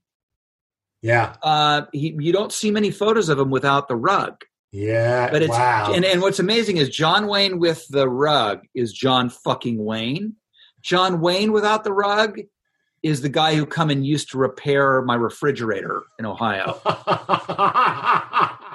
Yeah, 1.02 1.34
Uh, 1.42 1.82
he, 1.92 2.16
you 2.18 2.32
don't 2.32 2.52
see 2.52 2.70
many 2.70 2.90
photos 2.90 3.28
of 3.28 3.38
him 3.38 3.50
without 3.50 3.88
the 3.88 3.96
rug. 3.96 4.44
yeah, 4.72 5.30
But 5.30 5.42
it's 5.42 5.50
wow. 5.50 5.92
and, 5.94 6.04
and 6.04 6.20
what's 6.20 6.38
amazing 6.38 6.76
is 6.78 6.88
John 6.88 7.26
Wayne 7.26 7.58
with 7.58 7.86
the 7.88 8.08
rug 8.08 8.60
is 8.74 8.92
John 8.92 9.30
fucking 9.30 9.82
Wayne. 9.84 10.34
John 10.82 11.20
Wayne 11.20 11.52
without 11.52 11.84
the 11.84 11.92
rug 11.92 12.38
is 13.02 13.22
the 13.22 13.28
guy 13.28 13.54
who 13.54 13.64
come 13.64 13.90
and 13.90 14.04
used 14.04 14.30
to 14.32 14.38
repair 14.38 15.00
my 15.02 15.14
refrigerator 15.14 16.02
in 16.18 16.26
Ohio. 16.26 16.80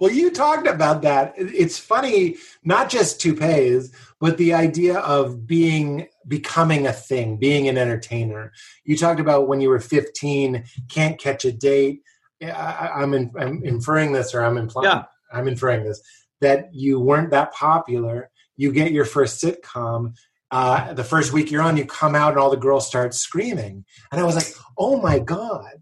well, 0.00 0.10
you 0.10 0.30
talked 0.30 0.66
about 0.66 1.02
that. 1.02 1.34
It's 1.36 1.78
funny, 1.78 2.36
not 2.62 2.88
just 2.88 3.20
toupees, 3.20 3.94
but 4.20 4.38
the 4.38 4.54
idea 4.54 4.98
of 4.98 5.46
being 5.46 6.08
becoming 6.26 6.86
a 6.86 6.92
thing, 6.92 7.36
being 7.36 7.68
an 7.68 7.76
entertainer. 7.76 8.52
You 8.84 8.96
talked 8.96 9.20
about 9.20 9.48
when 9.48 9.60
you 9.60 9.68
were 9.68 9.80
15, 9.80 10.64
can't 10.88 11.18
catch 11.18 11.44
a 11.44 11.52
date. 11.52 12.02
I, 12.42 12.90
I'm, 12.96 13.14
in, 13.14 13.32
I'm 13.38 13.62
inferring 13.64 14.12
this, 14.12 14.34
or 14.34 14.42
I'm 14.44 14.56
implying. 14.56 14.90
Yeah. 14.90 15.04
I'm 15.32 15.48
inferring 15.48 15.84
this 15.84 16.00
that 16.40 16.68
you 16.72 17.00
weren't 17.00 17.30
that 17.30 17.52
popular. 17.52 18.30
You 18.56 18.72
get 18.72 18.92
your 18.92 19.04
first 19.04 19.42
sitcom. 19.42 20.14
Uh, 20.50 20.92
the 20.92 21.02
first 21.02 21.32
week 21.32 21.50
you're 21.50 21.62
on, 21.62 21.76
you 21.76 21.86
come 21.86 22.14
out 22.14 22.32
and 22.32 22.38
all 22.38 22.50
the 22.50 22.56
girls 22.56 22.86
start 22.86 23.14
screaming. 23.14 23.84
And 24.12 24.20
I 24.20 24.24
was 24.24 24.36
like, 24.36 24.52
oh 24.78 25.00
my 25.00 25.18
God. 25.18 25.72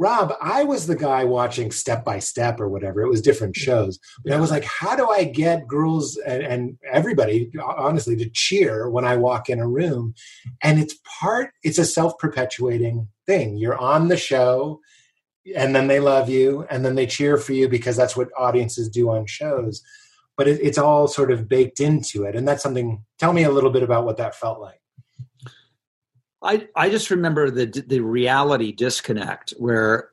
Rob, 0.00 0.32
I 0.40 0.62
was 0.62 0.86
the 0.86 0.94
guy 0.94 1.24
watching 1.24 1.72
Step 1.72 2.04
by 2.04 2.20
Step 2.20 2.60
or 2.60 2.68
whatever. 2.68 3.02
It 3.02 3.08
was 3.08 3.20
different 3.20 3.56
mm-hmm. 3.56 3.64
shows. 3.64 3.98
But 4.24 4.32
I 4.32 4.40
was 4.40 4.50
like, 4.50 4.64
how 4.64 4.94
do 4.94 5.08
I 5.08 5.24
get 5.24 5.66
girls 5.66 6.16
and, 6.16 6.42
and 6.42 6.78
everybody, 6.90 7.50
honestly, 7.60 8.14
to 8.16 8.30
cheer 8.30 8.88
when 8.88 9.04
I 9.04 9.16
walk 9.16 9.48
in 9.48 9.58
a 9.58 9.68
room? 9.68 10.14
And 10.62 10.78
it's 10.78 10.94
part, 11.20 11.50
it's 11.64 11.78
a 11.78 11.84
self 11.84 12.16
perpetuating 12.18 13.08
thing. 13.26 13.56
You're 13.56 13.78
on 13.78 14.08
the 14.08 14.16
show, 14.16 14.80
and 15.56 15.74
then 15.74 15.88
they 15.88 15.98
love 15.98 16.28
you, 16.28 16.64
and 16.70 16.84
then 16.84 16.94
they 16.94 17.06
cheer 17.06 17.36
for 17.36 17.52
you 17.52 17.68
because 17.68 17.96
that's 17.96 18.16
what 18.16 18.30
audiences 18.38 18.88
do 18.88 19.10
on 19.10 19.26
shows. 19.26 19.82
But 20.36 20.46
it, 20.46 20.60
it's 20.62 20.78
all 20.78 21.08
sort 21.08 21.32
of 21.32 21.48
baked 21.48 21.80
into 21.80 22.22
it. 22.22 22.36
And 22.36 22.46
that's 22.46 22.62
something, 22.62 23.04
tell 23.18 23.32
me 23.32 23.42
a 23.42 23.50
little 23.50 23.70
bit 23.70 23.82
about 23.82 24.04
what 24.04 24.18
that 24.18 24.36
felt 24.36 24.60
like. 24.60 24.80
I 26.42 26.68
I 26.74 26.90
just 26.90 27.10
remember 27.10 27.50
the 27.50 27.66
the 27.66 28.00
reality 28.00 28.72
disconnect 28.72 29.54
where 29.58 30.10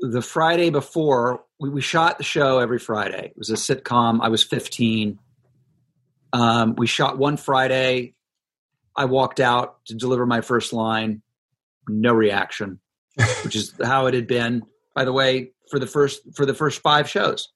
the 0.00 0.22
Friday 0.22 0.70
before 0.70 1.44
we, 1.60 1.70
we 1.70 1.80
shot 1.80 2.18
the 2.18 2.24
show 2.24 2.58
every 2.58 2.78
Friday. 2.78 3.26
It 3.26 3.38
was 3.38 3.50
a 3.50 3.54
sitcom. 3.54 4.20
I 4.22 4.28
was 4.28 4.42
15. 4.42 5.18
Um, 6.32 6.74
we 6.76 6.86
shot 6.86 7.18
one 7.18 7.36
Friday. 7.36 8.14
I 8.96 9.04
walked 9.06 9.40
out 9.40 9.84
to 9.86 9.94
deliver 9.94 10.26
my 10.26 10.40
first 10.40 10.72
line. 10.72 11.22
No 11.88 12.12
reaction, 12.12 12.80
which 13.44 13.56
is 13.56 13.74
how 13.82 14.06
it 14.06 14.14
had 14.14 14.26
been, 14.26 14.62
by 14.94 15.04
the 15.04 15.12
way, 15.12 15.52
for 15.70 15.78
the 15.78 15.86
first 15.86 16.22
for 16.34 16.46
the 16.46 16.54
first 16.54 16.80
five 16.80 17.08
shows. 17.08 17.50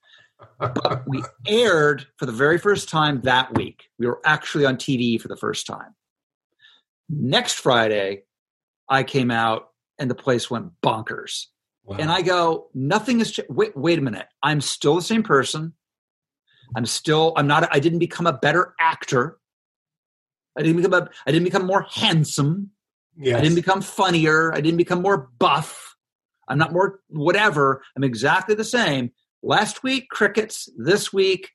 But 0.58 1.08
we 1.08 1.22
aired 1.46 2.06
for 2.16 2.26
the 2.26 2.32
very 2.32 2.58
first 2.58 2.88
time 2.88 3.22
that 3.22 3.54
week. 3.54 3.88
We 3.98 4.06
were 4.06 4.20
actually 4.24 4.66
on 4.66 4.76
TV 4.76 5.20
for 5.20 5.28
the 5.28 5.36
first 5.36 5.66
time. 5.66 5.94
Next 7.08 7.54
Friday, 7.54 8.24
I 8.88 9.02
came 9.02 9.30
out 9.30 9.68
and 9.98 10.10
the 10.10 10.14
place 10.14 10.50
went 10.50 10.72
bonkers. 10.82 11.46
Wow. 11.84 11.96
And 11.98 12.10
I 12.10 12.22
go, 12.22 12.68
nothing 12.74 13.20
is. 13.20 13.32
changed. 13.32 13.50
Wait, 13.50 13.76
wait 13.76 13.98
a 13.98 14.02
minute. 14.02 14.26
I'm 14.42 14.60
still 14.60 14.96
the 14.96 15.02
same 15.02 15.22
person. 15.22 15.72
I'm 16.76 16.84
still, 16.84 17.32
I'm 17.36 17.46
not, 17.46 17.66
I 17.74 17.80
didn't 17.80 17.98
become 17.98 18.26
a 18.26 18.32
better 18.32 18.74
actor. 18.78 19.38
I 20.56 20.62
didn't 20.62 20.76
become 20.82 20.92
a, 20.92 21.08
I 21.26 21.32
didn't 21.32 21.44
become 21.44 21.66
more 21.66 21.86
handsome. 21.90 22.70
yes. 23.16 23.38
I 23.38 23.40
didn't 23.40 23.54
become 23.54 23.80
funnier. 23.80 24.52
I 24.52 24.60
didn't 24.60 24.76
become 24.76 25.00
more 25.00 25.30
buff. 25.38 25.94
I'm 26.48 26.58
not 26.58 26.72
more 26.72 27.00
whatever. 27.08 27.82
I'm 27.96 28.04
exactly 28.04 28.54
the 28.54 28.64
same. 28.64 29.12
Last 29.42 29.82
week, 29.82 30.10
crickets. 30.10 30.68
This 30.76 31.12
week, 31.12 31.50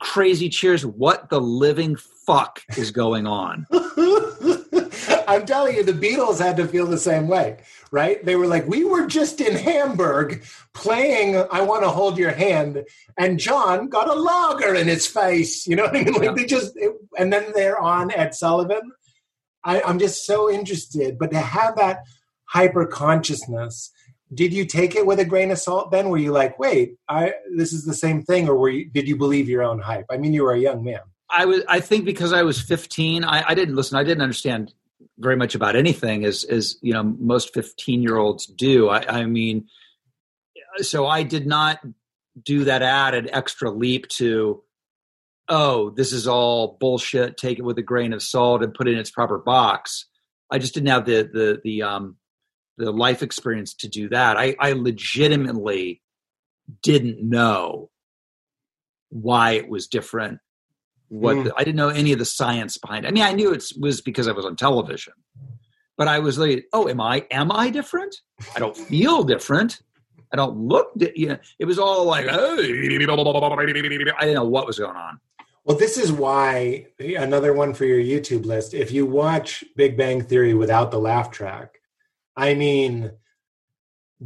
crazy 0.00 0.48
cheers. 0.48 0.84
What 0.84 1.30
the 1.30 1.40
living 1.40 1.96
fuck 2.26 2.62
is 2.76 2.90
going 2.90 3.26
on? 3.26 3.66
I'm 5.28 5.46
telling 5.46 5.76
you, 5.76 5.82
the 5.84 5.92
Beatles 5.92 6.38
had 6.38 6.56
to 6.58 6.66
feel 6.66 6.86
the 6.86 6.98
same 6.98 7.28
way, 7.28 7.58
right? 7.90 8.24
They 8.24 8.36
were 8.36 8.46
like, 8.46 8.66
we 8.66 8.84
were 8.84 9.06
just 9.06 9.40
in 9.40 9.54
Hamburg 9.56 10.44
playing 10.74 11.36
I 11.50 11.62
Want 11.62 11.82
to 11.82 11.88
Hold 11.90 12.18
Your 12.18 12.32
Hand, 12.32 12.84
and 13.18 13.38
John 13.38 13.88
got 13.88 14.08
a 14.08 14.14
lager 14.14 14.74
in 14.74 14.88
his 14.88 15.06
face. 15.06 15.66
You 15.66 15.76
know 15.76 15.84
what 15.84 15.96
I 15.96 16.02
mean? 16.04 16.14
Like 16.14 16.22
Yeah. 16.22 16.32
they 16.34 16.44
just, 16.46 16.72
it, 16.76 16.92
and 17.18 17.32
then 17.32 17.52
they're 17.54 17.78
on 17.78 18.10
Ed 18.12 18.34
Sullivan. 18.34 18.92
I, 19.64 19.82
I'm 19.82 19.98
just 19.98 20.26
so 20.26 20.50
interested. 20.50 21.18
But 21.18 21.30
to 21.30 21.38
have 21.38 21.76
that 21.76 22.00
hyper 22.46 22.86
consciousness, 22.86 23.90
did 24.34 24.52
you 24.52 24.64
take 24.64 24.94
it 24.94 25.06
with 25.06 25.20
a 25.20 25.24
grain 25.24 25.50
of 25.50 25.58
salt 25.58 25.90
then? 25.90 26.08
Were 26.08 26.18
you 26.18 26.32
like, 26.32 26.58
wait, 26.58 26.96
I 27.08 27.34
this 27.56 27.72
is 27.72 27.84
the 27.84 27.94
same 27.94 28.22
thing, 28.22 28.48
or 28.48 28.56
were 28.56 28.70
you, 28.70 28.90
did 28.90 29.06
you 29.08 29.16
believe 29.16 29.48
your 29.48 29.62
own 29.62 29.78
hype? 29.78 30.06
I 30.10 30.16
mean, 30.16 30.32
you 30.32 30.44
were 30.44 30.52
a 30.52 30.58
young 30.58 30.82
man. 30.82 31.00
I 31.30 31.44
was 31.46 31.62
I 31.68 31.80
think 31.80 32.04
because 32.04 32.32
I 32.32 32.42
was 32.42 32.60
15, 32.60 33.24
I, 33.24 33.44
I 33.48 33.54
didn't 33.54 33.74
listen. 33.76 33.98
I 33.98 34.04
didn't 34.04 34.22
understand 34.22 34.72
very 35.22 35.36
much 35.36 35.54
about 35.54 35.76
anything 35.76 36.24
as 36.24 36.44
as 36.44 36.76
you 36.82 36.92
know 36.92 37.02
most 37.02 37.54
15 37.54 38.02
year 38.02 38.16
olds 38.16 38.46
do. 38.46 38.88
I, 38.88 39.20
I 39.20 39.26
mean, 39.26 39.68
so 40.78 41.06
I 41.06 41.22
did 41.22 41.46
not 41.46 41.80
do 42.42 42.64
that 42.64 42.82
added 42.82 43.28
extra 43.32 43.70
leap 43.70 44.08
to, 44.08 44.62
oh, 45.48 45.90
this 45.90 46.12
is 46.12 46.26
all 46.26 46.76
bullshit. 46.80 47.36
Take 47.36 47.58
it 47.58 47.64
with 47.64 47.78
a 47.78 47.82
grain 47.82 48.12
of 48.12 48.22
salt 48.22 48.62
and 48.62 48.74
put 48.74 48.88
it 48.88 48.92
in 48.92 48.98
its 48.98 49.10
proper 49.10 49.38
box. 49.38 50.06
I 50.50 50.58
just 50.58 50.74
didn't 50.74 50.88
have 50.88 51.06
the 51.06 51.28
the 51.32 51.60
the 51.62 51.82
um 51.82 52.16
the 52.78 52.90
life 52.90 53.22
experience 53.22 53.74
to 53.74 53.88
do 53.88 54.08
that. 54.08 54.36
I, 54.36 54.56
I 54.58 54.72
legitimately 54.72 56.02
didn't 56.82 57.22
know 57.22 57.90
why 59.10 59.52
it 59.52 59.68
was 59.68 59.86
different 59.88 60.38
what 61.12 61.36
Mm. 61.36 61.44
the, 61.44 61.54
I 61.58 61.64
didn't 61.64 61.76
know 61.76 61.90
any 61.90 62.12
of 62.14 62.18
the 62.18 62.24
science 62.24 62.78
behind 62.78 63.04
it. 63.04 63.08
I 63.08 63.10
mean, 63.10 63.22
I 63.22 63.32
knew 63.32 63.52
it 63.52 63.64
was 63.78 64.00
because 64.00 64.28
I 64.28 64.32
was 64.32 64.46
on 64.46 64.56
television, 64.56 65.12
but 65.98 66.08
I 66.08 66.20
was 66.20 66.38
like, 66.38 66.66
oh, 66.72 66.88
am 66.88 67.02
I 67.02 67.26
am 67.30 67.52
I 67.52 67.68
different? 67.68 68.16
I 68.56 68.58
don't 68.58 68.76
feel 68.76 69.22
different. 69.22 69.80
I 70.32 70.36
don't 70.36 70.56
look. 70.56 70.90
Di-. 70.96 71.12
You 71.14 71.28
know, 71.28 71.38
it 71.58 71.66
was 71.66 71.78
all 71.78 72.06
like, 72.06 72.26
oh, 72.30 72.58
I 72.58 72.62
didn't 72.62 74.34
know 74.34 74.44
what 74.44 74.66
was 74.66 74.78
going 74.78 74.96
on. 74.96 75.20
Well, 75.64 75.76
this 75.76 75.98
is 75.98 76.10
why 76.10 76.86
another 76.98 77.52
one 77.52 77.74
for 77.74 77.84
your 77.84 78.00
YouTube 78.00 78.46
list. 78.46 78.72
If 78.72 78.90
you 78.90 79.04
watch 79.04 79.62
Big 79.76 79.98
Bang 79.98 80.22
Theory 80.22 80.54
without 80.54 80.90
the 80.90 80.98
laugh 80.98 81.30
track, 81.30 81.78
I 82.36 82.54
mean, 82.54 83.12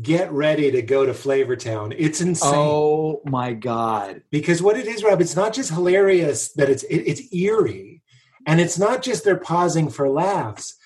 get 0.03 0.31
ready 0.33 0.71
to 0.71 0.83
go 0.83 1.07
to 1.07 1.13
Flavortown. 1.13 1.95
It's 1.97 2.21
insane 2.21 2.53
Oh 2.55 3.21
my 3.25 3.53
god! 3.53 4.23
because 4.31 4.63
what 4.63 4.77
it 4.77 4.87
is, 4.87 5.03
Rob, 5.05 5.21
it's 5.21 5.37
not 5.37 5.53
just 5.53 5.71
hilarious 5.71 6.53
that 6.53 6.69
it's 6.69 6.83
it, 6.85 6.99
it's 6.99 7.33
eerie, 7.35 8.03
and 8.47 8.61
it's 8.61 8.79
not 8.79 9.03
just 9.03 9.25
they're 9.25 9.37
pausing 9.39 9.89
for 9.89 10.09
laughs. 10.09 10.77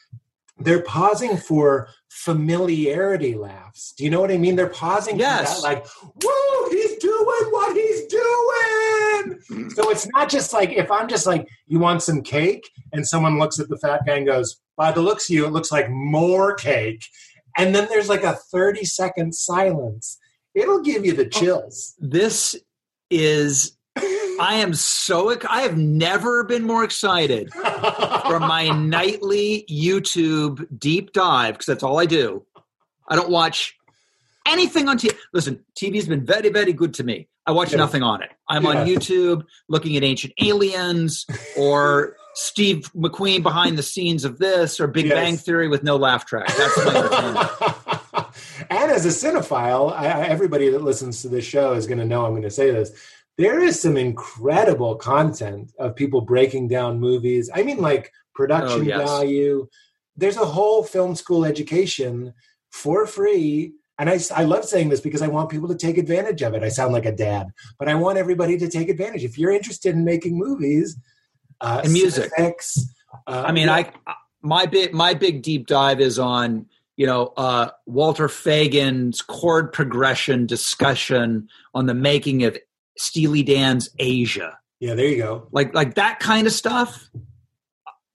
They're 0.59 0.83
pausing 0.83 1.37
for 1.39 1.89
familiarity 2.09 3.35
laughs. 3.35 3.93
Do 3.97 4.05
you 4.05 4.11
know 4.11 4.21
what 4.21 4.31
I 4.31 4.37
mean? 4.37 4.57
They're 4.57 4.67
pausing 4.69 5.19
Yes. 5.19 5.57
for 5.57 5.63
that, 5.63 5.75
like, 5.75 5.87
whoa, 6.23 6.69
he's 6.71 6.97
doing 6.99 7.25
what 7.51 7.77
he's 7.77 8.07
doing. 8.07 9.71
So 9.71 9.91
it's 9.91 10.07
not 10.15 10.29
just 10.29 10.53
like 10.53 10.71
if 10.71 10.91
I'm 10.91 11.09
just 11.09 11.27
like, 11.27 11.49
you 11.67 11.79
want 11.79 12.03
some 12.03 12.23
cake, 12.23 12.69
and 12.93 13.07
someone 13.07 13.39
looks 13.39 13.59
at 13.59 13.69
the 13.69 13.79
fat 13.79 14.03
guy 14.07 14.17
and 14.17 14.27
goes, 14.27 14.61
by 14.77 14.93
the 14.93 15.01
looks 15.01 15.29
of 15.29 15.35
you, 15.35 15.47
it 15.47 15.53
looks 15.53 15.73
like 15.73 15.91
more 15.91 16.55
cake. 16.55 17.05
And 17.61 17.75
then 17.75 17.89
there's 17.91 18.09
like 18.09 18.25
a 18.25 18.35
30 18.35 18.85
second 18.85 19.35
silence. 19.35 20.19
It'll 20.55 20.83
give 20.83 21.05
you 21.05 21.13
the 21.13 21.27
oh. 21.27 21.29
chills. 21.29 21.95
This 21.99 22.57
is 23.11 23.77
I 23.97 24.55
am 24.55 24.73
so 24.73 25.37
I 25.49 25.63
have 25.63 25.77
never 25.77 26.45
been 26.45 26.65
more 26.65 26.85
excited 26.85 27.53
for 27.53 28.41
my 28.41 28.71
nightly 28.71 29.67
YouTube 29.71 30.67
deep 30.79 31.13
dive 31.13 31.55
because 31.55 31.67
that's 31.67 31.83
all 31.83 31.99
I 31.99 32.07
do. 32.07 32.47
I 33.09 33.17
don't 33.17 33.31
watch 33.31 33.77
anything 34.47 34.89
on 34.89 34.99
TV. 34.99 35.15
Listen, 35.35 35.65
TV's 35.79 36.09
been 36.09 36.25
very, 36.25 36.49
very 36.49 36.73
good 36.73 36.95
to 36.95 37.05
me. 37.05 37.29
I 37.47 37.53
watch 37.53 37.73
Yeah. 37.73 37.79
nothing 37.79 38.03
on 38.03 38.23
it. 38.23 38.31
I'm 38.49 38.65
Yeah. 38.65 38.71
on 38.71 38.87
YouTube 38.87 39.45
looking 39.69 39.97
at 39.97 40.05
ancient 40.05 40.33
aliens 40.41 41.27
or 41.57 42.17
Steve 42.41 42.91
McQueen 42.97 43.43
behind 43.43 43.77
the 43.77 43.83
scenes 43.83 44.25
of 44.25 44.39
this 44.39 44.81
or 44.81 44.87
Big 44.87 45.05
Yes. 45.07 45.15
Bang 45.15 45.37
Theory 45.37 45.69
with 45.69 45.83
no 45.83 45.97
laugh 45.97 46.25
track. 46.25 46.49
That's 46.57 46.77
my 46.87 48.25
and 48.71 48.91
as 48.91 49.05
a 49.05 49.11
cinephile, 49.11 49.93
I, 49.93 50.23
everybody 50.27 50.71
that 50.71 50.83
listens 50.83 51.21
to 51.23 51.29
this 51.29 51.45
show 51.45 51.75
is 51.75 51.87
going 51.87 51.99
to 51.99 52.05
know 52.07 52.25
I'm 52.25 52.33
going 52.33 52.43
to 52.43 52.51
say 52.51 52.71
this. 52.71 52.93
There 53.37 53.61
is 53.61 53.81
some 53.81 53.99
incredible 53.99 54.95
content 54.97 55.73
of 55.79 55.95
people 55.95 56.23
breaking 56.23 56.69
down 56.69 56.99
movies. 56.99 57.51
I 57.55 57.63
mean, 57.63 57.79
like 57.79 58.11
production 58.35 58.81
Oh, 58.81 58.85
yes. 58.85 59.07
value. 59.07 59.69
There's 60.17 60.39
a 60.39 60.47
whole 60.47 60.83
film 60.83 61.17
school 61.17 61.45
education 61.45 62.33
for 62.71 63.07
free. 63.07 63.75
And 63.99 64.09
I, 64.09 64.19
I 64.35 64.45
love 64.45 64.65
saying 64.65 64.89
this 64.89 65.03
because 65.03 65.21
I 65.21 65.29
want 65.29 65.51
people 65.51 65.69
to 65.69 65.75
take 65.77 65.99
advantage 65.99 66.41
of 66.41 66.55
it. 66.55 66.63
I 66.63 66.71
sound 66.71 66.95
like 66.95 67.05
a 67.05 67.13
dad, 67.13 67.49
but 67.79 67.87
I 67.89 67.95
want 67.97 68.17
everybody 68.17 68.57
to 68.57 68.69
take 68.69 68.89
advantage. 68.89 69.25
If 69.25 69.37
you're 69.37 69.53
interested 69.53 69.95
in 69.95 70.05
making 70.07 70.39
movies 70.39 70.97
uh, 71.61 71.81
And 71.85 71.93
music. 71.93 72.31
Cinefix, 72.39 72.79
uh, 73.27 73.45
I 73.47 73.53
mean, 73.53 73.67
yeah. 73.67 73.75
I 73.75 74.15
my 74.43 74.67
big 74.67 74.93
my 74.93 75.15
big 75.15 75.43
deep 75.43 75.67
dive 75.67 76.01
is 76.01 76.19
on 76.19 76.67
you 76.97 77.07
know 77.07 77.33
uh, 77.37 77.71
Walter 77.87 78.29
Fagen's 78.29 79.23
chord 79.23 79.73
progression 79.73 80.47
discussion 80.47 81.49
on 81.75 81.87
the 81.87 81.95
making 81.95 82.45
of 82.45 82.57
Steely 82.97 83.43
Dan's 83.43 83.89
Aja, 84.01 84.59
yeah, 84.81 84.95
there 84.95 85.07
you 85.07 85.19
go. 85.19 85.49
like 85.53 85.75
like 85.75 85.95
that 85.95 86.21
kind 86.21 86.47
of 86.47 86.53
stuff. 86.53 87.09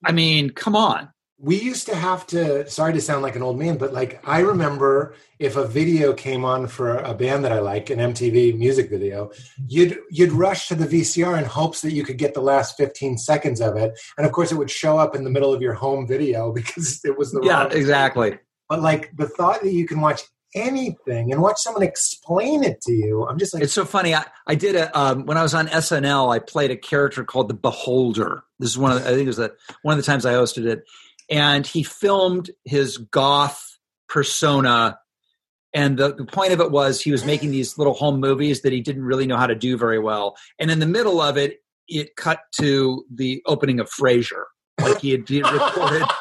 I 0.03 0.11
mean, 0.11 0.51
come 0.51 0.75
on. 0.75 1.09
We 1.37 1.59
used 1.59 1.85
to 1.87 1.95
have 1.95 2.25
to 2.25 2.67
sorry 2.69 2.93
to 2.93 3.01
sound 3.01 3.21
like 3.21 3.35
an 3.35 3.41
old 3.41 3.59
man 3.59 3.77
but 3.77 3.91
like 3.91 4.21
i 4.27 4.39
remember 4.39 5.13
if 5.37 5.57
a 5.57 5.67
video 5.67 6.13
came 6.13 6.45
on 6.45 6.65
for 6.65 6.97
a 6.99 7.13
band 7.13 7.43
that 7.43 7.51
i 7.51 7.59
like 7.59 7.89
an 7.89 7.99
mtv 7.99 8.57
music 8.57 8.89
video 8.89 9.29
you'd 9.67 9.97
you'd 10.09 10.31
rush 10.31 10.69
to 10.69 10.75
the 10.75 10.85
vcr 10.85 11.37
in 11.37 11.43
hopes 11.43 11.81
that 11.81 11.91
you 11.91 12.03
could 12.05 12.17
get 12.17 12.33
the 12.33 12.41
last 12.41 12.77
15 12.77 13.17
seconds 13.17 13.59
of 13.59 13.75
it 13.75 13.99
and 14.17 14.25
of 14.25 14.31
course 14.31 14.51
it 14.51 14.55
would 14.55 14.71
show 14.71 14.97
up 14.97 15.13
in 15.13 15.25
the 15.25 15.29
middle 15.29 15.53
of 15.53 15.61
your 15.61 15.73
home 15.73 16.07
video 16.07 16.51
because 16.53 17.01
it 17.03 17.17
was 17.17 17.31
the 17.33 17.41
Yeah, 17.43 17.67
exactly. 17.69 18.39
but 18.69 18.81
like 18.81 19.11
the 19.17 19.27
thought 19.27 19.61
that 19.61 19.73
you 19.73 19.85
can 19.85 19.99
watch 19.99 20.21
anything 20.55 21.33
and 21.33 21.41
watch 21.41 21.57
someone 21.57 21.83
explain 21.83 22.63
it 22.63 22.79
to 22.79 22.93
you 22.93 23.27
i'm 23.27 23.37
just 23.37 23.53
like 23.53 23.61
It's 23.61 23.73
so 23.73 23.83
funny. 23.83 24.15
I, 24.15 24.23
I 24.47 24.55
did 24.55 24.75
a 24.77 24.97
um, 24.97 25.25
when 25.25 25.37
I 25.37 25.43
was 25.43 25.53
on 25.53 25.67
SNL. 25.67 26.33
I 26.33 26.39
played 26.39 26.71
a 26.71 26.77
character 26.77 27.25
called 27.25 27.49
the 27.49 27.53
Beholder. 27.55 28.43
This 28.57 28.69
is 28.69 28.77
one 28.77 28.93
of 28.93 29.03
the, 29.03 29.09
I 29.09 29.11
think 29.11 29.23
it 29.23 29.27
was 29.27 29.35
the, 29.35 29.53
one 29.81 29.97
of 29.97 29.97
the 29.97 30.09
times 30.09 30.25
I 30.25 30.31
hosted 30.33 30.65
it, 30.65 30.85
and 31.29 31.65
he 31.65 31.83
filmed 31.83 32.51
his 32.63 32.97
goth 32.97 33.77
persona. 34.07 34.99
And 35.73 35.97
the, 35.97 36.13
the 36.13 36.25
point 36.25 36.53
of 36.53 36.61
it 36.61 36.71
was 36.71 37.01
he 37.01 37.11
was 37.11 37.25
making 37.25 37.51
these 37.51 37.77
little 37.77 37.93
home 37.93 38.19
movies 38.19 38.61
that 38.61 38.71
he 38.71 38.81
didn't 38.81 39.03
really 39.03 39.27
know 39.27 39.37
how 39.37 39.47
to 39.47 39.55
do 39.55 39.77
very 39.77 39.99
well. 39.99 40.35
And 40.59 40.71
in 40.71 40.79
the 40.79 40.85
middle 40.85 41.21
of 41.21 41.37
it, 41.37 41.57
it 41.87 42.15
cut 42.15 42.39
to 42.59 43.05
the 43.13 43.41
opening 43.45 43.79
of 43.79 43.89
Frasier. 43.89 44.43
Like 44.79 45.01
he 45.01 45.11
had, 45.11 45.27
he 45.27 45.37
had 45.37 45.51
recorded. 45.51 46.01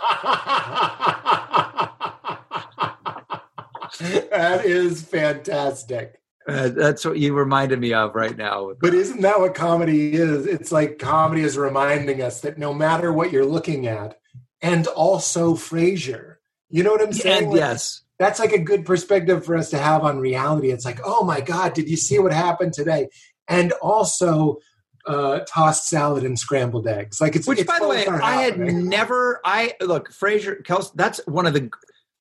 that 4.30 4.62
is 4.64 5.02
fantastic 5.02 6.20
Uh, 6.46 6.68
that's 6.68 7.04
what 7.04 7.18
you 7.18 7.32
reminded 7.32 7.80
me 7.80 7.94
of 7.94 8.14
right 8.14 8.36
now. 8.36 8.72
But 8.80 8.92
isn't 8.92 9.22
that 9.22 9.40
what 9.40 9.54
comedy 9.54 10.12
is? 10.12 10.46
It's 10.46 10.70
like 10.70 10.98
comedy 10.98 11.42
is 11.42 11.56
reminding 11.56 12.20
us 12.20 12.42
that 12.42 12.58
no 12.58 12.74
matter 12.74 13.12
what 13.12 13.32
you're 13.32 13.46
looking 13.46 13.86
at, 13.86 14.18
and 14.62 14.86
also 14.86 15.54
Frasier. 15.54 16.36
You 16.70 16.82
know 16.82 16.92
what 16.92 17.02
I'm 17.02 17.12
saying? 17.12 17.44
and 17.44 17.52
Like, 17.52 17.58
yes, 17.58 18.02
That's 18.18 18.38
like 18.38 18.52
a 18.52 18.58
good 18.58 18.84
perspective 18.84 19.44
for 19.44 19.56
us 19.56 19.70
to 19.70 19.78
have 19.78 20.02
on 20.02 20.18
reality. 20.18 20.70
It's 20.70 20.84
like, 20.84 21.00
oh 21.04 21.24
my 21.24 21.40
God, 21.40 21.74
did 21.74 21.88
you 21.88 21.96
see 21.96 22.18
what 22.18 22.32
happened 22.32 22.72
today? 22.72 23.08
And 23.46 23.72
also 23.74 24.58
uh, 25.06 25.40
tossed 25.40 25.88
salad 25.88 26.24
and 26.24 26.38
scrambled 26.38 26.86
eggs. 26.86 27.20
Like 27.20 27.36
it's 27.36 27.46
Which, 27.46 27.60
it's 27.60 27.70
by 27.70 27.78
the 27.78 27.88
way, 27.88 28.06
I 28.06 28.42
had 28.42 28.58
never. 28.58 29.40
I 29.44 29.74
look, 29.80 30.10
Frasier, 30.10 30.62
Kels. 30.62 30.92
That's 30.94 31.20
one 31.26 31.46
of 31.46 31.54
the. 31.54 31.70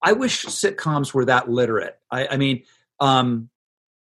I 0.01 0.13
wish 0.13 0.45
sitcoms 0.45 1.13
were 1.13 1.25
that 1.25 1.49
literate. 1.49 1.97
I, 2.11 2.27
I 2.27 2.37
mean, 2.37 2.63
um, 2.99 3.49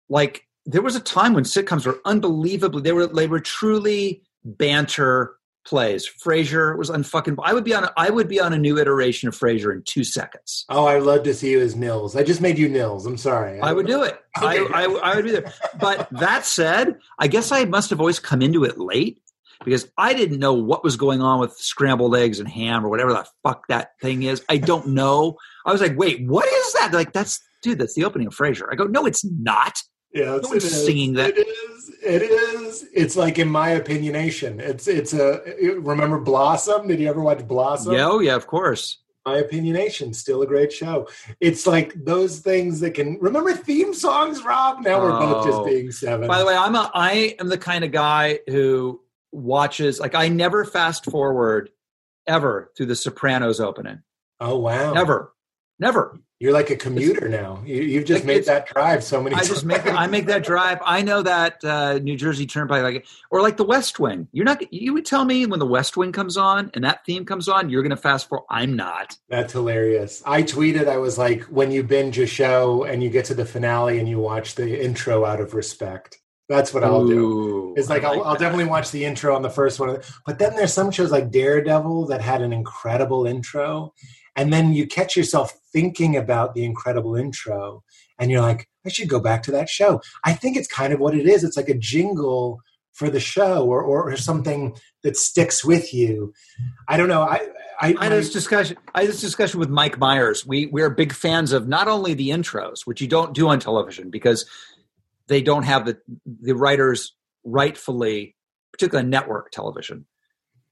like 0.10 0.48
there 0.66 0.82
was 0.82 0.96
a 0.96 1.00
time 1.00 1.34
when 1.34 1.44
sitcoms 1.44 1.86
were 1.86 2.00
unbelievably. 2.06 2.82
They 2.82 2.94
were 2.94 3.08
they 3.08 3.28
were 3.28 3.40
truly 3.40 4.24
banter 4.44 5.36
plays. 5.66 6.10
Frasier 6.24 6.78
was 6.78 6.90
unfucking. 6.90 7.36
I 7.44 7.54
would 7.54 7.64
be 7.64 7.74
on. 7.74 7.86
A, 7.86 7.94
I 7.98 8.10
would 8.10 8.28
be 8.28 8.40
on 8.40 8.54
a 8.54 8.58
new 8.58 8.78
iteration 8.78 9.28
of 9.30 9.38
Frasier 9.38 9.72
in 9.74 9.82
two 9.86 10.04
seconds. 10.04 10.66
Oh, 10.70 10.86
I'd 10.86 11.04
love 11.04 11.24
to 11.24 11.34
see 11.34 11.52
you 11.52 11.62
as 11.62 11.76
Niles. 11.76 12.16
I 12.16 12.24
just 12.24 12.42
made 12.42 12.58
you 12.58 12.68
Niles. 12.70 13.06
I'm 13.06 13.18
sorry. 13.18 13.60
I 13.62 13.74
would 13.74 13.88
do 13.88 14.04
it. 14.04 14.20
I, 14.38 14.60
Okay. 14.60 14.74
I, 14.74 14.84
I 14.86 15.16
would 15.16 15.26
be 15.26 15.32
there. 15.32 15.52
But 15.80 16.08
that 16.12 16.46
said, 16.46 16.96
I 17.20 17.28
guess 17.28 17.52
I 17.52 17.66
must 17.66 17.90
have 17.90 18.00
always 18.00 18.20
come 18.20 18.42
into 18.42 18.64
it 18.64 18.78
late 18.78 19.20
because 19.64 19.90
I 19.98 20.14
didn't 20.14 20.40
know 20.40 20.54
what 20.54 20.84
was 20.84 20.98
going 20.98 21.22
on 21.22 21.40
with 21.40 21.54
scrambled 21.54 22.16
eggs 22.16 22.40
and 22.40 22.50
ham 22.50 22.86
or 22.86 22.90
whatever 22.90 23.14
the 23.14 23.26
fuck 23.44 23.68
that 23.70 23.92
thing 24.02 24.24
is. 24.24 24.44
I 24.50 24.58
don't 24.58 24.90
know. 24.90 25.38
I 25.66 25.72
was 25.72 25.80
like, 25.82 25.98
wait, 25.98 26.28
what 26.28 26.46
is 26.46 26.74
that? 26.74 26.90
They're 26.92 27.00
like, 27.00 27.14
that's 27.14 27.40
dude, 27.62 27.80
that's 27.80 27.94
the 27.96 28.04
opening 28.04 28.28
of 28.28 28.36
Frasier. 28.36 28.68
I 28.70 28.76
go, 28.76 28.84
no, 28.86 29.06
it's 29.06 29.24
not. 29.24 29.80
Yeah, 30.14 30.26
No 30.26 30.50
one's 30.50 30.66
it 30.66 30.72
is. 30.72 30.86
singing 30.86 31.14
that. 31.14 31.34
It 32.06 32.22
is. 32.22 32.84
It 32.84 32.90
is. 32.94 33.18
Like 33.18 33.40
in 33.40 33.50
my 33.50 33.80
opinionation. 33.80 34.60
It's 34.60 34.88
it's 34.88 35.14
a. 35.14 35.42
Remember 35.80 36.20
Blossom? 36.20 36.88
Did 36.88 37.00
you 37.00 37.08
ever 37.10 37.22
watch 37.22 37.48
Blossom? 37.48 37.94
yeah, 37.94 38.08
oh, 38.08 38.20
yeah, 38.20 38.36
of 38.36 38.48
course. 38.48 39.00
My 39.26 39.42
opinionation. 39.42 40.14
Still 40.14 40.42
a 40.42 40.48
great 40.48 40.72
show. 40.74 41.08
It's 41.40 41.66
like 41.66 41.94
those 41.96 42.40
things 42.40 42.80
that 42.82 42.92
can 42.92 43.18
remember 43.22 43.54
theme 43.54 43.94
songs. 43.94 44.44
Rob. 44.44 44.82
Now 44.84 45.00
we're 45.02 45.18
both 45.20 45.46
just 45.46 45.58
Oh. 45.60 45.66
being 45.66 45.92
seven. 45.92 46.28
By 46.28 46.40
the 46.40 46.46
way, 46.46 46.56
I'm 46.56 46.76
a 46.76 46.92
I 46.94 47.36
am 47.40 47.48
the 47.48 47.58
kind 47.58 47.84
of 47.86 47.92
guy 47.92 48.40
who 48.48 49.02
watches 49.32 50.00
like 50.00 50.14
I 50.16 50.28
never 50.28 50.66
fast 50.66 51.06
forward 51.06 51.70
ever 52.28 52.72
through 52.78 52.88
the 52.88 52.96
Sopranos 52.96 53.60
opening. 53.60 54.02
oh 54.40 54.58
wow. 54.58 54.94
Never. 54.94 55.34
Never. 55.80 56.20
You're 56.44 56.52
like 56.52 56.70
a 56.72 56.76
commuter 56.76 57.30
now. 57.30 57.64
You, 57.66 57.82
you've 57.82 58.04
just 58.04 58.26
Like, 58.26 58.28
made 58.28 58.46
that 58.48 58.68
drive 58.68 59.02
so 59.02 59.24
many 59.24 59.34
I 59.34 59.40
times. 59.40 59.48
just 59.48 59.64
make 59.64 59.88
I 59.88 60.08
make 60.08 60.26
that 60.26 60.44
drive. 60.44 60.78
I 60.86 61.02
know 61.02 61.22
that 61.22 61.64
uh, 61.64 62.00
New 62.00 62.18
Jersey 62.18 62.46
Turnpike, 62.46 62.84
like 62.84 63.06
or 63.32 63.42
like 63.42 63.56
the 63.56 63.64
West 63.64 63.98
Wing. 63.98 64.28
You're 64.34 64.44
not. 64.44 64.74
You 64.74 64.94
would 64.94 65.06
tell 65.06 65.24
me 65.24 65.46
when 65.46 65.60
the 65.60 65.66
West 65.66 65.96
Wing 65.96 66.12
comes 66.12 66.36
on 66.36 66.70
and 66.74 66.84
that 66.84 67.06
theme 67.06 67.24
comes 67.24 67.48
on, 67.48 67.70
you're 67.70 67.82
going 67.82 67.92
to 67.92 67.96
fast 67.96 68.28
forward. 68.28 68.46
I'm 68.50 68.76
not. 68.76 69.18
That's 69.30 69.54
hilarious. 69.54 70.22
I 70.26 70.44
tweeted, 70.44 70.90
I 70.90 70.98
was 70.98 71.18
like, 71.18 71.44
when 71.44 71.72
you 71.72 71.82
binge 71.82 72.20
a 72.20 72.28
show 72.28 72.84
and 72.84 73.02
you 73.02 73.10
get 73.10 73.24
to 73.26 73.34
the 73.34 73.46
finale 73.46 74.00
and 74.00 74.10
you 74.10 74.20
watch 74.20 74.56
the 74.56 74.84
intro 74.84 75.24
out 75.24 75.40
of 75.40 75.54
respect. 75.54 76.20
That's 76.50 76.74
what 76.74 76.84
I'll 76.84 77.08
do. 77.08 77.74
It's 77.78 77.90
like, 77.90 78.04
I 78.04 78.16
I'll, 78.16 78.24
I'll 78.26 78.36
definitely 78.36 78.66
watch 78.66 78.92
the 78.92 79.06
intro 79.06 79.34
on 79.34 79.44
the 79.44 79.50
first 79.50 79.80
one. 79.80 79.98
But 80.26 80.40
then 80.40 80.58
there's 80.58 80.74
some 80.74 80.92
shows 80.92 81.10
like 81.10 81.32
Daredevil 81.32 82.08
that 82.08 82.22
had 82.22 82.42
an 82.42 82.52
incredible 82.52 83.26
intro. 83.26 83.94
And 84.36 84.52
then 84.52 84.74
you 84.74 84.88
catch 84.88 85.16
yourself 85.16 85.54
thinking 85.72 86.16
about 86.16 86.54
the 86.56 86.66
incredible 86.66 87.16
intro 87.16 87.84
and 88.20 88.32
you're 88.32 88.42
like, 88.42 88.68
I 88.86 88.90
should 88.90 89.10
go 89.10 89.20
back 89.20 89.44
to 89.44 89.52
that 89.52 89.70
show. 89.70 90.02
I 90.24 90.34
think 90.34 90.58
it's 90.58 90.68
kind 90.68 90.94
of 90.94 91.00
what 91.00 91.16
it 91.16 91.28
is. 91.28 91.44
It's 91.44 91.58
like 91.58 91.70
a 91.70 91.78
jingle 91.78 92.60
for 92.94 93.10
the 93.10 93.20
show 93.20 93.66
or, 93.66 93.82
or, 93.82 94.12
or 94.12 94.18
something 94.18 94.76
that 95.04 95.18
sticks 95.18 95.64
with 95.66 95.94
you. 95.94 96.34
I 96.88 96.98
don't 96.98 97.08
know. 97.08 97.24
I, 97.24 97.48
I, 97.80 97.96
I 97.98 98.04
had 98.04 98.14
this 98.14 98.32
discussion. 98.32 98.78
I 98.94 99.02
had 99.02 99.10
this 99.10 99.22
discussion 99.22 99.60
with 99.60 99.70
Mike 99.70 99.98
Myers. 99.98 100.46
We 100.46 100.68
we 100.68 100.84
are 100.84 100.90
big 100.90 101.12
fans 101.12 101.52
of 101.52 101.68
not 101.68 101.88
only 101.88 102.14
the 102.14 102.30
intros, 102.30 102.86
which 102.86 103.02
you 103.02 103.08
don't 103.08 103.34
do 103.34 103.50
on 103.50 103.60
television 103.60 104.12
because 104.12 104.46
they 105.28 105.42
don't 105.42 105.64
have 105.64 105.86
the 105.86 105.98
the 106.26 106.54
writers 106.54 107.16
rightfully, 107.44 108.36
particularly 108.72 109.06
on 109.06 109.10
network 109.10 109.52
television. 109.52 110.06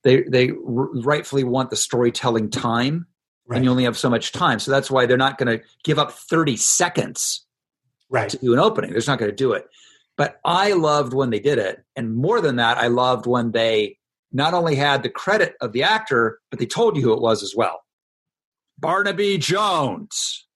They 0.04 0.22
they 0.24 0.52
rightfully 0.56 1.44
want 1.44 1.70
the 1.72 1.76
storytelling 1.76 2.52
time, 2.52 3.08
right, 3.52 3.58
and 3.58 3.66
you 3.66 3.72
only 3.72 3.84
have 3.84 3.98
so 3.98 4.10
much 4.10 4.32
time. 4.32 4.60
So 4.60 4.72
that's 4.72 4.90
why 4.90 5.06
they're 5.06 5.18
not 5.18 5.38
going 5.38 5.60
to 5.60 5.64
give 5.84 6.00
up 6.00 6.12
thirty 6.12 6.58
seconds 6.58 7.46
right. 8.10 8.30
to 8.30 8.38
do 8.38 8.54
an 8.54 8.60
opening. 8.60 8.92
They're 8.92 9.00
just 9.00 9.08
not 9.08 9.20
going 9.20 9.32
to 9.32 9.36
do 9.36 9.54
it. 9.54 9.66
But 10.18 10.40
I 10.46 10.74
loved 10.74 11.14
when 11.14 11.30
they 11.30 11.40
did 11.40 11.58
it, 11.58 11.84
and 11.96 12.16
more 12.16 12.42
than 12.42 12.58
that, 12.58 12.78
I 12.78 12.88
loved 12.88 13.26
when 13.26 13.52
they 13.52 13.98
not 14.32 14.54
only 14.54 14.76
had 14.76 15.04
the 15.04 15.10
credit 15.10 15.56
of 15.62 15.74
the 15.74 15.84
actor, 15.84 16.40
but 16.50 16.60
they 16.60 16.66
told 16.66 16.96
you 16.96 17.04
who 17.04 17.14
it 17.14 17.22
was 17.22 17.44
as 17.44 17.54
well. 17.56 17.82
Barnaby 18.80 19.38
Jones, 19.38 20.48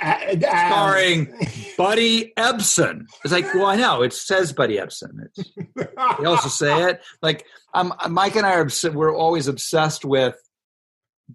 A- 0.00 0.38
starring 0.38 1.34
Buddy 1.76 2.32
Ebsen. 2.36 3.06
It's 3.24 3.32
like, 3.32 3.52
well, 3.54 3.66
I 3.66 3.76
know 3.76 4.02
it 4.02 4.12
says 4.12 4.52
Buddy 4.52 4.76
Ebsen. 4.76 5.26
It's, 5.36 5.50
they 6.18 6.24
also 6.24 6.48
say 6.48 6.90
it. 6.90 7.02
Like, 7.22 7.44
um, 7.74 7.92
Mike 8.08 8.36
and 8.36 8.46
I 8.46 8.54
are 8.54 8.68
we're 8.92 9.16
always 9.16 9.48
obsessed 9.48 10.04
with 10.04 10.36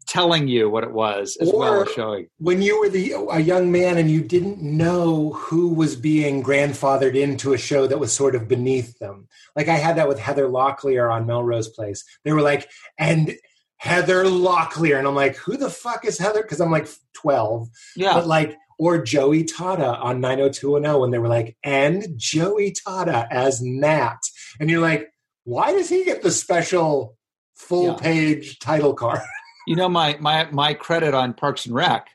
telling 0.07 0.47
you 0.47 0.69
what 0.69 0.83
it 0.83 0.91
was 0.91 1.35
as 1.41 1.49
Or- 1.49 1.59
well 1.59 1.81
as 1.81 1.89
showing. 1.89 2.27
when 2.37 2.61
you 2.61 2.79
were 2.79 2.89
the 2.89 3.13
a 3.31 3.39
young 3.39 3.71
man 3.71 3.97
and 3.97 4.09
you 4.09 4.21
didn't 4.21 4.61
know 4.61 5.31
who 5.33 5.69
was 5.69 5.95
being 5.95 6.43
grandfathered 6.43 7.15
into 7.15 7.53
a 7.53 7.57
show 7.57 7.87
that 7.87 7.99
was 7.99 8.13
sort 8.13 8.35
of 8.35 8.47
beneath 8.47 8.97
them. 8.99 9.27
Like 9.55 9.67
I 9.67 9.75
had 9.75 9.97
that 9.97 10.07
with 10.07 10.19
Heather 10.19 10.47
Locklear 10.47 11.11
on 11.11 11.25
Melrose 11.25 11.69
Place. 11.69 12.03
They 12.23 12.33
were 12.33 12.41
like, 12.41 12.69
and 12.99 13.35
Heather 13.77 14.25
Locklear, 14.25 14.99
and 14.99 15.07
I'm 15.07 15.15
like, 15.15 15.37
who 15.37 15.57
the 15.57 15.69
fuck 15.69 16.05
is 16.05 16.17
Heather? 16.19 16.41
Because 16.43 16.59
I'm 16.61 16.71
like 16.71 16.87
12, 17.13 17.69
Yeah. 17.95 18.13
but 18.13 18.27
like, 18.27 18.57
or 18.77 19.01
Joey 19.01 19.43
Tata 19.43 19.97
on 19.97 20.21
90210 20.21 20.99
when 20.99 21.11
they 21.11 21.17
were 21.19 21.27
like, 21.27 21.57
and 21.63 22.05
Joey 22.15 22.73
Tata 22.73 23.27
as 23.31 23.61
Nat, 23.61 24.19
and 24.59 24.69
you're 24.69 24.81
like, 24.81 25.09
why 25.45 25.71
does 25.71 25.89
he 25.89 26.03
get 26.05 26.21
the 26.21 26.31
special 26.31 27.17
full 27.55 27.87
Yeah. 27.87 27.95
page 27.95 28.59
title 28.59 28.93
card? 28.93 29.21
You 29.69 29.75
know, 29.75 29.87
my 29.87 30.17
my 30.19 30.49
my 30.49 30.73
credit 30.73 31.13
on 31.13 31.35
Parks 31.35 31.67
and 31.67 31.75
Rec 31.75 32.09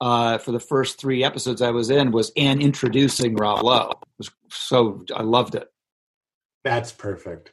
uh, 0.00 0.38
for 0.38 0.50
the 0.50 0.58
first 0.58 0.98
three 0.98 1.22
episodes 1.22 1.62
I 1.62 1.70
was 1.70 1.90
in 1.90 2.10
was 2.10 2.32
and 2.36 2.60
introducing 2.60 3.36
Rob 3.36 3.62
Lowe. 3.62 3.90
It 3.90 4.08
was 4.18 4.30
so 4.50 5.04
I 5.14 5.22
loved 5.22 5.54
it. 5.54 5.68
That's 6.64 6.90
perfect. 6.90 7.52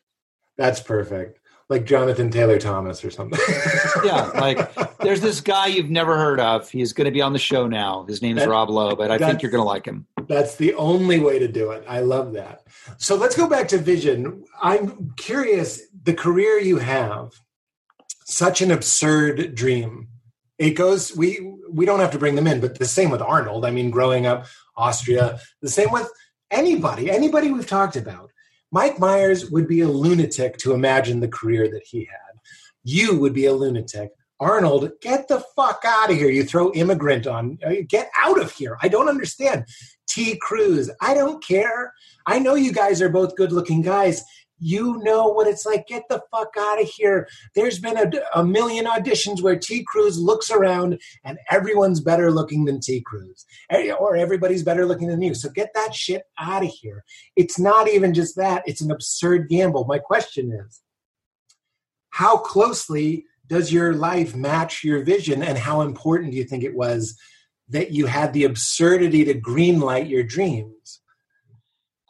That's 0.58 0.82
perfect. 0.82 1.40
Like 1.70 1.86
Jonathan 1.86 2.32
Taylor 2.32 2.58
Thomas 2.58 3.06
or 3.06 3.12
something. 3.12 3.40
Yeah, 4.04 4.32
like 4.34 4.98
there's 4.98 5.22
this 5.22 5.42
guy 5.42 5.68
you've 5.68 5.92
never 5.92 6.18
heard 6.18 6.40
of. 6.40 6.68
He's 6.68 6.92
going 6.94 7.06
to 7.06 7.12
be 7.12 7.22
on 7.22 7.34
the 7.34 7.38
show 7.40 7.68
now. 7.68 8.06
His 8.08 8.24
name's 8.24 8.40
That- 8.40 8.50
Rob 8.50 8.72
Lowe, 8.72 8.96
but 8.96 9.12
I 9.12 9.20
think 9.20 9.44
you're 9.44 9.52
going 9.52 9.62
to 9.62 9.68
like 9.68 9.86
him. 9.86 10.08
That's 10.28 10.56
the 10.56 10.74
only 10.74 11.20
way 11.20 11.38
to 11.38 11.48
do 11.48 11.70
it. 11.70 11.86
I 11.88 12.00
love 12.00 12.34
that. 12.34 12.64
So 12.98 13.16
let's 13.16 13.36
go 13.38 13.48
back 13.48 13.68
to 13.68 13.78
vision. 13.78 14.44
I'm 14.60 15.12
curious 15.18 15.82
the 16.04 16.16
career 16.16 16.58
you 16.58 16.78
have, 16.78 17.40
such 18.30 18.62
an 18.62 18.72
absurd 18.72 19.56
dream. 19.56 20.08
It 20.58 20.72
goes 20.72 21.16
we 21.16 21.40
we 21.72 21.86
don't 21.86 22.00
have 22.00 22.12
to 22.12 22.20
bring 22.20 22.36
them 22.36 22.48
in, 22.48 22.60
but 22.62 22.78
the 22.80 22.86
same 22.86 23.10
with 23.10 23.22
Arnold. 23.22 23.66
I 23.66 23.72
mean, 23.72 23.90
growing 23.90 24.26
up 24.26 24.46
Austria, 24.76 25.40
the 25.62 25.70
same 25.70 25.92
with 25.92 26.10
anybody, 26.52 27.10
anybody 27.10 27.52
we've 27.52 27.68
talked 27.68 27.96
about. 27.96 28.32
Mike 28.72 29.00
Myers 29.00 29.50
would 29.50 29.68
be 29.68 29.82
a 29.82 29.88
lunatic 29.88 30.58
to 30.58 30.74
imagine 30.74 31.20
the 31.20 31.28
career 31.28 31.70
that 31.72 31.84
he 31.86 32.00
had. 32.06 32.40
You 32.84 33.20
would 33.20 33.34
be 33.34 33.46
a 33.46 33.54
lunatic. 33.54 34.12
Arnold, 34.40 34.92
get 35.02 35.28
the 35.28 35.44
fuck 35.56 35.82
out 35.86 36.12
of 36.12 36.18
here. 36.18 36.30
You 36.30 36.44
throw 36.44 36.72
immigrant 36.74 37.28
on. 37.28 37.58
uh, 37.66 37.74
Get 37.88 38.10
out 38.18 38.40
of 38.40 38.52
here. 38.54 38.78
I 38.82 38.88
don't 38.88 39.10
understand. 39.10 39.66
T. 40.08 40.38
Cruise, 40.38 40.90
I 41.02 41.14
don't 41.14 41.44
care. 41.44 41.94
I 42.26 42.40
know 42.40 42.56
you 42.56 42.72
guys 42.72 43.02
are 43.02 43.10
both 43.10 43.36
good 43.36 43.52
looking 43.52 43.82
guys. 43.82 44.24
You 44.60 45.00
know 45.04 45.28
what 45.28 45.48
it's 45.48 45.66
like. 45.66 45.88
Get 45.88 46.04
the 46.10 46.22
fuck 46.32 46.54
out 46.60 46.82
of 46.82 46.88
here. 46.88 47.28
There's 47.56 47.80
been 47.80 47.98
a, 47.98 48.12
a 48.36 48.44
million 48.44 48.86
auditions 48.86 49.42
where 49.42 49.58
T. 49.58 49.84
Cruise 49.84 50.20
looks 50.20 50.52
around 50.52 51.00
and 51.24 51.38
everyone's 51.50 52.02
better 52.02 52.32
looking 52.32 52.66
than 52.66 52.80
T. 52.80 53.02
Cruise, 53.02 53.46
Eh, 53.70 53.92
or 53.92 54.16
everybody's 54.16 54.64
better 54.64 54.86
looking 54.86 55.08
than 55.08 55.22
you. 55.22 55.34
So 55.34 55.50
get 55.50 55.72
that 55.76 55.96
shit 55.96 56.24
out 56.38 56.64
of 56.64 56.70
here. 56.70 57.04
It's 57.36 57.58
not 57.58 57.90
even 57.90 58.14
just 58.14 58.36
that, 58.36 58.64
it's 58.66 58.82
an 58.82 58.92
absurd 58.92 59.50
gamble. 59.50 59.86
My 59.86 60.00
question 60.00 60.52
is 60.52 60.82
how 62.12 62.38
closely 62.38 63.26
does 63.48 63.72
your 63.74 63.94
life 63.94 64.36
match 64.36 64.84
your 64.84 65.04
vision, 65.04 65.42
and 65.42 65.58
how 65.58 65.82
important 65.82 66.32
do 66.32 66.38
you 66.38 66.44
think 66.44 66.64
it 66.64 66.76
was 66.76 67.18
that 67.70 67.92
you 67.92 68.06
had 68.06 68.34
the 68.34 68.44
absurdity 68.44 69.26
to 69.26 69.34
greenlight 69.34 70.10
your 70.10 70.24
dreams? 70.24 71.02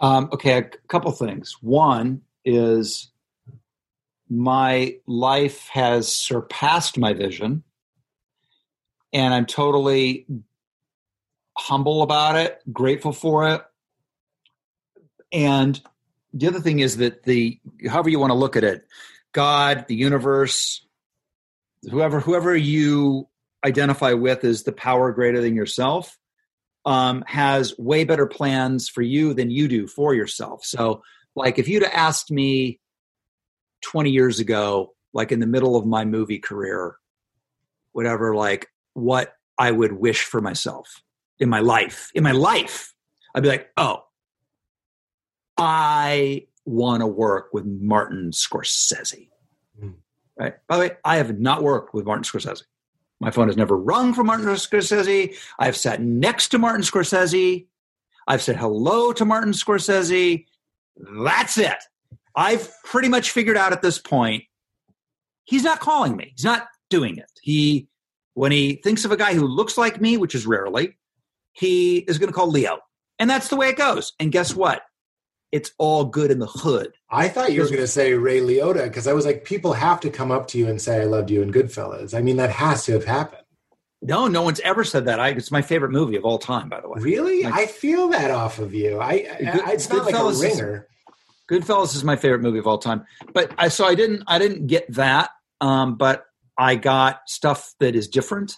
Um, 0.01 0.29
okay, 0.33 0.57
a 0.57 0.63
couple 0.87 1.11
things. 1.11 1.55
One 1.61 2.21
is 2.45 3.11
my 4.29 4.97
life 5.07 5.67
has 5.69 6.13
surpassed 6.13 6.97
my 6.97 7.13
vision, 7.13 7.63
and 9.11 9.33
I'm 9.33 9.45
totally 9.45 10.27
humble 11.57 12.01
about 12.01 12.35
it, 12.35 12.59
grateful 12.71 13.11
for 13.11 13.49
it. 13.49 13.61
And 15.31 15.79
the 16.33 16.47
other 16.47 16.59
thing 16.59 16.79
is 16.79 16.97
that 16.97 17.23
the 17.23 17.59
however 17.87 18.09
you 18.09 18.19
want 18.19 18.31
to 18.31 18.37
look 18.37 18.55
at 18.55 18.63
it, 18.63 18.85
God, 19.31 19.85
the 19.87 19.95
universe, 19.95 20.85
whoever 21.89 22.19
whoever 22.19 22.55
you 22.55 23.27
identify 23.65 24.13
with 24.13 24.43
is 24.43 24.63
the 24.63 24.71
power 24.71 25.11
greater 25.11 25.41
than 25.41 25.55
yourself 25.55 26.17
um, 26.85 27.23
has 27.27 27.77
way 27.77 28.03
better 28.03 28.25
plans 28.25 28.89
for 28.89 29.01
you 29.01 29.33
than 29.33 29.51
you 29.51 29.67
do 29.67 29.87
for 29.87 30.13
yourself. 30.13 30.63
So, 30.63 31.03
like, 31.35 31.59
if 31.59 31.67
you'd 31.67 31.83
have 31.83 31.93
asked 31.93 32.31
me 32.31 32.79
20 33.83 34.09
years 34.09 34.39
ago, 34.39 34.93
like 35.13 35.31
in 35.31 35.39
the 35.39 35.47
middle 35.47 35.75
of 35.75 35.85
my 35.85 36.05
movie 36.05 36.39
career, 36.39 36.95
whatever, 37.91 38.35
like 38.35 38.67
what 38.93 39.33
I 39.57 39.71
would 39.71 39.93
wish 39.93 40.23
for 40.23 40.41
myself 40.41 41.01
in 41.39 41.49
my 41.49 41.59
life, 41.59 42.11
in 42.13 42.23
my 42.23 42.31
life, 42.31 42.93
I'd 43.33 43.43
be 43.43 43.49
like, 43.49 43.69
oh, 43.77 44.03
I 45.57 46.47
want 46.65 47.01
to 47.01 47.07
work 47.07 47.49
with 47.53 47.65
Martin 47.65 48.31
Scorsese. 48.31 49.29
Mm. 49.81 49.95
Right. 50.37 50.53
By 50.67 50.75
the 50.75 50.81
way, 50.81 50.91
I 51.03 51.17
have 51.17 51.39
not 51.39 51.63
worked 51.63 51.93
with 51.93 52.05
Martin 52.05 52.23
Scorsese. 52.23 52.63
My 53.19 53.31
phone 53.31 53.47
has 53.47 53.57
never 53.57 53.75
rung 53.75 54.13
from 54.13 54.27
Martin 54.27 54.45
Scorsese. 54.47 55.35
I've 55.59 55.75
sat 55.75 56.01
next 56.01 56.49
to 56.49 56.59
Martin 56.59 56.81
Scorsese. 56.81 57.67
I've 58.27 58.41
said 58.41 58.55
hello 58.55 59.11
to 59.11 59.25
Martin 59.25 59.51
Scorsese. 59.51 60.45
That's 60.99 61.57
it. 61.57 61.77
I've 62.35 62.71
pretty 62.83 63.09
much 63.09 63.31
figured 63.31 63.57
out 63.57 63.73
at 63.73 63.81
this 63.81 63.99
point 63.99 64.43
he's 65.45 65.63
not 65.63 65.79
calling 65.79 66.15
me. 66.15 66.33
He's 66.35 66.45
not 66.45 66.67
doing 66.89 67.17
it. 67.17 67.31
He 67.41 67.87
when 68.33 68.51
he 68.51 68.75
thinks 68.75 69.03
of 69.05 69.11
a 69.11 69.17
guy 69.17 69.33
who 69.33 69.45
looks 69.47 69.77
like 69.77 69.99
me, 69.99 70.15
which 70.17 70.35
is 70.35 70.45
rarely, 70.45 70.97
he 71.53 71.97
is 71.97 72.17
going 72.17 72.29
to 72.29 72.33
call 72.33 72.49
Leo. 72.49 72.79
And 73.17 73.29
that's 73.29 73.49
the 73.49 73.55
way 73.57 73.67
it 73.69 73.75
goes. 73.77 74.13
And 74.19 74.31
guess 74.31 74.55
what? 74.55 74.81
It's 75.51 75.71
all 75.79 76.05
good 76.05 76.29
in 76.31 76.39
the 76.39 76.45
hood. 76.47 76.93
I 77.09 77.27
thought 77.27 77.51
you 77.51 77.61
were 77.61 77.67
going 77.67 77.79
to 77.79 77.87
say 77.87 78.13
Ray 78.13 78.39
Liotta 78.39 78.83
because 78.83 79.07
I 79.07 79.13
was 79.13 79.25
like, 79.25 79.43
people 79.43 79.73
have 79.73 79.99
to 80.01 80.09
come 80.09 80.31
up 80.31 80.47
to 80.49 80.57
you 80.57 80.67
and 80.67 80.79
say, 80.81 81.01
I 81.01 81.05
loved 81.05 81.31
you 81.31 81.41
in 81.41 81.51
Goodfellas. 81.51 82.13
I 82.15 82.21
mean, 82.21 82.37
that 82.37 82.51
has 82.51 82.85
to 82.85 82.93
have 82.93 83.03
happened. 83.05 83.41
No, 84.01 84.27
no 84.27 84.43
one's 84.43 84.59
ever 84.61 84.83
said 84.83 85.05
that. 85.05 85.19
I, 85.19 85.29
it's 85.29 85.51
my 85.51 85.61
favorite 85.63 85.91
movie 85.91 86.15
of 86.15 86.23
all 86.23 86.37
time, 86.37 86.69
by 86.69 86.79
the 86.79 86.87
way. 86.87 87.01
Really? 87.01 87.43
Like- 87.43 87.53
I 87.53 87.65
feel 87.65 88.09
that 88.09 88.31
off 88.31 88.59
of 88.59 88.73
you. 88.73 88.99
I, 88.99 89.11
I 89.11 89.71
it's 89.73 89.89
not 89.89 90.05
like 90.05 90.13
a 90.13 90.17
Goodfellas 90.17 90.41
ringer. 90.41 90.87
Goodfellas 91.49 91.95
is 91.95 92.03
my 92.03 92.15
favorite 92.15 92.41
movie 92.41 92.59
of 92.59 92.67
all 92.67 92.77
time. 92.77 93.05
But 93.33 93.51
I 93.57 93.69
so 93.69 93.85
I 93.85 93.95
didn't 93.95 94.23
I 94.27 94.39
didn't 94.39 94.67
get 94.67 94.91
that, 94.93 95.31
um, 95.61 95.95
but 95.95 96.25
I 96.57 96.75
got 96.75 97.21
stuff 97.27 97.73
that 97.79 97.95
is 97.95 98.07
different 98.07 98.57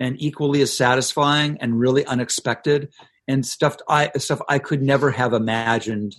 and 0.00 0.20
equally 0.20 0.62
as 0.62 0.76
satisfying 0.76 1.58
and 1.60 1.78
really 1.78 2.04
unexpected 2.06 2.92
and 3.28 3.44
stuff 3.44 3.76
I 3.88 4.10
stuff 4.16 4.40
I 4.48 4.58
could 4.58 4.82
never 4.82 5.10
have 5.10 5.32
imagined 5.32 6.16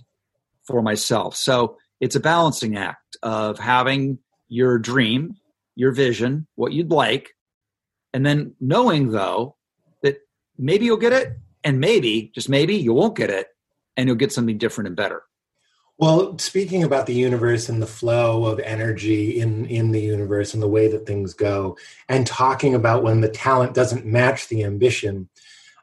for 0.65 0.81
myself. 0.81 1.35
So 1.35 1.77
it's 1.99 2.15
a 2.15 2.19
balancing 2.19 2.77
act 2.77 3.17
of 3.23 3.57
having 3.57 4.19
your 4.47 4.77
dream, 4.77 5.35
your 5.75 5.91
vision, 5.91 6.47
what 6.55 6.73
you'd 6.73 6.91
like, 6.91 7.35
and 8.13 8.25
then 8.25 8.55
knowing 8.59 9.11
though 9.11 9.55
that 10.03 10.17
maybe 10.57 10.85
you'll 10.85 10.97
get 10.97 11.13
it 11.13 11.37
and 11.63 11.79
maybe 11.79 12.31
just 12.35 12.49
maybe 12.49 12.75
you 12.75 12.93
won't 12.93 13.15
get 13.15 13.29
it 13.29 13.47
and 13.97 14.07
you'll 14.07 14.15
get 14.15 14.31
something 14.31 14.57
different 14.57 14.87
and 14.87 14.95
better. 14.95 15.23
Well, 16.03 16.37
speaking 16.37 16.83
about 16.83 17.05
the 17.05 17.13
universe 17.13 17.69
and 17.69 17.81
the 17.81 17.87
flow 17.87 18.43
of 18.43 18.59
energy 18.59 19.39
in 19.39 19.65
in 19.67 19.91
the 19.91 20.01
universe 20.01 20.53
and 20.53 20.61
the 20.61 20.67
way 20.67 20.89
that 20.89 21.05
things 21.05 21.33
go, 21.33 21.77
and 22.09 22.27
talking 22.27 22.75
about 22.75 23.03
when 23.03 23.21
the 23.21 23.29
talent 23.29 23.73
doesn't 23.73 24.05
match 24.05 24.49
the 24.49 24.65
ambition, 24.65 25.29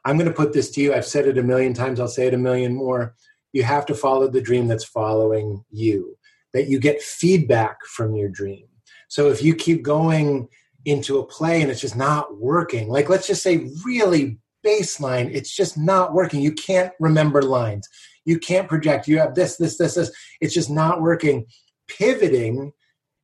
I'm 0.05 0.17
going 0.17 0.29
to 0.29 0.35
put 0.35 0.53
this 0.53 0.69
to 0.73 0.81
you. 0.81 0.93
I've 0.93 1.07
said 1.07 1.27
it 1.27 1.39
a 1.39 1.43
million 1.43 1.73
times. 1.73 1.99
I'll 1.99 2.07
say 2.07 2.27
it 2.27 2.35
a 2.35 2.37
million 2.37 2.75
more. 2.75 3.15
You 3.51 3.63
have 3.63 3.83
to 3.87 3.95
follow 3.95 4.27
the 4.27 4.41
dream 4.41 4.67
that's 4.67 4.83
following 4.83 5.65
you. 5.71 6.15
That 6.53 6.67
you 6.67 6.79
get 6.79 7.01
feedback 7.01 7.83
from 7.87 8.13
your 8.13 8.29
dream. 8.29 8.67
So 9.07 9.31
if 9.31 9.41
you 9.41 9.55
keep 9.55 9.81
going 9.81 10.49
into 10.85 11.17
a 11.17 11.25
play 11.25 11.63
and 11.63 11.71
it's 11.71 11.81
just 11.81 11.95
not 11.95 12.37
working, 12.37 12.89
like 12.89 13.09
let's 13.09 13.25
just 13.25 13.41
say 13.41 13.71
really 13.83 14.37
baseline, 14.63 15.33
it's 15.33 15.55
just 15.55 15.79
not 15.79 16.13
working. 16.13 16.41
You 16.41 16.51
can't 16.51 16.93
remember 16.99 17.41
lines 17.41 17.89
you 18.25 18.39
can't 18.39 18.67
project. 18.67 19.07
You 19.07 19.19
have 19.19 19.35
this 19.35 19.57
this 19.57 19.77
this 19.77 19.95
this. 19.95 20.11
It's 20.39 20.53
just 20.53 20.69
not 20.69 21.01
working. 21.01 21.45
Pivoting 21.87 22.71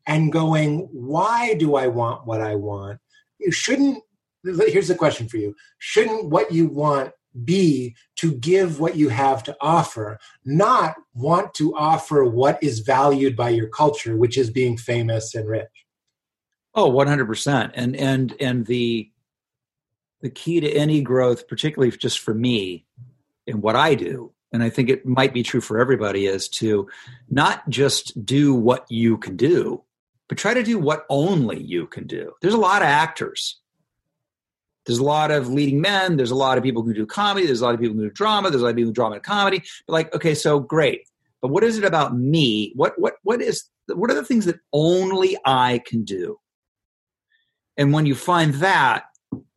and 0.05 0.31
going 0.31 0.89
why 0.91 1.53
do 1.53 1.75
i 1.75 1.87
want 1.87 2.25
what 2.25 2.41
i 2.41 2.55
want? 2.55 2.99
You 3.39 3.51
shouldn't 3.51 4.03
here's 4.43 4.87
the 4.87 4.95
question 4.95 5.27
for 5.27 5.37
you. 5.37 5.55
Shouldn't 5.79 6.29
what 6.29 6.51
you 6.51 6.67
want 6.67 7.11
be 7.43 7.95
to 8.15 8.33
give 8.33 8.79
what 8.79 8.95
you 8.95 9.09
have 9.09 9.43
to 9.43 9.55
offer 9.61 10.17
not 10.43 10.95
want 11.13 11.53
to 11.53 11.75
offer 11.75 12.23
what 12.23 12.61
is 12.63 12.79
valued 12.79 13.35
by 13.35 13.49
your 13.49 13.67
culture 13.67 14.17
which 14.17 14.37
is 14.37 14.49
being 14.49 14.77
famous 14.77 15.35
and 15.35 15.47
rich? 15.47 15.67
Oh, 16.73 16.91
100%. 16.91 17.71
And 17.73 17.95
and 17.95 18.35
and 18.39 18.65
the 18.65 19.11
the 20.21 20.29
key 20.29 20.59
to 20.59 20.71
any 20.71 21.01
growth, 21.01 21.47
particularly 21.47 21.95
just 21.95 22.19
for 22.19 22.33
me 22.33 22.85
and 23.45 23.61
what 23.61 23.75
I 23.75 23.95
do, 23.95 24.33
and 24.57 24.63
I 24.63 24.71
think 24.71 24.89
it 24.89 25.05
might 25.05 25.35
be 25.35 25.43
true 25.43 25.61
for 25.61 25.77
everybody 25.77 26.25
is 26.25 26.49
to 26.49 26.89
not 27.29 27.69
just 27.69 28.25
do 28.25 28.55
what 28.55 28.87
you 28.89 29.19
can 29.19 29.37
do, 29.37 29.83
but 30.27 30.39
try 30.39 30.55
to 30.55 30.63
do 30.63 30.79
what 30.79 31.05
only 31.11 31.61
you 31.61 31.85
can 31.85 32.07
do. 32.07 32.33
There's 32.41 32.55
a 32.55 32.57
lot 32.57 32.81
of 32.81 32.87
actors. 32.87 33.59
There's 34.87 34.97
a 34.97 35.03
lot 35.03 35.29
of 35.29 35.47
leading 35.47 35.79
men. 35.79 36.17
There's 36.17 36.31
a 36.31 36.35
lot 36.35 36.57
of 36.57 36.63
people 36.63 36.81
who 36.81 36.95
do 36.95 37.05
comedy. 37.05 37.45
There's 37.45 37.61
a 37.61 37.65
lot 37.65 37.75
of 37.75 37.79
people 37.79 37.97
who 37.97 38.05
do 38.05 38.09
drama. 38.09 38.49
There's 38.49 38.63
a 38.63 38.65
lot 38.65 38.71
of 38.71 38.77
people 38.77 38.87
who 38.87 38.93
do 38.93 38.95
drama 38.95 39.15
and 39.15 39.23
comedy. 39.23 39.63
But 39.85 39.93
like, 39.93 40.15
okay, 40.15 40.33
so 40.33 40.59
great. 40.59 41.01
But 41.39 41.49
what 41.49 41.63
is 41.63 41.77
it 41.77 41.83
about 41.83 42.17
me? 42.17 42.73
What 42.75 42.93
what 42.97 43.17
what 43.21 43.39
is 43.39 43.69
what 43.93 44.09
are 44.09 44.15
the 44.15 44.25
things 44.25 44.45
that 44.45 44.59
only 44.73 45.37
I 45.45 45.83
can 45.85 46.03
do? 46.03 46.39
And 47.77 47.93
when 47.93 48.07
you 48.07 48.15
find 48.15 48.55
that, 48.55 49.03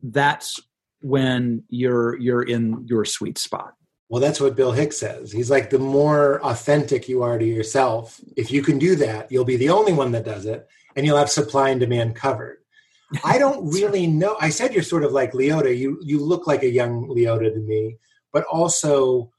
that's 0.03 0.59
when 1.01 1.63
you're 1.69 2.19
you're 2.19 2.43
in 2.43 2.85
your 2.87 3.03
sweet 3.03 3.39
spot. 3.39 3.73
Well, 4.11 4.19
that's 4.19 4.41
what 4.41 4.57
Bill 4.57 4.73
Hicks 4.73 4.97
says. 4.97 5.31
He's 5.31 5.49
like, 5.49 5.69
the 5.69 5.79
more 5.79 6.43
authentic 6.43 7.07
you 7.07 7.23
are 7.23 7.39
to 7.39 7.45
yourself, 7.45 8.19
if 8.35 8.51
you 8.51 8.61
can 8.61 8.77
do 8.77 8.97
that, 8.97 9.31
you'll 9.31 9.45
be 9.45 9.55
the 9.55 9.69
only 9.69 9.93
one 9.93 10.11
that 10.11 10.25
does 10.25 10.45
it, 10.45 10.67
and 10.97 11.05
you'll 11.05 11.17
have 11.17 11.29
supply 11.29 11.69
and 11.69 11.79
demand 11.79 12.13
covered. 12.17 12.57
I 13.23 13.37
don't 13.37 13.71
really 13.71 14.07
know. 14.07 14.35
I 14.41 14.49
said 14.49 14.73
you're 14.73 14.83
sort 14.83 15.05
of 15.05 15.13
like 15.13 15.31
Liotta. 15.31 15.77
You 15.77 15.97
you 16.03 16.19
look 16.19 16.45
like 16.45 16.61
a 16.61 16.69
young 16.69 17.07
Liotta 17.07 17.53
to 17.53 17.59
me, 17.61 17.99
but 18.33 18.43
also 18.51 19.31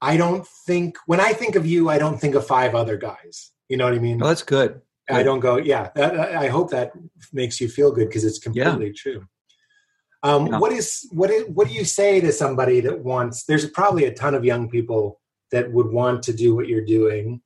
I 0.00 0.16
don't 0.16 0.46
think 0.66 0.96
when 1.04 1.20
I 1.20 1.34
think 1.34 1.54
of 1.54 1.66
you, 1.66 1.90
I 1.90 1.98
don't 1.98 2.18
think 2.18 2.34
of 2.34 2.46
five 2.46 2.74
other 2.74 2.96
guys. 2.96 3.52
You 3.68 3.76
know 3.76 3.84
what 3.84 3.94
I 3.94 3.98
mean? 3.98 4.22
Oh, 4.22 4.26
that's 4.26 4.42
good. 4.42 4.80
I 5.10 5.22
don't 5.22 5.40
go, 5.40 5.58
yeah. 5.58 5.90
That, 5.96 6.18
I 6.34 6.48
hope 6.48 6.70
that 6.70 6.92
makes 7.30 7.60
you 7.60 7.68
feel 7.68 7.92
good 7.92 8.08
because 8.08 8.24
it's 8.24 8.38
completely 8.38 8.86
yeah. 8.86 8.92
true. 8.96 9.26
Um, 10.24 10.46
yeah. 10.46 10.58
What 10.58 10.72
is 10.72 11.06
what 11.12 11.30
is 11.30 11.44
what 11.48 11.68
do 11.68 11.74
you 11.74 11.84
say 11.84 12.20
to 12.20 12.32
somebody 12.32 12.80
that 12.80 13.04
wants? 13.04 13.44
There's 13.44 13.68
probably 13.68 14.06
a 14.06 14.14
ton 14.14 14.34
of 14.34 14.44
young 14.44 14.70
people 14.70 15.20
that 15.52 15.70
would 15.70 15.92
want 15.92 16.22
to 16.24 16.32
do 16.32 16.56
what 16.56 16.66
you're 16.66 16.84
doing, 16.84 17.42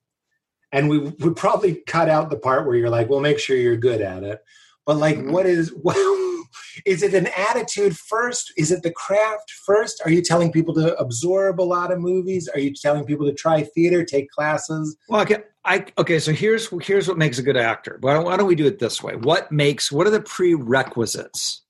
and 0.71 0.89
we 0.89 0.99
would 0.99 1.35
probably 1.35 1.75
cut 1.87 2.07
out 2.07 2.29
the 2.29 2.39
part 2.39 2.65
where 2.65 2.77
you're 2.77 2.89
like, 2.89 3.09
"Well, 3.09 3.19
make 3.19 3.37
sure 3.37 3.57
you're 3.57 3.75
good 3.75 4.01
at 4.01 4.23
it." 4.23 4.39
But 4.85 4.95
like, 4.95 5.17
mm-hmm. 5.17 5.33
what 5.33 5.45
is 5.45 5.73
well, 5.83 6.45
is 6.85 7.03
it 7.03 7.13
an 7.13 7.27
attitude 7.35 7.97
first? 7.97 8.53
Is 8.55 8.71
it 8.71 8.81
the 8.81 8.91
craft 8.91 9.51
first? 9.65 10.01
Are 10.05 10.11
you 10.11 10.21
telling 10.21 10.49
people 10.49 10.73
to 10.75 10.95
absorb 10.97 11.59
a 11.59 11.63
lot 11.63 11.91
of 11.91 11.99
movies? 11.99 12.47
Are 12.47 12.61
you 12.61 12.73
telling 12.73 13.03
people 13.03 13.25
to 13.25 13.33
try 13.33 13.61
theater, 13.61 14.05
take 14.05 14.29
classes? 14.29 14.95
Well, 15.09 15.19
okay, 15.23 15.39
I 15.65 15.85
okay. 15.97 16.17
So 16.19 16.31
here's 16.31 16.69
here's 16.81 17.09
what 17.09 17.17
makes 17.17 17.39
a 17.39 17.43
good 17.43 17.57
actor. 17.57 17.97
Why 17.99 18.13
don't, 18.13 18.23
why 18.23 18.37
don't 18.37 18.47
we 18.47 18.55
do 18.55 18.67
it 18.67 18.79
this 18.79 19.03
way? 19.03 19.17
What 19.17 19.51
makes 19.51 19.91
what 19.91 20.07
are 20.07 20.11
the 20.11 20.21
prerequisites? 20.21 21.63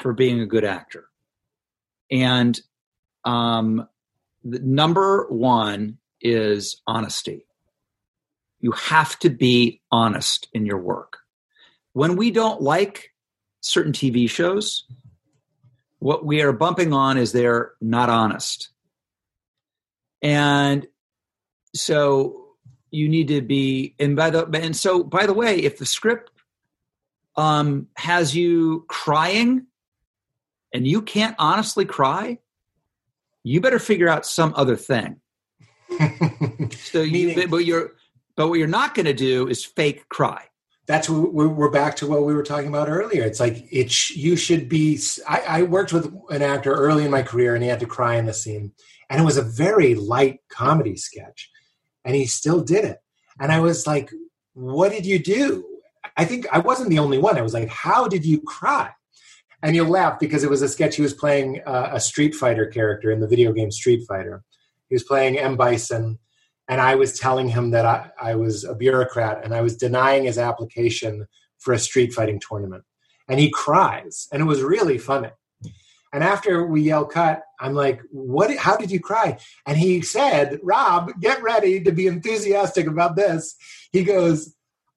For 0.00 0.12
being 0.12 0.40
a 0.40 0.46
good 0.46 0.64
actor. 0.64 1.06
And 2.10 2.58
um, 3.24 3.88
the 4.44 4.60
number 4.60 5.26
one 5.28 5.98
is 6.20 6.80
honesty. 6.86 7.46
You 8.60 8.72
have 8.72 9.18
to 9.20 9.30
be 9.30 9.80
honest 9.90 10.48
in 10.52 10.66
your 10.66 10.78
work. 10.78 11.18
When 11.92 12.16
we 12.16 12.30
don't 12.30 12.60
like 12.60 13.12
certain 13.60 13.92
TV 13.92 14.28
shows, 14.28 14.84
what 15.98 16.24
we 16.24 16.42
are 16.42 16.52
bumping 16.52 16.92
on 16.92 17.18
is 17.18 17.32
they're 17.32 17.72
not 17.80 18.08
honest. 18.08 18.70
And 20.22 20.86
so 21.74 22.46
you 22.90 23.08
need 23.08 23.28
to 23.28 23.42
be 23.42 23.94
and 23.98 24.16
by 24.16 24.30
the 24.30 24.46
and 24.54 24.74
so 24.74 25.02
by 25.02 25.26
the 25.26 25.34
way, 25.34 25.56
if 25.56 25.78
the 25.78 25.86
script 25.86 26.30
um, 27.36 27.88
has 27.96 28.34
you 28.34 28.84
crying 28.88 29.66
and 30.72 30.86
you 30.86 31.02
can't 31.02 31.36
honestly 31.38 31.84
cry, 31.84 32.38
you 33.42 33.60
better 33.60 33.78
figure 33.78 34.08
out 34.08 34.26
some 34.26 34.52
other 34.56 34.76
thing. 34.76 35.20
so 36.72 37.00
you, 37.02 37.48
but 37.48 37.64
you're, 37.64 37.92
but 38.36 38.48
what 38.48 38.58
you're 38.58 38.68
not 38.68 38.94
going 38.94 39.06
to 39.06 39.14
do 39.14 39.48
is 39.48 39.64
fake 39.64 40.08
cry. 40.08 40.44
That's 40.86 41.08
we're 41.10 41.70
back 41.70 41.96
to 41.96 42.06
what 42.06 42.24
we 42.24 42.34
were 42.34 42.44
talking 42.44 42.68
about 42.68 42.88
earlier. 42.88 43.24
It's 43.24 43.40
like 43.40 43.66
it. 43.72 44.10
You 44.10 44.36
should 44.36 44.68
be. 44.68 45.00
I, 45.28 45.42
I 45.48 45.62
worked 45.62 45.92
with 45.92 46.14
an 46.30 46.42
actor 46.42 46.72
early 46.72 47.04
in 47.04 47.10
my 47.10 47.22
career, 47.22 47.54
and 47.54 47.62
he 47.62 47.68
had 47.68 47.80
to 47.80 47.86
cry 47.86 48.14
in 48.16 48.26
the 48.26 48.32
scene, 48.32 48.72
and 49.10 49.20
it 49.20 49.24
was 49.24 49.36
a 49.36 49.42
very 49.42 49.96
light 49.96 50.40
comedy 50.48 50.96
sketch, 50.96 51.50
and 52.04 52.14
he 52.14 52.26
still 52.26 52.62
did 52.62 52.84
it. 52.84 52.98
And 53.40 53.50
I 53.50 53.58
was 53.58 53.84
like, 53.84 54.12
"What 54.54 54.92
did 54.92 55.06
you 55.06 55.18
do?" 55.18 55.64
I 56.16 56.24
think 56.24 56.46
I 56.52 56.60
wasn't 56.60 56.90
the 56.90 57.00
only 57.00 57.18
one. 57.18 57.36
I 57.36 57.42
was 57.42 57.54
like, 57.54 57.68
"How 57.68 58.06
did 58.06 58.24
you 58.24 58.40
cry?" 58.42 58.92
And 59.62 59.74
you'll 59.74 59.88
laugh 59.88 60.18
because 60.18 60.44
it 60.44 60.50
was 60.50 60.62
a 60.62 60.68
sketch 60.68 60.96
he 60.96 61.02
was 61.02 61.14
playing 61.14 61.62
uh, 61.66 61.90
a 61.92 62.00
Street 62.00 62.34
Fighter 62.34 62.66
character 62.66 63.10
in 63.10 63.20
the 63.20 63.28
video 63.28 63.52
game 63.52 63.70
Street 63.70 64.04
Fighter. 64.06 64.42
He 64.88 64.94
was 64.94 65.02
playing 65.02 65.38
M. 65.38 65.56
Bison, 65.56 66.18
and 66.68 66.80
I 66.80 66.94
was 66.94 67.18
telling 67.18 67.48
him 67.48 67.70
that 67.70 67.86
I, 67.86 68.10
I 68.20 68.34
was 68.34 68.64
a 68.64 68.74
bureaucrat 68.74 69.44
and 69.44 69.54
I 69.54 69.60
was 69.62 69.76
denying 69.76 70.24
his 70.24 70.38
application 70.38 71.26
for 71.58 71.72
a 71.72 71.78
street 71.78 72.12
fighting 72.12 72.40
tournament. 72.40 72.84
And 73.28 73.40
he 73.40 73.50
cries, 73.50 74.28
and 74.30 74.40
it 74.40 74.46
was 74.46 74.62
really 74.62 74.98
funny. 74.98 75.30
And 76.12 76.22
after 76.22 76.64
we 76.64 76.82
yell 76.82 77.04
cut, 77.04 77.42
I'm 77.60 77.74
like, 77.74 78.00
"What? 78.10 78.56
How 78.56 78.76
did 78.76 78.90
you 78.90 79.00
cry?" 79.00 79.38
And 79.66 79.76
he 79.76 80.00
said, 80.02 80.60
"Rob, 80.62 81.10
get 81.20 81.42
ready 81.42 81.82
to 81.82 81.92
be 81.92 82.06
enthusiastic 82.06 82.86
about 82.86 83.16
this." 83.16 83.56
He 83.90 84.04
goes, 84.04 84.55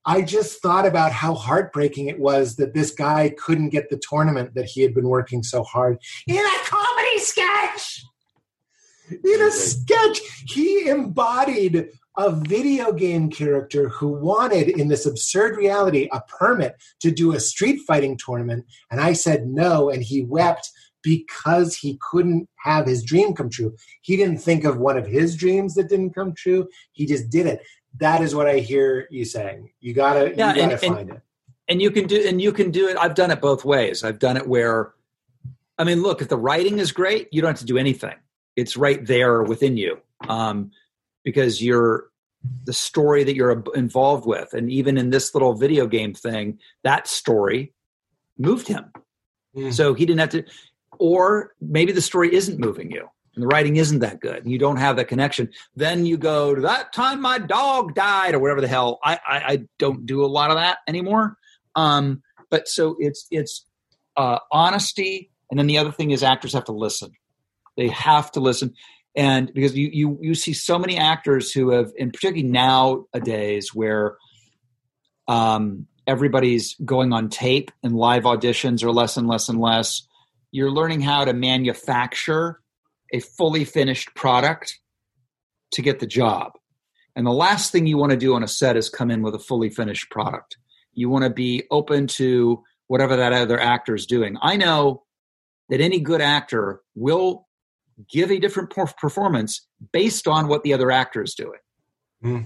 I 0.10 0.24
just 0.24 0.60
thought 0.60 0.88
about 0.88 1.12
how 1.12 1.36
heartbreaking 1.36 2.07
it 2.07 2.20
was 2.20 2.55
that 2.55 2.74
this 2.74 2.89
guy 2.89 3.32
couldn't 3.38 3.70
get 3.70 3.91
the 3.91 4.01
tournament 4.10 4.55
that 4.55 4.66
he 4.66 4.82
had 4.82 4.95
been 4.95 5.07
working 5.07 5.43
so 5.43 5.62
hard 5.62 5.99
in 6.26 6.43
a 6.43 6.60
comedy 6.66 7.20
sketch. 7.20 8.03
In 9.12 9.39
a 9.39 9.51
sketch, 9.51 10.20
he 10.47 10.89
embodied 10.89 11.89
a 12.18 12.32
video 12.32 12.91
game 12.91 13.30
character 13.30 13.89
who 13.89 14.07
wanted, 14.07 14.70
in 14.70 14.88
this 14.88 15.05
absurd 15.05 15.57
reality, 15.57 16.10
a 16.12 16.22
permit 16.22 16.74
to 17.01 17.12
do 17.12 17.34
a 17.34 17.39
street 17.39 17.82
fighting 17.86 18.18
tournament. 18.18 18.66
And 18.89 18.99
I 18.99 19.14
said 19.14 19.45
no, 19.45 19.91
and 19.91 20.01
he 20.01 20.24
wept 20.24 20.72
because 21.03 21.76
he 21.76 21.99
couldn't 22.12 22.49
have 22.64 22.86
his 22.86 23.03
dream 23.03 23.34
come 23.34 23.49
true. 23.49 23.76
He 24.01 24.18
didn't 24.18 24.39
think 24.39 24.64
of 24.64 24.78
one 24.78 24.97
of 24.97 25.07
his 25.07 25.36
dreams 25.36 25.76
that 25.76 25.88
didn't 25.88 26.16
come 26.16 26.34
true. 26.36 26.68
He 26.91 27.05
just 27.05 27.30
did 27.30 27.45
it 27.45 27.62
that 27.98 28.22
is 28.22 28.36
what 28.36 28.48
I 28.48 28.60
hear 28.60 29.08
you 29.10 29.26
saying. 29.26 29.72
You 29.80 29.94
gotta, 29.94 30.34
yeah, 30.36 30.54
you 30.54 30.62
gotta 30.62 30.72
and, 30.72 30.82
find 30.82 31.10
and, 31.10 31.10
it. 31.12 31.22
And 31.68 31.82
you 31.82 31.92
can 31.92 32.08
do, 32.08 32.28
and 32.28 32.42
you 32.42 32.52
can 32.52 32.72
do 32.72 32.88
it. 32.88 32.98
I've 32.98 33.16
done 33.16 33.32
it 33.32 33.42
both 33.42 33.66
ways. 33.66 34.04
I've 34.04 34.20
done 34.20 34.38
it 34.38 34.48
where, 34.48 34.94
I 35.78 35.84
mean, 35.84 36.02
look, 36.02 36.22
if 36.22 36.28
the 36.28 36.38
writing 36.38 36.80
is 36.80 36.92
great, 36.92 37.28
you 37.32 37.42
don't 37.42 37.50
have 37.50 37.60
to 37.60 37.66
do 37.66 37.78
anything. 37.78 38.16
It's 38.56 38.76
right 38.76 39.06
there 39.06 39.44
within 39.44 39.78
you, 39.78 40.00
um, 40.28 40.72
because 41.24 41.62
you're 41.62 42.10
the 42.66 42.74
story 42.74 43.24
that 43.24 43.36
you're 43.36 43.64
involved 43.76 44.26
with, 44.26 44.54
and 44.54 44.72
even 44.72 44.98
in 44.98 45.10
this 45.10 45.34
little 45.36 45.54
video 45.54 45.88
game 45.88 46.14
thing, 46.14 46.60
that 46.84 47.08
story 47.08 47.74
moved 48.38 48.68
him. 48.68 48.92
Mm. 49.56 49.74
So 49.74 49.94
he 49.94 50.06
didn't 50.06 50.20
have 50.22 50.30
to, 50.30 50.44
or 50.98 51.54
maybe 51.62 51.92
the 51.92 52.02
story 52.02 52.34
isn't 52.34 52.60
moving 52.60 52.92
you 52.92 53.10
and 53.40 53.44
the 53.46 53.56
writing 53.56 53.78
isn't 53.78 54.00
that 54.00 54.20
good 54.20 54.44
and 54.44 54.52
you 54.52 54.60
don't 54.60 54.76
have 54.76 54.98
that 54.98 55.08
connection 55.08 55.50
then 55.74 56.06
you 56.06 56.18
go 56.18 56.54
to 56.54 56.60
that 56.60 56.92
time 56.92 57.22
my 57.22 57.40
dog 57.40 57.96
died 57.96 58.36
or 58.36 58.40
whatever 58.40 58.60
the 58.60 58.68
hell. 58.68 59.00
I 59.02 59.14
i, 59.16 59.38
I 59.38 59.60
don't 59.78 60.06
do 60.06 60.26
a 60.26 60.28
lot 60.28 60.52
of 60.52 60.58
that 60.58 60.80
anymore. 60.88 61.38
Um 61.76 62.22
but 62.50 62.68
so 62.68 62.98
it's 63.00 63.26
it's 63.32 63.66
uh 64.18 64.40
honesty 64.52 65.32
and 65.50 65.58
then 65.58 65.68
the 65.68 65.78
other 65.78 65.92
thing 65.92 66.12
is 66.12 66.22
actors 66.22 66.52
have 66.52 66.66
to 66.66 66.74
listen. 66.74 67.12
They 67.78 67.88
have 67.88 68.30
to 68.34 68.42
listen 68.42 68.74
and 69.16 69.54
because 69.54 69.76
you 69.78 69.90
you 69.94 70.20
you 70.22 70.36
see 70.36 70.52
so 70.52 70.78
many 70.78 70.98
actors 70.98 71.54
who 71.54 71.70
have 71.70 71.94
and 71.98 72.12
particularly 72.12 72.44
nowadays 72.44 73.74
where 73.74 74.18
um 75.30 75.88
everybody's 76.06 76.76
going 76.84 77.14
on 77.14 77.30
tape 77.30 77.72
and 77.84 77.96
live 77.96 78.24
auditions 78.24 78.84
are 78.84 78.92
less 78.92 79.16
and 79.16 79.30
less 79.30 79.48
and 79.48 79.62
less 79.62 80.06
you're 80.52 80.72
learning 80.72 81.00
how 81.00 81.24
to 81.24 81.34
manufacture 81.34 82.60
a 83.14 83.20
fully 83.20 83.66
finished 83.66 84.14
product 84.16 84.80
to 85.74 85.82
get 85.82 85.99
the 85.99 86.07
job. 86.07 86.53
And 87.16 87.26
the 87.26 87.32
last 87.32 87.72
thing 87.72 87.88
you 87.88 87.97
want 87.97 88.12
to 88.12 88.18
do 88.18 88.36
on 88.36 88.43
a 88.43 88.47
set 88.47 88.78
is 88.78 88.89
come 88.89 89.12
in 89.12 89.22
with 89.22 89.36
a 89.36 89.39
fully 89.39 89.70
finished 89.70 90.10
product. 90.10 90.57
You 90.93 91.10
want 91.10 91.24
to 91.24 91.30
be 91.30 91.64
open 91.72 92.07
to 92.07 92.64
whatever 92.88 93.16
that 93.16 93.34
other 93.34 93.60
actor 93.60 93.95
is 93.95 94.05
doing. 94.05 94.38
I 94.41 94.55
know 94.55 95.03
that 95.70 95.82
any 95.82 95.99
good 95.99 96.22
actor 96.22 96.82
will 96.95 97.47
give 98.10 98.32
a 98.32 98.39
different 98.39 98.70
performance 98.70 99.68
based 99.91 100.28
on 100.28 100.47
what 100.47 100.64
the 100.64 100.74
other 100.74 100.91
actor 100.91 101.22
is 101.22 101.36
doing. 101.36 101.60
Mm. 102.24 102.45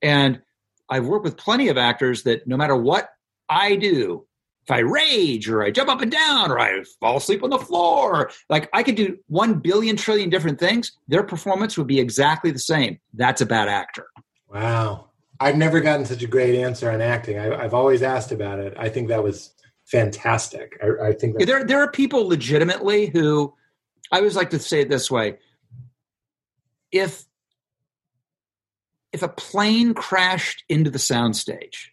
And 0.00 0.42
I've 0.88 1.06
worked 1.06 1.24
with 1.24 1.36
plenty 1.36 1.68
of 1.68 1.76
actors 1.76 2.22
that 2.24 2.46
no 2.46 2.56
matter 2.56 2.76
what 2.76 3.08
I 3.48 3.76
do, 3.76 4.26
if 4.66 4.70
I 4.70 4.78
rage 4.78 5.48
or 5.48 5.62
I 5.62 5.70
jump 5.70 5.90
up 5.90 6.00
and 6.00 6.10
down 6.10 6.50
or 6.50 6.58
I 6.58 6.82
fall 6.98 7.18
asleep 7.18 7.42
on 7.42 7.50
the 7.50 7.58
floor, 7.58 8.30
like 8.48 8.70
I 8.72 8.82
could 8.82 8.94
do 8.94 9.18
one 9.26 9.60
billion 9.60 9.96
trillion 9.96 10.30
different 10.30 10.58
things, 10.58 10.92
their 11.06 11.22
performance 11.22 11.76
would 11.76 11.86
be 11.86 12.00
exactly 12.00 12.50
the 12.50 12.58
same. 12.58 12.98
That's 13.12 13.42
a 13.42 13.46
bad 13.46 13.68
actor. 13.68 14.06
Wow. 14.48 15.10
I've 15.38 15.56
never 15.56 15.80
gotten 15.80 16.06
such 16.06 16.22
a 16.22 16.26
great 16.26 16.54
answer 16.54 16.90
on 16.90 17.02
acting. 17.02 17.38
I, 17.38 17.62
have 17.62 17.74
always 17.74 18.02
asked 18.02 18.32
about 18.32 18.58
it. 18.58 18.74
I 18.78 18.88
think 18.88 19.08
that 19.08 19.22
was 19.22 19.52
fantastic. 19.84 20.78
I, 20.82 21.08
I 21.08 21.12
think 21.12 21.38
there 21.38 21.64
there 21.64 21.80
are 21.80 21.90
people 21.90 22.26
legitimately 22.28 23.06
who 23.06 23.52
I 24.10 24.18
always 24.18 24.36
like 24.36 24.50
to 24.50 24.58
say 24.58 24.80
it 24.80 24.88
this 24.88 25.10
way: 25.10 25.38
if 26.92 27.24
if 29.12 29.22
a 29.22 29.28
plane 29.28 29.92
crashed 29.92 30.64
into 30.68 30.90
the 30.90 30.98
soundstage 30.98 31.88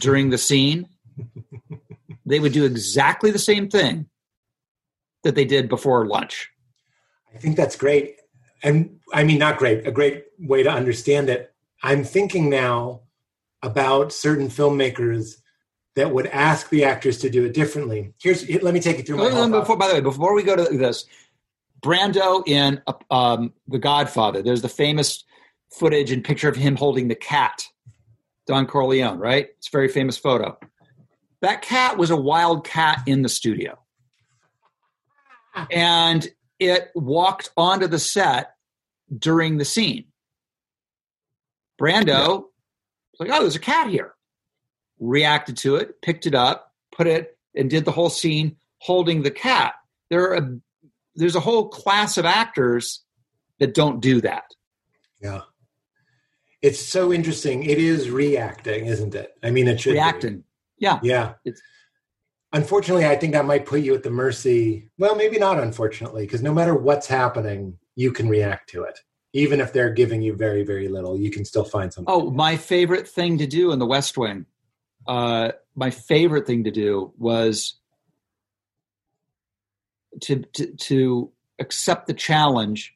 during 0.00 0.30
the 0.30 0.38
scene, 0.38 0.88
they 2.24 2.40
would 2.40 2.52
do 2.52 2.64
exactly 2.64 3.30
the 3.30 3.38
same 3.38 3.68
thing 3.68 4.06
that 5.22 5.34
they 5.34 5.44
did 5.44 5.68
before 5.68 6.06
lunch. 6.06 6.50
I 7.34 7.38
think 7.38 7.56
that's 7.56 7.76
great. 7.76 8.20
And 8.62 9.00
I 9.12 9.24
mean, 9.24 9.38
not 9.38 9.58
great, 9.58 9.86
a 9.86 9.92
great 9.92 10.24
way 10.38 10.62
to 10.62 10.70
understand 10.70 11.28
it. 11.28 11.52
I'm 11.82 12.04
thinking 12.04 12.48
now 12.48 13.00
about 13.62 14.12
certain 14.12 14.48
filmmakers 14.48 15.36
that 15.96 16.12
would 16.12 16.26
ask 16.26 16.70
the 16.70 16.84
actors 16.84 17.18
to 17.18 17.30
do 17.30 17.44
it 17.44 17.54
differently. 17.54 18.14
Here's, 18.20 18.48
let 18.62 18.74
me 18.74 18.80
take 18.80 18.98
you 18.98 19.04
through 19.04 19.16
my. 19.18 19.60
before, 19.60 19.76
by 19.76 19.88
the 19.88 19.94
way, 19.94 20.00
before 20.00 20.34
we 20.34 20.42
go 20.42 20.56
to 20.56 20.76
this, 20.76 21.06
Brando 21.80 22.42
in 22.46 22.82
um, 23.10 23.52
The 23.68 23.78
Godfather, 23.78 24.42
there's 24.42 24.62
the 24.62 24.68
famous 24.68 25.24
footage 25.70 26.10
and 26.10 26.24
picture 26.24 26.48
of 26.48 26.56
him 26.56 26.76
holding 26.76 27.08
the 27.08 27.14
cat, 27.14 27.64
Don 28.46 28.66
Corleone, 28.66 29.18
right? 29.18 29.48
It's 29.58 29.68
a 29.68 29.70
very 29.70 29.88
famous 29.88 30.16
photo. 30.16 30.58
That 31.44 31.60
cat 31.60 31.98
was 31.98 32.08
a 32.08 32.16
wild 32.16 32.66
cat 32.66 33.02
in 33.06 33.20
the 33.20 33.28
studio. 33.28 33.78
And 35.70 36.26
it 36.58 36.90
walked 36.94 37.50
onto 37.54 37.86
the 37.86 37.98
set 37.98 38.54
during 39.14 39.58
the 39.58 39.66
scene. 39.66 40.06
Brando 41.78 42.06
yeah. 42.06 42.28
was 42.28 42.48
like, 43.18 43.28
oh, 43.30 43.40
there's 43.40 43.56
a 43.56 43.60
cat 43.60 43.90
here. 43.90 44.14
Reacted 44.98 45.58
to 45.58 45.76
it, 45.76 46.00
picked 46.00 46.24
it 46.26 46.34
up, 46.34 46.72
put 46.90 47.06
it, 47.06 47.36
and 47.54 47.68
did 47.68 47.84
the 47.84 47.92
whole 47.92 48.08
scene 48.08 48.56
holding 48.78 49.20
the 49.20 49.30
cat. 49.30 49.74
There 50.08 50.22
are 50.30 50.36
a, 50.36 50.58
there's 51.14 51.36
a 51.36 51.40
whole 51.40 51.68
class 51.68 52.16
of 52.16 52.24
actors 52.24 53.04
that 53.58 53.74
don't 53.74 54.00
do 54.00 54.22
that. 54.22 54.46
Yeah. 55.20 55.42
It's 56.62 56.80
so 56.80 57.12
interesting. 57.12 57.64
It 57.64 57.76
is 57.76 58.08
reacting, 58.08 58.86
isn't 58.86 59.14
it? 59.14 59.34
I 59.42 59.50
mean, 59.50 59.68
it 59.68 59.78
should 59.78 59.92
reacting. 59.92 60.38
Be. 60.38 60.44
Yeah. 60.78 61.00
Yeah. 61.02 61.34
It's, 61.44 61.60
unfortunately, 62.52 63.06
I 63.06 63.16
think 63.16 63.32
that 63.32 63.44
might 63.44 63.66
put 63.66 63.80
you 63.80 63.94
at 63.94 64.02
the 64.02 64.10
mercy. 64.10 64.90
Well, 64.98 65.14
maybe 65.14 65.38
not, 65.38 65.58
unfortunately, 65.60 66.24
because 66.24 66.42
no 66.42 66.52
matter 66.52 66.74
what's 66.74 67.06
happening, 67.06 67.78
you 67.96 68.12
can 68.12 68.28
react 68.28 68.70
to 68.70 68.84
it. 68.84 68.98
Even 69.32 69.60
if 69.60 69.72
they're 69.72 69.92
giving 69.92 70.22
you 70.22 70.34
very, 70.36 70.62
very 70.62 70.88
little, 70.88 71.18
you 71.18 71.30
can 71.30 71.44
still 71.44 71.64
find 71.64 71.92
something. 71.92 72.12
Oh, 72.12 72.30
my 72.30 72.56
favorite 72.56 73.08
thing 73.08 73.38
to 73.38 73.46
do 73.46 73.72
in 73.72 73.78
the 73.78 73.86
West 73.86 74.16
Wing, 74.16 74.46
uh, 75.06 75.52
my 75.74 75.90
favorite 75.90 76.46
thing 76.46 76.64
to 76.64 76.70
do 76.70 77.12
was 77.18 77.80
to, 80.22 80.44
to, 80.54 80.72
to 80.74 81.32
accept 81.58 82.06
the 82.06 82.14
challenge 82.14 82.94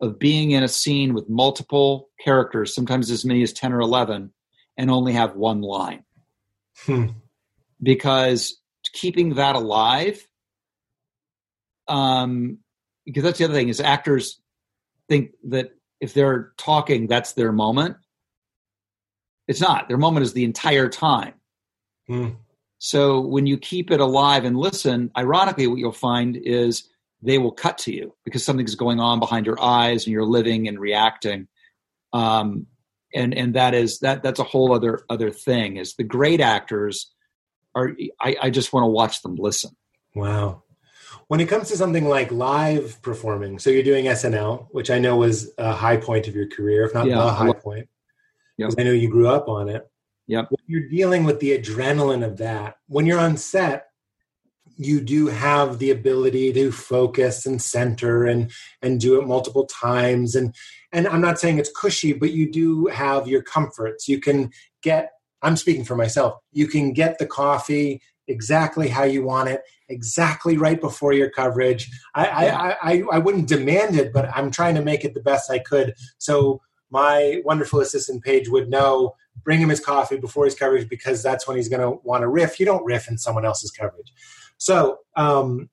of 0.00 0.18
being 0.18 0.52
in 0.52 0.62
a 0.62 0.68
scene 0.68 1.14
with 1.14 1.28
multiple 1.28 2.08
characters, 2.20 2.74
sometimes 2.74 3.10
as 3.10 3.24
many 3.24 3.42
as 3.42 3.52
10 3.52 3.72
or 3.72 3.80
11, 3.80 4.32
and 4.76 4.90
only 4.90 5.12
have 5.12 5.36
one 5.36 5.60
line. 5.60 6.02
Hmm. 6.86 7.08
Because 7.82 8.58
keeping 8.92 9.34
that 9.34 9.56
alive 9.56 10.26
um 11.88 12.58
because 13.04 13.22
that's 13.22 13.38
the 13.38 13.44
other 13.44 13.54
thing 13.54 13.68
is 13.68 13.80
actors 13.80 14.40
think 15.08 15.32
that 15.44 15.70
if 16.00 16.14
they're 16.14 16.52
talking 16.58 17.06
that's 17.06 17.32
their 17.32 17.52
moment 17.52 17.96
it's 19.46 19.60
not 19.60 19.88
their 19.88 19.96
moment 19.96 20.24
is 20.24 20.32
the 20.34 20.44
entire 20.44 20.88
time 20.88 21.34
mm. 22.08 22.36
so 22.78 23.20
when 23.20 23.46
you 23.46 23.56
keep 23.56 23.90
it 23.90 24.00
alive 24.00 24.44
and 24.44 24.56
listen 24.56 25.10
ironically 25.16 25.66
what 25.66 25.78
you'll 25.78 25.92
find 25.92 26.36
is 26.36 26.88
they 27.22 27.38
will 27.38 27.52
cut 27.52 27.78
to 27.78 27.92
you 27.92 28.14
because 28.24 28.44
something's 28.44 28.74
going 28.74 29.00
on 29.00 29.18
behind 29.18 29.46
your 29.46 29.60
eyes 29.60 30.04
and 30.04 30.12
you're 30.12 30.24
living 30.24 30.68
and 30.68 30.78
reacting 30.78 31.48
um, 32.12 32.66
and 33.14 33.34
and 33.34 33.54
that 33.54 33.74
is 33.74 33.98
that 34.00 34.22
that's 34.22 34.40
a 34.40 34.44
whole 34.44 34.74
other 34.74 35.04
other 35.08 35.30
thing 35.30 35.76
is 35.76 35.94
the 35.94 36.04
great 36.04 36.40
actors 36.40 37.12
are 37.74 37.92
I, 38.20 38.36
I 38.42 38.50
just 38.50 38.72
want 38.72 38.84
to 38.84 38.88
watch 38.88 39.22
them 39.22 39.36
listen. 39.36 39.70
Wow. 40.14 40.64
When 41.28 41.40
it 41.40 41.48
comes 41.48 41.68
to 41.68 41.76
something 41.76 42.08
like 42.08 42.32
live 42.32 43.00
performing, 43.02 43.58
so 43.58 43.68
you're 43.70 43.82
doing 43.82 44.06
SNL, 44.06 44.68
which 44.70 44.90
I 44.90 44.98
know 44.98 45.16
was 45.16 45.52
a 45.58 45.72
high 45.72 45.98
point 45.98 46.26
of 46.26 46.34
your 46.34 46.48
career, 46.48 46.84
if 46.84 46.94
not 46.94 47.06
yeah. 47.06 47.16
the 47.16 47.30
high 47.30 47.52
point. 47.52 47.88
Yep. 48.56 48.72
I 48.78 48.82
know 48.82 48.92
you 48.92 49.08
grew 49.10 49.28
up 49.28 49.46
on 49.48 49.68
it. 49.68 49.88
Yep. 50.26 50.50
When 50.50 50.60
you're 50.66 50.88
dealing 50.88 51.24
with 51.24 51.38
the 51.40 51.56
adrenaline 51.56 52.24
of 52.24 52.38
that, 52.38 52.78
when 52.86 53.06
you're 53.06 53.20
on 53.20 53.36
set, 53.36 53.88
you 54.78 55.00
do 55.00 55.26
have 55.26 55.78
the 55.78 55.90
ability 55.90 56.52
to 56.52 56.72
focus 56.72 57.44
and 57.44 57.60
center 57.60 58.24
and 58.24 58.50
and 58.80 59.00
do 59.00 59.20
it 59.20 59.26
multiple 59.26 59.66
times 59.66 60.34
and 60.34 60.54
and 60.92 61.06
I'm 61.06 61.20
not 61.20 61.38
saying 61.38 61.58
it's 61.58 61.70
cushy, 61.74 62.12
but 62.12 62.32
you 62.32 62.50
do 62.50 62.86
have 62.86 63.28
your 63.28 63.42
comforts. 63.42 64.08
You 64.08 64.20
can 64.20 64.50
get 64.82 65.10
I'm 65.42 65.56
speaking 65.56 65.84
for 65.84 65.94
myself. 65.94 66.34
You 66.52 66.66
can 66.66 66.92
get 66.92 67.18
the 67.18 67.26
coffee 67.26 68.02
exactly 68.26 68.88
how 68.88 69.04
you 69.04 69.24
want 69.24 69.48
it, 69.48 69.62
exactly 69.88 70.56
right 70.56 70.80
before 70.80 71.12
your 71.12 71.30
coverage. 71.30 71.88
I. 72.14 72.26
I, 72.26 72.76
I, 72.82 73.02
I 73.12 73.18
wouldn't 73.18 73.48
demand 73.48 73.96
it, 73.96 74.12
but 74.12 74.28
I'm 74.36 74.50
trying 74.50 74.74
to 74.74 74.82
make 74.82 75.04
it 75.04 75.14
the 75.14 75.20
best 75.20 75.50
I 75.50 75.60
could. 75.60 75.94
So 76.18 76.60
my 76.90 77.40
wonderful 77.44 77.80
assistant 77.80 78.24
Paige 78.24 78.48
would 78.48 78.68
know 78.68 79.14
bring 79.44 79.60
him 79.60 79.68
his 79.68 79.80
coffee 79.80 80.16
before 80.16 80.44
his 80.44 80.54
coverage 80.54 80.88
because 80.88 81.22
that's 81.22 81.46
when 81.46 81.56
he's 81.56 81.68
going 81.68 81.80
to 81.80 81.98
want 82.02 82.22
to 82.22 82.28
riff. 82.28 82.58
You 82.58 82.66
don't 82.66 82.84
riff 82.84 83.08
in 83.08 83.18
someone 83.18 83.44
else's 83.44 83.70
coverage. 83.70 84.12
So 84.58 84.98
um, 85.16 85.70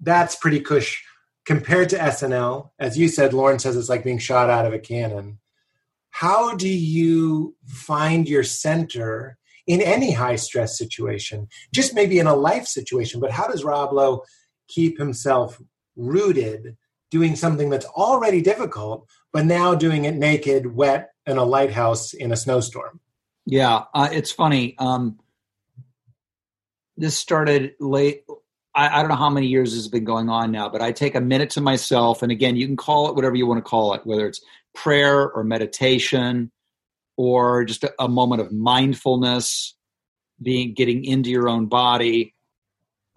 that's 0.00 0.36
pretty 0.36 0.60
cush 0.60 1.02
compared 1.46 1.88
to 1.90 1.96
SNL. 1.98 2.70
As 2.78 2.98
you 2.98 3.08
said, 3.08 3.32
Lorne 3.32 3.58
says 3.58 3.76
it's 3.76 3.88
like 3.88 4.04
being 4.04 4.18
shot 4.18 4.50
out 4.50 4.66
of 4.66 4.72
a 4.72 4.78
cannon 4.78 5.38
how 6.16 6.54
do 6.54 6.68
you 6.68 7.54
find 7.66 8.26
your 8.26 8.42
center 8.42 9.36
in 9.66 9.82
any 9.82 10.12
high 10.12 10.36
stress 10.36 10.78
situation 10.78 11.46
just 11.74 11.94
maybe 11.94 12.18
in 12.18 12.26
a 12.26 12.34
life 12.34 12.66
situation 12.66 13.20
but 13.20 13.30
how 13.30 13.46
does 13.46 13.64
rob 13.64 13.92
lowe 13.92 14.22
keep 14.66 14.98
himself 14.98 15.60
rooted 15.94 16.74
doing 17.10 17.36
something 17.36 17.68
that's 17.68 17.84
already 17.86 18.40
difficult 18.40 19.06
but 19.30 19.44
now 19.44 19.74
doing 19.74 20.06
it 20.06 20.14
naked 20.14 20.74
wet 20.74 21.10
in 21.26 21.36
a 21.36 21.44
lighthouse 21.44 22.14
in 22.14 22.32
a 22.32 22.36
snowstorm 22.36 22.98
yeah 23.44 23.84
uh, 23.92 24.08
it's 24.10 24.32
funny 24.32 24.74
um, 24.78 25.18
this 26.96 27.16
started 27.16 27.74
late 27.78 28.22
I, 28.76 28.98
I, 28.98 29.00
don't 29.00 29.08
know 29.08 29.16
how 29.16 29.30
many 29.30 29.46
years 29.46 29.70
this 29.70 29.80
has 29.80 29.88
been 29.88 30.04
going 30.04 30.28
on 30.28 30.52
now 30.52 30.68
but 30.68 30.82
i 30.82 30.92
take 30.92 31.14
a 31.14 31.20
minute 31.20 31.50
to 31.50 31.60
myself 31.60 32.22
and 32.22 32.30
again 32.30 32.56
you 32.56 32.66
can 32.66 32.76
call 32.76 33.08
it 33.08 33.14
whatever 33.14 33.34
you 33.34 33.46
want 33.46 33.58
to 33.58 33.68
call 33.68 33.94
it 33.94 34.02
whether 34.04 34.26
it's 34.26 34.40
prayer 34.74 35.30
or 35.30 35.42
meditation 35.42 36.52
or 37.16 37.64
just 37.64 37.84
a, 37.84 37.94
a 37.98 38.08
moment 38.08 38.42
of 38.42 38.52
mindfulness 38.52 39.74
being 40.40 40.74
getting 40.74 41.04
into 41.04 41.30
your 41.30 41.48
own 41.48 41.66
body. 41.66 42.34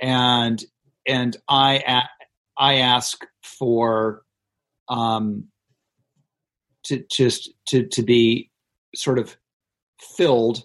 And 0.02 0.64
and 1.06 1.36
i 1.48 2.04
i 2.58 2.76
ask 2.76 3.26
for 3.42 4.22
um 4.88 5.46
to 6.84 7.04
just 7.10 7.52
to 7.68 7.88
to 7.88 8.04
be 8.04 8.50
sort 8.96 9.20
of 9.20 9.36
filled 10.18 10.64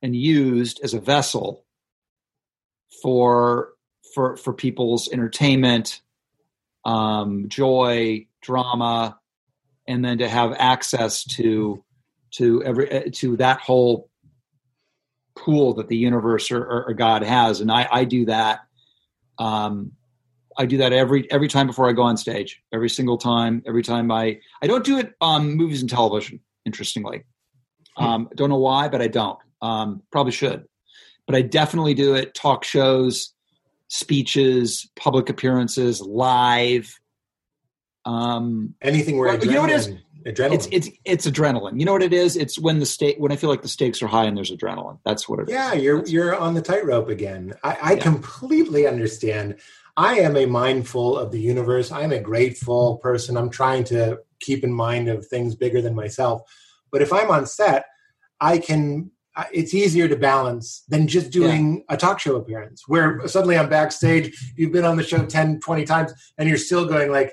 and 0.00 0.14
used 0.14 0.80
as 0.82 0.94
a 0.94 1.00
vessel 1.00 1.64
for 3.02 3.70
for 4.14 4.36
for 4.36 4.52
people's 4.52 5.08
entertainment 5.12 6.00
um 6.84 7.48
joy 7.48 8.26
drama 8.42 9.18
and 9.86 10.04
then 10.04 10.18
to 10.18 10.28
have 10.28 10.54
access 10.58 11.24
to 11.24 11.82
to 12.30 12.62
every 12.62 12.90
eh, 12.90 13.08
to 13.12 13.36
that 13.38 13.60
whole 13.60 14.08
pool 15.34 15.74
that 15.74 15.88
the 15.88 15.96
universe 15.96 16.50
or, 16.50 16.62
or, 16.62 16.88
or 16.88 16.94
God 16.94 17.22
has, 17.22 17.60
and 17.60 17.70
I, 17.70 17.88
I 17.90 18.04
do 18.04 18.26
that. 18.26 18.60
Um, 19.38 19.92
I 20.56 20.66
do 20.66 20.78
that 20.78 20.92
every 20.92 21.30
every 21.30 21.48
time 21.48 21.66
before 21.66 21.88
I 21.88 21.92
go 21.92 22.02
on 22.02 22.16
stage. 22.16 22.62
Every 22.72 22.90
single 22.90 23.16
time. 23.16 23.62
Every 23.66 23.82
time 23.82 24.10
I 24.10 24.40
I 24.60 24.66
don't 24.66 24.84
do 24.84 24.98
it 24.98 25.14
on 25.20 25.54
movies 25.54 25.80
and 25.80 25.90
television. 25.90 26.40
Interestingly, 26.66 27.24
hmm. 27.96 28.04
um, 28.04 28.28
don't 28.34 28.50
know 28.50 28.58
why, 28.58 28.88
but 28.88 29.00
I 29.00 29.08
don't. 29.08 29.38
Um, 29.62 30.02
probably 30.12 30.32
should, 30.32 30.66
but 31.28 31.36
I 31.36 31.42
definitely 31.42 31.92
do 31.92 32.14
it. 32.14 32.34
Talk 32.34 32.64
shows, 32.64 33.34
speeches, 33.88 34.90
public 34.96 35.28
appearances, 35.28 36.00
live. 36.00 36.98
Um, 38.06 38.74
Anything 38.80 39.18
where 39.18 39.36
well, 39.36 39.44
you 39.44 39.52
know 39.52 39.60
what 39.60 39.70
it 39.70 39.74
is? 39.74 39.88
Adrenaline. 40.26 40.54
It's 40.54 40.68
it's 40.72 40.88
it's 41.04 41.26
adrenaline. 41.26 41.78
You 41.78 41.84
know 41.84 41.92
what 41.92 42.02
it 42.02 42.14
is? 42.14 42.34
It's 42.34 42.58
when 42.58 42.80
the 42.80 42.86
state 42.86 43.20
when 43.20 43.30
I 43.30 43.36
feel 43.36 43.50
like 43.50 43.60
the 43.60 43.68
stakes 43.68 44.02
are 44.02 44.06
high 44.08 44.24
and 44.24 44.36
there's 44.36 44.50
adrenaline. 44.50 44.98
That's 45.04 45.28
what 45.28 45.38
it 45.40 45.48
yeah, 45.48 45.74
is. 45.74 45.82
you're 45.82 45.98
That's 45.98 46.10
you're 46.10 46.34
on 46.34 46.54
the 46.54 46.62
tightrope 46.62 47.08
again. 47.08 47.52
I, 47.62 47.78
I 47.80 47.92
yeah. 47.92 48.02
completely 48.02 48.86
understand. 48.86 49.56
I 49.98 50.20
am 50.20 50.36
a 50.36 50.46
mindful 50.46 51.18
of 51.18 51.30
the 51.30 51.40
universe. 51.40 51.92
I'm 51.92 52.12
a 52.12 52.20
grateful 52.20 52.96
person. 52.98 53.36
I'm 53.36 53.50
trying 53.50 53.84
to 53.84 54.18
keep 54.40 54.64
in 54.64 54.72
mind 54.72 55.08
of 55.08 55.26
things 55.26 55.54
bigger 55.54 55.82
than 55.82 55.94
myself. 55.94 56.42
But 56.90 57.02
if 57.02 57.12
I'm 57.12 57.30
on 57.30 57.46
set, 57.46 57.84
I 58.40 58.58
can 58.58 59.10
it's 59.52 59.74
easier 59.74 60.08
to 60.08 60.16
balance 60.16 60.82
than 60.88 61.06
just 61.06 61.30
doing 61.30 61.78
yeah. 61.88 61.94
a 61.94 61.96
talk 61.96 62.18
show 62.20 62.36
appearance 62.36 62.82
where 62.86 63.26
suddenly 63.28 63.56
I'm 63.56 63.68
backstage, 63.68 64.36
you've 64.56 64.72
been 64.72 64.84
on 64.84 64.96
the 64.96 65.02
show 65.02 65.24
10, 65.24 65.60
20 65.60 65.84
times, 65.84 66.12
and 66.36 66.48
you're 66.48 66.58
still 66.58 66.86
going 66.86 67.10
like, 67.10 67.32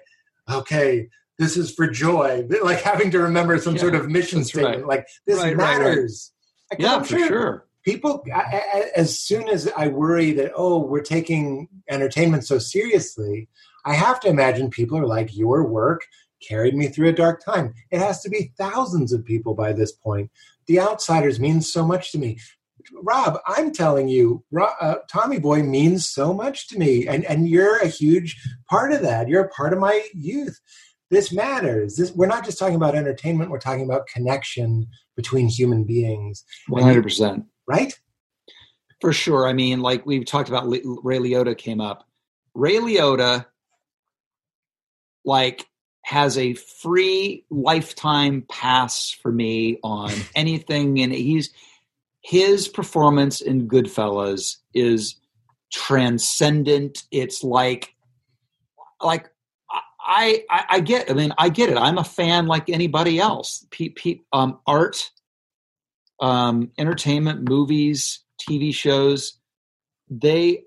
okay, 0.51 1.07
this 1.37 1.57
is 1.57 1.73
for 1.73 1.87
joy. 1.87 2.47
Like 2.63 2.81
having 2.81 3.11
to 3.11 3.19
remember 3.19 3.57
some 3.59 3.75
yeah, 3.75 3.81
sort 3.81 3.95
of 3.95 4.09
mission 4.09 4.43
statement. 4.43 4.85
Right. 4.85 4.87
Like 4.87 5.07
this 5.25 5.39
right, 5.39 5.57
matters. 5.57 6.31
Like, 6.71 6.79
Yeah, 6.79 7.01
for 7.01 7.17
sure. 7.17 7.67
People, 7.83 8.23
I, 8.33 8.39
I, 8.39 8.85
as 8.95 9.19
soon 9.19 9.47
as 9.47 9.69
I 9.77 9.87
worry 9.89 10.31
that 10.33 10.51
oh, 10.55 10.79
we're 10.79 11.01
taking 11.01 11.67
entertainment 11.89 12.45
so 12.45 12.57
seriously, 12.57 13.47
I 13.85 13.93
have 13.93 14.19
to 14.21 14.27
imagine 14.27 14.71
people 14.71 14.97
are 14.97 15.05
like, 15.05 15.35
your 15.37 15.67
work 15.67 16.01
carried 16.41 16.75
me 16.75 16.87
through 16.87 17.09
a 17.09 17.13
dark 17.13 17.43
time. 17.43 17.73
It 17.91 17.99
has 17.99 18.21
to 18.21 18.29
be 18.29 18.51
thousands 18.57 19.13
of 19.13 19.25
people 19.25 19.53
by 19.53 19.73
this 19.73 19.91
point. 19.91 20.31
The 20.67 20.79
Outsiders 20.79 21.39
means 21.39 21.71
so 21.71 21.85
much 21.85 22.11
to 22.11 22.17
me. 22.17 22.39
Rob, 23.01 23.39
I'm 23.47 23.71
telling 23.71 24.07
you, 24.07 24.43
uh, 24.59 24.95
Tommy 25.09 25.39
Boy 25.39 25.63
means 25.63 26.07
so 26.07 26.33
much 26.33 26.67
to 26.69 26.77
me, 26.77 27.07
and 27.07 27.25
and 27.25 27.47
you're 27.49 27.77
a 27.77 27.87
huge 27.87 28.35
part 28.69 28.91
of 28.91 29.01
that. 29.01 29.27
You're 29.27 29.43
a 29.45 29.49
part 29.49 29.73
of 29.73 29.79
my 29.79 30.03
youth. 30.13 30.59
This 31.09 31.31
matters. 31.31 31.95
This, 31.95 32.11
we're 32.11 32.27
not 32.27 32.45
just 32.45 32.59
talking 32.59 32.75
about 32.75 32.95
entertainment. 32.95 33.49
We're 33.49 33.59
talking 33.59 33.85
about 33.85 34.07
connection 34.07 34.87
between 35.15 35.47
human 35.47 35.83
beings, 35.83 36.43
One 36.67 36.83
hundred 36.83 37.03
percent. 37.03 37.45
right? 37.67 37.97
For 39.01 39.13
sure. 39.13 39.47
I 39.47 39.53
mean, 39.53 39.81
like 39.81 40.05
we've 40.05 40.25
talked 40.25 40.49
about, 40.49 40.67
Ray 40.67 41.17
Liotta 41.19 41.57
came 41.57 41.79
up. 41.81 42.07
Ray 42.53 42.75
Liotta, 42.77 43.45
like, 45.23 45.65
has 46.05 46.37
a 46.37 46.53
free 46.53 47.43
lifetime 47.49 48.43
pass 48.47 49.09
for 49.09 49.31
me 49.31 49.79
on 49.83 50.11
anything, 50.35 50.99
and 50.99 51.11
he's 51.11 51.49
his 52.21 52.67
performance 52.67 53.41
in 53.41 53.67
Goodfellas 53.67 54.57
is 54.75 55.15
transcendent. 55.73 57.03
It's 57.09 57.43
like, 57.43 57.95
like 59.01 59.31
I, 59.99 60.43
I, 60.47 60.65
I 60.69 60.79
get. 60.81 61.09
I 61.09 61.15
mean, 61.15 61.33
I 61.39 61.49
get 61.49 61.69
it. 61.69 61.77
I'm 61.77 61.97
a 61.97 62.03
fan 62.03 62.45
like 62.45 62.69
anybody 62.69 63.19
else. 63.19 63.65
Pe- 63.71 63.89
pe- 63.89 64.19
um, 64.31 64.59
art, 64.67 65.09
um, 66.19 66.69
entertainment, 66.77 67.49
movies, 67.49 68.19
TV 68.39 68.71
shows, 68.71 69.39
they 70.07 70.65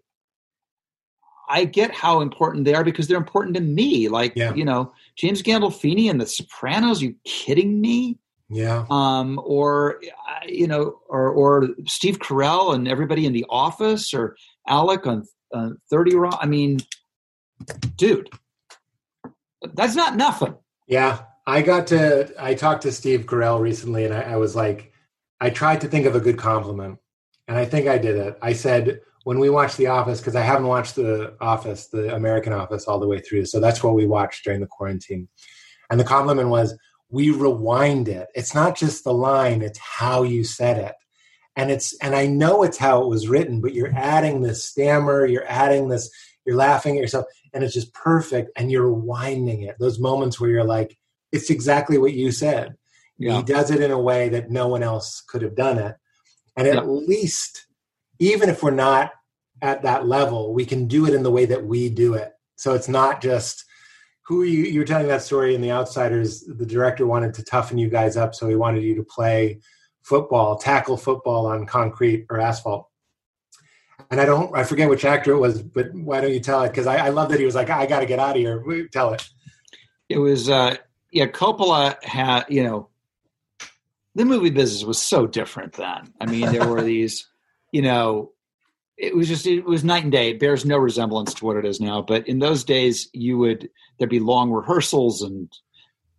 I 1.49 1.64
get 1.64 1.95
how 1.95 2.22
important 2.22 2.64
they 2.64 2.74
are 2.74 2.84
because 2.84 3.07
they're 3.07 3.16
important 3.16 3.55
to 3.55 3.62
me. 3.62 4.09
Like, 4.09 4.34
Yeah. 4.34 4.53
you 4.55 4.64
know, 4.64 4.93
James 5.19 5.43
Gandolfini 5.43 6.09
and 6.09 6.21
The 6.21 6.27
Sopranos, 6.27 7.03
you 7.03 7.16
kidding 7.25 7.81
me? 7.81 8.19
Yeah. 8.49 8.87
Um, 8.89 9.41
or 9.45 9.97
uh, 9.97 10.47
you 10.47 10.66
know, 10.66 11.01
or 11.09 11.29
or 11.29 11.69
Steve 11.87 12.19
Carell 12.19 12.75
and 12.75 12.89
everybody 12.89 13.27
in 13.27 13.33
The 13.35 13.45
Office, 13.51 14.14
or 14.14 14.37
Alec 14.66 15.07
on 15.07 15.27
uh, 15.53 15.71
Thirty 15.91 16.14
Rock. 16.14 16.39
I 16.41 16.47
mean, 16.47 16.79
dude, 17.97 18.31
that's 19.75 19.95
not 19.95 20.16
nothing. 20.16 20.55
Yeah, 20.87 21.21
I 21.47 21.61
got 21.61 21.89
to. 21.89 22.33
I 22.39 22.55
talked 22.55 22.83
to 22.83 22.93
Steve 22.93 23.27
Carell 23.27 23.61
recently, 23.61 24.07
and 24.07 24.14
I, 24.14 24.21
I 24.23 24.37
was 24.37 24.57
like, 24.57 24.93
I 25.41 25.51
tried 25.51 25.83
to 25.83 25.89
think 25.89 26.07
of 26.07 26.14
a 26.14 26.21
good 26.21 26.39
compliment, 26.39 26.99
and 27.49 27.59
I 27.59 27.66
think 27.66 27.87
I 27.87 27.99
did 27.99 28.16
it. 28.16 28.39
I 28.41 28.55
said 28.55 29.01
when 29.25 29.39
we 29.39 29.51
watched 29.51 29.77
The 29.77 29.89
Office, 29.89 30.21
because 30.21 30.37
I 30.37 30.43
haven't 30.43 30.66
watched 30.66 30.95
The 30.97 31.35
Office, 31.41 31.89
the 31.89 32.14
American 32.14 32.53
Office, 32.53 32.87
all 32.87 33.01
the 33.01 33.09
way 33.09 33.21
through, 33.21 33.47
so 33.47 33.61
that's 33.61 33.83
what 33.83 33.95
we 33.95 34.07
watched 34.07 34.45
during 34.45 34.61
the 34.61 34.66
quarantine. 34.66 35.29
And 35.91 35.99
the 35.99 36.05
compliment 36.05 36.49
was, 36.49 36.77
we 37.11 37.31
rewind 37.31 38.09
it. 38.09 38.29
It's 38.35 38.55
not 38.55 38.77
just 38.77 39.05
the 39.05 39.14
line; 39.14 39.62
it's 39.62 39.79
how 39.79 40.23
you 40.23 40.45
said 40.45 40.77
it. 40.79 40.95
And 41.57 41.71
it's 41.71 41.97
and 42.03 42.14
I 42.14 42.27
know 42.27 42.62
it's 42.62 42.77
how 42.77 43.03
it 43.03 43.09
was 43.09 43.29
written, 43.29 43.61
but 43.61 43.75
you're 43.75 43.95
adding 43.97 44.43
this 44.43 44.64
stammer, 44.64 45.25
you're 45.25 45.49
adding 45.49 45.89
this, 45.89 46.11
you're 46.45 46.57
laughing 46.57 46.97
at 46.97 47.01
yourself, 47.01 47.25
and 47.55 47.64
it's 47.64 47.75
just 47.75 47.95
perfect. 47.95 48.51
And 48.57 48.71
you're 48.71 48.93
winding 48.93 49.62
it. 49.62 49.77
Those 49.79 49.99
moments 49.99 50.39
where 50.39 50.51
you're 50.51 50.64
like, 50.64 50.97
it's 51.33 51.51
exactly 51.51 51.97
what 51.99 52.12
you 52.12 52.31
said. 52.31 52.77
Yeah, 53.16 53.39
He 53.39 53.43
does 53.43 53.71
it 53.71 53.81
in 53.81 53.91
a 53.91 53.99
way 53.99 54.29
that 54.29 54.51
no 54.51 54.69
one 54.69 54.83
else 54.83 55.23
could 55.27 55.43
have 55.43 55.57
done 55.57 55.79
it. 55.79 55.97
And 56.57 56.69
at 56.69 56.75
Yeah. 56.75 56.83
least, 56.83 57.66
even 58.19 58.49
if 58.49 58.62
we're 58.62 58.71
not 58.71 59.12
at 59.62 59.83
that 59.83 60.07
level, 60.07 60.55
we 60.55 60.64
can 60.64 60.87
do 60.87 61.07
it 61.07 61.14
in 61.14 61.23
the 61.23 61.31
way 61.31 61.47
that 61.47 61.64
we 61.64 61.89
do 61.89 62.14
it. 62.14 62.33
So 62.57 62.75
it's 62.75 62.89
not 62.89 63.21
just 63.21 63.64
who 64.23 64.43
you 64.43 64.64
you 64.64 64.81
were 64.81 64.87
telling 64.87 65.09
that 65.09 65.23
story 65.23 65.55
in 65.55 65.61
the 65.61 65.73
outsiders 65.73 66.43
the 66.43 66.66
director 66.66 67.07
wanted 67.07 67.33
to 67.35 67.43
toughen 67.45 67.79
you 67.79 67.89
guys 67.89 68.14
up 68.14 68.35
so 68.35 68.47
he 68.47 68.55
wanted 68.55 68.83
you 68.83 68.95
to 68.95 69.03
play 69.03 69.59
football 70.03 70.59
tackle 70.59 70.99
football 70.99 71.47
on 71.47 71.64
concrete 71.64 72.27
or 72.29 72.39
asphalt 72.39 72.91
and 74.11 74.21
i 74.21 74.27
don't 74.27 74.55
i 74.55 74.62
forget 74.62 74.91
which 74.91 75.07
actor 75.07 75.33
it 75.33 75.39
was 75.39 75.62
but 75.62 75.95
why 75.95 76.21
don't 76.21 76.35
you 76.35 76.41
tell 76.41 76.62
it 76.62 76.69
because 76.69 76.87
I, 76.87 77.07
I 77.07 77.09
love 77.09 77.31
that 77.31 77.39
he 77.39 77.47
was 77.47 77.55
like 77.55 77.71
i 77.71 77.87
got 77.87 78.01
to 78.01 78.07
get 78.07 78.19
out 78.19 78.37
of 78.37 78.43
here 78.43 78.62
tell 78.93 79.14
it 79.14 79.27
it 80.09 80.19
was. 80.19 80.49
uh 80.49 80.77
Yeah, 81.12 81.27
Coppola 81.27 82.03
had. 82.03 82.45
You 82.49 82.64
know, 82.64 82.89
the 84.14 84.25
movie 84.25 84.51
business 84.51 84.85
was 84.85 84.99
so 85.01 85.27
different 85.27 85.75
then. 85.75 86.12
I 86.21 86.27
mean, 86.27 86.51
there 86.53 86.66
were 86.66 86.83
these. 86.95 87.28
You 87.73 87.83
know, 87.83 88.33
it 88.97 89.14
was 89.14 89.29
just 89.29 89.47
it 89.47 89.64
was 89.64 89.85
night 89.85 90.03
and 90.03 90.12
day. 90.12 90.31
It 90.31 90.41
bears 90.41 90.64
no 90.64 90.77
resemblance 90.77 91.35
to 91.35 91.45
what 91.45 91.57
it 91.57 91.64
is 91.64 91.81
now. 91.81 92.03
But 92.03 92.27
in 92.27 92.41
those 92.41 92.64
days, 92.64 93.09
you 93.12 93.39
would 93.39 93.71
there'd 93.99 94.11
be 94.11 94.21
long 94.21 94.51
rehearsals 94.51 95.23
and 95.23 95.51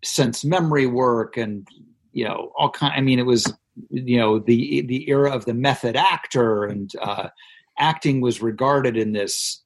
sense 0.04 0.46
memory 0.46 0.88
work 0.88 1.38
and 1.38 1.68
you 2.14 2.26
know 2.26 2.52
all 2.58 2.70
kind. 2.70 2.94
I 2.96 3.02
mean, 3.02 3.20
it 3.20 3.26
was 3.26 3.52
you 3.90 4.18
know 4.18 4.40
the 4.40 4.82
the 4.82 5.10
era 5.10 5.32
of 5.32 5.46
the 5.46 5.54
method 5.54 5.96
actor 5.96 6.64
and 6.64 6.92
uh, 7.02 7.30
acting 7.78 8.22
was 8.22 8.42
regarded 8.42 8.96
in 8.96 9.12
this 9.12 9.62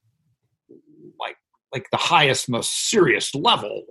like 1.18 1.36
like 1.72 1.86
the 1.90 1.96
highest, 1.96 2.48
most 2.48 2.88
serious 2.90 3.34
level 3.34 3.84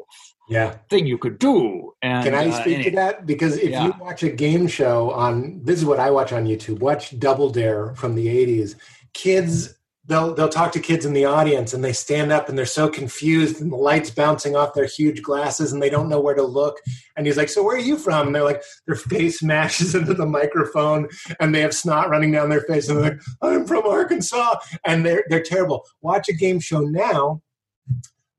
yeah 0.49 0.77
thing 0.89 1.05
you 1.05 1.17
could 1.17 1.39
do. 1.39 1.93
And 2.01 2.23
Can 2.25 2.35
I 2.35 2.49
uh, 2.49 2.61
speak 2.61 2.75
and 2.75 2.83
to 2.85 2.91
that? 2.91 3.25
Because 3.25 3.57
if 3.57 3.69
Yeah. 3.71 3.85
you 3.85 3.93
watch 3.99 4.23
a 4.23 4.29
game 4.29 4.67
show 4.67 5.11
on 5.11 5.61
this 5.63 5.79
is 5.79 5.85
what 5.85 5.99
I 5.99 6.11
watch 6.11 6.33
on 6.33 6.45
YouTube. 6.45 6.79
Watch 6.79 7.17
Double 7.19 7.49
Dare 7.49 7.95
from 7.95 8.15
the 8.15 8.27
'80s. 8.27 8.75
Kids, 9.13 9.75
they'll 10.05 10.33
they'll 10.33 10.49
talk 10.49 10.73
to 10.73 10.81
kids 10.81 11.05
in 11.05 11.13
the 11.13 11.23
audience, 11.23 11.73
and 11.73 11.81
they 11.81 11.93
stand 11.93 12.31
up 12.33 12.49
and 12.49 12.57
they're 12.57 12.65
so 12.65 12.89
confused, 12.89 13.61
and 13.61 13.71
the 13.71 13.77
lights 13.77 14.09
bouncing 14.09 14.53
off 14.55 14.73
their 14.73 14.85
huge 14.85 15.21
glasses, 15.21 15.71
and 15.71 15.81
they 15.81 15.89
don't 15.89 16.09
know 16.09 16.19
where 16.19 16.35
to 16.35 16.43
look. 16.43 16.75
And 17.15 17.25
he's 17.25 17.37
like, 17.37 17.47
"So 17.49 17.63
where 17.63 17.77
are 17.77 17.79
you 17.79 17.97
from?" 17.97 18.27
And 18.27 18.35
they're 18.35 18.43
like, 18.43 18.63
their 18.85 18.97
face 18.97 19.39
smashes 19.39 19.95
into 19.99 20.13
the 20.13 20.25
microphone, 20.25 21.07
and 21.39 21.55
they 21.55 21.61
have 21.61 21.73
snot 21.73 22.09
running 22.09 22.31
down 22.33 22.49
their 22.49 22.61
face, 22.61 22.89
and 22.89 22.97
they're 23.01 23.11
like, 23.11 23.21
"I'm 23.41 23.65
from 23.65 23.85
Arkansas," 23.87 24.55
and 24.85 25.05
they're 25.05 25.23
they're 25.29 25.43
terrible. 25.43 25.85
Watch 26.01 26.27
a 26.27 26.33
game 26.33 26.59
show 26.59 26.81
now. 26.81 27.41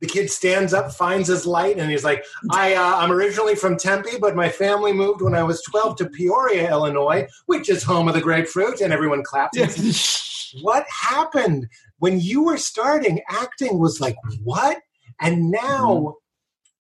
The 0.05 0.11
kid 0.11 0.31
stands 0.31 0.75
up, 0.75 0.93
finds 0.93 1.29
his 1.29 1.47
light, 1.47 1.79
and 1.79 1.91
he's 1.91 2.05
like, 2.05 2.27
I, 2.51 2.75
uh, 2.75 2.97
I'm 2.97 3.11
originally 3.11 3.55
from 3.55 3.79
Tempe, 3.79 4.19
but 4.21 4.37
my 4.37 4.51
family 4.51 4.93
moved 4.93 5.23
when 5.23 5.35
I 5.35 5.43
was 5.45 5.63
12 5.63 5.97
to 5.97 6.11
Peoria, 6.11 6.69
Illinois, 6.69 7.27
which 7.47 7.71
is 7.71 7.83
home 7.83 8.07
of 8.07 8.13
the 8.15 8.21
grapefruit, 8.21 8.83
and 8.83 8.93
everyone 8.93 9.23
claps. 9.25 10.31
What 10.63 10.85
happened 10.89 11.69
when 11.99 12.21
you 12.21 12.45
were 12.45 12.59
starting? 12.59 13.23
Acting 13.29 13.79
was 13.81 13.99
like, 14.01 14.15
what? 14.45 14.79
And 15.21 15.51
now 15.51 16.15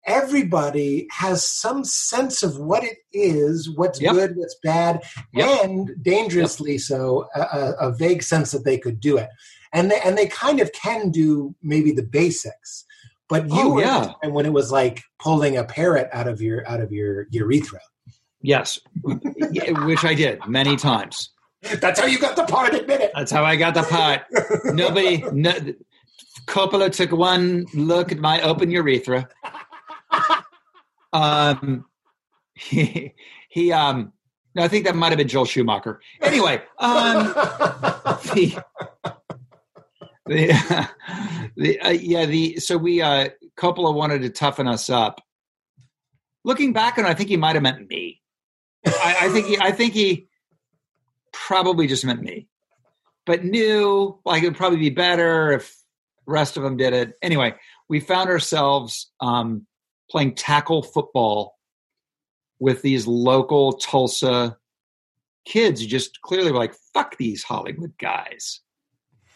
everybody 0.07 1.07
has 1.13 1.47
some 1.47 1.85
sense 1.85 2.43
of 2.43 2.59
what 2.59 2.83
it 2.83 2.97
is, 3.13 3.71
what's 3.71 4.01
Yep. 4.01 4.13
good, 4.15 4.37
what's 4.37 4.57
bad, 4.63 5.03
Yep. 5.35 5.65
and 5.65 5.91
dangerously 6.03 6.79
so, 6.79 7.29
a, 7.35 7.41
a, 7.41 7.73
a 7.89 7.93
vague 7.93 8.23
sense 8.23 8.51
that 8.53 8.65
they 8.65 8.79
could 8.79 8.99
do 8.99 9.19
it. 9.19 9.29
And 9.73 9.91
they, 9.91 10.01
and 10.01 10.19
they 10.19 10.27
kind 10.27 10.59
of 10.59 10.73
can 10.73 11.11
do 11.11 11.55
maybe 11.63 11.93
the 11.93 12.03
basics. 12.03 12.85
But 13.31 13.45
you 13.49 13.55
Oh, 13.61 13.75
were 13.75 13.81
yeah. 13.83 14.13
and 14.23 14.33
when 14.35 14.45
it 14.45 14.53
was 14.53 14.73
like 14.73 15.03
pulling 15.21 15.57
a 15.57 15.65
parrot 15.65 16.09
out 16.13 16.27
of 16.27 16.43
your 16.43 16.69
out 16.69 16.81
of 16.81 16.91
your 16.93 17.27
urethra. 17.31 17.79
yes, 18.43 18.79
which 19.05 20.05
I 20.05 20.15
did 20.15 20.41
many 20.49 20.77
times. 20.77 21.31
That's 21.81 22.01
how 22.01 22.07
you 22.07 22.19
got 22.19 22.37
the 22.37 22.45
part. 22.45 22.75
Admit 22.75 23.01
it. 23.03 23.13
That's 23.15 23.31
how 23.31 23.45
I 23.45 23.55
got 23.57 23.75
the 23.75 23.83
part. 23.83 24.23
Nobody, 24.75 25.23
no, 25.31 25.53
Coppola 26.47 26.91
took 26.91 27.13
one 27.13 27.67
look 27.75 28.11
at 28.13 28.19
my 28.19 28.41
open 28.43 28.71
urethra. 28.71 29.29
Um, 31.13 31.85
he, 32.55 33.15
he 33.49 33.73
um, 33.73 34.13
no, 34.55 34.63
I 34.63 34.69
think 34.69 34.85
that 34.87 34.97
might 34.97 35.09
have 35.11 35.19
been 35.19 35.29
Joel 35.29 35.45
Schumacher. 35.45 36.01
Anyway, 36.23 36.63
um, 36.79 37.25
the, 38.35 38.63
the, 40.27 40.89
the 41.57 41.81
uh, 41.81 41.91
yeah, 41.91 42.27
the 42.27 42.57
so 42.59 42.77
we 42.77 43.03
uh, 43.03 43.29
Coppola 43.57 43.95
wanted 43.95 44.23
to 44.23 44.31
toughen 44.31 44.67
us 44.67 44.91
up. 44.91 45.21
Looking 46.45 46.73
back 46.73 46.99
on, 46.99 47.05
it, 47.05 47.09
I 47.09 47.15
think 47.15 47.29
he 47.29 47.37
might 47.37 47.57
have 47.57 47.63
meant 47.63 47.89
me. 47.89 48.21
I, 48.87 49.17
I 49.23 49.29
think 49.29 49.47
he, 49.47 49.59
I 49.59 49.73
think 49.73 49.93
he 49.93 50.27
probably 51.33 51.87
just 51.87 52.05
meant 52.05 52.23
me, 52.23 52.49
but 53.27 53.45
knew 53.45 54.19
like 54.25 54.43
it 54.43 54.47
would 54.47 54.57
probably 54.57 54.79
be 54.79 54.91
better 54.91 55.53
if 55.53 55.77
the 56.27 56.33
rest 56.33 56.57
of 56.57 56.63
them 56.63 56.77
did 56.77 56.93
it. 56.95 57.15
Anyway, 57.23 57.55
we 57.89 58.01
found 58.01 58.31
ourselves 58.31 59.11
um, 59.21 59.67
playing 60.11 60.35
tackle 60.35 60.83
football 60.83 61.59
with 62.59 62.83
these 62.83 63.07
local 63.07 63.75
Tulsa 63.75 64.57
kids 65.45 65.81
who 65.81 65.87
just 65.87 66.21
clearly 66.23 66.53
were 66.53 66.59
like, 66.59 66.75
"Fuck 66.95 67.17
these 67.19 67.43
Hollywood 67.43 67.93
guys," 67.99 68.61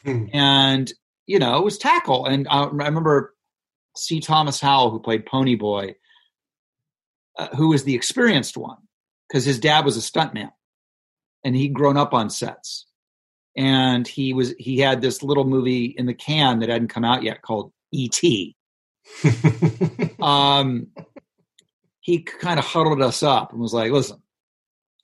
Hmm. 0.05 0.27
and 0.33 0.93
you 1.27 1.39
know 1.39 1.59
it 1.59 1.65
was 1.65 1.79
tackle. 1.79 2.27
And 2.27 2.47
I, 2.49 2.65
I 2.65 2.67
remember 2.67 3.35
C. 3.97 4.21
Thomas 4.21 4.61
Howell, 4.61 4.91
who 4.91 5.01
played 5.01 5.27
Pony 5.27 5.55
Boy, 5.57 5.97
uh, 7.39 7.49
who 7.57 7.69
was 7.69 7.85
the 7.85 7.95
experienced 7.95 8.57
one 8.57 8.79
because 9.29 9.45
his 9.45 9.59
dad 9.59 9.85
was 9.85 9.97
a 9.97 10.01
stuntman. 10.01 10.51
and 11.45 11.55
he'd 11.55 11.75
grown 11.75 11.97
up 11.97 12.15
on 12.15 12.31
sets. 12.31 12.87
And 13.57 14.07
he 14.09 14.33
was 14.33 14.53
he 14.59 14.79
had 14.79 15.01
this 15.01 15.23
little 15.23 15.45
movie 15.45 15.85
in 15.87 16.07
the 16.07 16.15
can 16.15 16.59
that 16.61 16.69
hadn't 16.69 16.89
come 16.89 17.05
out 17.05 17.23
yet 17.23 17.43
called 17.43 17.73
E.T. 17.93 18.57
um, 20.21 20.89
he 22.01 22.23
kind 22.23 22.59
of 22.59 22.65
huddled 22.65 23.01
us 23.01 23.23
up 23.23 23.53
and 23.53 23.61
was 23.61 23.73
like, 23.73 23.93
"Listen, 23.93 24.21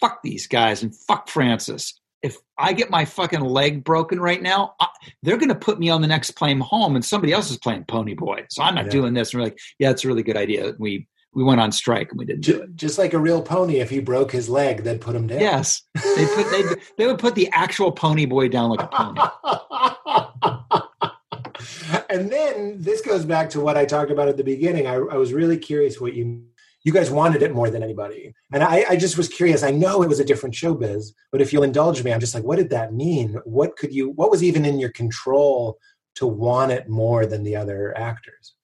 fuck 0.00 0.20
these 0.22 0.48
guys 0.48 0.82
and 0.82 0.96
fuck 0.96 1.28
Francis. 1.28 1.99
If 2.22 2.36
I 2.58 2.72
get 2.72 2.90
my 2.90 3.04
fucking 3.04 3.40
leg 3.40 3.82
broken 3.82 4.20
right 4.20 4.42
now, 4.42 4.74
I, 4.78 4.88
they're 5.22 5.38
going 5.38 5.48
to 5.48 5.54
put 5.54 5.78
me 5.78 5.88
on 5.88 6.02
the 6.02 6.08
next 6.08 6.32
plane 6.32 6.60
home, 6.60 6.94
and 6.94 7.04
somebody 7.04 7.32
else 7.32 7.50
is 7.50 7.56
playing 7.56 7.84
Pony 7.84 8.14
Boy. 8.14 8.44
So 8.50 8.62
I'm 8.62 8.74
not 8.74 8.86
Yeah. 8.86 8.90
doing 8.90 9.14
this." 9.14 9.32
And 9.32 9.40
we're 9.40 9.46
like, 9.46 9.58
"Yeah, 9.78 9.90
it's 9.90 10.04
a 10.04 10.08
really 10.08 10.22
good 10.22 10.36
idea." 10.36 10.74
We 10.78 11.08
we 11.32 11.44
went 11.44 11.60
on 11.60 11.70
strike 11.72 12.10
and 12.10 12.18
we 12.18 12.24
didn't 12.24 12.44
do 12.44 12.60
it. 12.62 12.74
Just 12.74 12.98
like 12.98 13.14
a 13.14 13.18
real 13.18 13.40
pony, 13.40 13.78
if 13.78 13.88
he 13.88 14.00
broke 14.00 14.32
his 14.32 14.48
leg, 14.48 14.82
they'd 14.82 15.00
put 15.00 15.14
him 15.14 15.28
down. 15.28 15.40
Yes, 15.40 15.82
they 15.94 16.26
put 16.34 16.50
they 16.50 16.62
they 16.98 17.06
would 17.06 17.18
put 17.18 17.34
the 17.34 17.48
actual 17.52 17.92
Pony 17.92 18.26
Boy 18.26 18.48
down 18.48 18.70
like 18.70 18.82
a 18.82 18.88
pony. 18.88 19.20
and 22.10 22.30
then 22.30 22.76
this 22.80 23.00
goes 23.00 23.24
back 23.24 23.50
to 23.50 23.60
what 23.60 23.76
I 23.76 23.84
talked 23.84 24.10
about 24.10 24.28
at 24.28 24.36
the 24.36 24.44
beginning. 24.44 24.86
I, 24.86 24.94
I 24.94 25.16
was 25.16 25.32
really 25.32 25.58
curious 25.58 26.00
what 26.00 26.14
you 26.14 26.44
you 26.82 26.92
guys 26.92 27.10
wanted 27.10 27.42
it 27.42 27.54
more 27.54 27.70
than 27.70 27.82
anybody, 27.82 28.34
and 28.52 28.62
I, 28.62 28.84
I 28.88 28.96
just 28.96 29.18
was 29.18 29.28
curious. 29.28 29.62
I 29.62 29.70
know 29.70 30.02
it 30.02 30.08
was 30.08 30.20
a 30.20 30.24
different 30.24 30.54
showbiz, 30.54 31.12
but 31.30 31.40
if 31.40 31.52
you'll 31.52 31.62
indulge 31.62 32.02
me, 32.02 32.12
I'm 32.12 32.20
just 32.20 32.34
like, 32.34 32.44
what 32.44 32.56
did 32.56 32.70
that 32.70 32.94
mean? 32.94 33.40
What 33.44 33.76
could 33.76 33.92
you? 33.92 34.10
What 34.10 34.30
was 34.30 34.42
even 34.42 34.64
in 34.64 34.78
your 34.78 34.90
control 34.90 35.78
to 36.16 36.26
want 36.26 36.72
it 36.72 36.88
more 36.88 37.26
than 37.26 37.42
the 37.42 37.56
other 37.56 37.96
actors? 37.96 38.54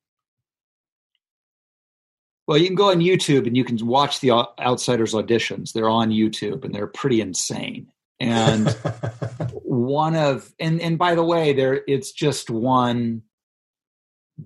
Well, 2.47 2.59
you 2.59 2.67
can 2.67 2.77
go 2.77 2.91
on 2.91 3.01
YouTube 3.01 3.47
and 3.47 3.57
you 3.57 3.65
can 3.65 3.85
watch 3.87 4.21
the 4.21 4.31
Outsiders 4.31 5.15
auditions. 5.15 5.73
They're 5.73 5.89
on 5.89 6.11
YouTube 6.11 6.65
and 6.65 6.73
they're 6.73 6.87
pretty 6.87 7.21
insane. 7.21 7.89
And 8.21 8.69
one 9.63 10.15
of 10.15 10.53
and 10.61 10.81
and 10.81 10.97
by 10.97 11.15
the 11.15 11.25
way, 11.25 11.53
there 11.53 11.83
it's 11.87 12.13
just 12.13 12.49
one 12.49 13.23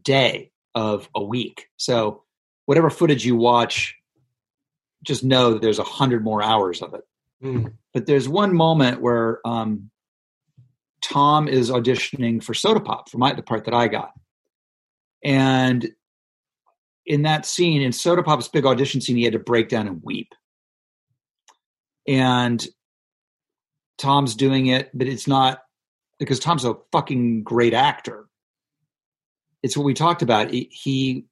day 0.03 0.51
of 0.75 1.09
a 1.15 1.23
week. 1.23 1.69
So 1.77 2.25
whatever 2.67 2.91
footage 2.91 3.25
you 3.25 3.37
watch, 3.37 3.97
just 5.03 5.25
know 5.25 5.53
that 5.53 5.63
there's 5.63 5.79
a 5.79 5.85
hundred 5.85 6.23
more 6.25 6.43
hours 6.43 6.83
of 6.83 6.95
it. 6.95 7.03
Hmm. 7.41 7.69
But 7.95 8.07
there's 8.07 8.29
one 8.29 8.55
moment 8.55 9.01
where 9.01 9.41
um, 9.47 9.91
Tom 11.03 11.49
is 11.49 11.71
auditioning 11.71 12.43
for 12.43 12.55
Soda 12.55 12.81
Pop 12.81 13.09
for 13.09 13.19
my 13.19 13.33
the 13.33 13.43
part 13.43 13.65
that 13.65 13.75
I 13.75 13.89
got, 13.89 14.13
and 15.25 15.89
in 17.07 17.23
that 17.23 17.47
scene 17.47 17.83
in 17.83 17.93
Soda 17.93 18.23
Pop's 18.23 18.49
big 18.49 18.67
audition 18.67 19.01
scene, 19.01 19.17
he 19.17 19.25
had 19.25 19.33
to 19.33 19.39
break 19.39 19.69
down 19.69 19.87
and 19.87 20.03
weep, 20.05 20.33
and 22.07 22.65
Tom's 23.99 24.35
doing 24.35 24.67
it, 24.67 24.91
but 24.95 25.09
it's 25.09 25.27
not 25.27 25.63
because 26.19 26.39
Tom's 26.39 26.65
a 26.65 26.77
fucking 26.93 27.43
great 27.43 27.75
actor. 27.75 28.27
It's 29.63 29.77
what 29.77 29.85
we 29.85 29.95
talked 29.95 30.23
about. 30.23 30.51
He 30.51 31.27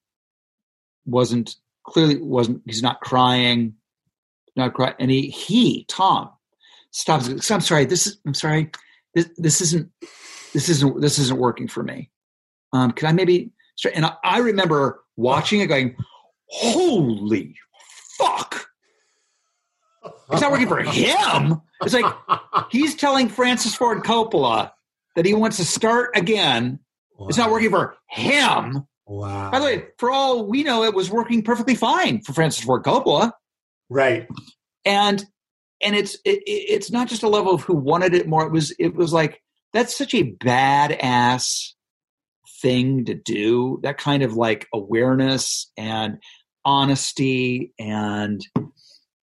wasn't 1.08 1.56
clearly 1.84 2.16
wasn't. 2.16 2.62
He's 2.66 2.82
not 2.82 3.00
crying, 3.00 3.74
not 4.56 4.74
crying, 4.74 4.94
and 4.98 5.10
he 5.10 5.28
he 5.28 5.84
Tom 5.88 6.30
stops. 6.90 7.50
I'm 7.50 7.60
sorry. 7.60 7.84
This 7.84 8.06
is. 8.06 8.18
I'm 8.26 8.34
sorry. 8.34 8.70
This 9.14 9.30
this 9.36 9.60
isn't. 9.60 9.90
This 10.52 10.68
isn't. 10.68 11.00
This 11.00 11.18
isn't 11.18 11.38
working 11.38 11.68
for 11.68 11.82
me. 11.82 12.10
Um, 12.72 12.92
can 12.92 13.08
I 13.08 13.12
maybe? 13.12 13.50
And 13.94 14.04
I, 14.04 14.14
I 14.24 14.38
remember 14.38 15.02
watching 15.16 15.60
it, 15.60 15.66
going, 15.66 15.96
"Holy 16.46 17.54
fuck!" 18.18 18.68
It's 20.30 20.42
not 20.42 20.52
working 20.52 20.68
for 20.68 20.80
him. 20.80 21.62
It's 21.82 21.94
like 21.94 22.12
he's 22.70 22.94
telling 22.94 23.28
Francis 23.28 23.74
Ford 23.74 24.02
Coppola 24.02 24.72
that 25.16 25.24
he 25.24 25.32
wants 25.34 25.56
to 25.56 25.64
start 25.64 26.10
again. 26.16 26.80
It's 27.20 27.38
not 27.38 27.50
working 27.50 27.70
for 27.70 27.96
him. 28.08 28.86
Wow. 29.08 29.50
By 29.50 29.58
the 29.58 29.64
way, 29.64 29.84
for 29.98 30.10
all 30.10 30.44
we 30.46 30.62
know, 30.62 30.84
it 30.84 30.94
was 30.94 31.10
working 31.10 31.42
perfectly 31.42 31.74
fine 31.74 32.20
for 32.22 32.32
Francis 32.34 32.62
Ford 32.64 32.84
Coppola. 32.84 33.32
right. 33.88 34.28
And 34.84 35.24
and 35.80 35.96
it's 35.96 36.14
it, 36.24 36.42
it- 36.46 36.66
it's 36.74 36.90
not 36.90 37.08
just 37.08 37.22
a 37.22 37.28
level 37.28 37.52
of 37.54 37.62
who 37.62 37.74
wanted 37.74 38.14
it 38.14 38.28
more. 38.28 38.46
It 38.46 38.52
was 38.52 38.72
it 38.78 38.94
was 38.94 39.12
like 39.12 39.42
that's 39.72 39.96
such 39.96 40.14
a 40.14 40.24
badass 40.32 41.72
thing 42.62 43.04
to 43.06 43.14
do. 43.14 43.80
That 43.82 43.98
kind 43.98 44.22
of 44.22 44.34
like 44.34 44.66
awareness 44.74 45.70
and 45.76 46.18
honesty 46.64 47.72
and 47.78 48.40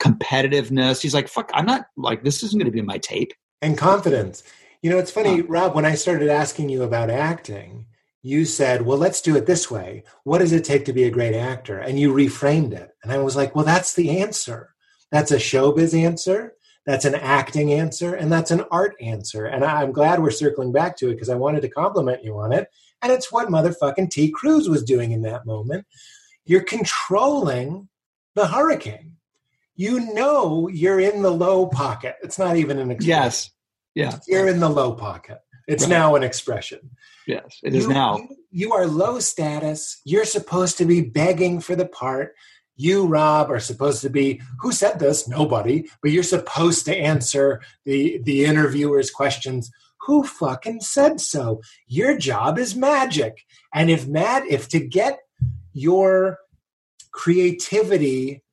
competitiveness. 0.02 1.02
He's 1.02 1.14
like, 1.14 1.28
fuck, 1.28 1.50
I'm 1.54 1.66
not 1.66 1.86
like 1.98 2.24
this 2.24 2.44
isn't 2.44 2.60
going 2.60 2.72
to 2.72 2.76
be 2.76 2.82
my 2.82 2.98
tape. 2.98 3.34
and 3.62 3.78
confidence. 3.78 4.44
You 4.82 4.90
know, 4.90 4.98
it's 4.98 5.12
funny, 5.12 5.40
Rob, 5.42 5.76
when 5.76 5.86
I 5.86 5.96
started 5.96 6.28
asking 6.28 6.68
you 6.68 6.84
about 6.84 7.10
acting, 7.10 7.86
you 8.24 8.46
said, 8.46 8.82
Well, 8.84 8.98
let's 8.98 9.22
do 9.22 9.36
it 9.36 9.46
this 9.46 9.70
way. 9.70 10.04
What 10.24 10.40
does 10.40 10.54
it 10.54 10.64
take 10.64 10.86
to 10.86 10.94
be 10.94 11.04
a 11.04 11.12
great 11.12 11.36
actor? 11.36 11.78
And 11.78 12.00
you 12.00 12.12
reframed 12.12 12.72
it. 12.74 12.90
And 13.04 13.12
I 13.12 13.20
was 13.20 13.36
like, 13.36 13.54
Well, 13.56 13.66
that's 13.66 13.94
the 13.94 14.20
answer. 14.22 14.74
That's 15.12 15.32
a 15.32 15.36
showbiz 15.38 15.94
answer. 15.94 16.54
That's 16.86 17.06
an 17.06 17.16
acting 17.16 17.72
answer. 17.72 18.16
And 18.16 18.32
that's 18.32 18.50
an 18.52 18.64
art 18.72 18.96
answer. 19.00 19.46
And 19.46 19.64
I'm 19.64 19.92
glad 19.92 20.22
we're 20.22 20.32
circling 20.32 20.72
back 20.72 20.98
to 20.98 21.10
it 21.10 21.14
because 21.14 21.30
I 21.30 21.36
wanted 21.36 21.62
to 21.62 21.70
compliment 21.70 22.24
you 22.24 22.40
on 22.40 22.52
it. 22.52 22.68
And 23.02 23.12
it's 23.12 23.32
what 23.32 23.50
motherfucking 23.50 24.10
T. 24.10 24.32
Cruise 24.32 24.68
was 24.68 24.84
doing 24.84 25.12
in 25.12 25.22
that 25.24 25.46
moment. 25.46 25.86
You're 26.46 26.64
controlling 26.64 27.90
the 28.36 28.48
hurricane. 28.48 29.18
You 29.76 30.14
know 30.14 30.68
you're 30.68 31.00
in 31.00 31.22
the 31.22 31.32
low 31.32 31.68
pocket. 31.68 32.16
It's 32.24 32.40
not 32.40 32.58
even 32.58 32.80
an 32.80 32.92
expression 32.92 33.24
Yes. 33.24 33.52
Yeah. 33.96 34.18
you're 34.28 34.48
in 34.48 34.60
the 34.60 34.70
low 34.70 34.94
pocket. 34.94 35.40
It's 35.68 35.84
Right. 35.84 35.90
now 35.90 36.16
an 36.16 36.24
expression. 36.24 36.92
Yes. 37.28 37.60
It 37.64 37.74
is 37.74 37.84
You- 37.86 37.90
now. 37.94 38.18
You, 38.18 38.28
you 38.52 38.74
are 38.74 38.86
low 38.88 39.20
status. 39.20 40.02
You're 40.06 40.26
supposed 40.26 40.78
to 40.80 40.86
be 40.86 41.02
begging 41.02 41.60
for 41.62 41.76
the 41.76 41.86
part. 41.88 42.36
You, 42.76 43.06
Rob, 43.06 43.52
are 43.52 43.60
supposed 43.60 44.02
to 44.02 44.10
be. 44.10 44.42
Who 44.62 44.72
said 44.72 45.00
this? 45.00 45.28
Nobody. 45.28 45.88
But 46.02 46.12
you're 46.12 46.24
supposed 46.24 46.86
to 46.86 46.96
answer 46.96 47.62
the 47.86 48.20
the 48.24 48.46
interviewer's 48.46 49.12
questions. 49.12 49.70
Who 50.02 50.24
fucking 50.24 50.82
said 50.82 51.22
so? 51.22 51.62
Your 51.88 52.18
job 52.18 52.58
is 52.60 52.76
magic. 52.76 53.46
And 53.74 53.90
if 53.90 54.06
mad, 54.08 54.44
if 54.50 54.68
to 54.70 54.80
get 54.80 55.20
your 55.72 56.40
creativity 57.12 58.44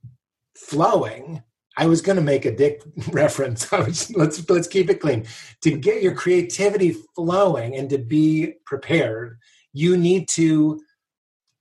flowing, 0.54 1.42
I 1.80 1.86
was 1.86 2.02
going 2.02 2.16
to 2.16 2.22
make 2.22 2.44
a 2.44 2.54
dick 2.54 2.82
reference. 3.10 3.72
Was, 3.72 4.14
let's 4.14 4.48
let's 4.50 4.68
keep 4.68 4.90
it 4.90 5.00
clean. 5.00 5.24
To 5.62 5.70
get 5.70 6.02
your 6.02 6.14
creativity 6.14 6.92
flowing 7.16 7.74
and 7.74 7.88
to 7.88 7.98
be 7.98 8.54
prepared, 8.66 9.38
you 9.72 9.96
need 9.96 10.28
to 10.30 10.82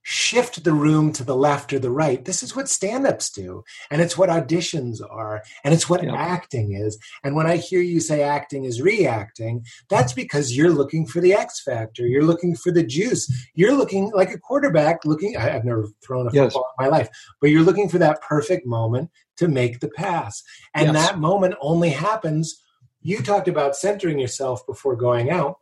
shift 0.02 0.64
the 0.64 0.72
room 0.72 1.12
to 1.12 1.22
the 1.24 1.36
left 1.36 1.72
or 1.72 1.78
the 1.78 1.90
right. 1.90 2.24
This 2.24 2.42
is 2.42 2.56
what 2.56 2.68
stand-ups 2.68 3.30
do, 3.30 3.62
and 3.90 4.00
it's 4.00 4.16
what 4.16 4.30
auditions 4.30 4.98
are, 5.08 5.42
and 5.62 5.74
it's 5.74 5.88
what 5.90 6.02
Yeah. 6.02 6.14
acting 6.14 6.72
is. 6.72 6.98
And 7.22 7.34
when 7.36 7.46
I 7.46 7.56
hear 7.56 7.80
you 7.82 8.00
say 8.00 8.22
acting 8.22 8.64
is 8.64 8.80
reacting, 8.80 9.64
that's 9.88 10.12
because 10.12 10.56
you're 10.56 10.70
looking 10.70 11.06
for 11.06 11.20
the 11.20 11.34
X 11.34 11.60
factor. 11.62 12.06
You're 12.06 12.24
looking 12.24 12.54
for 12.56 12.72
the 12.72 12.82
juice. 12.82 13.30
You're 13.54 13.74
looking 13.74 14.10
like 14.14 14.30
a 14.32 14.38
quarterback 14.38 15.04
looking. 15.04 15.36
I, 15.36 15.54
I've 15.54 15.64
never 15.64 15.86
thrown 16.04 16.26
a 16.28 16.30
Yes. 16.32 16.52
football 16.52 16.72
in 16.78 16.84
my 16.86 16.90
life, 16.90 17.08
but 17.40 17.50
you're 17.50 17.62
looking 17.62 17.88
for 17.88 17.98
that 17.98 18.22
perfect 18.22 18.66
moment 18.66 19.10
to 19.36 19.48
make 19.48 19.80
the 19.80 19.88
pass. 19.88 20.42
And 20.74 20.92
Yes. 20.92 20.94
that 20.94 21.18
moment 21.18 21.54
only 21.60 21.90
happens. 21.90 22.62
You 23.02 23.22
talked 23.22 23.48
about 23.48 23.76
centering 23.76 24.18
yourself 24.18 24.64
before 24.66 24.96
going 24.96 25.30
out. 25.30 25.58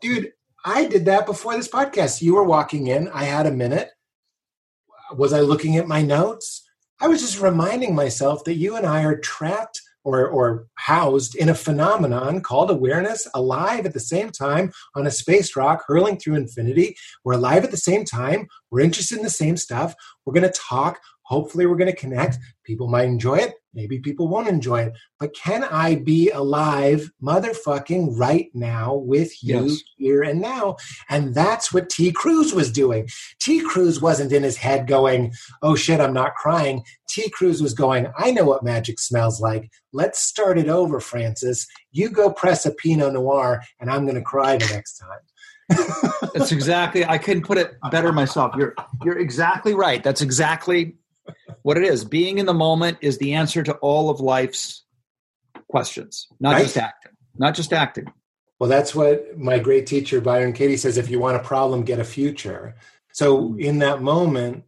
Dude, 0.00 0.32
I 0.64 0.86
did 0.86 1.06
that 1.06 1.26
before 1.26 1.56
this 1.56 1.68
podcast. 1.68 2.22
You 2.22 2.34
were 2.34 2.44
walking 2.44 2.86
in, 2.86 3.08
I 3.08 3.24
had 3.24 3.46
a 3.46 3.50
minute. 3.50 3.90
Was 5.16 5.32
I 5.32 5.40
looking 5.40 5.76
at 5.76 5.88
my 5.88 6.02
notes? 6.02 6.62
I 7.00 7.08
was 7.08 7.20
just 7.20 7.40
reminding 7.40 7.94
myself 7.94 8.44
that 8.44 8.54
you 8.54 8.76
and 8.76 8.86
I 8.86 9.02
are 9.02 9.18
trapped 9.18 9.80
or, 10.04 10.28
or 10.28 10.66
housed 10.74 11.34
in 11.34 11.48
a 11.48 11.54
phenomenon 11.54 12.40
called 12.42 12.70
awareness, 12.70 13.26
alive 13.34 13.86
at 13.86 13.92
the 13.92 14.00
same 14.00 14.30
time 14.30 14.72
on 14.94 15.06
a 15.06 15.10
space 15.10 15.56
rock 15.56 15.84
hurling 15.86 16.16
through 16.18 16.36
infinity. 16.36 16.96
We're 17.24 17.34
alive 17.34 17.64
at 17.64 17.72
the 17.72 17.76
same 17.76 18.04
time. 18.04 18.46
We're 18.70 18.80
interested 18.80 19.18
in 19.18 19.24
the 19.24 19.30
same 19.30 19.56
stuff. 19.56 19.94
We're 20.24 20.34
going 20.34 20.50
to 20.50 20.58
talk. 20.58 21.00
Hopefully, 21.24 21.66
we're 21.66 21.76
going 21.76 21.90
to 21.90 21.96
connect. 21.96 22.38
People 22.64 22.88
might 22.88 23.06
enjoy 23.06 23.36
it. 23.36 23.54
Maybe 23.74 23.98
people 23.98 24.28
won't 24.28 24.48
enjoy 24.48 24.82
it. 24.82 24.92
But 25.18 25.34
can 25.34 25.64
I 25.64 25.94
be 25.94 26.30
alive, 26.30 27.10
motherfucking, 27.22 28.18
right 28.18 28.50
now 28.54 28.94
with 28.94 29.42
you 29.42 29.66
Yes. 29.66 29.82
here 29.96 30.22
and 30.22 30.40
now? 30.40 30.76
And 31.08 31.34
that's 31.34 31.72
what 31.72 31.88
T. 31.88 32.12
Cruise 32.12 32.52
was 32.54 32.70
doing. 32.70 33.08
T. 33.40 33.60
Cruise 33.60 34.00
wasn't 34.00 34.32
in 34.32 34.42
his 34.42 34.56
head 34.56 34.86
going, 34.86 35.32
oh 35.62 35.74
shit, 35.74 36.00
I'm 36.00 36.12
not 36.12 36.34
crying. 36.34 36.82
T. 37.08 37.30
Cruise 37.30 37.62
was 37.62 37.74
going, 37.74 38.06
I 38.18 38.30
know 38.30 38.44
what 38.44 38.62
magic 38.64 38.98
smells 39.00 39.40
like. 39.40 39.70
Let's 39.92 40.20
start 40.22 40.58
it 40.58 40.68
over, 40.68 41.00
Francis. 41.00 41.66
You 41.92 42.08
go 42.08 42.30
press 42.30 42.64
a 42.66 42.70
Pinot 42.72 43.12
Noir, 43.12 43.62
and 43.80 43.90
I'm 43.90 44.04
going 44.04 44.14
to 44.16 44.22
cry 44.22 44.56
the 44.56 44.66
next 44.72 44.98
time. 44.98 45.18
That's 46.34 46.52
exactly. 46.52 47.04
I 47.04 47.18
couldn't 47.18 47.44
put 47.44 47.56
it 47.58 47.74
better 47.90 48.12
myself. 48.12 48.54
You're 48.56 48.74
you're 49.04 49.18
exactly 49.18 49.74
right. 49.74 50.02
That's 50.02 50.20
exactly 50.20 50.96
what 51.62 51.76
it 51.76 51.84
is. 51.84 52.04
Being 52.04 52.38
in 52.38 52.46
the 52.46 52.54
moment 52.54 52.98
is 53.00 53.18
the 53.18 53.34
answer 53.34 53.62
to 53.62 53.74
all 53.74 54.10
of 54.10 54.20
life's 54.20 54.84
questions, 55.68 56.28
not 56.40 56.54
Right. 56.54 56.62
just 56.62 56.76
acting, 56.76 57.12
not 57.36 57.54
just 57.54 57.72
acting. 57.72 58.06
Well, 58.58 58.68
that's 58.68 58.94
what 58.94 59.36
my 59.36 59.58
great 59.58 59.86
teacher 59.86 60.20
Byron 60.20 60.52
Katie 60.52 60.76
says 60.76 60.96
if 60.96 61.10
you 61.10 61.18
want 61.18 61.36
a 61.36 61.42
problem, 61.42 61.82
get 61.82 61.98
a 61.98 62.04
future. 62.04 62.76
So 63.12 63.38
mm-hmm. 63.38 63.60
in 63.60 63.78
that 63.80 64.02
moment, 64.02 64.64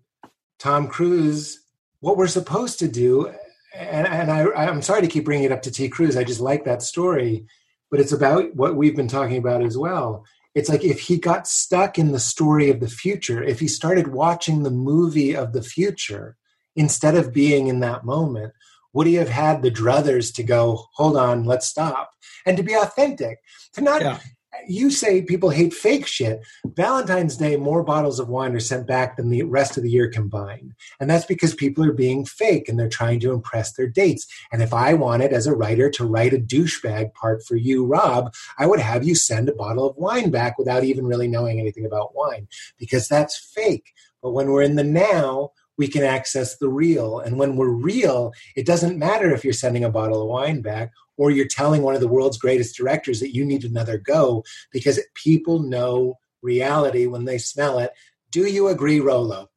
Tom 0.59 0.89
Cruise, 0.89 1.61
what 2.01 2.17
we're 2.17 2.27
supposed 2.27 2.79
to 2.81 2.89
do, 2.89 3.29
and, 3.75 4.07
and 4.07 4.31
I, 4.31 4.47
I'm 4.67 4.83
sorry 4.83 5.03
to 5.03 5.09
keep 5.09 5.25
bringing 5.25 5.45
it 5.45 5.53
up 5.53 5.63
to 5.63 5.71
T. 5.71 5.89
Cruise. 5.89 6.17
I 6.17 6.25
just 6.25 6.41
like 6.41 6.65
that 6.65 6.83
story, 6.83 7.47
but 7.91 8.01
it's 8.01 8.13
about 8.13 8.55
what 8.55 8.77
we've 8.77 8.97
been 8.97 9.09
talking 9.09 9.37
about 9.37 9.63
as 9.63 9.77
well. 9.77 10.25
It's 10.55 10.69
like 10.69 10.85
if 10.85 11.01
he 11.01 11.19
got 11.19 11.49
stuck 11.49 11.99
in 11.99 12.13
the 12.13 12.21
story 12.21 12.71
of 12.71 12.81
the 12.81 12.89
future, 12.89 13.43
if 13.43 13.59
he 13.59 13.67
started 13.67 14.09
watching 14.09 14.63
the 14.63 14.71
movie 14.71 15.35
of 15.35 15.53
the 15.53 15.63
future 15.63 16.37
instead 16.77 17.15
of 17.15 17.33
being 17.33 17.69
in 17.69 17.81
that 17.81 18.05
moment, 18.05 18.53
would 18.93 19.07
he 19.07 19.15
have 19.15 19.29
had 19.29 19.63
the 19.63 19.71
druthers 19.71 20.33
to 20.35 20.43
go, 20.43 20.87
hold 20.95 21.17
on, 21.17 21.45
let's 21.45 21.67
stop, 21.67 22.13
and 22.47 22.57
to 22.57 22.63
be 22.63 22.75
authentic? 22.75 23.39
To 23.75 23.81
not, 23.81 24.03
Yeah. 24.03 24.21
you 24.69 24.89
say 24.89 25.21
people 25.21 25.51
hate 25.51 25.75
fake 25.75 26.07
shit. 26.07 26.41
Valentine's 26.65 27.37
Day, 27.37 27.57
more 27.57 27.83
bottles 27.83 28.21
of 28.21 28.29
wine 28.29 28.55
are 28.55 28.61
sent 28.61 28.87
back 28.87 29.17
than 29.17 29.31
the 29.31 29.43
rest 29.43 29.77
of 29.77 29.83
the 29.83 29.91
year 29.91 30.09
combined. 30.09 30.75
And 31.01 31.11
that's 31.11 31.27
because 31.27 31.55
people 31.57 31.85
are 31.85 31.93
being 31.93 32.25
fake 32.25 32.69
and 32.69 32.79
they're 32.79 32.89
trying 32.89 33.19
to 33.21 33.33
impress 33.33 33.73
their 33.73 33.89
dates. 33.89 34.29
And 34.53 34.63
if 34.63 34.73
I 34.73 34.95
wanted, 34.95 35.33
as 35.33 35.49
a 35.49 35.57
writer, 35.57 35.91
to 35.91 36.07
write 36.07 36.33
a 36.33 36.39
douchebag 36.39 37.15
part 37.15 37.45
for 37.45 37.57
you, 37.57 37.85
Rob, 37.85 38.33
I 38.57 38.67
would 38.67 38.81
have 38.81 39.03
you 39.05 39.17
send 39.17 39.49
a 39.49 39.55
bottle 39.55 39.91
of 39.91 39.97
wine 39.97 40.31
back 40.31 40.57
without 40.57 40.85
even 40.85 41.05
really 41.05 41.27
knowing 41.29 41.59
anything 41.59 41.85
about 41.85 42.15
wine 42.15 42.47
because 42.79 43.09
that's 43.09 43.37
fake. 43.37 43.93
But 44.23 44.33
when 44.33 44.51
we're 44.51 44.63
in 44.63 44.77
the 44.77 44.85
now, 44.85 45.51
we 45.77 45.89
can 45.89 46.03
access 46.03 46.57
the 46.59 46.69
real. 46.69 47.19
And 47.19 47.39
when 47.39 47.57
we're 47.57 47.69
real, 47.69 48.33
it 48.57 48.67
doesn't 48.67 48.99
matter 48.99 49.33
if 49.33 49.45
you're 49.45 49.53
sending 49.53 49.85
a 49.85 49.91
bottle 49.91 50.23
of 50.23 50.29
wine 50.29 50.61
back 50.61 50.93
or 51.17 51.31
you're 51.31 51.47
telling 51.47 51.83
one 51.83 51.95
of 51.95 52.01
the 52.01 52.09
world's 52.09 52.39
greatest 52.39 52.77
directors 52.77 53.21
that 53.21 53.35
you 53.35 53.45
need 53.45 53.65
another 53.65 53.99
go 53.99 54.45
because 54.73 55.01
people 55.15 55.61
know 55.61 56.15
reality 56.43 57.07
when 57.07 57.25
they 57.25 57.39
smell 57.39 57.79
it. 57.79 57.91
Do 58.31 58.47
you 58.47 58.69
agree, 58.69 59.01
Rolo? 59.01 59.51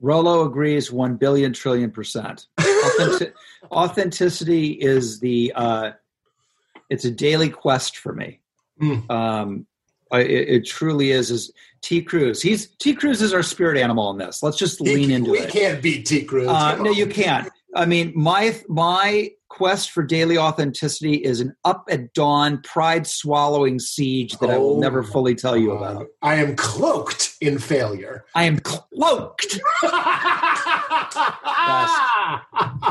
Rolo 0.00 0.44
agrees 0.44 0.92
one 0.92 1.16
billion 1.16 1.52
trillion 1.52 1.90
percent. 1.90 2.46
Authentic- 2.58 3.34
authenticity 3.70 4.72
is 4.72 5.20
the 5.20 5.52
uh, 5.54 5.92
it's 6.90 7.04
a 7.04 7.10
daily 7.10 7.48
quest 7.48 7.96
for 7.96 8.12
me. 8.12 8.40
Mm. 8.80 9.10
Um, 9.10 9.66
I, 10.12 10.20
it, 10.20 10.48
it 10.48 10.66
truly 10.66 11.10
is. 11.10 11.30
Is 11.30 11.52
T 11.82 12.02
Cruise? 12.02 12.42
He's 12.42 12.68
T 12.76 12.94
Cruise 12.94 13.22
is 13.22 13.34
our 13.34 13.42
spirit 13.42 13.78
animal 13.78 14.10
in 14.10 14.18
this. 14.18 14.42
Let's 14.42 14.56
just 14.56 14.80
lean 14.80 15.10
into 15.10 15.32
we 15.32 15.38
it. 15.38 15.46
We 15.46 15.50
can't 15.50 15.82
beat 15.82 16.06
T. 16.06 16.24
Cruise. 16.24 16.48
Uh, 16.48 16.76
no, 16.76 16.90
you 16.90 17.06
can't. 17.06 17.48
I 17.74 17.86
mean, 17.86 18.12
my 18.14 18.58
my 18.68 19.30
quest 19.48 19.90
for 19.90 20.02
daily 20.02 20.36
authenticity 20.36 21.14
is 21.14 21.40
an 21.40 21.54
up 21.64 21.88
at 21.90 22.12
dawn, 22.12 22.60
pride 22.62 23.06
swallowing 23.06 23.78
siege 23.78 24.36
that 24.38 24.50
I 24.50 24.58
will 24.58 24.76
Oh 24.76 24.80
never 24.80 25.02
fully 25.02 25.34
tell 25.34 25.56
you 25.56 25.72
about. 25.72 26.06
I 26.22 26.36
am 26.36 26.56
cloaked 26.56 27.34
in 27.40 27.58
failure. 27.58 28.24
I 28.34 28.44
am 28.44 28.60
cloaked. 28.60 29.58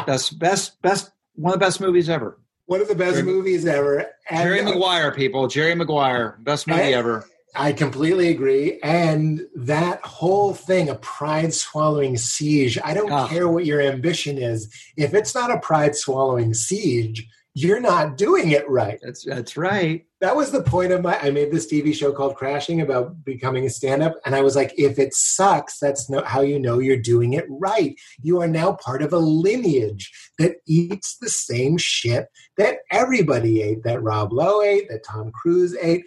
Best, 0.05 0.37
best, 0.37 0.81
best. 0.81 1.11
One 1.35 1.53
of 1.53 1.59
the 1.59 1.65
best 1.65 1.81
movies 1.81 2.09
ever. 2.09 2.39
One 2.67 2.81
of 2.81 2.87
the 2.87 2.95
best 2.95 3.15
Jerry- 3.17 3.23
movies 3.23 3.65
ever. 3.65 4.07
And 4.29 4.43
Jerry 4.43 4.61
Maguire, 4.63 5.11
people. 5.11 5.47
Jerry 5.47 5.75
Maguire, 5.75 6.35
best 6.39 6.67
movie 6.67 6.81
Hey. 6.81 6.93
ever. 6.95 7.25
I 7.57 7.71
completely 7.71 8.27
agree. 8.29 8.79
And 8.83 9.45
that 9.55 10.01
whole 10.01 10.53
thing, 10.53 10.89
a 10.89 10.95
pride 10.95 11.53
swallowing 11.53 12.17
siege, 12.17 12.77
I 12.83 12.93
don't 12.93 13.11
Ah. 13.11 13.27
care 13.27 13.47
what 13.47 13.65
your 13.65 13.79
ambition 13.81 14.37
is. 14.37 14.67
If 14.97 15.13
it's 15.13 15.33
not 15.33 15.51
a 15.51 15.59
pride 15.59 15.95
swallowing 15.95 16.53
siege, 16.53 17.25
you're 17.57 17.80
not 17.80 18.18
doing 18.18 18.52
it 18.52 18.69
right. 18.69 18.99
That's 19.02 19.23
that's 19.23 19.56
right. 19.56 20.06
That 20.19 20.36
was 20.36 20.52
the 20.52 20.61
point 20.61 20.91
of 20.91 21.02
my. 21.02 21.18
I 21.18 21.32
made 21.32 21.52
this 21.52 21.72
TV 21.72 21.95
show 21.95 22.11
called 22.11 22.36
Crashing 22.36 22.82
about 22.82 23.23
becoming 23.23 23.65
a 23.65 23.69
stand 23.69 24.03
up. 24.03 24.15
And 24.26 24.36
I 24.36 24.41
was 24.41 24.57
like, 24.57 24.73
if 24.77 24.99
it 24.99 25.14
sucks, 25.14 25.80
that's 25.80 26.10
no, 26.10 26.22
how 26.23 26.41
you 26.41 26.60
know 26.60 26.80
you're 26.80 26.98
doing 26.98 27.32
it 27.32 27.45
right. 27.48 27.95
You 28.22 28.41
are 28.41 28.48
now 28.48 28.73
part 28.73 29.02
of 29.02 29.14
a 29.14 29.18
lineage 29.18 30.11
that 30.38 30.57
eats 30.68 31.15
the 31.18 31.30
same 31.30 31.77
shit 31.77 32.27
that 32.57 32.80
everybody 32.91 33.61
ate, 33.61 33.84
that 33.84 34.03
Rob 34.03 34.34
Lowe 34.34 34.61
ate, 34.61 34.90
that 34.90 35.06
Tom 35.06 35.32
Cruise 35.32 35.76
ate. 35.82 36.06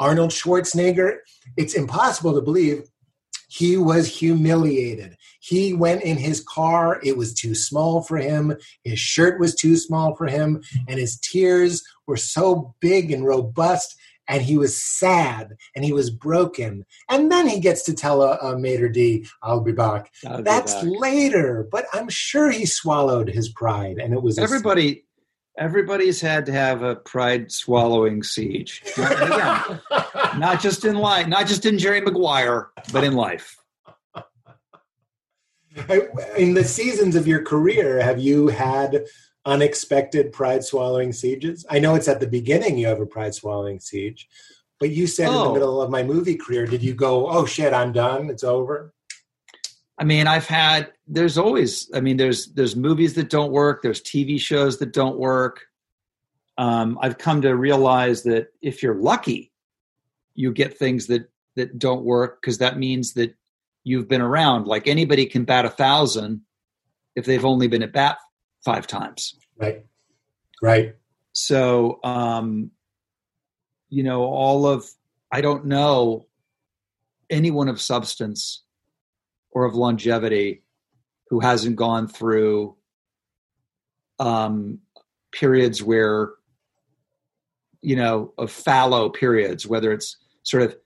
Arnold 0.00 0.30
Schwarzenegger, 0.30 1.18
it's 1.58 1.74
impossible 1.74 2.34
to 2.34 2.40
believe 2.40 2.88
he 3.48 3.76
was 3.76 4.08
humiliated. 4.08 5.16
He 5.40 5.72
went 5.72 6.02
in 6.02 6.16
his 6.18 6.40
car, 6.42 7.00
it 7.02 7.16
was 7.16 7.34
too 7.34 7.54
small 7.54 8.02
for 8.02 8.18
him, 8.18 8.56
his 8.84 8.98
shirt 8.98 9.40
was 9.40 9.54
too 9.54 9.76
small 9.76 10.14
for 10.14 10.26
him, 10.26 10.62
and 10.86 11.00
his 11.00 11.18
tears 11.18 11.82
were 12.06 12.16
so 12.18 12.74
big 12.80 13.10
and 13.10 13.24
robust, 13.24 13.96
and 14.28 14.42
he 14.42 14.56
was 14.56 14.80
sad 14.80 15.56
and 15.74 15.84
he 15.84 15.92
was 15.92 16.10
broken. 16.10 16.84
And 17.08 17.32
then 17.32 17.48
he 17.48 17.58
gets 17.58 17.82
to 17.84 17.94
tell 17.94 18.22
a, 18.22 18.36
a 18.36 18.54
maître 18.54 18.92
d', 18.92 19.26
I'll 19.42 19.60
be 19.60 19.72
back. 19.72 20.12
I'll 20.26 20.36
be 20.38 20.42
That's 20.44 20.74
back. 20.74 20.84
later, 20.86 21.66
but 21.72 21.86
I'm 21.92 22.08
sure 22.08 22.50
he 22.50 22.64
swallowed 22.66 23.28
his 23.28 23.48
pride, 23.48 23.98
and 23.98 24.12
it 24.14 24.22
was 24.22 24.38
a- 24.38 24.42
everybody. 24.42 25.04
Everybody's 25.58 26.20
had 26.22 26.46
to 26.46 26.52
have 26.52 26.82
a 26.82 26.94
pride 26.96 27.50
swallowing 27.52 28.22
siege. 28.22 28.82
Again, 28.96 29.80
not 30.38 30.60
just 30.60 30.84
in 30.86 30.94
life, 30.94 31.26
not 31.26 31.46
just 31.48 31.66
in 31.66 31.76
Jerry 31.76 32.00
Maguire, 32.00 32.68
but 32.92 33.04
in 33.04 33.12
life. 33.14 33.56
In 36.36 36.54
the 36.54 36.64
seasons 36.64 37.14
of 37.16 37.26
your 37.26 37.42
career, 37.42 38.02
have 38.02 38.18
you 38.18 38.48
had 38.48 39.04
unexpected 39.46 40.32
pride 40.32 40.64
swallowing 40.64 41.12
sieges? 41.12 41.64
I 41.70 41.78
know 41.78 41.94
it's 41.94 42.08
at 42.08 42.20
the 42.20 42.26
beginning 42.26 42.76
you 42.78 42.86
have 42.88 43.00
a 43.00 43.06
pride 43.06 43.34
swallowing 43.34 43.80
siege, 43.80 44.28
but 44.78 44.90
you 44.90 45.06
said 45.06 45.28
in 45.28 45.34
the 45.34 45.40
Oh. 45.40 45.52
middle 45.52 45.80
of 45.80 45.90
my 45.90 46.02
movie 46.02 46.36
career, 46.36 46.66
did 46.66 46.82
you 46.82 46.94
go, 46.94 47.28
oh 47.28 47.46
shit, 47.46 47.72
I'm 47.72 47.92
done, 47.92 48.30
it's 48.30 48.44
over? 48.44 48.92
I 49.96 50.04
mean, 50.04 50.26
I've 50.26 50.46
had 50.46 50.92
there's 51.06 51.36
always 51.38 51.90
I 51.94 52.00
mean 52.00 52.16
there's 52.16 52.46
there's 52.52 52.74
movies 52.74 53.14
that 53.14 53.28
don't 53.30 53.52
work, 53.52 53.82
there's 53.82 54.00
TV 54.02 54.40
shows 54.40 54.78
that 54.78 54.92
don't 54.92 55.18
work. 55.18 55.66
Um, 56.58 56.98
I've 57.00 57.18
come 57.18 57.42
to 57.42 57.54
realize 57.54 58.22
that 58.24 58.48
if 58.62 58.82
you're 58.82 58.94
lucky, 58.94 59.52
you 60.34 60.52
get 60.52 60.78
things 60.78 61.06
that 61.08 61.30
that 61.56 61.78
don't 61.78 62.02
work 62.04 62.40
because 62.40 62.58
that 62.58 62.78
means 62.78 63.12
that 63.14 63.34
you've 63.84 64.08
been 64.08 64.20
around. 64.20 64.66
Like 64.66 64.86
anybody 64.86 65.26
can 65.26 65.44
bat 65.44 65.64
a 65.64 65.70
thousand 65.70 66.42
if 67.16 67.24
they've 67.24 67.44
only 67.44 67.68
been 67.68 67.82
at 67.82 67.92
bat 67.92 68.18
five 68.64 68.86
times. 68.86 69.34
Right. 69.56 69.84
Right. 70.62 70.94
So, 71.32 72.00
um, 72.04 72.70
you 73.88 74.02
know, 74.02 74.22
all 74.22 74.66
of, 74.66 74.88
I 75.32 75.40
don't 75.40 75.66
know 75.66 76.26
anyone 77.28 77.68
of 77.68 77.80
substance 77.80 78.62
or 79.50 79.64
of 79.64 79.74
longevity 79.74 80.62
who 81.28 81.40
hasn't 81.40 81.76
gone 81.76 82.08
through 82.08 82.76
um, 84.18 84.80
periods 85.32 85.82
where, 85.82 86.30
you 87.80 87.96
know, 87.96 88.34
of 88.36 88.50
fallow 88.50 89.08
periods, 89.08 89.66
whether 89.66 89.92
it's 89.92 90.16
sort 90.42 90.62
of 90.64 90.76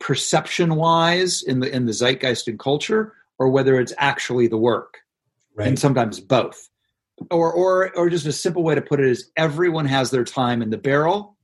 perception 0.00 0.76
wise 0.76 1.42
in 1.42 1.60
the 1.60 1.74
in 1.74 1.86
the 1.86 1.92
zeitgeist 1.92 2.48
and 2.48 2.58
culture, 2.58 3.14
or 3.38 3.48
whether 3.50 3.78
it's 3.80 3.92
actually 3.98 4.46
the 4.48 4.56
work 4.58 4.98
Right. 5.58 5.66
and 5.66 5.78
sometimes 5.78 6.20
both. 6.20 6.68
Or, 7.32 7.52
or, 7.52 7.92
or 7.96 8.08
just 8.08 8.26
a 8.26 8.32
simple 8.32 8.62
way 8.62 8.76
to 8.76 8.80
put 8.80 9.00
it 9.00 9.06
is 9.06 9.28
everyone 9.36 9.86
has 9.86 10.12
their 10.12 10.22
time 10.22 10.62
in 10.62 10.70
the 10.70 10.78
barrel, 10.78 11.36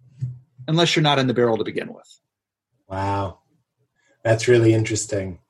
unless 0.69 0.95
you're 0.95 1.03
not 1.03 1.19
in 1.19 1.27
the 1.27 1.35
barrel 1.35 1.59
to 1.59 1.65
begin 1.65 1.93
with. 1.93 2.21
Wow. 2.89 3.41
That's 4.23 4.47
really 4.47 4.73
interesting. 4.73 5.41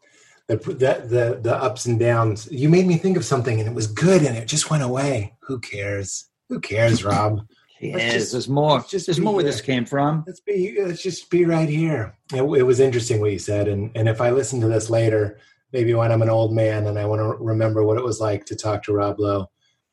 The, 0.47 0.57
the, 0.57 0.73
the, 1.07 1.41
the 1.43 1.55
ups 1.55 1.85
and 1.85 1.99
downs. 2.01 2.51
You 2.51 2.71
made 2.71 2.87
me 2.87 2.97
think 2.97 3.19
of 3.19 3.25
something 3.27 3.61
and 3.61 3.69
it 3.69 3.75
was 3.75 3.87
good 3.87 4.23
and 4.23 4.35
it 4.35 4.49
just 4.49 4.71
went 4.71 4.83
away. 4.83 5.35
Who 5.43 5.61
cares? 5.61 6.25
Who 6.49 6.59
cares, 6.59 7.05
Rob? 7.05 7.47
Let's 7.83 8.03
Yes, 8.03 8.13
just- 8.15 8.33
there's 8.33 8.49
more. 8.49 8.85
just 8.89 9.07
there's 9.07 9.19
be 9.19 9.25
more 9.25 9.35
where 9.35 9.45
here. 9.45 9.53
this 9.53 9.61
came 9.61 9.85
from. 9.85 10.25
Let's 10.27 10.41
be. 10.41 10.77
Let's 10.81 11.03
just 11.03 11.29
be 11.31 11.45
right 11.45 11.69
here. 11.69 12.17
It, 12.33 12.43
it 12.43 12.63
was 12.63 12.81
interesting 12.81 13.21
what 13.21 13.33
you 13.33 13.39
said, 13.39 13.69
and 13.69 13.91
and 13.95 14.09
if 14.09 14.21
I 14.21 14.31
listen 14.31 14.61
to 14.61 14.69
this 14.69 14.89
later, 14.91 15.39
maybe 15.73 15.93
when 15.93 16.11
I'm 16.13 16.23
an 16.23 16.31
old 16.31 16.55
man 16.55 16.87
and 16.87 16.99
I 16.99 17.05
want 17.05 17.21
to 17.21 17.43
remember 17.45 17.83
what 17.85 17.99
it 17.99 18.05
was 18.05 18.21
like 18.21 18.47
to 18.47 18.57
talk 18.57 18.85
to 18.85 18.93
Rob 18.93 19.19
Lowe, 19.19 19.51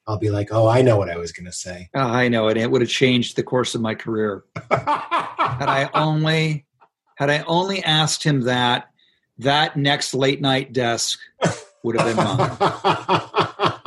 I'll 0.07 0.19
be 0.19 0.29
like, 0.29 0.49
oh, 0.51 0.67
I 0.67 0.81
know 0.83 0.95
what 0.97 1.09
I 1.09 1.17
was 1.17 1.31
going 1.31 1.47
to 1.47 1.51
say. 1.51 1.89
Oh, 1.95 1.99
I 2.01 2.27
know 2.27 2.47
it. 2.49 2.57
It 2.57 2.69
would 2.69 2.81
have 2.81 2.89
changed 2.89 3.35
the 3.35 3.43
course 3.43 3.73
of 3.75 3.81
my 3.81 3.95
career 3.95 4.43
had 4.69 4.79
I 5.67 5.89
only 5.93 6.65
had 7.15 7.29
I 7.29 7.39
only 7.47 7.83
asked 7.83 8.23
him 8.23 8.41
that. 8.41 8.87
That 9.39 9.75
next 9.75 10.13
late 10.13 10.39
night 10.39 10.71
desk 10.71 11.17
would 11.83 11.99
have 11.99 12.15
been 12.15 12.15
mine. 12.15 13.71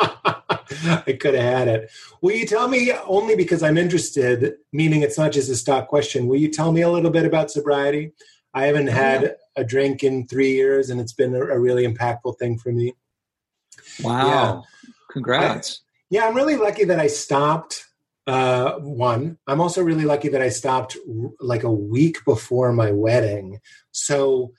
I 1.06 1.12
could 1.12 1.34
have 1.34 1.58
had 1.58 1.68
it. 1.68 1.90
Will 2.22 2.32
you 2.32 2.46
tell 2.46 2.68
me 2.68 2.92
only 3.06 3.36
because 3.36 3.62
I'm 3.62 3.78
interested? 3.78 4.54
Meaning, 4.72 5.02
it's 5.02 5.18
not 5.18 5.32
just 5.32 5.50
a 5.50 5.56
stock 5.56 5.88
question. 5.88 6.26
Will 6.26 6.36
you 6.36 6.48
tell 6.48 6.72
me 6.72 6.82
a 6.82 6.90
little 6.90 7.10
bit 7.10 7.24
about 7.24 7.50
sobriety? 7.50 8.12
I 8.52 8.66
haven't 8.66 8.86
had 8.88 9.36
a 9.56 9.64
drink 9.64 10.04
in 10.04 10.26
three 10.28 10.52
years, 10.52 10.90
and 10.90 11.00
it's 11.00 11.12
been 11.12 11.34
a, 11.34 11.40
a 11.40 11.58
really 11.58 11.86
impactful 11.86 12.38
thing 12.38 12.58
for 12.58 12.70
me. 12.72 12.94
Wow! 14.02 14.64
Congrats. 15.10 15.82
Yeah, 16.10 16.26
I'm 16.26 16.34
really 16.34 16.56
lucky 16.56 16.84
that 16.84 16.98
I 17.00 17.06
stopped 17.08 17.86
Uh, 18.26 18.78
one, 18.80 19.36
I'm 19.46 19.60
also 19.60 19.82
really 19.82 20.04
lucky 20.06 20.30
that 20.30 20.40
I 20.40 20.48
stopped 20.48 20.96
r- 21.06 21.30
like 21.40 21.62
a 21.62 21.70
week 21.70 22.24
before 22.24 22.72
my 22.72 22.90
wedding. 22.90 23.60
So 23.92 24.52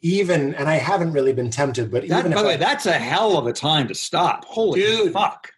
even, 0.00 0.54
and 0.54 0.70
I 0.70 0.76
haven't 0.76 1.12
really 1.12 1.34
been 1.34 1.50
tempted, 1.50 1.90
but 1.90 2.08
That, 2.08 2.20
even 2.20 2.32
by 2.32 2.40
the 2.42 2.48
I- 2.48 2.52
way, 2.52 2.56
that's 2.56 2.86
a 2.86 2.92
hell 2.94 3.36
of 3.36 3.46
a 3.46 3.52
time 3.52 3.88
to 3.88 3.94
stop. 3.94 4.46
Holy 4.46 4.80
Dude. 4.80 5.12
fuck! 5.12 5.52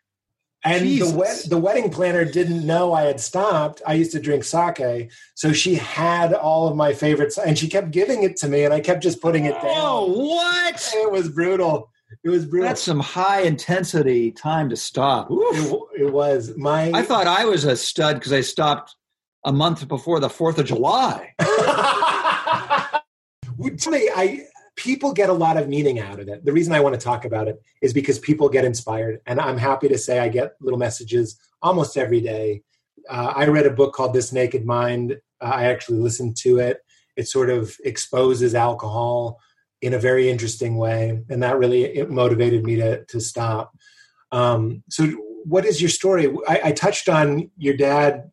And 0.65 0.85
the, 0.87 1.11
wed- 1.11 1.43
the 1.49 1.59
wedding 1.59 1.91
planner 1.91 2.25
didn't 2.25 2.65
know 2.65 2.93
I 2.93 3.03
had 3.03 3.21
stopped. 3.21 3.83
I 3.87 3.95
used 3.95 4.13
to 4.13 4.21
drink 4.21 4.45
sake, 4.45 5.11
so 5.35 5.53
she 5.53 5.75
had 5.75 6.33
all 6.33 6.69
of 6.69 6.77
my 6.77 6.93
favorites, 6.93 7.37
and 7.37 7.59
she 7.59 7.69
kept 7.69 7.91
giving 7.91 8.23
it 8.23 8.37
to 8.39 8.49
me, 8.49 8.65
and 8.65 8.73
I 8.73 8.79
kept 8.81 9.03
just 9.03 9.21
putting 9.21 9.45
it 9.47 9.55
down. 9.55 9.65
Oh, 9.77 10.07
what? 10.29 10.93
It 10.95 11.11
was 11.11 11.29
brutal. 11.29 11.91
It 12.23 12.29
was 12.29 12.45
brutal. 12.47 12.69
That's 12.69 12.83
some 12.83 13.01
high 13.01 13.41
intensity 13.41 14.31
time 14.31 14.69
to 14.69 14.77
stop. 14.77 15.29
it, 15.31 15.81
it 15.99 16.13
was 16.13 16.57
my. 16.57 16.93
I 16.93 17.03
thought 17.03 17.27
I 17.27 17.45
was 17.47 17.65
a 17.65 17.77
stud 17.77 18.17
because 18.17 18.33
I 18.33 18.43
stopped 18.43 18.95
a 19.45 19.53
month 19.53 19.89
before 19.89 20.21
the 20.21 20.31
Fourth 20.31 20.59
of 20.59 20.67
July. 20.67 21.35
Would- 23.59 23.79
to 23.81 23.91
me, 23.91 24.09
I 24.15 24.47
people 24.83 25.13
get 25.13 25.29
a 25.29 25.33
lot 25.33 25.57
of 25.57 25.69
meaning 25.69 26.01
out 26.01 26.19
of 26.19 26.29
it. 26.29 26.45
The 26.45 26.53
reason 26.53 26.73
I 26.73 26.81
want 26.81 26.95
to 26.95 27.01
talk 27.01 27.25
about 27.25 27.47
it 27.47 27.63
is 27.81 27.93
because 27.93 28.19
people 28.19 28.49
get 28.49 28.65
inspired, 28.65 29.21
and 29.27 29.41
I'm 29.41 29.57
happy 29.57 29.89
to 29.89 29.97
say 29.97 30.19
I 30.19 30.29
get 30.29 30.55
little 30.61 30.79
messages 30.79 31.39
almost 31.63 31.97
every 31.97 32.21
day. 32.21 32.63
Uh, 33.09 33.33
I 33.35 33.47
read 33.47 33.67
a 33.67 33.71
book 33.71 33.95
called 33.95 34.13
This 34.13 34.33
Naked 34.33 34.67
Mind. 34.67 35.21
Uh, 35.41 35.53
I 35.55 35.65
actually 35.67 35.99
listened 35.99 36.37
to 36.39 36.59
it. 36.59 36.81
It 37.17 37.29
sort 37.29 37.49
of 37.49 37.77
exposes 37.85 38.57
alcohol 38.57 39.39
in 39.83 39.95
a 39.95 40.01
very 40.01 40.29
interesting 40.29 40.77
way, 40.77 41.23
and 41.29 41.43
that 41.45 41.59
really 41.59 41.85
it 41.85 42.11
motivated 42.11 42.65
me 42.65 42.77
to 42.77 43.05
to 43.05 43.21
stop. 43.21 43.77
Um, 44.33 44.83
so, 44.91 45.07
what 45.45 45.65
is 45.65 45.81
your 45.81 45.91
story? 45.91 46.29
I, 46.49 46.61
I 46.65 46.73
touched 46.73 47.09
on 47.09 47.51
your 47.57 47.77
dad 47.77 48.33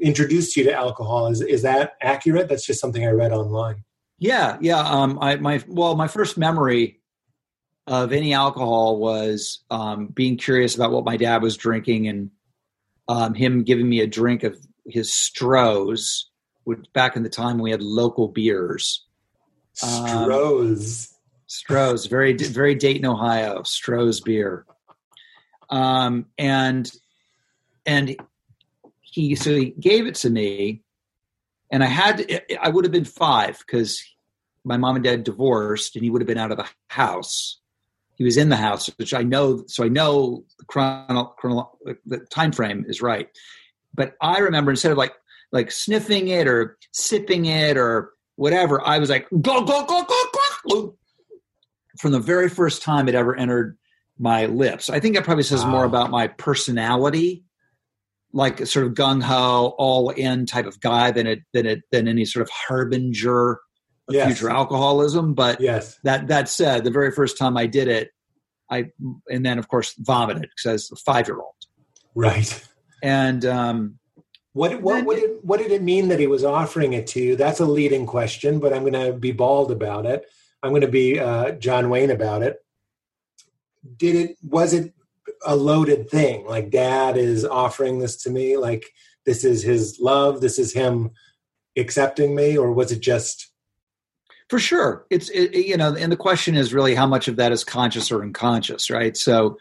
introduced 0.00 0.56
you 0.56 0.64
to 0.64 0.72
alcohol. 0.72 1.26
Is 1.26 1.40
is 1.40 1.62
that 1.62 1.94
accurate? 2.00 2.48
That's 2.48 2.66
just 2.66 2.80
something 2.80 3.04
I 3.04 3.10
read 3.10 3.32
online. 3.32 3.82
Yeah, 4.18 4.58
yeah. 4.60 4.80
Um, 4.80 5.18
I 5.20 5.36
my 5.36 5.62
well, 5.68 5.94
my 5.94 6.08
first 6.08 6.36
memory 6.36 7.00
of 7.86 8.12
any 8.12 8.34
alcohol 8.34 8.98
was 8.98 9.60
um, 9.70 10.08
being 10.08 10.36
curious 10.36 10.74
about 10.74 10.92
what 10.92 11.04
my 11.04 11.16
dad 11.16 11.42
was 11.42 11.56
drinking 11.56 12.08
and 12.08 12.30
um, 13.08 13.34
him 13.34 13.62
giving 13.62 13.88
me 13.88 14.00
a 14.00 14.06
drink 14.06 14.42
of 14.42 14.58
his 14.84 15.08
Stroh's, 15.08 16.30
which 16.64 16.84
back 16.92 17.16
in 17.16 17.22
the 17.22 17.30
time 17.30 17.58
we 17.58 17.70
had 17.70 17.82
local 17.82 18.28
beers. 18.28 19.06
Um, 19.82 20.06
Stroh's. 20.06 21.14
Stroh's, 21.48 22.06
very 22.06 22.34
very 22.34 22.74
Dayton, 22.74 23.06
Ohio, 23.06 23.60
Stroh's 23.60 24.20
beer. 24.20 24.66
Um, 25.70 26.26
and 26.36 26.90
and 27.86 28.16
he 29.00 29.34
so 29.34 29.54
he 29.54 29.70
gave 29.70 30.06
it 30.06 30.16
to 30.16 30.30
me, 30.30 30.82
and 31.70 31.82
I 31.82 31.86
had 31.86 32.18
to, 32.18 32.62
I 32.64 32.68
would 32.68 32.84
have 32.84 32.92
been 32.92 33.04
five 33.04 33.58
because 33.58 34.02
my 34.64 34.76
mom 34.76 34.96
and 34.96 35.04
dad 35.04 35.24
divorced, 35.24 35.96
and 35.96 36.04
he 36.04 36.10
would 36.10 36.20
have 36.20 36.26
been 36.26 36.38
out 36.38 36.50
of 36.50 36.56
the 36.56 36.68
house. 36.88 37.60
He 38.16 38.24
was 38.24 38.36
in 38.36 38.48
the 38.48 38.56
house, 38.56 38.90
which 38.98 39.14
I 39.14 39.22
know, 39.22 39.64
so 39.66 39.84
I 39.84 39.88
know 39.88 40.44
the 40.58 40.64
chrono, 40.64 41.34
chrono, 41.38 41.70
the 42.04 42.18
time 42.30 42.52
frame 42.52 42.84
is 42.88 43.00
right. 43.00 43.28
But 43.94 44.14
I 44.20 44.38
remember 44.38 44.70
instead 44.70 44.92
of 44.92 44.98
like 44.98 45.14
like 45.52 45.70
sniffing 45.70 46.28
it 46.28 46.46
or 46.46 46.76
sipping 46.92 47.46
it 47.46 47.76
or 47.76 48.12
whatever, 48.36 48.84
I 48.86 48.98
was 48.98 49.08
like 49.08 49.28
go 49.30 49.64
go 49.64 49.84
go 49.84 50.04
go 50.04 50.24
go 50.68 50.98
from 51.98 52.12
the 52.12 52.20
very 52.20 52.48
first 52.48 52.82
time 52.82 53.08
it 53.08 53.14
ever 53.14 53.36
entered 53.36 53.76
my 54.18 54.46
lips. 54.46 54.90
I 54.90 55.00
think 55.00 55.14
that 55.14 55.24
probably 55.24 55.44
says 55.44 55.64
more 55.64 55.84
about 55.84 56.10
my 56.10 56.28
personality, 56.28 57.44
like 58.38 58.60
a 58.60 58.66
sort 58.66 58.86
of 58.86 58.94
gung 58.94 59.22
ho, 59.22 59.74
all 59.78 60.10
in 60.10 60.46
type 60.46 60.64
of 60.66 60.80
guy 60.80 61.10
than 61.10 61.26
it 61.26 61.40
than 61.52 61.66
it 61.66 61.80
than 61.92 62.08
any 62.08 62.24
sort 62.24 62.42
of 62.42 62.50
harbinger 62.50 63.52
of 64.08 64.14
Yes. 64.14 64.26
future 64.28 64.48
alcoholism. 64.50 65.34
But 65.34 65.60
Yes. 65.60 65.98
that 66.04 66.28
that 66.28 66.48
said, 66.48 66.84
the 66.84 66.90
very 66.90 67.10
first 67.12 67.36
time 67.36 67.56
I 67.58 67.66
did 67.66 67.88
it, 67.88 68.10
I 68.70 68.90
and 69.28 69.44
then 69.44 69.58
of 69.58 69.68
course 69.68 69.94
vomited 69.98 70.42
because 70.42 70.66
I 70.66 70.72
was 70.72 70.90
a 70.92 70.96
five 70.96 71.26
year 71.28 71.38
old. 71.38 71.54
Right. 72.14 72.50
And 73.02 73.44
um, 73.44 73.98
What 74.52 74.80
what 74.82 75.04
what 75.04 75.16
did, 75.20 75.30
what 75.42 75.58
did 75.60 75.72
it 75.72 75.82
mean 75.82 76.08
that 76.08 76.18
he 76.20 76.26
was 76.26 76.44
offering 76.44 76.92
it 76.94 77.06
to 77.08 77.20
you? 77.20 77.36
That's 77.36 77.60
a 77.60 77.66
leading 77.66 78.06
question, 78.06 78.60
but 78.60 78.72
I'm 78.72 78.82
going 78.88 78.92
to 79.06 79.12
be 79.12 79.32
bald 79.32 79.70
about 79.70 80.06
it. 80.06 80.24
I'm 80.62 80.70
going 80.70 80.82
to 80.82 80.88
be 81.02 81.20
uh, 81.20 81.52
John 81.52 81.90
Wayne 81.90 82.10
about 82.10 82.42
it. 82.42 82.56
Did 83.96 84.14
it 84.16 84.36
was 84.42 84.72
it 84.72 84.92
a 85.44 85.56
loaded 85.56 86.10
thing? 86.10 86.46
Like 86.46 86.70
dad 86.70 87.16
is 87.16 87.44
offering 87.44 87.98
this 87.98 88.16
to 88.22 88.30
me, 88.30 88.56
like 88.56 88.84
this 89.26 89.44
is 89.44 89.62
his 89.62 89.98
love, 90.00 90.40
this 90.40 90.58
is 90.58 90.72
him 90.72 91.10
accepting 91.76 92.34
me, 92.34 92.56
or 92.58 92.72
was 92.72 92.92
it 92.92 93.00
just 93.00 93.50
For 94.48 94.58
sure, 94.58 95.06
it's 95.10 95.28
it, 95.28 95.54
you 95.54 95.76
know, 95.76 95.94
and 95.94 96.10
the 96.10 96.16
question 96.16 96.56
is 96.56 96.72
really 96.72 96.94
how 96.94 97.06
much 97.06 97.28
of 97.28 97.36
that 97.36 97.52
is 97.52 97.64
conscious 97.64 98.10
or 98.10 98.22
unconscious, 98.22 98.88
right? 98.90 99.14
So, 99.16 99.58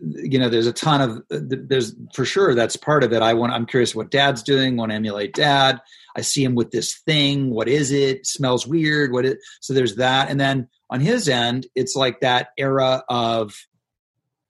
you 0.00 0.38
know, 0.38 0.48
there's 0.48 0.66
a 0.66 0.72
ton 0.72 1.00
of 1.02 1.10
uh, 1.30 1.40
there's 1.42 1.94
for 2.14 2.24
sure 2.24 2.54
that's 2.54 2.76
part 2.76 3.04
of 3.04 3.12
it. 3.12 3.20
I 3.20 3.34
want 3.34 3.52
I'm 3.52 3.66
curious 3.66 3.94
what 3.94 4.10
Dad's 4.10 4.42
doing. 4.42 4.76
Want 4.76 4.92
to 4.92 4.96
emulate 4.96 5.34
Dad. 5.34 5.80
I 6.16 6.22
see 6.22 6.42
him 6.42 6.54
with 6.54 6.70
this 6.70 6.94
thing. 7.04 7.50
What 7.50 7.68
is 7.68 7.90
it? 7.90 8.26
Smells 8.26 8.66
weird. 8.66 9.12
What 9.12 9.26
it? 9.26 9.38
So 9.60 9.74
there's 9.74 9.96
that, 9.96 10.30
and 10.30 10.40
then 10.40 10.68
on 10.88 11.00
his 11.00 11.28
end, 11.28 11.66
it's 11.74 11.94
like 11.94 12.20
that 12.20 12.48
era 12.56 13.02
of 13.08 13.54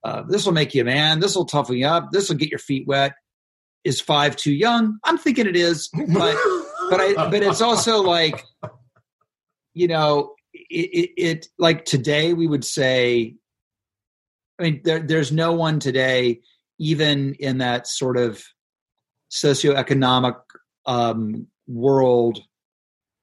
uh, 0.05 0.23
this 0.29 0.45
will 0.45 0.53
make 0.53 0.75
you 0.75 0.83
a 0.83 0.85
man. 0.85 1.21
This 1.21 1.35
will 1.35 1.47
toughen 1.47 1.77
you 1.77 1.87
up. 1.87 2.13
This 2.13 2.29
will 2.29 2.37
get 2.37 2.51
your 2.51 2.59
feet 2.59 2.87
wet. 2.87 3.15
Is 3.85 4.01
five 4.01 4.37
too 4.37 4.53
young? 4.53 4.99
I'm 5.05 5.19
thinking 5.19 5.47
it 5.47 5.57
is, 5.57 5.89
but 5.89 6.37
but 6.91 7.01
I 7.01 7.31
but 7.31 7.43
it's 7.43 7.61
also 7.61 8.03
like 8.03 8.45
you 9.73 9.89
know 9.89 10.35
it, 10.53 10.91
it, 10.93 11.11
it 11.17 11.47
like 11.59 11.85
today 11.85 12.33
we 12.35 12.47
would 12.47 12.65
say 12.65 13.35
I 14.59 14.63
mean 14.63 14.81
there, 14.85 15.01
there's 15.01 15.33
no 15.33 15.53
one 15.53 15.81
today 15.81 16.41
even 16.79 17.35
in 17.35 17.59
that 17.59 17.87
sort 17.87 18.17
of 18.17 18.43
socioeconomic 19.31 20.37
um, 20.87 21.47
world 21.67 22.41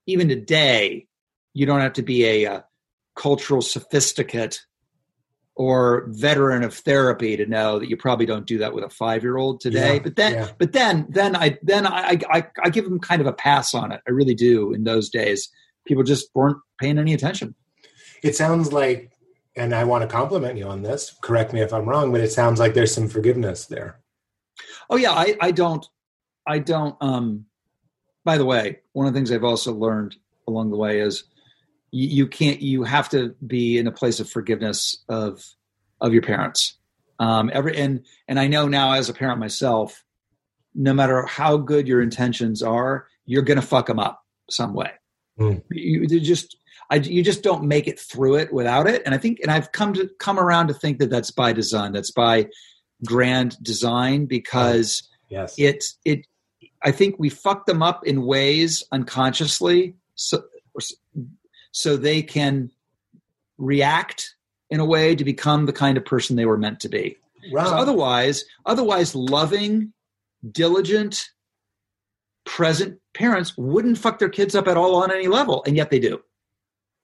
even 0.08 0.28
today 0.28 1.08
you 1.54 1.66
don't 1.66 1.82
have 1.82 1.94
to 1.94 2.04
be 2.04 2.26
a, 2.26 2.46
uh 2.46 2.62
cultural 3.16 3.62
sophisticate 3.62 4.66
or 5.56 6.06
veteran 6.08 6.64
of 6.64 6.74
therapy 6.74 7.36
to 7.38 7.46
know 7.46 7.78
that 7.80 7.90
you 7.90 7.98
probably 7.98 8.26
don't 8.26 8.48
do 8.48 8.58
that 8.58 8.74
with 8.74 8.84
a 8.84 8.90
five 8.90 9.22
year 9.24 9.38
old 9.38 9.60
today 9.60 9.96
Yeah, 9.96 10.00
but 10.00 10.16
then 10.16 10.34
yeah. 10.34 10.48
but 10.58 10.72
then 10.72 11.06
then 11.10 11.36
i 11.36 11.58
then 11.62 11.86
I, 11.86 12.20
I 12.30 12.48
i 12.64 12.70
give 12.70 12.86
them 12.86 13.00
kind 13.00 13.20
of 13.22 13.28
a 13.28 13.34
pass 13.34 13.74
on 13.74 13.92
it 13.92 14.00
i 14.08 14.12
really 14.12 14.34
do 14.34 14.74
in 14.74 14.84
those 14.86 15.10
days 15.10 15.50
people 15.86 16.04
just 16.04 16.30
weren't 16.34 16.58
paying 16.80 16.98
any 16.98 17.14
attention 17.14 17.54
It 18.24 18.36
sounds 18.36 18.72
like, 18.72 19.12
and 19.58 19.74
I 19.76 19.84
want 19.84 20.04
to 20.04 20.08
compliment 20.08 20.58
you 20.58 20.68
on 20.68 20.84
this. 20.84 21.16
Correct 21.22 21.52
me 21.54 21.62
if 21.62 21.74
I'm 21.74 21.90
wrong, 21.90 22.12
but 22.12 22.22
it 22.22 22.32
sounds 22.32 22.60
like 22.60 22.74
there's 22.76 22.94
some 22.94 23.10
forgiveness 23.10 23.66
there. 23.66 24.00
oh 24.90 24.96
yeah 24.98 25.12
i 25.12 25.36
i 25.42 25.52
don't 25.52 25.86
i 26.48 26.60
don't 26.60 26.96
um 27.02 27.46
by 28.24 28.38
the 28.38 28.46
way 28.46 28.80
one 28.94 29.08
of 29.08 29.14
the 29.14 29.18
things 29.18 29.32
i've 29.32 29.44
also 29.44 29.74
learned 29.74 30.16
along 30.48 30.70
the 30.72 30.78
way 30.78 31.00
is 31.00 31.24
you, 31.92 32.08
you 32.08 32.28
can't 32.28 32.62
you 32.62 32.84
have 32.84 33.10
to 33.10 33.36
be 33.46 33.78
in 33.78 33.88
a 33.88 33.92
place 33.92 34.20
of 34.20 34.30
forgiveness 34.30 34.98
of 35.10 35.46
of 36.00 36.14
your 36.14 36.22
parents. 36.24 36.78
Um 37.20 37.52
every 37.54 37.78
and 37.78 38.06
and 38.28 38.40
i 38.40 38.48
know 38.48 38.68
now 38.68 38.94
as 38.94 39.10
a 39.10 39.14
parent 39.14 39.40
myself 39.40 40.04
no 40.74 40.94
matter 40.94 41.26
how 41.26 41.58
good 41.58 41.88
your 41.88 42.02
intentions 42.02 42.64
are 42.64 43.08
you're 43.26 43.42
gonna 43.44 43.62
fuck 43.62 43.86
them 43.88 44.00
up 44.00 44.24
some 44.50 44.74
way. 44.74 44.92
You, 45.70 46.06
you 46.10 46.20
just 46.20 46.58
I, 46.90 46.96
you 46.96 47.24
just 47.24 47.42
don't 47.42 47.64
make 47.64 47.88
it 47.88 47.98
through 48.00 48.36
it 48.36 48.52
without 48.52 48.88
it. 48.88 49.02
And 49.06 49.14
i 49.16 49.18
think 49.18 49.40
and 49.42 49.52
i've 49.52 49.72
come 49.72 49.94
to 49.94 50.10
come 50.20 50.40
around 50.40 50.68
to 50.68 50.74
think 50.74 51.00
that 51.00 51.10
that's 51.10 51.32
by 51.32 51.54
design. 51.54 51.92
That's 51.94 52.12
by 52.12 52.48
grand 53.06 53.58
design 53.64 54.26
because 54.26 55.08
Yes. 55.30 55.56
it 55.58 55.86
it 56.06 56.28
i 56.84 56.92
think 56.92 57.16
we 57.18 57.30
fuck 57.30 57.66
them 57.66 57.82
up 57.82 58.06
in 58.06 58.26
ways 58.26 58.84
unconsciously 58.92 59.96
so 60.16 60.44
so 61.72 61.98
they 61.98 62.22
can 62.22 62.72
react 63.58 64.36
in 64.70 64.80
a 64.80 64.86
way 64.86 65.16
to 65.16 65.24
become 65.24 65.66
the 65.66 65.74
kind 65.74 65.98
of 65.98 66.06
person 66.06 66.36
they 66.36 66.46
were 66.46 66.58
meant 66.58 66.80
to 66.82 66.90
be. 66.90 67.18
Rob, 67.52 67.68
otherwise 67.68 68.46
otherwise 68.66 69.16
loving 69.16 69.94
diligent 70.52 71.30
present 72.46 73.00
parents 73.14 73.58
wouldn't 73.58 73.98
fuck 73.98 74.20
their 74.20 74.30
kids 74.30 74.56
up 74.56 74.68
at 74.68 74.78
all 74.78 74.96
on 74.96 75.12
any 75.12 75.28
level 75.28 75.64
and 75.66 75.76
yet 75.76 75.90
they 75.90 76.00
do 76.00 76.22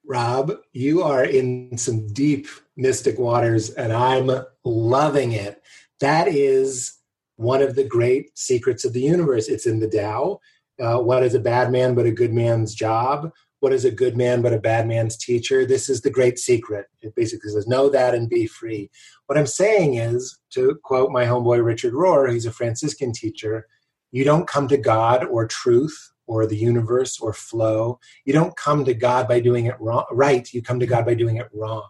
Rob, 0.08 0.54
you 0.72 1.04
are 1.04 1.26
in 1.26 1.78
some 1.78 2.08
deep 2.08 2.48
mystic 2.78 3.20
waters, 3.20 3.70
and 3.72 3.92
I'm 3.92 4.32
loving 4.64 5.34
it. 5.34 5.62
That 6.00 6.30
is 6.30 6.94
one 7.36 7.62
of 7.62 7.76
the 7.76 7.84
great 7.84 8.38
secrets 8.38 8.86
of 8.86 8.94
the 8.94 9.02
universe. 9.02 9.50
It's 9.50 9.68
in 9.68 9.80
the 9.80 9.90
Tao. 9.90 10.40
Uh, 10.80 11.00
what 11.00 11.24
is 11.24 11.34
a 11.34 11.40
bad 11.40 11.72
man 11.72 11.94
but 11.94 12.06
a 12.06 12.12
good 12.12 12.34
man's 12.34 12.74
job? 12.74 13.34
What 13.60 13.74
is 13.74 13.86
a 13.86 13.92
good 13.92 14.16
man 14.16 14.42
but 14.42 14.54
a 14.54 14.60
bad 14.60 14.88
man's 14.88 15.18
teacher? 15.18 15.66
This 15.66 15.90
is 15.90 16.02
the 16.02 16.10
great 16.10 16.38
secret. 16.38 16.88
It 17.02 17.16
basically 17.16 17.52
says, 17.52 17.68
know 17.68 17.90
that 17.90 18.14
and 18.14 18.30
be 18.30 18.48
free. 18.48 18.90
What 19.26 19.38
I'm 19.38 19.48
saying 19.48 19.96
is, 19.96 20.40
to 20.52 20.80
quote 20.84 21.12
my 21.12 21.26
homeboy 21.26 21.64
Richard 21.64 21.94
Rohr, 21.94 22.32
he's 22.32 22.46
a 22.46 22.52
Franciscan 22.52 23.14
teacher, 23.14 23.68
you 24.12 24.24
don't 24.24 24.48
come 24.48 24.68
to 24.68 24.78
God 24.78 25.26
or 25.26 25.48
truth 25.48 26.12
or 26.28 26.46
the 26.46 26.58
universe 26.58 27.20
or 27.20 27.34
flow. 27.34 28.00
You 28.26 28.34
don't 28.34 28.56
come 28.56 28.86
to 28.86 28.94
God 28.94 29.28
by 29.28 29.40
doing 29.40 29.66
it 29.66 29.80
wrong, 29.80 30.06
right. 30.12 30.52
You 30.54 30.62
come 30.62 30.80
to 30.80 30.86
God 30.86 31.06
by 31.06 31.14
doing 31.14 31.38
it 31.38 31.50
wrong. 31.54 31.88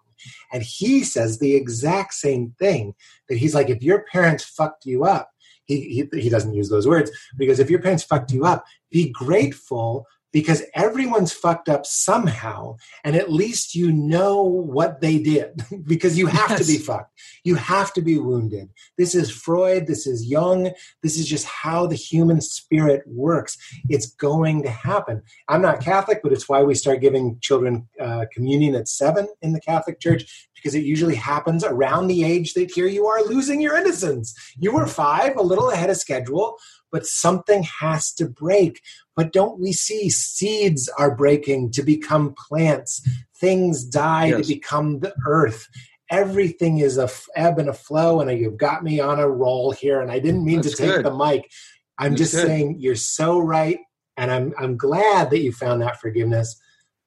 And 0.51 0.63
he 0.63 1.03
says 1.03 1.37
the 1.37 1.55
exact 1.55 2.13
same 2.13 2.55
thing 2.57 2.95
that 3.29 3.37
he's 3.37 3.53
like, 3.53 3.69
if 3.69 3.83
your 3.83 4.03
parents 4.11 4.43
fucked 4.43 4.85
you 4.85 5.03
up, 5.03 5.29
he, 5.65 6.07
he, 6.11 6.21
he 6.21 6.29
doesn't 6.29 6.53
use 6.53 6.69
those 6.69 6.87
words 6.87 7.11
because 7.37 7.59
if 7.59 7.69
your 7.69 7.81
parents 7.81 8.03
fucked 8.03 8.31
you 8.31 8.45
up, 8.45 8.63
be 8.89 9.09
grateful 9.11 10.05
because 10.31 10.63
everyone's 10.75 11.31
fucked 11.31 11.69
up 11.69 11.85
somehow 11.85 12.75
and 13.03 13.15
at 13.15 13.31
least 13.31 13.75
you 13.75 13.91
know 13.91 14.43
what 14.43 15.01
they 15.01 15.17
did 15.19 15.63
because 15.85 16.17
you 16.17 16.27
have 16.27 16.51
yes. 16.51 16.59
to 16.59 16.67
be 16.67 16.77
fucked. 16.77 17.11
You 17.43 17.55
have 17.55 17.93
to 17.93 18.01
be 18.01 18.17
wounded. 18.17 18.69
This 18.97 19.15
is 19.15 19.31
freud. 19.31 19.87
This 19.87 20.05
is 20.05 20.25
jung. 20.25 20.71
This 21.01 21.17
is 21.17 21.27
just 21.27 21.45
how 21.45 21.87
the 21.87 21.95
human 21.95 22.41
spirit 22.41 23.03
works. 23.07 23.57
It's 23.89 24.11
going 24.11 24.63
to 24.63 24.69
happen. 24.69 25.21
I'm 25.47 25.61
not 25.61 25.81
catholic 25.81 26.21
but 26.23 26.31
it's 26.31 26.49
why 26.49 26.63
we 26.63 26.75
start 26.75 27.01
giving 27.01 27.37
children 27.41 27.87
uh, 27.99 28.25
communion 28.33 28.75
at 28.75 28.87
seven 28.87 29.27
in 29.41 29.53
the 29.53 29.61
catholic 29.61 29.99
church 29.99 30.49
because 30.67 30.75
it 30.75 30.83
usually 30.83 31.15
happens 31.15 31.63
around 31.63 32.07
the 32.07 32.23
age 32.23 32.53
that 32.53 32.71
here 32.71 32.87
you 32.87 33.07
are 33.07 33.23
losing 33.23 33.61
your 33.61 33.77
innocence 33.77 34.33
you 34.57 34.71
were 34.71 34.85
five 34.85 35.35
a 35.37 35.41
little 35.41 35.69
ahead 35.69 35.89
of 35.89 35.97
schedule 35.97 36.57
but 36.91 37.05
something 37.05 37.63
has 37.63 38.11
to 38.13 38.25
break. 38.27 38.81
But 39.15 39.33
don't 39.33 39.59
we 39.59 39.73
see 39.73 40.09
seeds 40.09 40.89
are 40.97 41.15
breaking 41.15 41.71
to 41.71 41.83
become 41.83 42.35
plants? 42.47 43.07
Things 43.35 43.83
die 43.83 44.27
yes. 44.27 44.41
to 44.41 44.53
become 44.53 44.99
the 44.99 45.13
earth. 45.25 45.67
Everything 46.09 46.79
is 46.79 46.97
a 46.97 47.09
ebb 47.35 47.59
and 47.59 47.69
a 47.69 47.73
flow, 47.73 48.21
and 48.21 48.39
you've 48.39 48.57
got 48.57 48.83
me 48.83 48.99
on 48.99 49.19
a 49.19 49.29
roll 49.29 49.71
here. 49.71 50.01
And 50.01 50.09
I 50.09 50.19
didn't 50.19 50.45
mean 50.45 50.61
That's 50.61 50.75
to 50.75 50.83
take 50.83 50.95
good. 50.95 51.05
the 51.05 51.15
mic. 51.15 51.49
I'm 51.97 52.11
That's 52.11 52.21
just 52.21 52.35
good. 52.35 52.47
saying 52.47 52.77
you're 52.79 52.95
so 52.95 53.39
right, 53.39 53.79
and 54.15 54.31
I'm 54.31 54.53
I'm 54.57 54.77
glad 54.77 55.29
that 55.31 55.41
you 55.41 55.51
found 55.51 55.81
that 55.81 55.99
forgiveness 55.99 56.59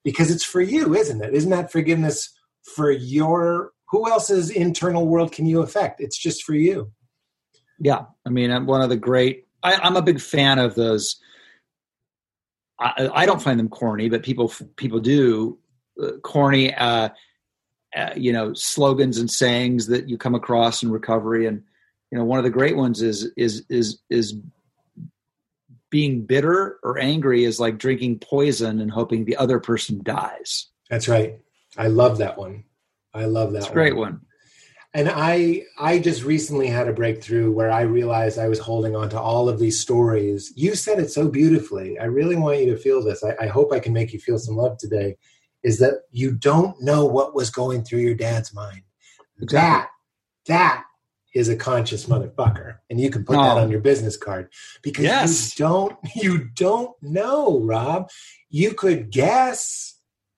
because 0.04 0.30
it's 0.30 0.44
for 0.44 0.60
you, 0.60 0.94
isn't 0.94 1.22
it? 1.22 1.34
Isn't 1.34 1.50
that 1.50 1.72
forgiveness 1.72 2.30
for 2.62 2.90
your 2.90 3.72
who 3.88 4.08
else's 4.08 4.50
internal 4.50 5.06
world 5.06 5.32
can 5.32 5.46
you 5.46 5.62
affect? 5.62 6.00
It's 6.00 6.16
just 6.16 6.44
for 6.44 6.54
you. 6.54 6.92
Yeah, 7.78 8.04
I 8.26 8.30
mean, 8.30 8.50
i'm 8.50 8.66
one 8.66 8.82
of 8.82 8.90
the 8.90 8.96
great 8.96 9.46
I, 9.62 9.86
am 9.86 9.96
a 9.96 10.02
big 10.02 10.20
fan 10.20 10.58
of 10.58 10.74
those. 10.74 11.16
I, 12.78 13.10
I, 13.12 13.26
don't 13.26 13.42
find 13.42 13.58
them 13.58 13.68
corny, 13.68 14.08
but 14.08 14.22
people 14.22 14.52
people 14.76 15.00
do 15.00 15.58
uh, 16.02 16.12
corny. 16.22 16.74
Uh, 16.74 17.10
uh, 17.96 18.10
you 18.16 18.32
know, 18.32 18.54
slogans 18.54 19.18
and 19.18 19.28
sayings 19.28 19.88
that 19.88 20.08
you 20.08 20.16
come 20.16 20.34
across 20.34 20.82
in 20.82 20.90
recovery, 20.90 21.46
and 21.46 21.62
you 22.10 22.18
know, 22.18 22.24
one 22.24 22.38
of 22.38 22.44
the 22.44 22.50
great 22.50 22.76
ones 22.76 23.02
is 23.02 23.30
is 23.36 23.64
is 23.68 23.98
is 24.08 24.34
being 25.90 26.24
bitter 26.24 26.78
or 26.84 26.98
angry 26.98 27.44
is 27.44 27.58
like 27.58 27.76
drinking 27.76 28.20
poison 28.20 28.80
and 28.80 28.92
hoping 28.92 29.24
the 29.24 29.36
other 29.36 29.58
person 29.58 30.00
dies. 30.04 30.66
That's 30.88 31.08
right. 31.08 31.40
I 31.76 31.86
love 31.86 32.18
that 32.18 32.36
one. 32.36 32.64
I 33.14 33.24
love 33.24 33.52
that. 33.52 33.59
It's 33.59 33.68
a 33.68 33.72
great 33.72 33.97
one. 33.97 34.20
and 34.92 35.09
i 35.09 35.62
i 35.78 35.98
just 35.98 36.24
recently 36.24 36.66
had 36.66 36.88
a 36.88 36.92
breakthrough 36.92 37.52
where 37.52 37.70
i 37.70 37.82
realized 37.82 38.40
i 38.40 38.48
was 38.48 38.59
holding 38.59 38.97
on 38.97 39.09
to 39.09 39.20
all 39.20 39.48
of 39.48 39.59
these 39.59 39.78
stories. 39.78 40.52
You 40.56 40.74
said 40.74 40.98
it 40.98 41.10
so 41.10 41.28
beautifully. 41.28 41.98
I 41.98 42.05
really 42.05 42.36
want 42.36 42.59
you 42.59 42.66
to 42.72 42.76
feel 42.76 43.02
this. 43.02 43.22
I, 43.22 43.36
I 43.44 43.47
hope 43.47 43.72
i 43.72 43.78
can 43.80 43.92
make 43.92 44.12
you 44.12 44.18
feel 44.18 44.38
some 44.38 44.56
love 44.56 44.78
today 44.78 45.16
is 45.62 45.78
that 45.78 46.02
you 46.10 46.32
don't 46.32 46.80
know 46.80 47.05
what 47.05 47.34
was 47.34 47.51
going 47.51 47.84
through 47.84 48.01
your 48.01 48.14
dad's 48.14 48.55
mind. 48.55 48.82
Exactly. 49.40 49.60
that 49.60 49.88
that 50.47 50.84
is 51.34 51.48
a 51.48 51.56
conscious 51.56 52.06
motherfucker. 52.06 52.78
And 52.88 53.01
you 53.01 53.09
can 53.10 53.24
put 53.24 53.34
that 53.34 53.59
on 53.59 53.70
your 53.70 53.80
business 53.80 54.16
card. 54.16 54.51
Because 54.82 55.05
yes. 55.05 55.59
you 55.59 55.64
don't 55.64 55.97
you 56.16 56.48
don't 56.55 56.90
know 57.02 57.60
rob. 57.60 58.10
You 58.48 58.72
could 58.74 59.10
guess 59.10 59.90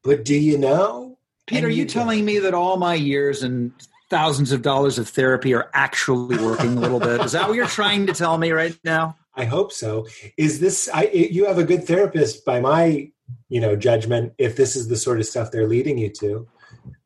but 0.05 0.25
do 0.25 0.35
you 0.35 0.59
know 0.59 1.19
Peter, 1.47 1.67
are 1.67 1.71
you, 1.71 1.83
you 1.83 1.89
telling 1.89 2.25
me 2.25 2.39
that 2.39 2.55
all 2.55 2.77
my 2.77 2.95
years 2.95 3.43
and 3.43 3.73
thousands 4.13 4.53
of 4.53 4.61
dollars 4.61 4.99
of 4.99 5.09
therapy 5.09 5.55
are 5.55 5.71
actually 5.73 6.37
working 6.37 6.77
a 6.77 6.81
little 6.81 7.01
bit. 7.01 7.23
Is 7.23 7.33
that 7.33 7.49
what 7.49 7.57
you're 7.57 7.67
trying 7.67 8.07
to 8.09 8.13
tell 8.13 8.37
me 8.37 8.51
right 8.51 8.79
now? 8.85 9.17
I 9.35 9.47
hope 9.47 9.73
so. 9.73 10.07
Is 10.37 10.61
this 10.61 10.87
I 10.93 11.05
you 11.05 11.47
have 11.47 11.57
a 11.57 11.65
good 11.65 11.85
therapist 11.85 12.45
by 12.45 12.61
my, 12.61 13.11
you 13.49 13.61
know, 13.61 13.75
judgment 13.75 14.35
if 14.37 14.55
this 14.55 14.77
is 14.77 14.89
the 14.89 14.97
sort 14.97 15.19
of 15.19 15.25
stuff 15.25 15.51
they're 15.51 15.67
leading 15.67 15.97
you 15.97 16.11
to. 16.21 16.47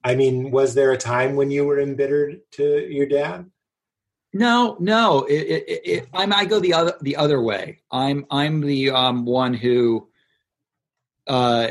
I 0.03 0.17
mean, 0.17 0.51
was 0.51 0.75
there 0.75 0.91
a 0.91 0.99
time 0.99 1.37
when 1.37 1.53
you 1.53 1.65
were 1.65 1.79
embittered 1.79 2.41
to 2.53 2.93
your 2.93 3.07
dad? 3.07 3.49
No, 4.33 4.77
no. 4.81 5.23
It, 5.25 5.33
it, 5.35 5.81
it, 5.85 6.09
I'm, 6.13 6.33
I 6.33 6.45
go 6.45 6.59
the 6.59 6.75
other 6.75 6.95
the 7.01 7.17
other 7.17 7.41
way. 7.41 7.83
I'm 7.93 8.27
I'm 8.33 8.63
the 8.63 8.91
um, 8.91 9.25
one 9.25 9.55
who 9.55 10.09
uh, 11.29 11.69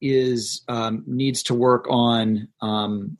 is 0.00 0.62
um, 0.68 1.04
needs 1.06 1.42
to 1.44 1.54
work 1.54 1.86
on 1.88 2.48
um, 2.60 3.16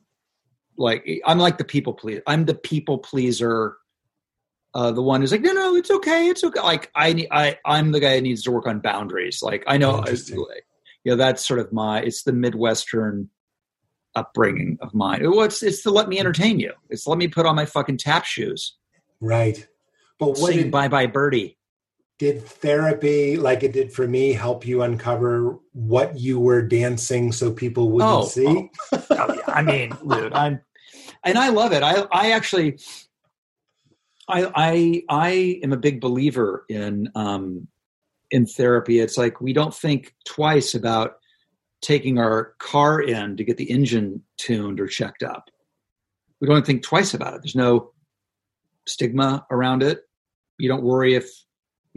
like 0.77 1.07
I'm 1.25 1.39
like 1.39 1.57
the 1.57 1.65
people 1.65 1.93
pleaser. 1.93 2.23
I'm 2.27 2.45
the 2.45 2.55
people 2.55 2.99
pleaser. 2.99 3.77
Uh, 4.73 4.91
the 4.91 5.01
one 5.01 5.21
who's 5.21 5.31
like, 5.31 5.41
no, 5.41 5.53
no, 5.53 5.75
it's 5.75 5.89
okay, 5.89 6.27
it's 6.27 6.43
okay. 6.43 6.59
Like 6.61 6.91
I, 6.93 7.27
I, 7.31 7.57
I'm 7.65 7.93
the 7.93 7.99
guy 7.99 8.15
that 8.15 8.21
needs 8.21 8.43
to 8.43 8.51
work 8.51 8.67
on 8.67 8.79
boundaries. 8.79 9.41
Like 9.41 9.63
I 9.65 9.77
know, 9.77 10.03
I, 10.05 10.11
you 10.11 10.45
know, 11.05 11.15
that's 11.15 11.47
sort 11.47 11.59
of 11.59 11.73
my. 11.73 12.01
It's 12.01 12.23
the 12.23 12.33
midwestern 12.33 13.29
upbringing 14.13 14.77
of 14.81 14.93
mine. 14.93 15.21
It's 15.23 15.63
it's 15.63 15.81
to 15.83 15.89
let 15.89 16.09
me 16.09 16.19
entertain 16.19 16.59
you. 16.59 16.73
It's 16.89 17.07
let 17.07 17.17
me 17.17 17.27
put 17.27 17.45
on 17.45 17.55
my 17.55 17.65
fucking 17.65 17.97
tap 17.97 18.25
shoes. 18.25 18.75
Right. 19.19 19.67
But 20.19 20.29
what 20.29 20.51
Sing 20.51 20.57
did, 20.57 20.71
Bye 20.71 20.89
Bye 20.89 21.07
Birdie. 21.07 21.56
Did 22.19 22.43
therapy, 22.43 23.37
like 23.37 23.61
it 23.61 23.73
did 23.73 23.93
for 23.93 24.07
me, 24.07 24.33
help 24.33 24.65
you 24.65 24.81
uncover 24.81 25.59
what 25.73 26.19
you 26.19 26.39
were 26.39 26.63
dancing 26.63 27.31
so 27.31 27.51
people 27.51 27.91
wouldn't 27.91 28.11
oh, 28.11 28.25
see? 28.25 28.71
Oh, 28.91 29.41
I 29.47 29.61
mean, 29.61 29.93
dude, 30.07 30.33
I'm 30.33 30.59
and 31.23 31.37
I 31.37 31.49
love 31.49 31.73
it. 31.73 31.83
I 31.83 32.07
I 32.11 32.31
actually 32.31 32.79
I 34.27 34.51
I 34.55 35.03
I 35.09 35.29
am 35.63 35.73
a 35.73 35.77
big 35.77 36.01
believer 36.01 36.65
in 36.69 37.09
um 37.13 37.67
in 38.31 38.45
therapy. 38.45 38.99
It's 38.99 39.17
like 39.17 39.39
we 39.39 39.53
don't 39.53 39.73
think 39.73 40.15
twice 40.25 40.73
about 40.73 41.17
taking 41.81 42.17
our 42.17 42.55
car 42.59 42.99
in 43.01 43.37
to 43.37 43.43
get 43.43 43.57
the 43.57 43.69
engine 43.69 44.23
tuned 44.37 44.79
or 44.79 44.87
checked 44.87 45.23
up. 45.23 45.49
We 46.39 46.47
don't 46.47 46.65
think 46.65 46.83
twice 46.83 47.13
about 47.13 47.35
it. 47.35 47.41
There's 47.43 47.55
no 47.55 47.91
stigma 48.87 49.45
around 49.51 49.83
it. 49.83 50.01
You 50.57 50.67
don't 50.67 50.83
worry 50.83 51.13
if 51.13 51.29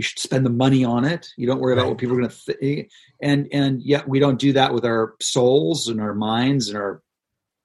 you 0.01 0.05
should 0.05 0.19
spend 0.19 0.47
the 0.47 0.51
money 0.51 0.83
on 0.83 1.05
it. 1.05 1.29
You 1.37 1.47
don't 1.47 1.61
worry 1.61 1.75
about 1.75 1.89
what 1.89 1.99
people 1.99 2.17
are 2.17 2.21
going 2.21 2.31
to 2.31 2.35
think. 2.35 2.91
And 3.21 3.49
and 3.53 3.83
yet 3.83 4.09
we 4.09 4.19
don't 4.19 4.39
do 4.39 4.55
that 4.55 4.73
with 4.73 4.87
our 4.87 5.13
souls 5.21 5.89
and 5.89 6.01
our 6.01 6.15
minds 6.15 6.69
and 6.69 6.79
our 6.79 7.03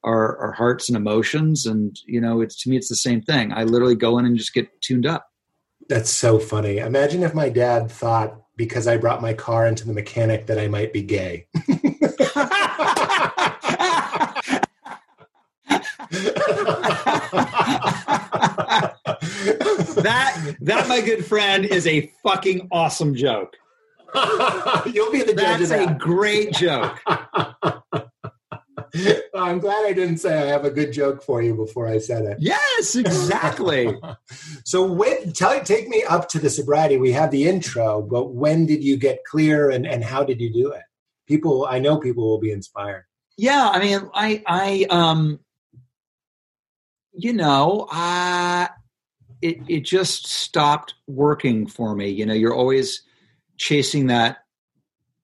our, 0.03 0.37
our 0.37 0.51
hearts 0.51 0.89
and 0.89 0.97
emotions. 0.97 1.65
And, 1.65 1.97
you 2.05 2.19
know, 2.19 2.41
it's 2.41 2.61
to 2.63 2.69
me, 2.69 2.75
it's 2.75 2.89
the 2.89 2.97
same 2.97 3.21
thing. 3.21 3.53
I 3.53 3.63
literally 3.63 3.95
go 3.95 4.17
in 4.17 4.25
and 4.25 4.37
just 4.37 4.53
get 4.53 4.67
tuned 4.81 5.05
up. 5.05 5.25
That's 5.87 6.09
so 6.09 6.39
funny. 6.39 6.79
Imagine 6.79 7.23
if 7.23 7.33
my 7.33 7.47
dad 7.47 7.89
thought 7.89 8.37
because 8.57 8.85
I 8.85 8.97
brought 8.97 9.21
my 9.21 9.33
car 9.33 9.65
into 9.65 9.87
the 9.87 9.93
mechanic 9.93 10.47
that 10.47 10.59
I 10.59 10.67
might 10.67 10.91
be 10.91 11.03
gay. 11.03 11.47
that 19.45 20.55
that 20.61 20.87
my 20.87 21.01
good 21.01 21.25
friend 21.25 21.65
is 21.65 21.87
a 21.87 22.11
fucking 22.23 22.67
awesome 22.71 23.15
joke. 23.15 23.55
You'll 24.85 25.11
be 25.11 25.23
the 25.23 25.33
judge 25.33 25.59
That's 25.59 25.69
that. 25.69 25.91
a 25.91 25.95
great 25.95 26.53
joke. 26.53 26.99
I'm 29.35 29.59
glad 29.59 29.85
I 29.85 29.93
didn't 29.93 30.17
say 30.17 30.37
I 30.37 30.45
have 30.45 30.63
a 30.63 30.69
good 30.69 30.93
joke 30.93 31.21
for 31.21 31.41
you 31.41 31.53
before 31.53 31.87
I 31.87 31.97
said 31.97 32.23
it. 32.25 32.37
Yes, 32.39 32.95
exactly. 32.95 33.93
so 34.63 34.89
when 34.89 35.33
tell 35.33 35.59
take 35.63 35.89
me 35.89 36.03
up 36.03 36.29
to 36.29 36.39
the 36.39 36.49
sobriety. 36.49 36.97
We 36.97 37.11
have 37.11 37.31
the 37.31 37.47
intro, 37.47 38.01
but 38.01 38.33
when 38.33 38.65
did 38.65 38.83
you 38.83 38.97
get 38.97 39.23
clear 39.25 39.69
and, 39.69 39.85
and 39.85 40.03
how 40.03 40.23
did 40.23 40.39
you 40.39 40.51
do 40.51 40.71
it? 40.71 40.83
People 41.27 41.67
I 41.69 41.79
know 41.79 41.97
people 41.97 42.27
will 42.27 42.39
be 42.39 42.51
inspired. 42.51 43.05
Yeah, 43.37 43.69
I 43.69 43.79
mean 43.79 44.09
I 44.13 44.43
I 44.45 44.85
um 44.89 45.39
you 47.13 47.33
know, 47.33 47.87
uh 47.91 48.67
it 49.45 49.57
it 49.67 49.81
just 49.81 50.27
stopped 50.27 50.95
working 51.07 51.67
for 51.67 51.95
me. 51.95 52.09
You 52.09 52.25
know, 52.25 52.33
you're 52.33 52.53
always 52.53 53.01
chasing 53.57 54.07
that 54.07 54.39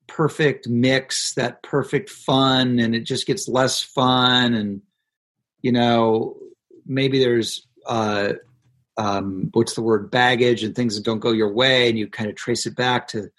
perfect 0.08 0.68
mix, 0.68 1.34
that 1.36 1.64
perfect 1.64 2.10
fun, 2.10 2.80
and 2.80 2.96
it 2.96 3.02
just 3.02 3.28
gets 3.28 3.48
less 3.48 3.82
fun. 3.82 4.54
And 4.54 4.82
you 5.62 5.72
know, 5.72 6.38
maybe 6.86 7.20
there's 7.20 7.68
uh, 7.88 8.34
um, 8.98 9.50
what's 9.54 9.74
the 9.74 9.82
word 9.82 10.12
baggage 10.12 10.64
and 10.64 10.76
things 10.76 10.96
that 10.96 11.06
don't 11.06 11.20
go 11.20 11.32
your 11.32 11.54
way, 11.54 11.90
and 11.90 11.98
you 11.98 12.08
kind 12.08 12.30
of 12.30 12.36
trace 12.36 12.66
it 12.66 12.76
back 12.76 13.08
to 13.10 13.30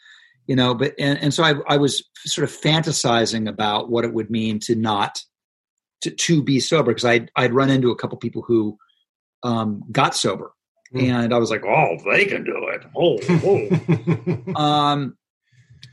you 0.47 0.57
know, 0.57 0.75
but 0.75 0.95
and, 0.99 1.19
and 1.21 1.33
so 1.33 1.45
I, 1.45 1.55
I 1.69 1.77
was 1.77 2.03
sort 2.27 2.49
of 2.49 2.55
fantasizing 2.55 3.49
about 3.49 3.91
what 3.91 4.05
it 4.05 4.13
would 4.13 4.31
mean 4.31 4.59
to 4.61 4.75
not 4.75 5.23
to, 6.03 6.11
to 6.11 6.43
be 6.43 6.61
sober 6.61 6.91
because 6.91 7.05
I'd 7.05 7.31
I'd 7.37 7.55
run 7.55 7.71
into 7.71 7.91
a 7.91 7.97
couple 7.97 8.19
people 8.19 8.43
who 8.43 8.77
um, 9.43 9.85
got 9.91 10.15
sober, 10.15 10.53
mm. 10.95 11.03
and 11.03 11.33
I 11.35 11.39
was 11.39 11.51
like, 11.51 11.65
oh, 11.65 11.97
they 12.11 12.25
can 12.25 12.45
do 12.45 12.69
it. 12.69 12.85
Oh, 12.97 13.19
oh. 14.57 14.61
um, 14.61 15.17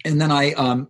and 0.05 0.19
then 0.19 0.31
I, 0.31 0.53
um, 0.53 0.87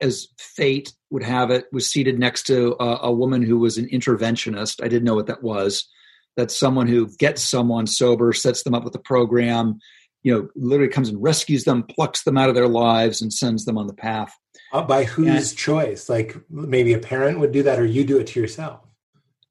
as 0.00 0.28
fate 0.38 0.92
would 1.10 1.22
have 1.22 1.50
it, 1.50 1.66
was 1.72 1.90
seated 1.90 2.18
next 2.18 2.44
to 2.44 2.76
a, 2.80 2.98
a 3.02 3.12
woman 3.12 3.42
who 3.42 3.58
was 3.58 3.78
an 3.78 3.88
interventionist. 3.88 4.82
I 4.82 4.88
didn't 4.88 5.04
know 5.04 5.14
what 5.14 5.26
that 5.26 5.42
was. 5.42 5.88
That's 6.36 6.56
someone 6.56 6.86
who 6.86 7.08
gets 7.18 7.42
someone 7.42 7.86
sober, 7.86 8.32
sets 8.32 8.62
them 8.62 8.74
up 8.74 8.84
with 8.84 8.94
a 8.94 9.00
program, 9.00 9.78
you 10.22 10.34
know, 10.34 10.48
literally 10.54 10.92
comes 10.92 11.08
and 11.08 11.22
rescues 11.22 11.64
them, 11.64 11.84
plucks 11.84 12.24
them 12.24 12.36
out 12.36 12.48
of 12.48 12.54
their 12.54 12.68
lives, 12.68 13.22
and 13.22 13.32
sends 13.32 13.64
them 13.64 13.78
on 13.78 13.86
the 13.86 13.94
path. 13.94 14.34
Uh, 14.72 14.82
by 14.82 15.04
whose 15.04 15.50
and, 15.50 15.58
choice? 15.58 16.08
Like 16.08 16.36
maybe 16.50 16.92
a 16.92 16.98
parent 16.98 17.38
would 17.38 17.52
do 17.52 17.62
that, 17.62 17.78
or 17.78 17.86
you 17.86 18.04
do 18.04 18.18
it 18.18 18.26
to 18.28 18.40
yourself. 18.40 18.85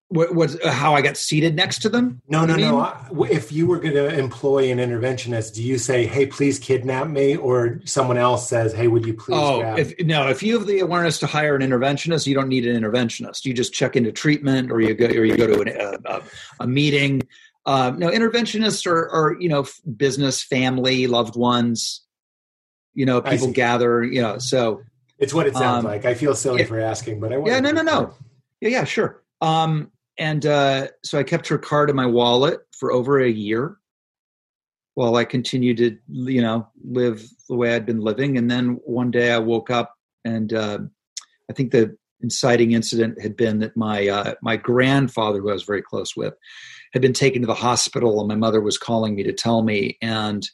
What 0.09 0.35
was 0.35 0.59
uh, 0.59 0.71
how 0.71 0.93
I 0.93 1.01
got 1.01 1.17
seated 1.17 1.55
next 1.55 1.79
to 1.79 1.89
them? 1.89 2.21
No, 2.27 2.45
no, 2.45 2.55
no. 2.55 3.25
If 3.25 3.51
you 3.51 3.65
were 3.65 3.79
going 3.79 3.95
to 3.95 4.07
employ 4.19 4.71
an 4.71 4.77
interventionist, 4.77 5.55
do 5.55 5.63
you 5.63 5.79
say, 5.79 6.05
"Hey, 6.05 6.27
please 6.27 6.59
kidnap 6.59 7.07
me," 7.07 7.35
or 7.35 7.81
someone 7.85 8.17
else 8.17 8.47
says, 8.47 8.71
"Hey, 8.71 8.87
would 8.87 9.03
you 9.03 9.15
please?" 9.15 9.35
Oh, 9.35 9.75
if, 9.75 9.99
no. 10.05 10.29
If 10.29 10.43
you 10.43 10.59
have 10.59 10.67
the 10.67 10.79
awareness 10.79 11.17
to 11.19 11.27
hire 11.27 11.55
an 11.55 11.63
interventionist, 11.63 12.27
you 12.27 12.35
don't 12.35 12.49
need 12.49 12.67
an 12.67 12.79
interventionist. 12.79 13.45
You 13.45 13.53
just 13.55 13.73
check 13.73 13.95
into 13.95 14.11
treatment, 14.11 14.71
or 14.71 14.79
you 14.79 14.93
go, 14.93 15.07
or 15.07 15.25
you 15.25 15.35
go 15.35 15.47
to 15.47 15.61
an, 15.61 16.01
a, 16.05 16.21
a, 16.59 16.67
meeting. 16.67 17.23
Uh, 17.65 17.91
no, 17.97 18.11
interventionists 18.11 18.85
are, 18.85 19.09
are 19.09 19.35
you 19.39 19.49
know 19.49 19.65
business, 19.97 20.43
family, 20.43 21.07
loved 21.07 21.35
ones. 21.35 22.01
You 22.93 23.07
know, 23.07 23.21
people 23.21 23.51
gather. 23.51 24.03
You 24.03 24.21
know, 24.21 24.37
so 24.37 24.83
it's 25.17 25.33
what 25.33 25.47
it 25.47 25.53
sounds 25.55 25.83
um, 25.83 25.91
like. 25.91 26.05
I 26.05 26.13
feel 26.13 26.35
silly 26.35 26.61
yeah, 26.61 26.67
for 26.67 26.79
asking, 26.79 27.19
but 27.19 27.33
I 27.33 27.43
yeah, 27.43 27.59
no, 27.59 27.71
no, 27.71 27.81
no. 27.81 28.13
Yeah, 28.61 28.69
yeah, 28.69 28.83
sure. 28.83 29.23
Um, 29.41 29.91
and 30.17 30.45
uh, 30.45 30.87
so 31.03 31.19
I 31.19 31.23
kept 31.23 31.47
her 31.49 31.57
card 31.57 31.89
in 31.89 31.95
my 31.95 32.05
wallet 32.05 32.59
for 32.71 32.91
over 32.91 33.19
a 33.19 33.29
year 33.29 33.77
while 34.93 35.17
I 35.17 35.25
continued 35.25 35.77
to, 35.77 35.97
you 36.07 36.41
know, 36.41 36.67
live 36.83 37.27
the 37.49 37.55
way 37.55 37.75
I'd 37.75 37.85
been 37.85 37.99
living. 37.99 38.37
And 38.37 38.49
then 38.49 38.79
one 38.85 39.11
day 39.11 39.31
I 39.31 39.39
woke 39.39 39.69
up, 39.69 39.93
and 40.23 40.53
uh, 40.53 40.79
I 41.49 41.53
think 41.53 41.71
the 41.71 41.97
inciting 42.21 42.71
incident 42.71 43.21
had 43.21 43.35
been 43.35 43.59
that 43.59 43.75
my 43.75 44.07
uh, 44.07 44.35
my 44.41 44.55
grandfather, 44.55 45.39
who 45.41 45.49
I 45.49 45.53
was 45.53 45.63
very 45.63 45.81
close 45.81 46.15
with, 46.15 46.33
had 46.93 47.01
been 47.01 47.13
taken 47.13 47.41
to 47.41 47.47
the 47.47 47.53
hospital, 47.53 48.19
and 48.19 48.29
my 48.29 48.35
mother 48.35 48.61
was 48.61 48.77
calling 48.77 49.15
me 49.15 49.23
to 49.23 49.33
tell 49.33 49.63
me, 49.63 49.97
and 50.01 50.49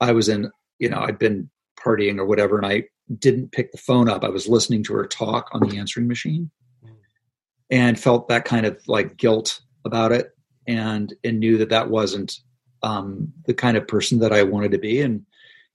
I 0.00 0.12
was 0.12 0.28
in, 0.28 0.50
you 0.78 0.88
know, 0.88 1.00
I'd 1.00 1.18
been 1.18 1.50
partying 1.78 2.18
or 2.18 2.24
whatever, 2.24 2.56
and 2.56 2.66
I 2.66 2.84
didn't 3.18 3.52
pick 3.52 3.70
the 3.70 3.78
phone 3.78 4.08
up. 4.08 4.24
I 4.24 4.30
was 4.30 4.48
listening 4.48 4.82
to 4.84 4.94
her 4.94 5.06
talk 5.06 5.50
on 5.52 5.68
the 5.68 5.76
answering 5.76 6.08
machine 6.08 6.50
and 7.70 7.98
felt 7.98 8.28
that 8.28 8.44
kind 8.44 8.66
of 8.66 8.80
like 8.86 9.16
guilt 9.16 9.60
about 9.84 10.12
it 10.12 10.30
and 10.66 11.14
and 11.24 11.40
knew 11.40 11.58
that 11.58 11.70
that 11.70 11.90
wasn't 11.90 12.38
um, 12.82 13.32
the 13.46 13.54
kind 13.54 13.76
of 13.76 13.88
person 13.88 14.18
that 14.18 14.32
I 14.32 14.42
wanted 14.42 14.72
to 14.72 14.78
be. 14.78 15.00
And 15.00 15.24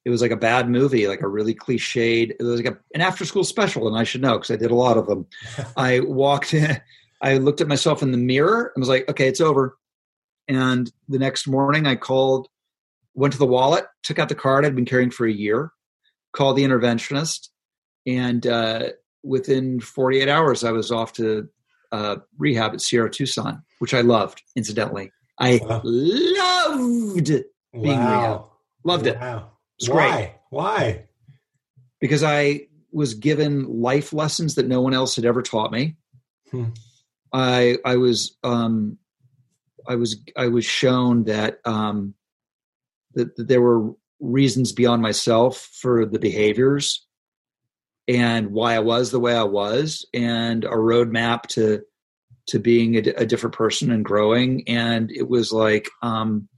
it 0.06 0.10
was 0.10 0.22
like 0.22 0.32
a 0.32 0.38
bad 0.38 0.70
movie 0.70 1.08
like 1.08 1.22
a 1.22 1.28
really 1.28 1.54
cliched 1.54 2.32
it 2.32 2.42
was 2.42 2.62
like 2.62 2.74
a, 2.74 2.78
an 2.96 3.02
after 3.02 3.26
school 3.26 3.44
special 3.44 3.88
and 3.88 3.98
I 3.98 4.04
should 4.04 4.22
know 4.22 4.38
because 4.38 4.50
I 4.50 4.56
did 4.56 4.72
a 4.72 4.76
lot 4.76 4.98
of 4.98 5.08
them. 5.08 5.26
I 5.78 6.00
walked 6.00 6.54
in 6.54 6.80
I 7.22 7.38
looked 7.38 7.62
at 7.62 7.68
myself 7.68 8.02
in 8.02 8.12
the 8.12 8.18
mirror 8.18 8.72
and 8.74 8.82
was 8.82 8.90
like 8.90 9.10
okay 9.10 9.28
it's 9.28 9.42
over. 9.42 9.78
And 10.48 10.92
the 11.08 11.20
next 11.20 11.48
morning 11.48 11.86
I 11.86 11.96
called 11.96 12.48
went 13.14 13.34
to 13.34 13.40
the 13.40 13.46
wallet 13.46 13.86
took 14.04 14.20
out 14.20 14.30
the 14.30 14.36
card 14.36 14.66
I'd 14.66 14.76
been 14.76 14.86
carrying 14.86 15.12
for 15.12 15.28
a 15.28 15.32
year 15.32 15.72
called 16.34 16.56
the 16.56 16.64
interventionist 16.64 17.50
and 18.08 18.48
uh, 18.48 18.90
within 19.24 19.80
48 19.80 20.30
hours 20.30 20.64
I 20.64 20.72
was 20.72 20.92
off 20.92 21.14
to 21.14 21.50
uh, 21.92 22.18
rehab 22.38 22.74
at 22.74 22.82
Sierra 22.82 23.10
Tucson, 23.10 23.64
which 23.80 23.94
I 23.94 24.02
loved, 24.02 24.42
incidentally. 24.56 25.12
I 25.40 25.60
wow. 25.64 25.82
loved 25.84 27.32
being 27.74 27.98
wow. 27.98 28.22
rehab. 28.22 28.46
Loved 28.84 29.08
it. 29.08 29.20
Wow. 29.20 29.52
It 29.80 29.90
Why? 29.90 30.10
Great. 30.10 30.34
Why? 30.50 31.04
Because 32.00 32.24
I 32.24 32.68
was 32.92 33.14
given 33.14 33.82
life 33.82 34.14
lessons 34.14 34.56
that 34.56 34.68
no 34.68 34.82
one 34.82 34.94
else 34.94 35.16
had 35.16 35.26
ever 35.26 35.42
taught 35.42 35.72
me. 35.72 35.96
Hmm. 36.52 36.66
I 37.32 37.78
I 37.86 37.98
was 37.98 38.38
um, 38.44 38.98
I 39.88 39.96
was 39.96 40.18
I 40.36 40.48
was 40.48 40.66
shown 40.66 41.26
that 41.26 41.60
um, 41.66 42.16
that, 43.14 43.36
that 43.36 43.48
there 43.48 43.62
were 43.62 43.94
reasons 44.20 44.72
beyond 44.72 45.02
myself 45.02 45.70
for 45.74 46.06
the 46.06 46.20
behaviors 46.20 47.06
and 48.10 48.48
why 48.48 48.74
I 48.74 48.80
was 48.80 49.12
the 49.12 49.20
way 49.20 49.36
I 49.36 49.44
was, 49.44 50.06
and 50.14 50.66
a 50.66 50.70
roadmap 50.70 51.44
to 51.50 51.84
to 52.48 52.60
being 52.60 52.96
a, 52.96 53.00
a 53.18 53.26
different 53.26 53.56
person 53.56 53.92
and 53.92 54.04
growing. 54.04 54.68
And 54.68 55.12
it 55.12 55.30
was 55.30 55.54
like 55.54 55.88
um, 56.02 56.50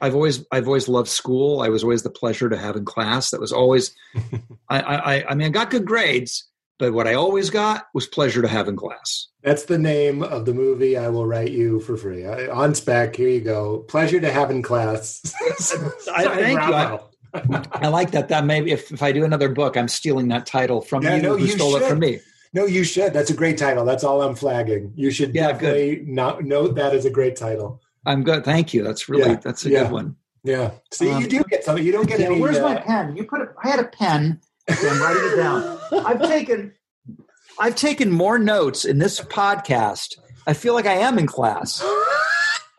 I've 0.00 0.16
always 0.16 0.44
I've 0.50 0.66
always 0.66 0.88
loved 0.88 1.08
school. 1.08 1.62
I 1.62 1.68
was 1.68 1.84
always 1.84 2.02
the 2.02 2.10
pleasure 2.10 2.48
to 2.48 2.58
have 2.58 2.74
in 2.74 2.84
class. 2.84 3.30
That 3.30 3.40
was 3.40 3.52
always 3.52 3.94
I, 4.68 4.80
I 4.80 5.24
I 5.28 5.34
mean 5.36 5.46
I 5.46 5.50
got 5.50 5.70
good 5.70 5.86
grades, 5.86 6.48
but 6.76 6.92
what 6.92 7.06
I 7.06 7.14
always 7.14 7.50
got 7.50 7.86
was 7.94 8.08
pleasure 8.08 8.42
to 8.42 8.48
have 8.48 8.66
in 8.66 8.74
class. 8.74 9.28
That's 9.44 9.66
the 9.66 9.78
name 9.78 10.24
of 10.24 10.44
the 10.44 10.54
movie 10.54 10.98
I 10.98 11.08
will 11.08 11.26
write 11.26 11.52
you 11.52 11.78
for 11.80 11.96
free. 11.96 12.26
on 12.26 12.74
spec, 12.74 13.14
here 13.14 13.28
you 13.28 13.40
go. 13.40 13.78
Pleasure 13.78 14.20
to 14.20 14.32
have 14.32 14.50
in 14.50 14.62
class. 14.62 15.22
I, 16.12 16.24
thank 16.24 16.60
you. 16.60 16.74
I, 16.74 16.98
I 17.34 17.88
like 17.88 18.10
that. 18.12 18.28
That 18.28 18.44
maybe 18.44 18.72
if, 18.72 18.90
if 18.92 19.02
I 19.02 19.12
do 19.12 19.24
another 19.24 19.48
book, 19.48 19.76
I'm 19.76 19.88
stealing 19.88 20.28
that 20.28 20.46
title 20.46 20.80
from 20.80 21.02
yeah, 21.02 21.16
you 21.16 21.22
no, 21.22 21.36
who 21.36 21.44
you 21.44 21.52
stole 21.52 21.72
should. 21.72 21.82
it 21.82 21.88
from 21.88 21.98
me. 22.00 22.20
No, 22.52 22.66
you 22.66 22.82
should. 22.82 23.12
That's 23.12 23.30
a 23.30 23.34
great 23.34 23.58
title. 23.58 23.84
That's 23.84 24.02
all 24.02 24.22
I'm 24.22 24.34
flagging. 24.34 24.92
You 24.96 25.10
should 25.10 25.34
yeah, 25.34 25.52
definitely 25.52 25.96
good. 25.96 26.08
Not, 26.08 26.44
note 26.44 26.74
that 26.74 26.94
as 26.94 27.04
a 27.04 27.10
great 27.10 27.36
title. 27.36 27.80
I'm 28.04 28.24
good. 28.24 28.44
Thank 28.44 28.74
you. 28.74 28.82
That's 28.82 29.08
really 29.08 29.32
yeah, 29.32 29.36
that's 29.36 29.64
a 29.66 29.70
yeah. 29.70 29.82
good 29.84 29.92
one. 29.92 30.16
Yeah. 30.42 30.72
See, 30.90 31.10
um, 31.10 31.22
you 31.22 31.28
do 31.28 31.44
get 31.44 31.64
something. 31.64 31.84
You 31.84 31.92
don't 31.92 32.08
get 32.08 32.18
yeah, 32.18 32.26
any. 32.26 32.40
Where's 32.40 32.58
uh, 32.58 32.62
my 32.62 32.76
pen? 32.76 33.16
You 33.16 33.24
put 33.24 33.42
it. 33.42 33.50
I 33.62 33.68
had 33.68 33.78
a 33.78 33.84
pen. 33.84 34.40
So 34.68 34.88
I'm 34.88 35.00
writing 35.00 35.22
it 35.24 35.36
down. 35.36 35.78
I've 35.92 36.22
taken. 36.22 36.72
I've 37.58 37.76
taken 37.76 38.10
more 38.10 38.38
notes 38.38 38.84
in 38.84 38.98
this 38.98 39.20
podcast. 39.20 40.18
I 40.46 40.54
feel 40.54 40.74
like 40.74 40.86
I 40.86 40.94
am 40.94 41.18
in 41.18 41.26
class. 41.26 41.84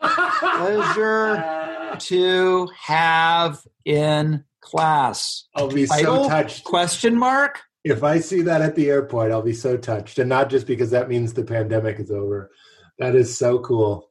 Pleasure 0.00 1.72
to 2.00 2.68
have 2.78 3.60
in 3.84 4.44
class. 4.60 5.48
I'll 5.54 5.68
be 5.68 5.86
Title? 5.86 6.24
so 6.24 6.28
touched. 6.28 6.64
Question 6.64 7.16
mark? 7.18 7.60
If 7.84 8.04
I 8.04 8.20
see 8.20 8.42
that 8.42 8.60
at 8.62 8.76
the 8.76 8.88
airport, 8.88 9.32
I'll 9.32 9.42
be 9.42 9.52
so 9.52 9.76
touched. 9.76 10.18
And 10.18 10.28
not 10.28 10.50
just 10.50 10.66
because 10.66 10.90
that 10.90 11.08
means 11.08 11.32
the 11.32 11.44
pandemic 11.44 11.98
is 11.98 12.10
over. 12.10 12.50
That 12.98 13.14
is 13.16 13.36
so 13.36 13.58
cool. 13.58 14.10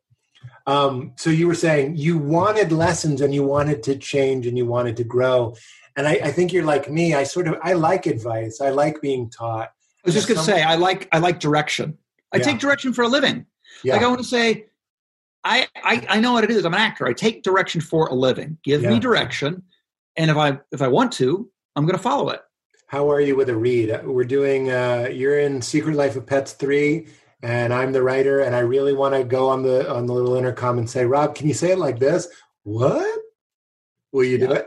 Um, 0.68 1.14
so 1.18 1.30
you 1.30 1.48
were 1.48 1.56
saying 1.56 1.96
you 1.96 2.18
wanted 2.18 2.72
lessons 2.72 3.22
and 3.22 3.34
you 3.34 3.44
wanted 3.44 3.84
to 3.84 3.96
change 3.98 4.48
and 4.48 4.58
you 4.58 4.66
wanted 4.66 4.98
to 4.98 5.04
grow. 5.04 5.56
And 5.96 6.08
I, 6.08 6.14
I 6.24 6.32
think 6.32 6.52
you're 6.54 6.66
like 6.66 6.90
me. 6.90 7.14
I 7.14 7.24
sort 7.24 7.48
of 7.48 7.58
I 7.64 7.74
like 7.74 8.06
advice. 8.06 8.62
I 8.62 8.70
like 8.70 9.02
being 9.02 9.30
taught. 9.30 9.70
I 9.70 10.06
was 10.06 10.16
just 10.16 10.28
going 10.28 10.38
to 10.38 10.44
say 10.44 10.64
I 10.64 10.76
like 10.76 11.08
I 11.12 11.20
like 11.20 11.40
direction. 11.40 11.98
I 12.34 12.38
yeah. 12.38 12.44
take 12.44 12.60
direction 12.60 12.94
for 12.94 13.04
a 13.04 13.08
living. 13.08 13.46
Yeah. 13.84 13.94
Like 13.94 14.04
I 14.04 14.08
want 14.08 14.20
to 14.20 14.26
say, 14.28 14.66
I, 15.44 15.68
I 15.76 16.06
I 16.10 16.20
know 16.20 16.34
what 16.34 16.44
it 16.44 16.52
is. 16.52 16.66
I'm 16.66 16.74
an 16.74 16.80
actor. 16.80 17.08
I 17.08 17.14
take 17.14 17.44
direction 17.44 17.82
for 17.82 18.08
a 18.08 18.14
living. 18.14 18.58
Give 18.64 18.84
yeah. 18.84 18.90
me 18.90 19.00
direction, 19.00 19.64
and 20.16 20.30
if 20.30 20.38
I 20.38 20.60
if 20.72 20.82
I 20.82 20.88
want 20.88 21.12
to, 21.14 21.50
I'm 21.76 21.86
going 21.86 21.98
to 21.98 22.04
follow 22.04 22.30
it. 22.30 22.42
How 22.88 23.10
are 23.10 23.22
you 23.22 23.36
with 23.36 23.50
a 23.50 23.56
read? 23.56 24.06
We're 24.06 24.24
doing. 24.24 24.70
Uh, 24.70 25.10
you're 25.12 25.40
in 25.40 25.62
Secret 25.62 25.96
Life 25.96 26.16
of 26.16 26.26
Pets 26.26 26.54
three, 26.54 27.08
and 27.42 27.74
I'm 27.74 27.92
the 27.92 28.04
writer, 28.04 28.42
and 28.42 28.56
I 28.56 28.60
really 28.60 28.94
want 28.94 29.16
to 29.16 29.24
go 29.24 29.50
on 29.50 29.64
the 29.64 29.92
on 29.92 30.06
the 30.06 30.14
little 30.14 30.36
intercom 30.36 30.78
and 30.78 30.90
say, 30.90 31.06
Rob, 31.06 31.36
can 31.36 31.48
you 31.48 31.54
say 31.54 31.72
it 31.72 31.80
like 31.80 32.00
this? 32.00 32.28
What? 32.64 33.20
Will 34.12 34.26
you 34.26 34.38
do 34.38 34.52
it? 34.52 34.66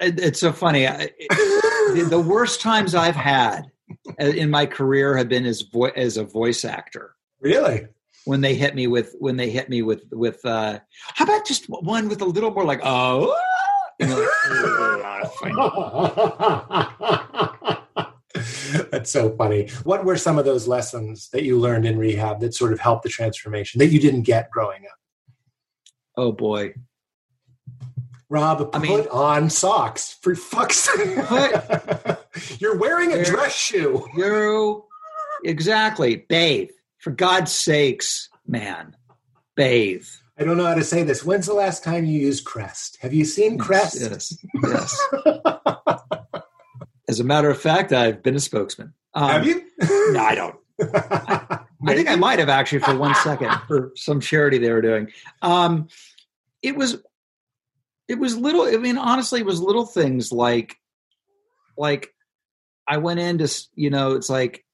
It's 0.00 0.40
so 0.40 0.52
funny. 0.52 0.86
the 0.86 2.24
worst 2.26 2.60
times 2.60 2.94
I've 2.94 3.14
had 3.14 3.70
in 4.18 4.50
my 4.50 4.66
career 4.66 5.16
have 5.16 5.28
been 5.28 5.46
as 5.46 5.62
vo- 5.62 5.92
as 5.94 6.16
a 6.16 6.24
voice 6.24 6.64
actor. 6.64 7.14
Really? 7.40 7.86
When 8.24 8.40
they 8.40 8.54
hit 8.54 8.74
me 8.74 8.86
with 8.86 9.14
when 9.18 9.36
they 9.36 9.50
hit 9.50 9.68
me 9.68 9.82
with 9.82 10.04
with 10.12 10.44
uh 10.44 10.78
how 11.14 11.24
about 11.24 11.46
just 11.46 11.66
one 11.68 12.08
with 12.08 12.22
a 12.22 12.24
little 12.24 12.50
more 12.50 12.64
like 12.64 12.80
oh 12.84 13.34
That's 18.90 19.10
so 19.10 19.34
funny. 19.36 19.68
What 19.84 20.04
were 20.04 20.16
some 20.16 20.38
of 20.38 20.44
those 20.44 20.66
lessons 20.66 21.28
that 21.30 21.44
you 21.44 21.58
learned 21.58 21.86
in 21.86 21.98
rehab 21.98 22.40
that 22.40 22.54
sort 22.54 22.72
of 22.72 22.80
helped 22.80 23.02
the 23.02 23.08
transformation 23.08 23.78
that 23.78 23.88
you 23.88 24.00
didn't 24.00 24.22
get 24.22 24.50
growing 24.50 24.84
up? 24.84 24.98
Oh 26.16 26.32
boy. 26.32 26.74
Rob, 28.28 28.58
put 28.58 28.74
I 28.74 28.78
mean, 28.78 29.00
on 29.10 29.50
socks 29.50 30.16
for 30.22 30.34
fuck's 30.34 30.78
sake. 30.78 31.18
You're 32.58 32.78
wearing 32.78 33.12
a 33.12 33.22
dress 33.22 33.54
shoe. 33.54 34.06
You 34.16 34.84
exactly. 35.44 36.24
Bathe. 36.28 36.70
For 37.02 37.10
God's 37.10 37.50
sakes, 37.50 38.28
man. 38.46 38.96
Bathe. 39.56 40.06
I 40.38 40.44
don't 40.44 40.56
know 40.56 40.64
how 40.64 40.76
to 40.76 40.84
say 40.84 41.02
this. 41.02 41.24
When's 41.24 41.46
the 41.46 41.52
last 41.52 41.82
time 41.82 42.04
you 42.04 42.20
used 42.20 42.44
Crest? 42.44 42.96
Have 43.02 43.12
you 43.12 43.24
seen 43.24 43.58
Crest? 43.58 44.00
Yes. 44.00 44.38
Yes. 44.62 45.08
As 47.08 47.18
a 47.18 47.24
matter 47.24 47.50
of 47.50 47.60
fact, 47.60 47.92
I've 47.92 48.22
been 48.22 48.36
a 48.36 48.40
spokesman. 48.40 48.94
Um, 49.14 49.30
Have 49.30 49.46
you? 49.46 49.64
No, 50.12 50.20
I 50.20 50.34
don't. 50.36 50.56
I 50.80 51.94
think 51.96 52.08
I 52.08 52.14
might 52.14 52.38
have 52.38 52.48
actually 52.48 52.78
for 52.78 52.96
one 52.96 53.16
second 53.16 53.50
for 53.66 53.90
some 53.96 54.20
charity 54.20 54.58
they 54.58 54.70
were 54.70 54.80
doing. 54.80 55.08
Um, 55.42 55.88
it 56.62 56.76
was, 56.76 57.02
it 58.06 58.18
was 58.20 58.36
little. 58.36 58.62
I 58.62 58.76
mean, 58.76 58.96
honestly, 58.96 59.40
it 59.40 59.46
was 59.46 59.60
little 59.60 59.86
things 59.86 60.30
like, 60.30 60.76
like, 61.76 62.14
I 62.86 62.98
went 62.98 63.18
in 63.18 63.38
to 63.38 63.48
you 63.74 63.90
know, 63.90 64.12
it's 64.12 64.30
like 64.30 64.64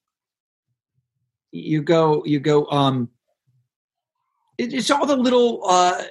you 1.51 1.83
go, 1.83 2.23
you 2.25 2.41
go. 2.41 2.67
Um, 2.67 3.09
it, 4.57 4.73
it's 4.73 4.91
all 4.91 5.07
the 5.07 5.17
little, 5.17 5.63
uh, 5.65 6.03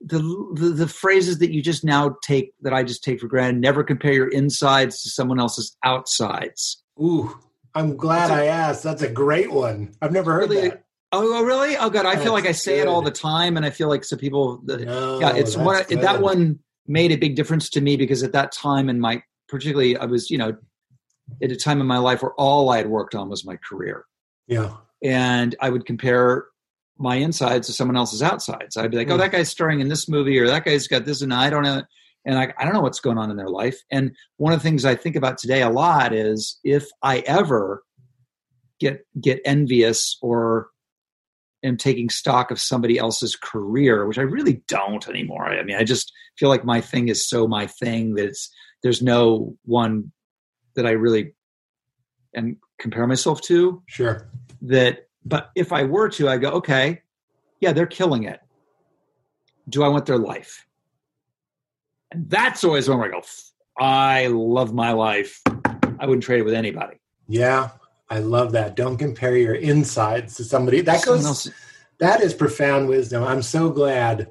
the, 0.00 0.18
the 0.54 0.68
the 0.70 0.88
phrases 0.88 1.38
that 1.38 1.52
you 1.52 1.62
just 1.62 1.84
now 1.84 2.16
take 2.22 2.52
that 2.62 2.72
I 2.72 2.82
just 2.82 3.02
take 3.02 3.20
for 3.20 3.26
granted. 3.26 3.60
Never 3.60 3.82
compare 3.82 4.12
your 4.12 4.28
insides 4.28 5.02
to 5.02 5.10
someone 5.10 5.40
else's 5.40 5.76
outsides. 5.82 6.82
Ooh, 7.00 7.36
I'm 7.74 7.96
glad 7.96 8.30
I 8.30 8.46
asked. 8.46 8.82
That's 8.82 9.02
a 9.02 9.10
great 9.10 9.50
one. 9.50 9.94
I've 10.00 10.12
never 10.12 10.32
heard 10.32 10.50
Really? 10.50 10.68
that. 10.68 10.84
Oh, 11.12 11.38
oh, 11.38 11.44
really? 11.44 11.76
Oh, 11.76 11.88
God! 11.88 12.04
I 12.04 12.16
feel 12.16 12.32
like 12.32 12.44
I 12.44 12.48
That's 12.48 12.62
say 12.62 12.80
it 12.80 12.88
all 12.88 13.00
the 13.00 13.10
time, 13.10 13.56
and 13.56 13.64
I 13.64 13.70
feel 13.70 13.88
like 13.88 14.04
some 14.04 14.18
people. 14.18 14.60
No, 14.64 15.18
yeah, 15.20 15.34
it's 15.34 15.54
that's 15.54 15.64
what 15.64 15.88
good. 15.88 16.00
that 16.02 16.20
one 16.20 16.58
made 16.86 17.12
a 17.12 17.16
big 17.16 17.36
difference 17.36 17.70
to 17.70 17.80
me 17.80 17.96
because 17.96 18.22
at 18.22 18.32
that 18.32 18.52
time 18.52 18.88
in 18.88 19.00
my, 19.00 19.22
particularly, 19.48 19.96
I 19.96 20.04
was 20.04 20.30
you 20.30 20.38
know, 20.38 20.56
at 21.42 21.50
a 21.50 21.56
time 21.56 21.80
in 21.80 21.86
my 21.86 21.98
life 21.98 22.22
where 22.22 22.32
all 22.34 22.70
I 22.70 22.78
had 22.78 22.88
worked 22.88 23.14
on 23.14 23.28
was 23.28 23.44
my 23.44 23.56
career, 23.56 24.04
Yeah. 24.46 24.76
and 25.02 25.54
I 25.60 25.70
would 25.70 25.84
compare 25.86 26.46
my 26.98 27.16
insides 27.16 27.66
to 27.66 27.72
someone 27.72 27.96
else's 27.96 28.22
outsides. 28.22 28.76
I'd 28.76 28.90
be 28.90 28.96
like, 28.96 29.10
"Oh, 29.10 29.16
Mm. 29.16 29.18
that 29.18 29.32
guy's 29.32 29.50
starring 29.50 29.80
in 29.80 29.88
this 29.88 30.08
movie, 30.08 30.38
or 30.38 30.46
that 30.46 30.64
guy's 30.64 30.88
got 30.88 31.04
this," 31.04 31.20
and 31.20 31.34
I 31.34 31.50
don't 31.50 31.62
know, 31.62 31.82
and 32.24 32.38
I, 32.38 32.54
I 32.58 32.64
don't 32.64 32.72
know 32.72 32.80
what's 32.80 33.00
going 33.00 33.18
on 33.18 33.30
in 33.30 33.36
their 33.36 33.50
life. 33.50 33.82
And 33.90 34.16
one 34.38 34.52
of 34.52 34.60
the 34.60 34.62
things 34.62 34.84
I 34.84 34.94
think 34.94 35.14
about 35.16 35.36
today 35.38 35.62
a 35.62 35.68
lot 35.70 36.14
is 36.14 36.58
if 36.64 36.86
I 37.02 37.18
ever 37.20 37.82
get 38.80 39.06
get 39.20 39.40
envious 39.44 40.16
or 40.22 40.68
am 41.62 41.76
taking 41.76 42.08
stock 42.10 42.50
of 42.50 42.60
somebody 42.60 42.98
else's 42.98 43.34
career, 43.36 44.06
which 44.06 44.18
I 44.18 44.22
really 44.22 44.62
don't 44.68 45.06
anymore. 45.08 45.46
I 45.46 45.62
mean, 45.64 45.76
I 45.76 45.84
just 45.84 46.12
feel 46.38 46.48
like 46.48 46.64
my 46.64 46.80
thing 46.80 47.08
is 47.08 47.26
so 47.28 47.48
my 47.48 47.66
thing 47.66 48.14
that 48.14 48.26
it's 48.26 48.50
there's 48.82 49.02
no 49.02 49.56
one 49.64 50.12
that 50.76 50.86
I 50.86 50.92
really 50.92 51.34
and 52.34 52.56
compare 52.78 53.06
myself 53.06 53.40
to 53.42 53.82
Sure. 53.86 54.28
that 54.62 55.08
but 55.24 55.50
if 55.56 55.72
I 55.72 55.82
were 55.82 56.08
to, 56.10 56.28
I 56.28 56.36
go, 56.36 56.50
okay, 56.52 57.02
yeah, 57.60 57.72
they're 57.72 57.86
killing 57.86 58.24
it. 58.24 58.38
Do 59.68 59.82
I 59.82 59.88
want 59.88 60.06
their 60.06 60.18
life? 60.18 60.64
And 62.12 62.30
that's 62.30 62.62
always 62.62 62.88
where 62.88 63.02
I 63.04 63.08
go, 63.08 63.22
I 63.78 64.28
love 64.28 64.72
my 64.72 64.92
life. 64.92 65.42
I 65.98 66.06
wouldn't 66.06 66.22
trade 66.22 66.40
it 66.40 66.44
with 66.44 66.54
anybody. 66.54 67.00
Yeah. 67.28 67.70
I 68.08 68.20
love 68.20 68.52
that. 68.52 68.76
Don't 68.76 68.98
compare 68.98 69.36
your 69.36 69.54
insides 69.54 70.36
to 70.36 70.44
somebody. 70.44 70.80
That 70.80 71.04
goes 71.04 71.50
that 71.98 72.20
is 72.20 72.34
profound 72.34 72.88
wisdom. 72.88 73.24
I'm 73.24 73.42
so 73.42 73.70
glad 73.70 74.30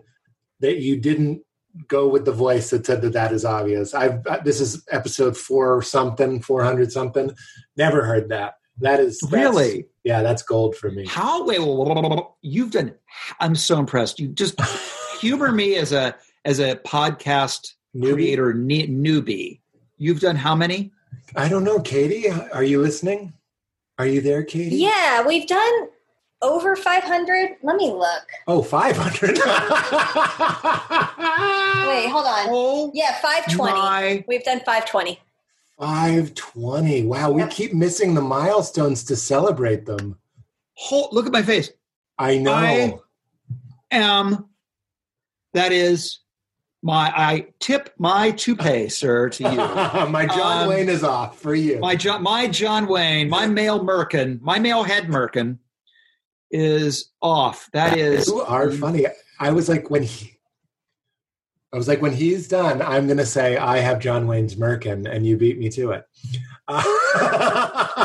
that 0.61 0.77
you 0.77 0.97
didn't 0.97 1.41
go 1.87 2.07
with 2.07 2.25
the 2.25 2.31
voice 2.31 2.69
that 2.69 2.85
said 2.85 3.01
that 3.01 3.13
that 3.13 3.31
is 3.31 3.45
obvious. 3.45 3.93
I've 3.93 4.25
uh, 4.27 4.39
this 4.43 4.59
is 4.59 4.83
episode 4.91 5.37
4 5.37 5.81
something, 5.81 6.41
400 6.41 6.91
something. 6.91 7.31
Never 7.77 8.03
heard 8.03 8.29
that. 8.29 8.55
That 8.79 8.99
is 8.99 9.21
really? 9.29 9.85
Yeah, 10.03 10.21
that's 10.21 10.43
gold 10.43 10.75
for 10.75 10.91
me. 10.91 11.05
How? 11.07 11.45
Wait. 11.45 11.59
you've 12.41 12.71
done. 12.71 12.93
I'm 13.39 13.55
so 13.55 13.79
impressed. 13.79 14.19
You 14.19 14.27
just 14.29 14.59
humor 15.21 15.51
me 15.51 15.75
as 15.75 15.91
a 15.93 16.15
as 16.43 16.59
a 16.59 16.75
podcast 16.75 17.73
Newbie? 17.95 18.13
creator 18.13 18.53
ne- 18.53 18.87
newbie. 18.87 19.61
You've 19.97 20.19
done 20.19 20.35
how 20.35 20.55
many? 20.55 20.91
I 21.35 21.47
don't 21.47 21.63
know, 21.63 21.79
Katie. 21.79 22.29
Are 22.29 22.63
you 22.63 22.81
listening? 22.81 23.33
Are 23.97 24.05
you 24.05 24.19
there, 24.21 24.43
Katie? 24.43 24.75
Yeah, 24.75 25.25
we've 25.25 25.47
done 25.47 25.87
over 26.41 26.75
500. 26.75 27.57
Let 27.63 27.77
me 27.77 27.91
look. 27.91 28.27
Oh, 28.47 28.61
500. 28.61 29.39
Wait, 31.95 32.09
hold 32.09 32.25
on. 32.25 32.45
Oh, 32.49 32.91
Yeah, 32.93 33.15
520. 33.21 34.25
We've 34.27 34.43
done 34.43 34.59
520. 34.59 35.19
520. 35.79 37.03
Wow, 37.05 37.31
we 37.31 37.41
Yep. 37.41 37.51
keep 37.51 37.73
missing 37.73 38.13
the 38.13 38.21
milestones 38.21 39.03
to 39.05 39.15
celebrate 39.15 39.85
them. 39.85 40.17
Hold, 40.75 41.13
look 41.13 41.25
at 41.25 41.31
my 41.31 41.43
face. 41.43 41.69
I 42.17 42.37
know. 42.37 42.53
I- 42.53 42.99
Am 43.91 44.49
that 45.53 45.71
is 45.71 46.19
my 46.81 47.11
I 47.15 47.47
tip 47.59 47.93
my 47.97 48.31
toupee, 48.31 48.89
sir, 48.89 49.29
to 49.29 49.43
you. 49.43 49.55
my 50.11 50.25
John 50.25 50.63
Um, 50.63 50.69
Wayne 50.69 50.89
is 50.89 51.03
off 51.03 51.39
for 51.39 51.55
you. 51.55 51.79
my 51.79 51.95
John, 51.95 52.23
my 52.23 52.47
John 52.47 52.87
Wayne, 52.87 53.29
my 53.29 53.47
male 53.47 53.79
merkin, 53.79 54.41
my 54.41 54.59
male 54.59 54.83
head 54.83 55.07
merkin 55.07 55.59
is 56.51 57.11
off. 57.21 57.69
That 57.73 57.97
is 57.97 58.27
you 58.27 58.41
are 58.41 58.71
funny. 58.71 59.05
I 59.39 59.51
was 59.51 59.69
like 59.69 59.89
when 59.89 60.03
he 60.03 60.34
I 61.73 61.77
was 61.77 61.87
like 61.87 62.01
when 62.01 62.13
he's 62.13 62.47
done, 62.47 62.81
I'm 62.81 63.07
gonna 63.07 63.25
say 63.25 63.57
I 63.57 63.79
have 63.79 63.99
John 63.99 64.27
Wayne's 64.27 64.55
Merkin 64.55 65.09
and 65.09 65.25
you 65.25 65.37
beat 65.37 65.59
me 65.59 65.69
to 65.69 65.91
it. 65.91 66.05
By 66.67 66.81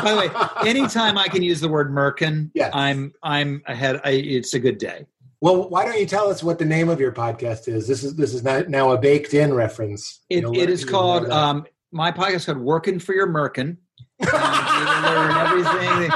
the 0.03 0.17
way, 0.17 0.29
anytime 0.69 1.17
I 1.17 1.27
can 1.27 1.41
use 1.41 1.61
the 1.61 1.69
word 1.69 1.91
merkin, 1.91 2.51
Yes. 2.53 2.71
I'm 2.73 3.13
I'm 3.23 3.61
ahead. 3.67 4.01
I, 4.03 4.11
it's 4.11 4.53
a 4.53 4.59
good 4.59 4.77
day. 4.77 5.05
Well, 5.41 5.69
why 5.69 5.85
don't 5.85 5.99
you 5.99 6.05
tell 6.05 6.29
us 6.29 6.43
what 6.43 6.59
the 6.59 6.65
name 6.65 6.89
of 6.89 6.99
your 6.99 7.11
podcast 7.11 7.67
is? 7.67 7.87
This 7.87 8.03
is 8.03 8.15
this 8.15 8.33
is 8.33 8.43
not 8.43 8.69
now 8.69 8.91
a 8.91 8.97
baked 8.97 9.33
in 9.33 9.53
reference. 9.53 10.21
It, 10.29 10.45
it 10.55 10.69
is 10.69 10.85
called 10.85 11.29
um, 11.29 11.65
my 11.91 12.11
podcast 12.11 12.35
is 12.35 12.45
called 12.45 12.59
"Working 12.59 12.99
for 12.99 13.13
Your 13.13 13.27
Merkin." 13.27 13.77
You 14.19 14.27
learn 14.27 15.37
everything 15.37 16.11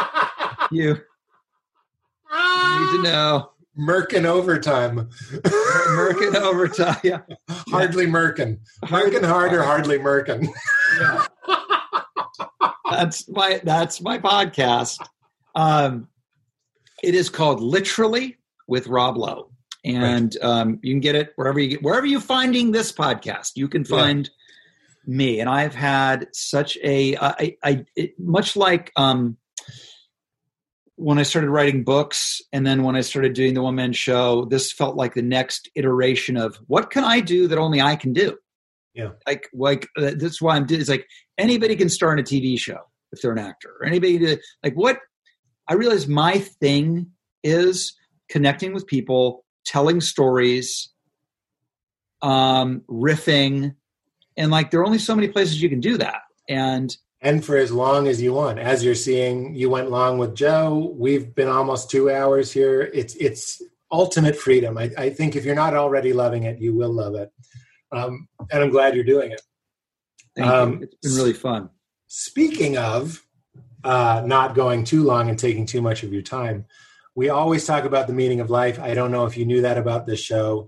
you 0.71 0.93
need 0.93 2.97
to 2.97 3.01
know. 3.01 3.51
Merkin 3.79 4.25
overtime. 4.25 5.09
Merkin 5.43 6.35
overtime. 6.41 6.97
Yeah. 7.03 7.21
hardly 7.49 8.05
Merkin. 8.07 8.59
Merkin 8.85 9.25
hard 9.25 9.53
or 9.53 9.63
hardly 9.63 9.97
Merkin. 9.99 10.47
Yeah. 10.99 11.25
that's 12.89 13.27
my 13.29 13.59
that's 13.63 14.01
my 14.01 14.17
podcast. 14.19 14.99
Um, 15.55 16.07
it 17.03 17.15
is 17.15 17.29
called 17.29 17.61
Literally 17.61 18.37
with 18.67 18.87
Rob 18.87 19.17
Lowe, 19.17 19.51
and 19.83 20.35
um, 20.41 20.79
you 20.81 20.93
can 20.93 20.99
get 21.01 21.15
it 21.15 21.33
wherever 21.35 21.59
you 21.59 21.69
get, 21.69 21.83
wherever 21.83 22.05
you're 22.05 22.21
finding 22.21 22.71
this 22.71 22.91
podcast. 22.91 23.51
You 23.55 23.67
can 23.67 23.81
Yeah. 23.83 23.97
find 23.97 24.29
me, 25.05 25.39
and 25.39 25.49
I've 25.49 25.75
had 25.75 26.27
such 26.33 26.77
a 26.83 27.17
I, 27.17 27.57
I 27.63 27.85
it, 27.95 28.19
much 28.19 28.55
like 28.55 28.91
um, 28.95 29.37
when 30.97 31.19
I 31.19 31.23
started 31.23 31.49
writing 31.49 31.83
books, 31.83 32.41
and 32.53 32.65
then 32.65 32.83
when 32.83 32.95
I 32.95 33.01
started 33.01 33.33
doing 33.33 33.53
the 33.53 33.61
one 33.61 33.75
man 33.75 33.91
show. 33.93 34.45
This 34.45 34.71
felt 34.71 34.95
like 34.95 35.13
the 35.13 35.21
next 35.21 35.69
iteration 35.75 36.37
of 36.37 36.55
what 36.67 36.89
can 36.89 37.03
I 37.03 37.19
do 37.19 37.47
that 37.47 37.57
only 37.57 37.81
I 37.81 37.95
can 37.97 38.13
do 38.13 38.37
Yeah. 38.93 39.09
like 39.27 39.49
like 39.53 39.87
uh, 39.97 40.11
that's 40.17 40.41
why 40.41 40.55
I'm. 40.55 40.65
Doing. 40.65 40.79
It's 40.81 40.89
like 40.89 41.05
anybody 41.37 41.75
can 41.75 41.89
star 41.89 42.13
in 42.13 42.19
a 42.19 42.23
TV 42.23 42.57
show 42.57 42.79
if 43.11 43.21
they're 43.21 43.31
an 43.33 43.39
actor, 43.39 43.73
or 43.79 43.85
anybody 43.85 44.19
to 44.19 44.37
like 44.63 44.73
what. 44.75 44.99
I 45.67 45.73
realize 45.73 46.07
my 46.07 46.39
thing 46.61 47.07
is 47.43 47.93
connecting 48.29 48.73
with 48.73 48.85
people, 48.87 49.43
telling 49.65 49.99
stories, 49.99 50.89
um, 52.21 52.81
riffing, 52.89 53.75
and 54.37 54.51
like 54.51 54.71
there 54.71 54.79
are 54.81 54.85
only 54.85 54.99
so 54.99 55.15
many 55.15 55.27
places 55.27 55.61
you 55.61 55.69
can 55.69 55.79
do 55.79 55.97
that. 55.97 56.21
And 56.47 56.95
and 57.25 57.43
for 57.43 57.57
as 57.57 57.71
long 57.71 58.07
as 58.07 58.21
you 58.21 58.33
want. 58.33 58.59
As 58.59 58.85
you're 58.85 58.93
seeing, 58.93 59.55
you 59.55 59.67
went 59.67 59.89
long 59.89 60.19
with 60.19 60.35
Joe. 60.35 60.93
We've 60.95 61.33
been 61.33 61.47
almost 61.47 61.89
two 61.89 62.11
hours 62.11 62.51
here. 62.51 62.83
It's 62.93 63.15
it's 63.15 63.61
ultimate 63.91 64.35
freedom. 64.35 64.77
I, 64.77 64.91
I 64.95 65.09
think 65.09 65.35
if 65.35 65.43
you're 65.43 65.55
not 65.55 65.73
already 65.73 66.13
loving 66.13 66.43
it, 66.43 66.59
you 66.59 66.75
will 66.75 66.93
love 66.93 67.15
it. 67.15 67.33
Um, 67.91 68.27
and 68.51 68.63
I'm 68.63 68.69
glad 68.69 68.93
you're 68.93 69.03
doing 69.03 69.31
it. 69.31 69.41
thank 70.35 70.47
Um, 70.47 70.73
you. 70.73 70.83
It's 70.83 70.95
been 71.01 71.15
really 71.15 71.33
fun. 71.33 71.69
Speaking 72.07 72.77
of 72.77 73.25
uh, 73.83 74.21
not 74.23 74.53
going 74.53 74.83
too 74.83 75.03
long 75.03 75.27
and 75.27 75.37
taking 75.39 75.65
too 75.65 75.81
much 75.81 76.03
of 76.03 76.13
your 76.13 76.21
time, 76.21 76.65
we 77.15 77.29
always 77.29 77.65
talk 77.65 77.85
about 77.85 78.05
the 78.05 78.13
meaning 78.13 78.39
of 78.39 78.51
life. 78.51 78.79
I 78.79 78.93
don't 78.93 79.11
know 79.11 79.25
if 79.25 79.35
you 79.35 79.45
knew 79.45 79.61
that 79.61 79.79
about 79.79 80.05
this 80.05 80.19
show. 80.19 80.67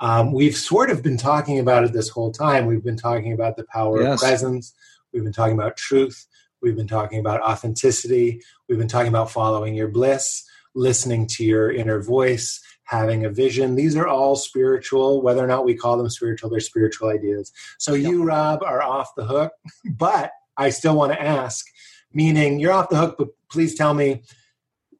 Um, 0.00 0.32
we've 0.32 0.56
sort 0.56 0.88
of 0.88 1.02
been 1.02 1.18
talking 1.18 1.58
about 1.58 1.84
it 1.84 1.92
this 1.92 2.08
whole 2.08 2.32
time. 2.32 2.64
We've 2.64 2.82
been 2.82 2.96
talking 2.96 3.34
about 3.34 3.56
the 3.56 3.64
power 3.64 4.00
of 4.00 4.18
presence. 4.18 4.74
We've 5.12 5.24
been 5.24 5.32
talking 5.32 5.58
about 5.58 5.76
truth. 5.76 6.26
We've 6.60 6.76
been 6.76 6.88
talking 6.88 7.18
about 7.18 7.42
authenticity. 7.42 8.40
We've 8.68 8.78
been 8.78 8.88
talking 8.88 9.08
about 9.08 9.30
following 9.30 9.74
your 9.74 9.88
bliss, 9.88 10.44
listening 10.74 11.26
to 11.28 11.44
your 11.44 11.70
inner 11.70 12.00
voice, 12.00 12.60
having 12.84 13.24
a 13.24 13.30
vision. 13.30 13.74
These 13.74 13.96
are 13.96 14.06
all 14.06 14.36
spiritual, 14.36 15.22
whether 15.22 15.42
or 15.42 15.46
not 15.46 15.64
we 15.64 15.74
call 15.74 15.96
them 15.96 16.08
spiritual, 16.10 16.50
they're 16.50 16.60
spiritual 16.60 17.08
ideas. 17.08 17.52
So 17.78 17.94
you, 17.94 18.22
Rob, 18.22 18.62
are 18.62 18.82
off 18.82 19.14
the 19.16 19.24
hook, 19.24 19.52
but 19.84 20.32
I 20.56 20.70
still 20.70 20.96
want 20.96 21.12
to 21.12 21.20
ask, 21.20 21.66
meaning 22.12 22.60
you're 22.60 22.72
off 22.72 22.90
the 22.90 22.96
hook, 22.96 23.16
but 23.18 23.28
please 23.50 23.74
tell 23.74 23.94
me, 23.94 24.22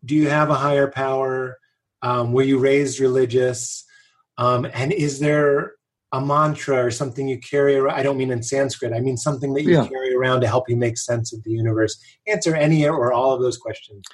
do 0.05 0.15
you 0.15 0.29
have 0.29 0.51
a 0.51 0.55
higher 0.55 0.91
power? 0.91 1.59
Um, 2.01 2.33
were 2.33 2.43
you 2.43 2.59
raised 2.59 2.99
religious? 2.99 3.85
Um, 4.39 4.67
and 4.73 4.93
is 4.93 5.21
there 5.21 5.75
a 6.13 6.21
mantra 6.21 6.77
or 6.85 6.91
something 6.91 7.27
you 7.27 7.39
carry 7.39 7.75
around. 7.77 7.99
I 7.99 8.03
don't 8.03 8.19
mean 8.19 8.31
in 8.31 8.43
Sanskrit. 8.43 8.93
I 8.93 9.01
mean 9.01 9.17
something 9.17 9.55
that 9.55 9.63
you 9.63 9.73
Yeah. 9.73 9.89
carry 9.89 10.15
around 10.15 10.43
to 10.43 10.47
help 10.47 10.69
you 10.69 10.77
make 10.77 10.99
sense 10.99 11.33
of 11.33 11.43
the 11.43 11.51
universe. 11.51 11.99
Answer 12.27 12.55
any 12.55 12.87
or 12.87 13.13
all 13.13 13.33
of 13.33 13.41
those 13.41 13.57
questions. 13.57 14.05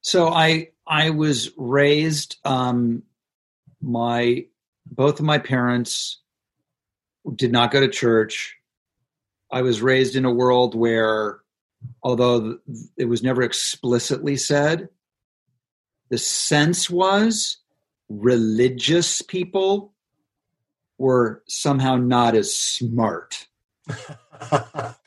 So 0.00 0.28
I 0.28 0.70
I 0.86 1.10
was 1.10 1.50
raised 1.56 2.36
um 2.44 3.04
my 3.80 4.46
both 4.86 5.20
of 5.20 5.26
my 5.26 5.38
parents 5.38 6.20
did 7.34 7.52
not 7.52 7.70
go 7.70 7.80
to 7.80 7.88
church. 7.88 8.56
I 9.52 9.62
was 9.62 9.80
raised 9.82 10.16
in 10.16 10.24
a 10.24 10.32
world 10.32 10.74
where 10.74 11.40
although 12.02 12.58
it 12.96 13.04
was 13.04 13.22
never 13.22 13.42
explicitly 13.42 14.36
said 14.36 14.88
the 16.08 16.18
sense 16.18 16.88
was 16.90 17.58
religious 18.08 19.22
people 19.22 19.92
were 20.98 21.42
somehow 21.46 21.96
not 21.96 22.34
as 22.34 22.54
smart. 22.54 23.46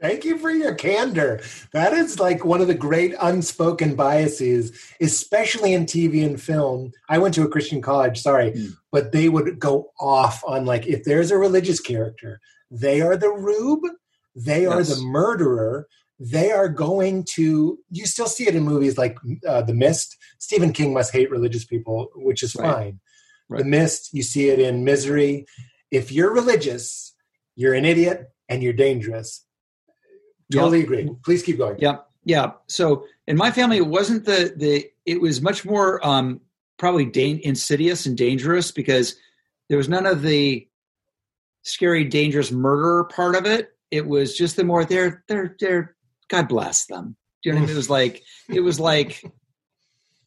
Thank 0.02 0.26
you 0.26 0.38
for 0.40 0.49
your 0.49 0.74
candor. 0.74 1.41
That 1.74 1.94
is 1.94 2.20
like 2.20 2.44
one 2.45 2.61
of 2.61 2.68
the 2.68 2.74
great 2.74 3.14
unspoken 3.22 3.95
biases, 3.95 4.72
especially 5.02 5.74
in 5.74 5.86
TV 5.86 6.26
and 6.26 6.41
film. 6.41 6.91
I 7.10 7.18
went 7.20 7.34
to 7.36 7.44
a 7.44 7.48
Christian 7.49 7.82
college, 7.82 8.20
sorry, 8.22 8.52
Mm. 8.52 8.74
but 8.91 9.11
they 9.11 9.30
would 9.30 9.60
go 9.60 9.91
off 9.99 10.41
on 10.48 10.66
like 10.66 10.88
if 10.88 11.03
there's 11.03 11.32
a 11.32 11.38
religious 11.38 11.80
character, 11.80 12.40
they 12.72 13.02
are 13.02 13.18
the 13.18 13.30
rube, 13.32 13.84
they 14.36 14.66
are 14.66 14.84
the 14.84 15.02
murderer. 15.03 15.88
They 16.22 16.52
are 16.52 16.68
going 16.68 17.24
to. 17.36 17.80
You 17.91 18.06
still 18.06 18.28
see 18.28 18.45
it 18.45 18.53
in 18.56 18.64
movies 18.64 18.98
like 18.98 19.18
uh, 19.48 19.61
The 19.61 19.74
Mist. 19.74 20.18
Stephen 20.38 20.74
King 20.74 20.94
must 20.94 21.14
hate 21.14 21.32
religious 21.32 21.64
people, 21.64 22.10
which 22.14 22.44
is 22.44 22.56
Right. 22.56 22.74
fine. 22.74 22.99
Right. 23.48 23.60
The 23.64 23.70
Mist. 23.70 24.10
You 24.14 24.22
see 24.24 24.49
it 24.49 24.60
in 24.60 24.84
Misery. 24.84 25.45
If 25.91 26.11
you're 26.11 26.34
religious, 26.34 27.16
you're 27.56 27.74
an 27.74 27.86
idiot 27.86 28.32
and 28.48 28.61
you're 28.64 28.74
dangerous. 28.74 29.45
Yep. 30.49 30.61
Totally 30.61 30.82
agree. 30.82 31.10
Please 31.24 31.44
keep 31.44 31.57
going. 31.57 31.78
Yeah, 31.80 31.98
yeah. 32.26 32.52
So 32.68 33.06
in 33.28 33.38
my 33.38 33.52
family, 33.52 33.78
it 33.78 33.88
wasn't 33.88 34.26
the 34.26 34.53
the. 34.56 34.86
It 35.06 35.22
was 35.22 35.41
much 35.41 35.66
more 35.66 36.06
um, 36.06 36.41
probably 36.78 37.06
dan- 37.06 37.41
insidious 37.44 38.06
and 38.06 38.18
dangerous 38.18 38.72
because 38.72 39.16
there 39.70 39.78
was 39.78 39.90
none 39.90 40.06
of 40.06 40.22
the 40.22 40.68
scary, 41.64 42.03
dangerous 42.03 42.52
murder 42.52 43.03
part 43.06 43.36
of 43.36 43.45
it. 43.45 43.70
It 43.91 44.07
was 44.07 44.36
just 44.36 44.56
the 44.56 44.64
more 44.64 44.86
they're 44.86 45.24
they're 45.28 45.56
they're. 45.60 45.95
God 46.30 46.48
bless 46.48 46.86
them. 46.86 47.16
Do 47.44 47.49
you 47.49 47.53
know 47.53 47.61
what 47.61 47.66
I 47.66 47.68
mean? 47.68 47.74
It 47.74 47.78
was 47.78 47.90
like 47.90 48.24
it 48.49 48.60
was 48.61 48.80
like 48.80 49.24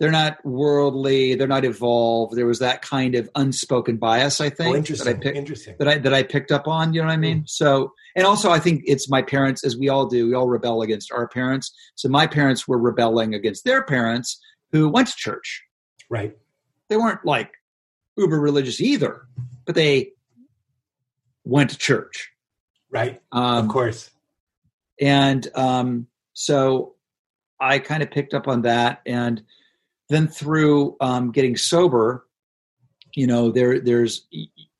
they're 0.03 0.11
not 0.11 0.45
worldly, 0.45 1.37
they're 1.37 1.47
not 1.47 1.65
evolved. 1.65 2.35
There 2.37 2.45
was 2.45 2.59
that 2.59 2.83
kind 2.83 3.15
of 3.15 3.31
unspoken 3.37 3.99
bias, 3.99 4.41
I 4.41 4.51
think, 4.51 4.61
Oh, 4.61 4.73
that 4.73 4.75
I 4.75 4.79
interesting. 4.79 5.21
picked 5.21 5.37
interesting. 5.37 5.77
that 5.79 5.87
I 5.87 5.99
that 5.99 6.13
I 6.13 6.25
picked 6.25 6.51
up 6.51 6.67
on. 6.67 6.93
You 6.93 7.03
know 7.03 7.07
what 7.07 7.13
I 7.13 7.19
mean? 7.19 7.45
So, 7.47 7.93
and 8.17 8.27
also 8.27 8.51
I 8.51 8.59
think 8.59 8.83
it's 8.85 9.09
my 9.09 9.23
parents, 9.23 9.65
as 9.65 9.77
we 9.77 9.89
all 9.89 10.07
do. 10.07 10.27
We 10.27 10.35
all 10.35 10.49
rebel 10.49 10.83
against 10.83 11.13
our 11.13 11.29
parents. 11.29 11.73
So 11.95 12.09
my 12.09 12.27
parents 12.27 12.67
were 12.67 12.79
rebelling 12.79 13.33
against 13.33 13.65
their 13.65 13.85
parents, 13.85 14.41
who 14.73 14.89
went 14.89 15.07
to 15.07 15.15
church. 15.17 15.63
Right. 16.11 16.37
They 16.89 16.97
weren't 16.97 17.25
like 17.25 17.53
uber 18.17 18.41
religious 18.41 18.81
either, 18.81 19.23
but 19.67 19.77
they 19.77 20.11
went 21.45 21.71
to 21.71 21.79
church. 21.79 22.29
Right. 22.91 23.23
Um, 23.31 23.67
of 23.67 23.69
course. 23.69 24.11
and 25.01 25.47
um, 25.55 26.09
so 26.33 26.97
I 27.61 27.79
kind 27.79 28.03
of 28.03 28.11
picked 28.11 28.35
up 28.35 28.49
on 28.49 28.63
that, 28.63 29.01
and 29.07 29.41
then 30.13 30.29
through 30.29 30.97
um, 31.01 31.33
getting 31.33 31.57
sober, 31.57 32.27
you 33.15 33.27
know, 33.27 33.51
there 33.51 33.81
there's 33.81 34.27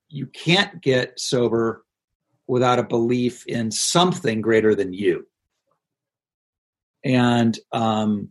you 0.09 0.27
can't 0.27 0.81
get 0.81 1.19
sober 1.19 1.85
without 2.47 2.79
a 2.79 2.83
belief 2.83 3.47
in 3.47 3.71
something 3.71 4.41
greater 4.41 4.75
than 4.75 4.93
you, 4.93 5.27
and 7.05 7.59
um, 7.73 8.31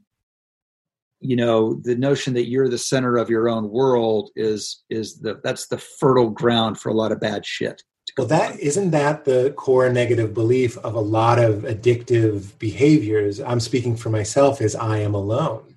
you 1.19 1.35
know, 1.35 1.75
the 1.75 1.95
notion 1.95 2.33
that 2.33 2.47
you're 2.47 2.67
the 2.67 2.77
center 2.77 3.17
of 3.17 3.29
your 3.29 3.47
own 3.47 3.69
world 3.69 4.31
is 4.35 4.83
is 4.89 5.19
the 5.19 5.39
that's 5.43 5.67
the 5.67 5.77
fertile 5.77 6.29
ground 6.29 6.79
for 6.79 6.89
a 6.89 6.93
lot 6.93 7.11
of 7.11 7.19
bad 7.19 7.45
shit. 7.45 7.83
Well, 8.17 8.27
that 8.27 8.59
isn't 8.59 8.91
that 8.91 9.23
the 9.23 9.53
core 9.55 9.89
negative 9.89 10.33
belief 10.33 10.77
of 10.79 10.95
a 10.95 10.99
lot 10.99 11.39
of 11.39 11.61
addictive 11.61 12.57
behaviors. 12.59 13.39
I'm 13.39 13.59
speaking 13.59 13.95
for 13.95 14.09
myself 14.09 14.59
as 14.59 14.75
I 14.75 14.97
am 14.97 15.13
alone. 15.13 15.70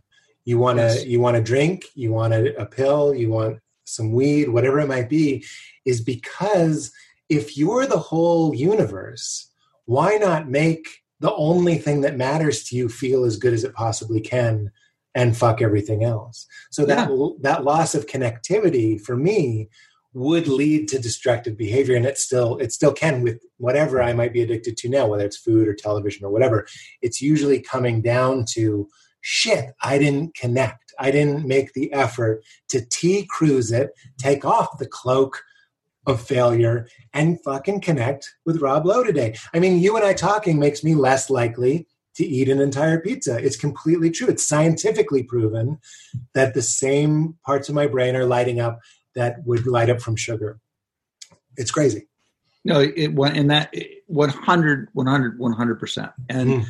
You 0.45 0.59
want 0.59 0.79
to 0.79 0.85
Yes. 0.85 1.05
you 1.05 1.21
want 1.21 1.37
to 1.37 1.43
drink, 1.43 1.87
you 1.95 2.13
want 2.13 2.35
a, 2.35 2.55
a 2.61 2.67
pill, 2.67 3.15
you 3.15 3.31
want 3.31 3.59
some 3.85 4.13
weed, 4.13 4.49
whatever 4.49 4.81
it 4.81 4.89
might 4.89 5.09
be, 5.09 5.45
is 5.85 6.01
because 6.01 6.93
if 7.29 7.57
you're 7.57 7.87
the 7.87 7.99
whole 7.99 8.55
universe, 8.55 9.51
why 9.87 10.17
not 10.17 10.49
make 10.49 10.87
the 11.21 11.35
only 11.35 11.79
thing 11.79 12.03
that 12.03 12.17
matters 12.17 12.65
to 12.65 12.77
you 12.77 12.89
feel 12.89 13.25
as 13.25 13.37
good 13.37 13.53
as 13.53 13.65
it 13.65 13.75
possibly 13.75 14.21
can 14.21 14.71
and 15.15 15.37
fuck 15.37 15.63
everything 15.63 16.05
else? 16.05 16.47
So 16.71 16.85
that 16.87 17.09
that 17.41 17.65
loss 17.65 17.95
of 17.95 18.07
connectivity 18.07 19.01
for 19.01 19.17
me 19.17 19.69
would 20.15 20.47
lead 20.47 20.87
to 20.89 20.99
destructive 20.99 21.57
behavior 21.57 21.97
and 21.97 22.07
it 22.07 22.17
still 22.17 22.57
it 22.59 22.73
still 22.73 22.93
can 22.93 23.21
with 23.21 23.41
whatever 23.57 24.01
i 24.01 24.13
might 24.13 24.33
be 24.33 24.43
addicted 24.43 24.77
to 24.77 24.89
now 24.89 25.07
whether 25.09 25.25
it's 25.25 25.37
food 25.37 25.67
or 25.67 25.75
television 25.75 26.25
or 26.25 26.31
whatever 26.31 26.67
it's 27.03 27.21
usually 27.21 27.61
coming 27.61 28.01
down 28.01 28.45
to 28.49 28.89
shit 29.27 29.75
i 29.83 29.97
didn't 29.99 30.35
connect 30.35 30.93
i 30.99 31.11
didn't 31.11 31.47
make 31.47 31.73
the 31.73 31.93
effort 31.93 32.43
to 32.69 32.85
t 32.87 33.27
cruise 33.27 33.73
it 33.73 33.91
take 34.19 34.45
off 34.45 34.79
the 34.79 34.87
cloak 34.87 35.43
of 36.07 36.21
failure 36.21 36.87
and 37.15 37.43
fucking 37.43 37.81
connect 37.81 38.35
with 38.45 38.61
rob 38.61 38.85
lowe 38.85 39.03
today 39.03 39.35
i 39.55 39.59
mean 39.59 39.79
you 39.79 39.97
and 39.97 40.05
i 40.05 40.13
talking 40.13 40.59
makes 40.59 40.85
me 40.85 40.95
less 40.95 41.31
likely 41.31 41.87
to 42.15 42.25
eat 42.25 42.49
an 42.51 42.61
entire 42.61 43.01
pizza 43.01 43.39
it's 43.39 43.57
completely 43.57 44.11
true 44.11 44.29
it's 44.29 44.47
scientifically 44.47 45.23
proven 45.23 45.79
that 46.35 46.53
the 46.53 46.63
same 46.63 47.35
parts 47.47 47.71
of 47.71 47.75
my 47.75 47.87
brain 47.87 48.15
are 48.15 48.27
lighting 48.27 48.61
up 48.61 48.79
that 49.15 49.45
would 49.45 49.67
light 49.67 49.91
up 49.91 50.01
from 50.01 50.17
sugar. 50.17 50.59
It's 51.57 51.71
crazy. 51.71 52.09
No, 52.65 52.81
it 52.81 53.15
went 53.15 53.37
in 53.37 53.49
that 53.49 53.75
100, 54.07 54.89
100, 54.93 55.39
100%. 55.39 56.13
And 56.29 56.49
Mm. 56.49 56.67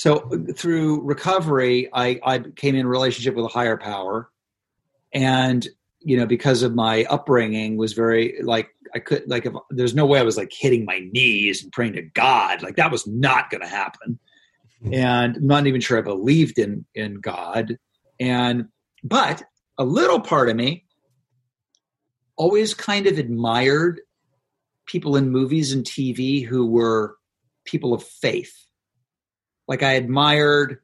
So 0.00 0.30
through 0.56 1.02
recovery, 1.02 1.90
I, 1.92 2.18
I 2.24 2.38
came 2.38 2.74
in 2.74 2.86
relationship 2.86 3.34
with 3.34 3.44
a 3.44 3.48
higher 3.48 3.76
power. 3.76 4.30
And, 5.12 5.68
you 5.98 6.16
know, 6.16 6.24
because 6.24 6.62
of 6.62 6.74
my 6.74 7.04
upbringing 7.10 7.76
was 7.76 7.92
very 7.92 8.40
like, 8.42 8.70
I 8.94 9.00
could 9.00 9.28
like, 9.28 9.44
if 9.44 9.52
there's 9.68 9.94
no 9.94 10.06
way 10.06 10.18
I 10.18 10.22
was 10.22 10.38
like 10.38 10.54
hitting 10.58 10.86
my 10.86 11.00
knees 11.12 11.62
and 11.62 11.70
praying 11.70 11.92
to 11.92 12.02
God, 12.02 12.62
like 12.62 12.76
that 12.76 12.90
was 12.90 13.06
not 13.06 13.50
going 13.50 13.60
to 13.60 13.68
happen. 13.68 14.18
Mhm. 14.82 14.94
And 14.94 15.36
I'm 15.36 15.46
not 15.46 15.66
even 15.66 15.82
sure 15.82 15.98
I 15.98 16.00
believed 16.00 16.58
in, 16.58 16.86
in 16.94 17.16
God. 17.20 17.76
And, 18.18 18.68
but 19.04 19.42
a 19.76 19.84
little 19.84 20.20
part 20.20 20.48
of 20.48 20.56
me 20.56 20.86
always 22.36 22.72
kind 22.72 23.06
of 23.06 23.18
admired 23.18 24.00
people 24.86 25.16
in 25.16 25.28
movies 25.28 25.74
and 25.74 25.84
TV 25.84 26.42
who 26.42 26.64
were 26.64 27.18
people 27.66 27.92
of 27.92 28.02
faith. 28.02 28.54
Like 29.70 29.82
I 29.84 29.92
admired, 29.92 30.80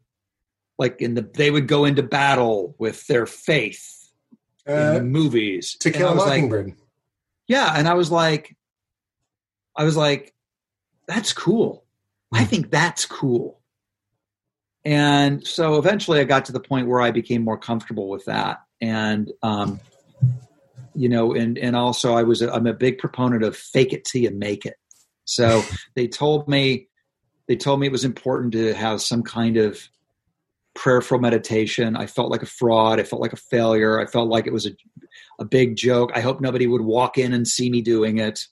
like 0.79 1.03
in 1.03 1.15
the 1.15 1.23
they 1.23 1.51
would 1.51 1.67
go 1.67 1.85
into 1.85 2.05
battle 2.05 2.77
with 2.79 3.05
their 3.09 3.27
faith 3.27 4.13
in 4.69 4.75
Uh, 4.75 4.95
the 4.95 5.03
movies. 5.03 5.77
to 5.81 5.91
kill 5.91 6.09
a 6.09 6.15
was 6.15 6.25
like, 6.25 6.43
mockingbird. 6.45 6.73
yeah, 7.49 7.75
and 7.77 7.89
I 7.89 7.95
was 7.95 8.11
like, 8.13 8.57
I 9.77 9.83
was 9.85 9.97
like, 9.97 10.33
that's 11.09 11.33
cool. 11.33 11.85
I 12.33 12.45
Hmm. 12.45 12.51
think 12.51 12.71
that's 12.71 13.05
cool. 13.07 13.61
And 14.85 15.45
so 15.45 15.79
eventually 15.79 16.21
I 16.21 16.25
got 16.25 16.45
to 16.45 16.53
the 16.53 16.61
point 16.61 16.87
where 16.87 17.01
I 17.01 17.11
became 17.11 17.43
more 17.43 17.59
comfortable 17.59 18.09
with 18.09 18.25
that. 18.27 18.59
And, 18.81 19.33
um, 19.43 19.81
you 20.95 21.09
know, 21.09 21.35
and, 21.35 21.59
and 21.59 21.75
also 21.75 22.15
I 22.15 22.23
was, 22.23 22.41
a, 22.41 22.53
I'm 22.53 22.69
a 22.69 22.73
big 22.73 22.99
proponent 22.99 23.43
of 23.43 23.57
fake 23.57 23.93
it 23.93 24.05
till 24.05 24.23
you 24.23 24.31
make 24.31 24.65
it. 24.65 24.77
So 25.25 25.65
they 25.97 26.07
told 26.07 26.47
me, 26.49 26.87
they 27.49 27.57
told 27.57 27.81
me 27.81 27.87
it 27.87 27.93
was 27.93 28.05
important 28.05 28.53
to 28.53 28.75
have 28.75 29.01
some 29.01 29.23
kind 29.23 29.57
of 29.57 29.89
prayerful 30.75 31.19
meditation. 31.19 31.97
I 31.97 32.07
felt 32.07 32.31
like 32.31 32.43
a 32.43 32.47
fraud. 32.47 33.01
I 33.01 33.03
felt 33.03 33.23
like 33.23 33.33
a 33.33 33.37
failure. 33.37 34.01
I 34.01 34.07
felt 34.07 34.29
like 34.29 34.47
it 34.47 34.53
was 34.53 34.67
a, 34.67 34.71
a 35.39 35.45
big 35.45 35.77
joke. 35.77 36.13
I 36.15 36.21
hope 36.21 36.41
nobody 36.41 36.67
would 36.67 36.83
walk 36.83 37.19
in 37.19 37.33
and 37.33 37.47
see 37.49 37.71
me 37.71 37.81
doing 37.83 38.19
it. 38.19 38.47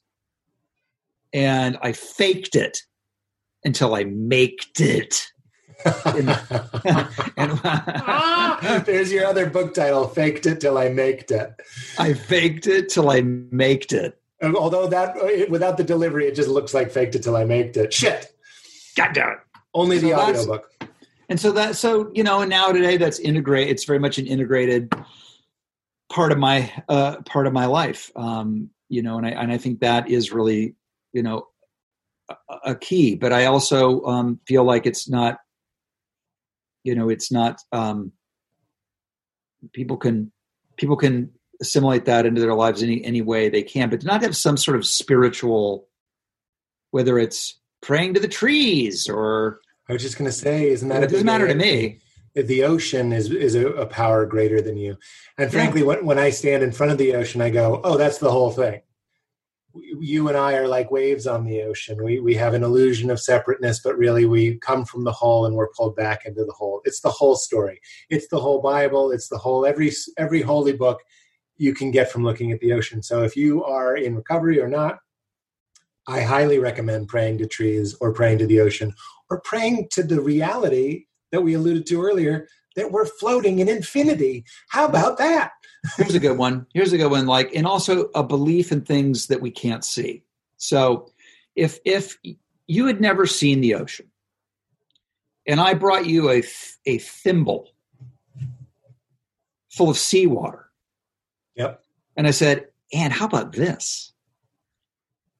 And 1.33 1.77
I 1.81 1.91
faked 1.91 2.55
it 2.55 2.79
until 3.63 3.93
I 3.95 4.05
maked 4.05 4.79
it. 4.79 5.25
And, 6.05 6.29
Ah, 7.37 8.83
There's 8.85 9.11
your 9.11 9.25
other 9.25 9.49
book 9.49 9.73
title, 9.73 10.07
Faked 10.07 10.45
It 10.45 10.61
Till 10.61 10.77
I 10.77 10.89
Maked 10.89 11.31
It. 11.31 11.51
I 11.99 12.13
faked 12.13 12.67
it 12.67 12.89
till 12.89 13.09
I 13.09 13.21
maked 13.21 13.91
it. 13.91 14.17
Although 14.41 14.87
that, 14.87 15.49
without 15.49 15.77
the 15.77 15.83
delivery, 15.83 16.27
it 16.27 16.35
just 16.35 16.49
looks 16.49 16.73
like 16.73 16.91
Faked 16.91 17.15
It 17.15 17.23
Till 17.23 17.35
I 17.35 17.43
Maked 17.43 17.77
It. 17.77 17.93
Shit. 17.93 18.34
God 18.95 19.13
damn 19.13 19.29
it. 19.29 19.37
Only 19.73 19.97
the 19.97 20.09
So 20.11 20.15
that's- 20.15 20.39
audiobook. 20.41 20.71
And 21.27 21.39
so 21.39 21.51
that 21.53 21.75
so 21.75 22.11
you 22.13 22.23
know, 22.23 22.41
and 22.41 22.49
now 22.51 22.71
today 22.71 22.97
that's 22.97 23.17
integrate. 23.17 23.67
It's 23.69 23.83
very 23.85 23.97
much 23.97 24.19
an 24.19 24.27
integrated 24.27 24.93
part 26.07 26.31
of 26.31 26.37
my 26.37 26.71
uh, 26.87 27.17
part 27.23 27.47
of 27.47 27.53
my 27.53 27.65
life. 27.65 28.11
Um, 28.15 28.69
you 28.89 29.01
know, 29.01 29.17
and 29.17 29.25
I 29.25 29.31
and 29.31 29.51
I 29.51 29.57
think 29.57 29.79
that 29.79 30.07
is 30.07 30.31
really 30.31 30.75
you 31.13 31.23
know 31.23 31.47
a, 32.29 32.35
a 32.65 32.75
key. 32.75 33.15
But 33.15 33.33
I 33.33 33.45
also 33.45 34.03
um, 34.05 34.39
feel 34.47 34.63
like 34.63 34.85
it's 34.85 35.09
not, 35.09 35.39
you 36.83 36.93
know, 36.93 37.09
it's 37.09 37.31
not. 37.31 37.59
Um, 37.71 38.11
people 39.73 39.97
can 39.97 40.31
people 40.77 40.95
can 40.95 41.31
assimilate 41.59 42.05
that 42.05 42.27
into 42.27 42.39
their 42.39 42.53
lives 42.53 42.83
any 42.83 43.03
any 43.03 43.23
way 43.23 43.49
they 43.49 43.63
can, 43.63 43.89
but 43.89 44.01
to 44.01 44.05
not 44.05 44.21
have 44.21 44.37
some 44.37 44.57
sort 44.57 44.77
of 44.77 44.85
spiritual, 44.85 45.87
whether 46.91 47.17
it's 47.17 47.59
praying 47.85 48.13
to 48.15 48.19
the 48.19 48.27
trees 48.27 49.07
or. 49.09 49.61
I 49.87 49.93
was 49.93 50.01
just 50.01 50.17
going 50.17 50.27
to 50.27 50.35
say, 50.35 50.69
isn't 50.69 50.89
that 50.89 51.03
it 51.03 51.11
doesn't 51.11 51.27
matter 51.27 51.47
to 51.47 51.53
me 51.53 52.01
the 52.35 52.63
ocean 52.63 53.13
is 53.13 53.31
is 53.31 53.55
a, 53.55 53.67
a, 53.67 53.85
power 53.85 54.25
greater 54.25 54.61
than 54.61 54.77
you. 54.77 54.97
And 55.37 55.51
frankly, 55.51 55.81
yeah. 55.81 55.87
when 55.87 56.05
when 56.05 56.19
I 56.19 56.29
stand 56.29 56.63
in 56.63 56.71
front 56.71 56.91
of 56.91 56.97
the 56.97 57.15
ocean, 57.15 57.41
I 57.41 57.49
go, 57.49 57.79
"Oh, 57.83 57.97
that's 57.97 58.17
the 58.17 58.31
whole 58.31 58.51
thing." 58.51 58.81
You 59.73 60.29
and 60.29 60.37
I 60.37 60.53
are 60.55 60.67
like 60.67 60.91
waves 60.91 61.27
on 61.27 61.45
the 61.45 61.61
ocean. 61.63 62.03
We 62.03 62.19
we 62.19 62.35
have 62.35 62.53
an 62.53 62.63
illusion 62.63 63.09
of 63.09 63.21
separateness, 63.21 63.79
but 63.79 63.97
really 63.97 64.25
we 64.25 64.57
come 64.57 64.85
from 64.85 65.05
the 65.05 65.11
whole 65.11 65.45
and 65.45 65.55
we're 65.55 65.71
pulled 65.77 65.95
back 65.95 66.25
into 66.25 66.43
the 66.43 66.53
whole. 66.53 66.81
It's 66.83 66.99
the 66.99 67.09
whole 67.09 67.35
story. 67.35 67.79
It's 68.09 68.27
the 68.27 68.39
whole 68.39 68.61
Bible. 68.61 69.11
It's 69.11 69.29
the 69.29 69.37
whole 69.37 69.65
every 69.65 69.91
every 70.17 70.41
holy 70.41 70.73
book 70.73 71.01
you 71.57 71.73
can 71.73 71.89
get 71.89 72.11
from 72.11 72.23
looking 72.23 72.51
at 72.51 72.59
the 72.59 72.73
ocean. 72.73 73.01
So 73.01 73.23
if 73.23 73.37
you 73.37 73.63
are 73.63 73.95
in 73.95 74.15
recovery 74.15 74.59
or 74.59 74.67
not, 74.67 74.99
I 76.07 76.21
highly 76.21 76.59
recommend 76.59 77.07
praying 77.07 77.39
to 77.39 77.47
trees 77.47 77.95
or 77.99 78.13
praying 78.13 78.37
to 78.39 78.47
the 78.47 78.59
ocean 78.59 78.93
or 79.29 79.41
praying 79.41 79.87
to 79.91 80.03
the 80.03 80.21
reality 80.21 81.05
that 81.31 81.41
we 81.41 81.53
alluded 81.53 81.85
to 81.87 82.03
earlier 82.03 82.47
that 82.75 82.91
we're 82.91 83.05
floating 83.05 83.59
in 83.59 83.69
infinity. 83.69 84.43
How 84.69 84.85
about 84.85 85.17
that? 85.17 85.51
Here's 85.97 86.15
a 86.15 86.19
good 86.19 86.37
one. 86.37 86.65
Here's 86.73 86.93
a 86.93 86.97
good 86.97 87.11
one. 87.11 87.25
Like, 87.25 87.53
and 87.55 87.65
also 87.65 88.09
a 88.15 88.23
belief 88.23 88.71
in 88.71 88.81
things 88.81 89.27
that 89.27 89.41
we 89.41 89.51
can't 89.51 89.83
see. 89.83 90.23
So, 90.57 91.11
if 91.55 91.79
if 91.85 92.17
you 92.67 92.85
had 92.85 92.99
never 92.99 93.25
seen 93.25 93.61
the 93.61 93.75
ocean, 93.75 94.07
and 95.47 95.59
I 95.59 95.73
brought 95.73 96.05
you 96.05 96.31
a 96.31 96.43
a 96.85 96.97
thimble 96.97 97.69
full 99.69 99.89
of 99.89 99.97
seawater, 99.97 100.69
yep, 101.55 101.83
and 102.17 102.27
I 102.27 102.31
said, 102.31 102.67
"And 102.93 103.13
how 103.13 103.25
about 103.25 103.53
this? 103.53 104.13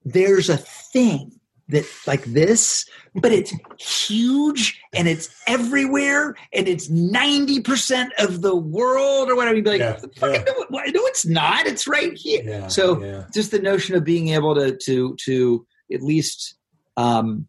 There's 0.05 0.49
a 0.49 0.57
thing 0.57 1.39
that 1.69 1.85
like 2.05 2.23
this, 2.25 2.85
but 3.15 3.31
it's 3.31 3.51
huge 3.79 4.79
and 4.93 5.07
it's 5.07 5.29
everywhere 5.47 6.35
and 6.53 6.67
it's 6.67 6.89
90% 6.89 8.09
of 8.19 8.41
the 8.41 8.55
world 8.55 9.29
or 9.29 9.35
whatever. 9.35 9.55
You'd 9.55 9.65
be 9.65 9.71
like, 9.71 9.79
yeah, 9.79 9.99
yeah. 10.21 10.43
No, 10.43 10.79
no, 10.79 11.05
it's 11.07 11.25
not. 11.25 11.65
It's 11.65 11.87
right 11.87 12.13
here. 12.13 12.43
Yeah, 12.45 12.67
so 12.67 13.25
just 13.33 13.49
the 13.51 13.59
notion 13.59 13.95
of 13.95 14.03
being 14.03 14.29
able 14.29 14.53
to, 14.55 14.75
to, 14.75 15.15
to 15.25 15.67
at 15.91 16.03
least, 16.03 16.55
um, 16.97 17.47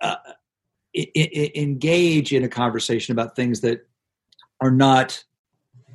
uh, 0.00 0.16
engage 0.94 2.32
in 2.32 2.44
a 2.44 2.48
conversation 2.48 3.12
about 3.12 3.36
things 3.36 3.60
that 3.62 3.86
are 4.60 4.70
not 4.70 5.22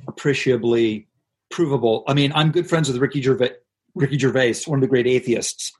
appreciably 0.06 1.08
provable. 1.50 2.04
I 2.06 2.14
mean, 2.14 2.32
I'm 2.34 2.50
good 2.50 2.68
friends 2.68 2.88
with 2.88 3.00
Ricky 3.00 3.22
Gervais, 3.22 3.52
Ricky 3.94 4.18
Gervais, 4.18 4.54
one 4.66 4.78
of 4.78 4.82
the 4.82 4.88
great 4.88 5.06
atheists 5.06 5.72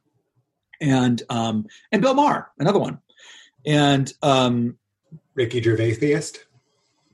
and 0.80 1.22
um, 1.28 1.66
and 1.92 2.02
Bill 2.02 2.14
Maher, 2.14 2.50
another 2.58 2.78
one, 2.78 2.98
and 3.66 4.12
um, 4.22 4.76
Ricky 5.34 5.62
Gervais 5.62 6.32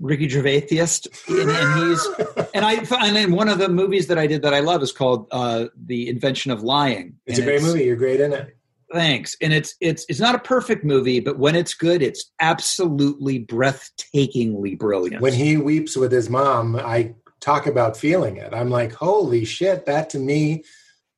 Ricky 0.00 0.28
Gervais 0.28 0.66
and, 0.70 1.50
and, 1.50 1.88
he's 1.88 2.06
and 2.52 2.64
I 2.64 2.72
and 3.06 3.32
one 3.32 3.48
of 3.48 3.58
the 3.58 3.68
movies 3.68 4.08
that 4.08 4.18
I 4.18 4.26
did 4.26 4.42
that 4.42 4.52
I 4.52 4.60
love 4.60 4.82
is 4.82 4.92
called 4.92 5.28
uh, 5.30 5.66
The 5.86 6.08
Invention 6.08 6.50
of 6.50 6.62
Lying. 6.62 7.16
It's 7.26 7.38
a 7.38 7.42
great 7.42 7.56
it's, 7.56 7.64
movie. 7.64 7.84
You're 7.84 7.96
great 7.96 8.20
in 8.20 8.32
it. 8.32 8.56
Thanks. 8.92 9.36
And 9.40 9.52
it's 9.52 9.76
it's 9.80 10.04
it's 10.08 10.20
not 10.20 10.34
a 10.34 10.38
perfect 10.38 10.84
movie, 10.84 11.20
but 11.20 11.38
when 11.38 11.54
it's 11.54 11.74
good, 11.74 12.02
it's 12.02 12.30
absolutely 12.40 13.44
breathtakingly 13.44 14.78
brilliant. 14.78 15.22
When 15.22 15.32
he 15.32 15.56
weeps 15.56 15.96
with 15.96 16.12
his 16.12 16.28
mom, 16.28 16.76
I 16.76 17.14
talk 17.40 17.66
about 17.66 17.96
feeling 17.96 18.36
it. 18.36 18.52
I'm 18.52 18.70
like, 18.70 18.92
holy 18.92 19.44
shit! 19.44 19.86
That 19.86 20.10
to 20.10 20.18
me 20.18 20.64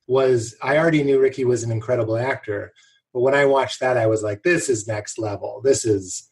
was 0.07 0.55
I 0.61 0.77
already 0.77 1.03
knew 1.03 1.19
Ricky 1.19 1.45
was 1.45 1.63
an 1.63 1.71
incredible 1.71 2.17
actor, 2.17 2.73
but 3.13 3.21
when 3.21 3.35
I 3.35 3.45
watched 3.45 3.81
that, 3.81 3.97
I 3.97 4.07
was 4.07 4.23
like, 4.23 4.43
this 4.43 4.69
is 4.69 4.87
next 4.87 5.19
level. 5.19 5.61
This 5.63 5.85
is, 5.85 6.29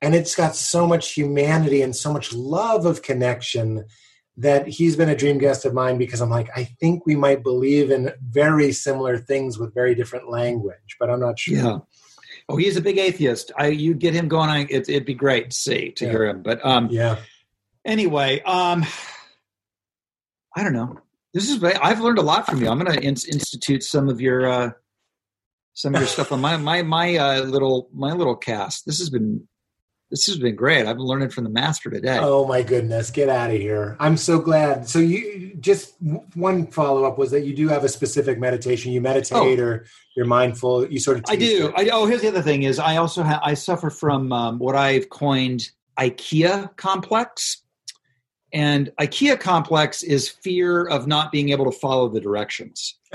and 0.00 0.14
it's 0.14 0.34
got 0.34 0.54
so 0.54 0.86
much 0.86 1.14
humanity 1.14 1.82
and 1.82 1.96
so 1.96 2.12
much 2.12 2.32
love 2.32 2.86
of 2.86 3.02
connection 3.02 3.84
that 4.36 4.68
he's 4.68 4.94
been 4.94 5.08
a 5.08 5.16
dream 5.16 5.38
guest 5.38 5.64
of 5.64 5.74
mine 5.74 5.98
because 5.98 6.20
I'm 6.20 6.30
like, 6.30 6.48
I 6.54 6.64
think 6.64 7.04
we 7.04 7.16
might 7.16 7.42
believe 7.42 7.90
in 7.90 8.12
very 8.22 8.70
similar 8.72 9.18
things 9.18 9.58
with 9.58 9.74
very 9.74 9.96
different 9.96 10.30
language, 10.30 10.96
but 11.00 11.10
I'm 11.10 11.18
not 11.18 11.38
sure. 11.38 11.56
Yeah. 11.56 11.78
Oh, 12.48 12.56
he's 12.56 12.76
a 12.76 12.80
big 12.80 12.98
atheist. 12.98 13.52
I 13.56 13.68
you 13.68 13.94
get 13.94 14.14
him 14.14 14.28
going 14.28 14.48
on. 14.48 14.66
It, 14.70 14.88
would 14.88 15.04
be 15.04 15.14
great 15.14 15.50
to 15.50 15.56
see 15.56 15.90
to 15.92 16.04
yeah. 16.04 16.10
hear 16.10 16.26
him. 16.26 16.42
But 16.42 16.64
um, 16.64 16.88
yeah. 16.90 17.16
Anyway, 17.84 18.40
um, 18.42 18.86
I 20.56 20.62
don't 20.62 20.72
know. 20.72 20.98
This 21.34 21.50
is 21.50 21.62
I've 21.62 22.00
learned 22.00 22.18
a 22.18 22.22
lot 22.22 22.46
from 22.46 22.62
you. 22.62 22.68
I'm 22.68 22.78
going 22.78 22.92
to 22.92 23.00
in- 23.00 23.16
institute 23.32 23.82
some 23.82 24.08
of 24.08 24.20
your 24.20 24.46
uh, 24.46 24.70
some 25.74 25.94
of 25.94 26.00
your 26.00 26.08
stuff 26.08 26.32
on 26.32 26.40
my 26.40 26.56
my 26.56 26.82
my 26.82 27.16
uh, 27.16 27.42
little 27.42 27.88
my 27.92 28.12
little 28.12 28.36
cast. 28.36 28.86
This 28.86 28.98
has 28.98 29.10
been 29.10 29.46
this 30.10 30.26
has 30.26 30.38
been 30.38 30.56
great. 30.56 30.86
I've 30.86 30.96
been 30.96 31.04
learning 31.04 31.28
from 31.28 31.44
the 31.44 31.50
master 31.50 31.90
today. 31.90 32.18
Oh 32.18 32.46
my 32.46 32.62
goodness, 32.62 33.10
get 33.10 33.28
out 33.28 33.50
of 33.50 33.58
here! 33.58 33.94
I'm 34.00 34.16
so 34.16 34.38
glad. 34.38 34.88
So 34.88 34.98
you 34.98 35.54
just 35.60 35.94
one 36.34 36.66
follow 36.68 37.04
up 37.04 37.18
was 37.18 37.30
that 37.32 37.44
you 37.44 37.54
do 37.54 37.68
have 37.68 37.84
a 37.84 37.90
specific 37.90 38.38
meditation. 38.38 38.92
You 38.92 39.02
meditate 39.02 39.60
oh. 39.60 39.62
or 39.62 39.86
you're 40.16 40.26
mindful. 40.26 40.90
You 40.90 40.98
sort 40.98 41.18
of. 41.18 41.24
I 41.28 41.36
do. 41.36 41.72
I, 41.76 41.90
oh, 41.92 42.06
here's 42.06 42.22
the 42.22 42.28
other 42.28 42.42
thing: 42.42 42.62
is 42.62 42.78
I 42.78 42.96
also 42.96 43.22
have 43.22 43.40
I 43.42 43.52
suffer 43.52 43.90
from 43.90 44.32
um, 44.32 44.58
what 44.58 44.74
I've 44.74 45.10
coined 45.10 45.68
IKEA 45.98 46.74
complex. 46.76 47.62
And 48.52 48.90
IKEA 48.98 49.38
complex 49.38 50.02
is 50.02 50.28
fear 50.28 50.86
of 50.86 51.06
not 51.06 51.30
being 51.30 51.50
able 51.50 51.70
to 51.70 51.78
follow 51.78 52.08
the 52.08 52.20
directions. 52.20 52.94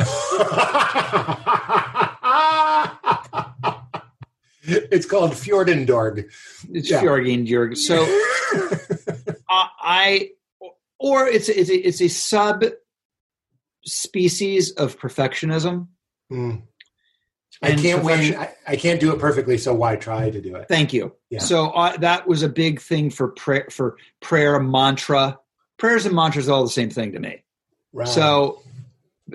it's 4.66 5.06
called 5.06 5.32
Fjordendorg. 5.32 6.30
It's 6.72 6.92
yeah. 6.92 7.02
Fjordendorg. 7.02 7.78
So 7.78 8.04
uh, 9.50 9.68
I, 9.82 10.30
or 11.00 11.28
it's 11.28 11.50
it's 11.50 11.70
a, 11.70 11.76
it's 11.76 12.02
a 12.02 12.08
sub 12.08 12.64
species 13.86 14.72
of 14.72 14.98
perfectionism. 15.00 15.88
Mm. 16.32 16.64
I 17.62 17.76
can't 17.76 18.04
win. 18.04 18.36
I, 18.36 18.54
I, 18.68 18.76
can't 18.76 19.00
do 19.00 19.14
it 19.14 19.20
perfectly, 19.20 19.58
so 19.58 19.74
why 19.74 19.96
try 19.96 20.30
to 20.30 20.42
do 20.42 20.56
it? 20.56 20.68
Thank 20.68 20.94
you. 20.94 21.14
Yeah. 21.30 21.40
So 21.40 21.70
uh, 21.70 21.96
that 21.98 22.28
was 22.28 22.44
a 22.44 22.50
big 22.50 22.82
thing 22.82 23.10
for 23.10 23.30
prayer, 23.30 23.68
for 23.70 23.98
prayer 24.22 24.60
mantra. 24.60 25.40
Prayers 25.78 26.06
and 26.06 26.16
mantras 26.16 26.50
are 26.50 26.54
all 26.54 26.64
the 26.64 26.70
same 26.70 26.90
thing 26.90 27.14
to 27.14 27.20
me. 27.20 27.44
Right. 27.94 28.08
So, 28.08 28.64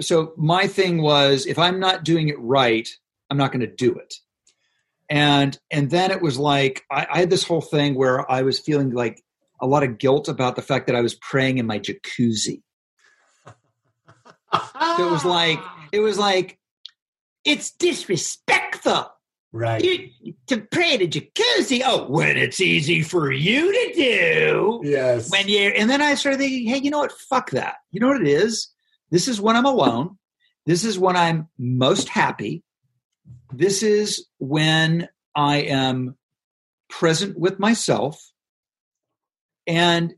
so 0.00 0.32
my 0.36 0.66
thing 0.66 1.00
was, 1.00 1.46
if 1.46 1.58
I'm 1.58 1.80
not 1.80 2.04
doing 2.04 2.28
it 2.28 2.38
right, 2.38 2.88
I'm 3.30 3.36
not 3.36 3.52
going 3.52 3.60
to 3.60 3.66
do 3.66 3.94
it. 3.94 4.14
And 5.10 5.58
and 5.70 5.90
then 5.90 6.10
it 6.10 6.20
was 6.20 6.38
like 6.38 6.84
I, 6.90 7.06
I 7.10 7.18
had 7.20 7.30
this 7.30 7.44
whole 7.44 7.62
thing 7.62 7.94
where 7.94 8.30
I 8.30 8.42
was 8.42 8.58
feeling 8.58 8.90
like 8.90 9.22
a 9.58 9.66
lot 9.66 9.82
of 9.82 9.96
guilt 9.96 10.28
about 10.28 10.54
the 10.54 10.62
fact 10.62 10.86
that 10.86 10.96
I 10.96 11.00
was 11.00 11.14
praying 11.14 11.56
in 11.56 11.66
my 11.66 11.78
jacuzzi. 11.78 12.62
so 13.46 15.08
it 15.08 15.10
was 15.10 15.24
like 15.24 15.58
it 15.92 16.00
was 16.00 16.18
like 16.18 16.58
it's 17.48 17.70
disrespectful. 17.72 19.10
Right. 19.50 19.82
You, 19.82 20.34
to 20.48 20.60
pray 20.60 20.94
in 20.94 21.02
a 21.02 21.06
jacuzzi. 21.06 21.80
Oh, 21.84 22.06
when 22.08 22.36
it's 22.36 22.60
easy 22.60 23.02
for 23.02 23.32
you 23.32 23.72
to 23.72 23.94
do. 23.94 24.80
Yes. 24.84 25.30
When 25.30 25.48
you're, 25.48 25.72
and 25.72 25.88
then 25.88 26.02
I 26.02 26.14
started 26.14 26.38
thinking, 26.38 26.68
hey, 26.68 26.78
you 26.78 26.90
know 26.90 26.98
what? 26.98 27.12
Fuck 27.12 27.50
that. 27.52 27.76
You 27.90 28.00
know 28.00 28.08
what 28.08 28.20
it 28.20 28.28
is? 28.28 28.70
This 29.10 29.26
is 29.26 29.40
when 29.40 29.56
I'm 29.56 29.64
alone. 29.64 30.18
This 30.66 30.84
is 30.84 30.98
when 30.98 31.16
I'm 31.16 31.48
most 31.58 32.10
happy. 32.10 32.62
This 33.50 33.82
is 33.82 34.26
when 34.36 35.08
I 35.34 35.62
am 35.62 36.16
present 36.90 37.38
with 37.38 37.58
myself. 37.58 38.20
And 39.66 40.12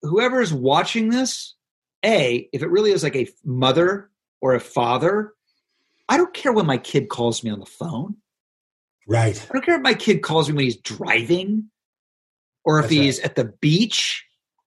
whoever 0.00 0.40
is 0.40 0.54
watching 0.54 1.10
this, 1.10 1.54
A, 2.02 2.48
if 2.54 2.62
it 2.62 2.70
really 2.70 2.92
is 2.92 3.02
like 3.02 3.16
a 3.16 3.28
mother 3.44 4.10
or 4.40 4.54
a 4.54 4.60
father 4.60 5.34
I 6.08 6.16
don't 6.16 6.32
care 6.32 6.52
when 6.52 6.66
my 6.66 6.78
kid 6.78 7.08
calls 7.08 7.42
me 7.44 7.50
on 7.50 7.60
the 7.60 7.66
phone. 7.66 8.16
Right. 9.06 9.44
I 9.48 9.52
don't 9.52 9.64
care 9.64 9.76
if 9.76 9.82
my 9.82 9.94
kid 9.94 10.22
calls 10.22 10.48
me 10.48 10.54
when 10.54 10.64
he's 10.64 10.76
driving 10.76 11.70
or 12.64 12.78
if 12.78 12.84
That's 12.84 12.92
he's 12.94 13.18
right. 13.18 13.24
at 13.26 13.36
the 13.36 13.44
beach. 13.60 14.24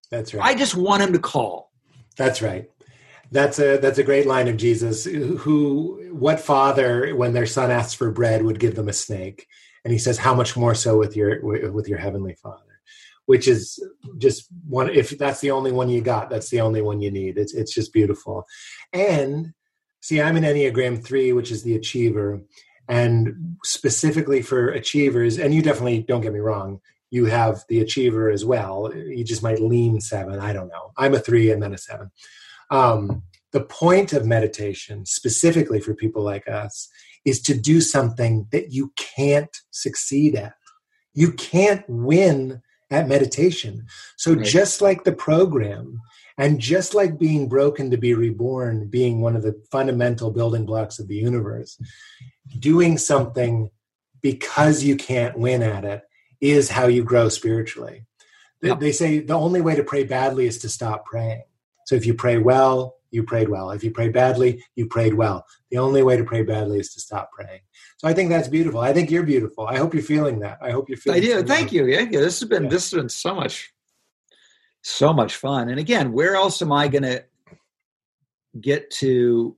That's 0.09 0.33
right. 0.33 0.43
I 0.43 0.55
just 0.55 0.75
want 0.75 1.03
him 1.03 1.13
to 1.13 1.19
call. 1.19 1.71
That's 2.17 2.41
right. 2.41 2.69
That's 3.31 3.59
a 3.59 3.77
that's 3.77 3.97
a 3.97 4.03
great 4.03 4.27
line 4.27 4.49
of 4.49 4.57
Jesus. 4.57 5.05
Who 5.05 6.09
what 6.11 6.39
father 6.41 7.15
when 7.15 7.33
their 7.33 7.45
son 7.45 7.71
asks 7.71 7.93
for 7.93 8.11
bread 8.11 8.43
would 8.43 8.59
give 8.59 8.75
them 8.75 8.89
a 8.89 8.93
snake? 8.93 9.47
And 9.85 9.93
he 9.93 9.99
says, 9.99 10.17
"How 10.17 10.35
much 10.35 10.57
more 10.57 10.75
so 10.75 10.97
with 10.97 11.15
your 11.15 11.39
with 11.71 11.87
your 11.87 11.97
heavenly 11.97 12.35
Father?" 12.35 12.71
which 13.27 13.47
is 13.47 13.81
just 14.17 14.47
one. 14.67 14.89
If 14.89 15.17
that's 15.17 15.39
the 15.39 15.51
only 15.51 15.71
one 15.71 15.87
you 15.87 16.01
got, 16.01 16.29
that's 16.29 16.49
the 16.49 16.59
only 16.59 16.81
one 16.81 16.99
you 16.99 17.11
need. 17.11 17.37
It's 17.37 17.53
it's 17.53 17.73
just 17.73 17.93
beautiful. 17.93 18.45
And 18.91 19.53
see, 20.01 20.21
I'm 20.21 20.35
an 20.35 20.43
Enneagram 20.43 21.03
three, 21.03 21.31
which 21.31 21.51
is 21.51 21.63
the 21.63 21.75
achiever, 21.75 22.41
and 22.89 23.57
specifically 23.63 24.41
for 24.41 24.69
achievers. 24.69 25.39
And 25.39 25.53
you 25.53 25.61
definitely 25.61 26.03
don't 26.03 26.21
get 26.21 26.33
me 26.33 26.39
wrong. 26.39 26.81
You 27.09 27.25
have 27.25 27.63
the 27.69 27.79
achiever 27.79 28.29
as 28.29 28.43
well. 28.43 28.93
You 28.93 29.23
just 29.23 29.43
might 29.43 29.61
lean 29.61 30.01
seven. 30.01 30.39
I 30.39 30.53
don't 30.53 30.67
know. 30.67 30.91
I'm 30.97 31.13
a 31.13 31.19
three 31.19 31.51
and 31.51 31.61
then 31.61 31.73
a 31.73 31.77
seven. 31.77 32.11
Um, 32.69 33.23
the 33.51 33.61
point 33.61 34.13
of 34.13 34.25
meditation, 34.25 35.05
specifically 35.05 35.81
for 35.81 35.93
people 35.93 36.23
like 36.23 36.47
us, 36.47 36.89
is 37.25 37.41
to 37.43 37.53
do 37.53 37.81
something 37.81 38.47
that 38.51 38.71
you 38.71 38.93
can't 38.95 39.55
succeed 39.71 40.35
at. 40.35 40.55
You 41.13 41.33
can't 41.33 41.83
win 41.87 42.61
at 42.89 43.07
meditation. 43.07 43.85
So, 44.17 44.33
right. 44.33 44.45
just 44.45 44.81
like 44.81 45.03
the 45.03 45.11
program, 45.11 45.99
and 46.37 46.59
just 46.59 46.93
like 46.93 47.19
being 47.19 47.47
broken 47.47 47.91
to 47.91 47.97
be 47.97 48.13
reborn, 48.13 48.87
being 48.87 49.21
one 49.21 49.35
of 49.35 49.43
the 49.43 49.61
fundamental 49.71 50.31
building 50.31 50.65
blocks 50.65 50.99
of 50.99 51.07
the 51.07 51.15
universe, 51.15 51.79
doing 52.59 52.97
something 52.97 53.69
because 54.21 54.83
you 54.83 54.95
can't 54.95 55.37
win 55.37 55.63
at 55.63 55.83
it 55.83 56.03
is 56.39 56.69
how 56.69 56.87
you 56.87 57.03
grow 57.03 57.29
spiritually. 57.29 58.05
They, 58.61 58.73
they 58.75 58.91
say 58.91 59.19
the 59.19 59.33
only 59.33 59.61
way 59.61 59.75
to 59.75 59.83
pray 59.83 60.03
badly 60.03 60.45
is 60.45 60.59
to 60.59 60.69
stop 60.69 61.05
praying. 61.05 61.43
So, 61.85 61.95
if 61.95 62.05
you 62.05 62.13
pray 62.13 62.37
well, 62.37 62.95
you 63.11 63.23
prayed 63.23 63.49
well. 63.49 63.71
If 63.71 63.83
you 63.83 63.91
prayed 63.91 64.13
badly, 64.13 64.63
you 64.75 64.87
prayed 64.87 65.13
well. 65.13 65.45
The 65.69 65.77
only 65.77 66.01
way 66.01 66.17
to 66.17 66.23
pray 66.23 66.43
badly 66.43 66.79
is 66.79 66.93
to 66.93 66.99
stop 66.99 67.31
praying. 67.31 67.59
So 67.97 68.07
I 68.07 68.13
think 68.13 68.29
that's 68.29 68.47
beautiful. 68.47 68.79
I 68.79 68.93
think 68.93 69.11
you're 69.11 69.23
beautiful. 69.23 69.67
I 69.67 69.77
hope 69.77 69.93
you're 69.93 70.01
feeling 70.01 70.39
that. 70.39 70.57
I 70.61 70.71
hope 70.71 70.89
you're 70.89 70.97
feeling. 70.97 71.21
I 71.21 71.25
do. 71.25 71.43
Thank 71.43 71.71
you. 71.71 71.85
Yeah, 71.85 72.01
yeah. 72.01 72.21
This 72.21 72.39
has 72.39 72.49
been 72.49 72.63
yeah. 72.63 72.69
this 72.69 72.89
has 72.89 72.99
been 72.99 73.09
so 73.09 73.35
much, 73.35 73.73
so 74.81 75.13
much 75.13 75.35
fun. 75.35 75.69
And 75.69 75.79
again, 75.79 76.11
where 76.11 76.35
else 76.35 76.61
am 76.61 76.71
I 76.71 76.87
going 76.87 77.03
to 77.03 77.23
get 78.59 78.89
to, 78.91 79.55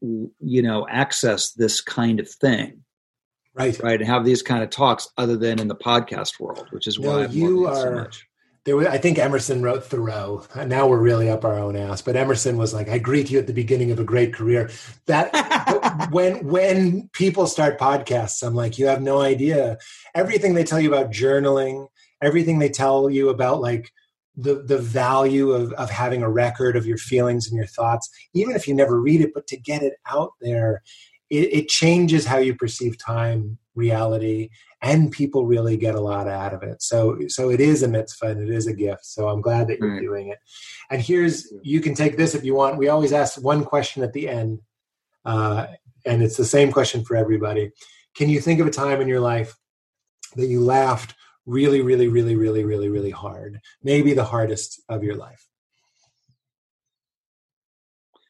you 0.00 0.62
know, 0.62 0.86
access 0.88 1.52
this 1.52 1.80
kind 1.80 2.20
of 2.20 2.28
thing? 2.28 2.84
Right. 3.54 3.78
Right. 3.82 4.00
And 4.00 4.08
have 4.08 4.24
these 4.24 4.42
kind 4.42 4.62
of 4.62 4.70
talks 4.70 5.08
other 5.18 5.36
than 5.36 5.58
in 5.58 5.68
the 5.68 5.74
podcast 5.74 6.38
world, 6.38 6.66
which 6.70 6.86
is 6.86 6.98
why 6.98 7.26
no, 7.26 7.28
you 7.28 7.66
are. 7.66 7.74
So 7.74 7.92
much 7.92 8.26
there 8.64 8.76
was, 8.76 8.86
I 8.86 8.98
think 8.98 9.18
Emerson 9.18 9.62
wrote 9.62 9.84
Thoreau. 9.84 10.44
Now 10.66 10.86
we're 10.86 11.00
really 11.00 11.30
up 11.30 11.44
our 11.44 11.58
own 11.58 11.76
ass. 11.76 12.02
But 12.02 12.16
Emerson 12.16 12.58
was 12.58 12.74
like, 12.74 12.88
"I 12.88 12.98
greet 12.98 13.30
you 13.30 13.38
at 13.38 13.46
the 13.46 13.54
beginning 13.54 13.90
of 13.90 13.98
a 13.98 14.04
great 14.04 14.34
career." 14.34 14.70
That 15.06 16.08
when 16.12 16.46
when 16.46 17.08
people 17.12 17.46
start 17.46 17.78
podcasts, 17.78 18.46
I'm 18.46 18.54
like, 18.54 18.78
you 18.78 18.86
have 18.86 19.00
no 19.00 19.20
idea 19.20 19.78
everything 20.14 20.54
they 20.54 20.64
tell 20.64 20.80
you 20.80 20.92
about 20.92 21.10
journaling, 21.10 21.88
everything 22.22 22.58
they 22.58 22.68
tell 22.68 23.10
you 23.10 23.28
about 23.28 23.60
like 23.60 23.90
the 24.36 24.62
the 24.62 24.78
value 24.78 25.50
of 25.50 25.72
of 25.74 25.90
having 25.90 26.22
a 26.22 26.30
record 26.30 26.76
of 26.76 26.86
your 26.86 26.98
feelings 26.98 27.48
and 27.48 27.56
your 27.56 27.66
thoughts, 27.66 28.08
even 28.34 28.54
if 28.54 28.66
you 28.66 28.74
never 28.74 29.00
read 29.00 29.20
it, 29.20 29.32
but 29.34 29.46
to 29.48 29.56
get 29.56 29.82
it 29.82 29.94
out 30.06 30.32
there, 30.40 30.82
it, 31.28 31.52
it 31.52 31.68
changes 31.68 32.26
how 32.26 32.38
you 32.38 32.54
perceive 32.54 32.96
time, 32.98 33.58
reality, 33.74 34.50
and 34.82 35.12
people 35.12 35.46
really 35.46 35.76
get 35.76 35.94
a 35.94 36.00
lot 36.00 36.28
out 36.28 36.54
of 36.54 36.62
it. 36.62 36.82
So 36.82 37.18
so 37.28 37.50
it 37.50 37.60
is 37.60 37.82
a 37.82 37.88
mitzvah 37.88 38.26
and 38.28 38.48
it 38.48 38.54
is 38.54 38.66
a 38.66 38.72
gift. 38.72 39.04
So 39.04 39.28
I'm 39.28 39.40
glad 39.40 39.68
that 39.68 39.78
you're 39.78 39.92
right. 39.92 40.00
doing 40.00 40.28
it. 40.28 40.38
And 40.90 41.02
here's 41.02 41.52
you 41.62 41.80
can 41.80 41.94
take 41.94 42.16
this 42.16 42.34
if 42.34 42.44
you 42.44 42.54
want. 42.54 42.78
We 42.78 42.88
always 42.88 43.12
ask 43.12 43.42
one 43.42 43.64
question 43.64 44.02
at 44.02 44.12
the 44.12 44.28
end, 44.28 44.60
uh, 45.24 45.66
and 46.06 46.22
it's 46.22 46.36
the 46.36 46.44
same 46.44 46.72
question 46.72 47.04
for 47.04 47.16
everybody. 47.16 47.72
Can 48.14 48.28
you 48.28 48.40
think 48.40 48.60
of 48.60 48.66
a 48.66 48.70
time 48.70 49.00
in 49.00 49.08
your 49.08 49.20
life 49.20 49.56
that 50.36 50.46
you 50.46 50.60
laughed 50.60 51.14
really, 51.50 51.80
really, 51.80 52.08
really, 52.08 52.36
really, 52.36 52.64
really, 52.64 52.88
really 52.88 53.10
hard? 53.10 53.60
Maybe 53.82 54.14
the 54.14 54.24
hardest 54.24 54.80
of 54.88 55.02
your 55.02 55.16
life. 55.16 55.46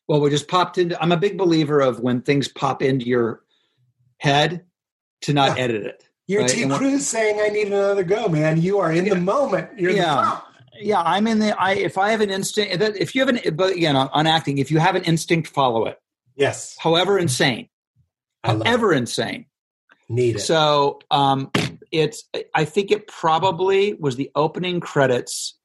Well, 0.09 0.21
we 0.21 0.31
just 0.31 0.49
popped 0.49 0.79
into. 0.79 1.01
I'm 1.01 1.13
a 1.13 1.17
big 1.17 1.39
believer 1.39 1.81
of 1.81 2.01
when 2.01 2.23
things 2.23 2.49
pop 2.49 2.83
into 2.83 3.07
your 3.07 3.43
head 4.19 4.65
to 5.23 5.33
not 5.33 5.57
yeah. 5.57 5.65
edit 5.65 5.87
it. 5.87 6.05
You're 6.27 6.43
right? 6.43 6.51
T. 6.51 6.63
And 6.63 6.73
Cruise 6.73 7.07
saying, 7.07 7.41
"I 7.41 7.49
need 7.49 7.69
another 7.69 8.03
go, 8.03 8.29
man." 8.29 8.61
You 8.61 8.79
are 8.81 8.91
in 8.91 9.07
yeah. 9.07 9.15
the 9.15 9.21
moment. 9.21 9.79
You're 9.79 9.93
yeah, 9.93 10.41
the 10.73 10.85
yeah. 10.85 11.03
I'm 11.03 11.29
in 11.29 11.39
the. 11.39 11.61
I 11.61 11.75
if 11.75 11.97
I 11.97 12.11
have 12.11 12.23
an 12.23 12.31
instinct, 12.31 12.83
if 12.83 13.15
you 13.15 13.25
have 13.25 13.29
an, 13.29 13.55
but 13.55 13.75
again 13.75 13.95
on, 13.95 14.09
on 14.13 14.27
acting, 14.27 14.59
if 14.59 14.73
you 14.73 14.79
have 14.79 14.97
an 14.97 15.05
instinct, 15.05 15.47
follow 15.49 15.87
it. 15.87 16.01
Yes. 16.35 16.77
However 16.79 17.19
insane, 17.19 17.69
however 18.43 18.93
it. 18.93 18.99
insane. 18.99 19.47
Need 20.09 20.37
it. 20.37 20.41
So, 20.41 20.99
um, 21.13 21.53
it's. 21.93 22.25
I 22.55 22.65
think 22.65 22.91
it 22.91 23.07
probably 23.07 23.95
was 23.95 24.17
the 24.17 24.31
opening 24.35 24.81
credits 24.81 25.59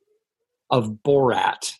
of 0.69 0.97
Borat. 1.05 1.73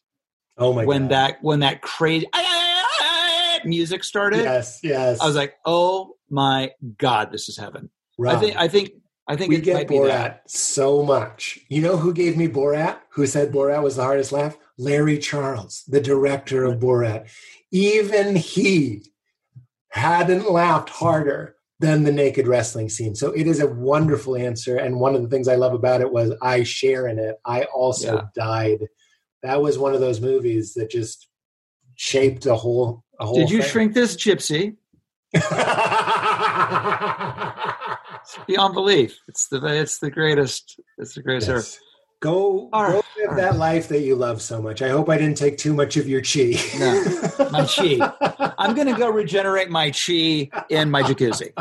Oh 0.58 0.74
my! 0.74 0.86
When 0.86 1.04
God. 1.04 1.12
that 1.12 1.38
when 1.42 1.60
that 1.62 1.82
crazy 1.82 2.28
ah, 2.34 2.40
ah, 2.42 2.88
ah, 3.02 3.60
music 3.66 4.04
started. 4.04 4.44
Yes, 4.44 4.80
yes. 4.84 5.22
I 5.22 5.28
was 5.28 5.36
like, 5.36 5.56
oh 5.66 6.16
my 6.30 6.72
God, 6.98 7.32
this 7.32 7.50
is 7.50 7.58
heaven. 7.58 7.90
Rob, 8.18 8.38
I 8.38 8.40
think 8.40 8.56
I 8.58 8.68
think 8.68 8.92
I 9.28 9.36
think 9.36 9.50
we 9.50 9.60
get 9.60 9.88
Borat 9.88 10.40
so 10.48 11.04
much. 11.04 11.60
You 11.70 11.82
know 11.82 11.98
who 11.98 12.14
gave 12.14 12.38
me 12.38 12.48
Borat? 12.48 13.00
Who 13.12 13.26
said 13.26 13.52
Borat 13.52 13.82
was 13.82 13.96
the 13.96 14.04
hardest 14.04 14.32
laugh? 14.32 14.58
Larry 14.78 15.18
Charles, 15.18 15.84
the 15.88 16.02
director 16.02 16.64
of 16.64 16.80
Borat. 16.80 17.30
Even 17.72 18.36
he 18.36 19.04
hadn't 19.90 20.52
laughed 20.52 20.90
harder 20.90 21.55
than 21.86 22.04
the 22.04 22.12
naked 22.12 22.48
wrestling 22.48 22.90
scene. 22.90 23.16
So 23.16 23.32
it 23.32 23.48
is 23.48 23.60
a 23.60 23.68
wonderful 23.68 24.36
answer. 24.36 24.78
And 24.78 25.00
one 25.00 25.16
of 25.16 25.22
the 25.22 25.30
things 25.30 25.48
I 25.48 25.56
love 25.56 25.74
about 25.74 26.02
it 26.02 26.12
was 26.12 26.34
I 26.42 26.64
share 26.64 27.08
in 27.08 27.20
it. 27.20 27.36
I 27.46 27.64
also 27.66 28.16
yeah. 28.16 28.22
died. 28.36 28.88
That 29.44 29.62
was 29.62 29.78
one 29.78 29.94
of 29.94 30.02
those 30.02 30.20
movies 30.20 30.74
that 30.74 30.90
just 30.90 31.28
shaped 31.96 32.46
a 32.46 32.56
whole. 32.56 33.04
A 33.20 33.26
whole 33.26 33.36
Did 33.36 33.50
you 33.50 33.62
thing. 33.62 33.72
shrink 33.72 33.94
this, 33.94 34.16
Gypsy? 34.16 34.76
beyond 38.48 38.74
belief. 38.74 39.20
It's 39.28 39.48
the 39.48 39.64
it's 39.66 40.00
the 40.00 40.10
greatest. 40.10 40.80
It's 40.98 41.16
the 41.16 41.22
greatest 41.22 41.50
yes. 41.50 41.80
Go, 42.22 42.70
go 42.72 43.04
live 43.18 43.36
that 43.36 43.58
life 43.58 43.90
that 43.90 44.02
you 44.02 44.16
love 44.16 44.42
so 44.42 44.62
much. 44.62 44.82
I 44.82 44.90
hope 44.90 45.10
I 45.10 45.18
didn't 45.18 45.38
take 45.38 45.58
too 45.58 45.74
much 45.74 45.98
of 45.98 46.08
your 46.08 46.22
chi. 46.22 46.54
no, 46.80 47.50
my 47.52 47.66
chi. 47.66 48.54
I'm 48.58 48.74
going 48.74 48.88
to 48.88 48.98
go 48.98 49.10
regenerate 49.10 49.70
my 49.70 49.92
chi 49.92 50.50
in 50.70 50.90
my 50.90 51.04
jacuzzi. 51.04 51.52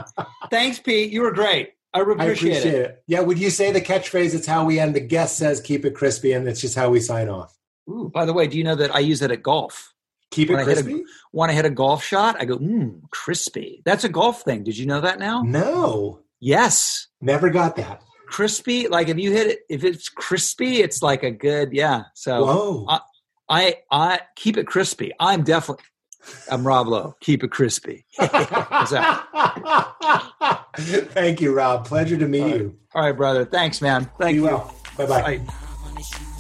Thanks, 0.51 0.79
Pete. 0.79 1.13
You 1.13 1.23
were 1.23 1.33
great. 1.33 1.75
I 1.93 2.01
appreciate, 2.01 2.21
I 2.21 2.25
appreciate 2.25 2.75
it. 2.75 2.75
it. 2.75 3.03
Yeah, 3.07 3.21
would 3.21 3.39
you 3.39 3.51
say 3.51 3.71
the 3.73 3.81
catchphrase? 3.81 4.35
It's 4.35 4.47
how 4.47 4.65
we 4.65 4.81
end. 4.81 4.95
The 4.97 5.01
guest 5.01 5.37
says, 5.37 5.61
"Keep 5.61 5.85
it 5.85 5.95
crispy," 5.95 6.33
and 6.33 6.49
it's 6.49 6.61
just 6.61 6.75
how 6.75 6.91
we 6.91 6.99
sign 6.99 7.29
off. 7.29 7.57
Ooh, 7.89 8.11
by 8.13 8.25
the 8.25 8.33
way, 8.33 8.49
do 8.49 8.59
you 8.59 8.65
know 8.65 8.75
that 8.75 8.93
I 8.93 8.99
use 8.99 9.23
it 9.23 9.31
at 9.31 9.43
golf? 9.43 9.95
Keep 10.33 10.51
it 10.51 10.55
when 10.55 10.65
crispy. 10.65 10.95
I 10.95 10.97
a, 10.97 11.03
when 11.31 11.51
I 11.51 11.53
hit 11.53 11.65
a 11.65 11.71
golf 11.71 12.03
shot, 12.03 12.37
I 12.41 12.47
go, 12.47 12.59
mmm, 12.59 13.03
crispy. 13.11 13.83
That's 13.85 14.03
a 14.03 14.09
golf 14.09 14.43
thing. 14.43 14.65
Did 14.65 14.77
you 14.77 14.87
know 14.87 15.03
that 15.03 15.21
now? 15.21 15.43
No. 15.43 16.21
Yes. 16.41 17.07
Never 17.21 17.51
got 17.51 17.77
that. 17.77 18.03
Crispy, 18.27 18.89
like 18.89 19.09
if 19.09 19.19
you 19.19 19.33
hit 19.33 19.47
it, 19.49 19.59
if 19.69 19.85
it's 19.85 20.09
crispy, 20.09 20.83
it's 20.83 21.03
like 21.03 21.23
a 21.23 21.31
good, 21.31 21.73
yeah. 21.73 22.05
So 22.15 22.87
I, 22.89 23.01
I, 23.49 23.77
I 23.91 24.21
keep 24.37 24.57
it 24.57 24.67
crispy. 24.67 25.13
I'm 25.21 25.45
definitely, 25.45 25.85
I'm 26.51 26.67
Rob 26.67 26.89
Lowe. 26.89 27.17
Keep 27.21 27.45
it 27.45 27.51
crispy. 27.51 28.07
Thank 30.77 31.41
you, 31.41 31.55
Rob. 31.55 31.87
Pleasure 31.87 32.17
to 32.17 32.27
meet 32.27 32.41
All 32.41 32.49
right. 32.49 32.61
you. 32.61 32.77
All 32.95 33.03
right, 33.03 33.17
brother. 33.17 33.45
Thanks, 33.45 33.81
man. 33.83 34.11
Thank 34.19 34.35
Be 34.35 34.37
you. 34.37 34.45
Well. 34.45 34.75
Bye-bye. 34.97 35.39
Bye. 35.39 36.31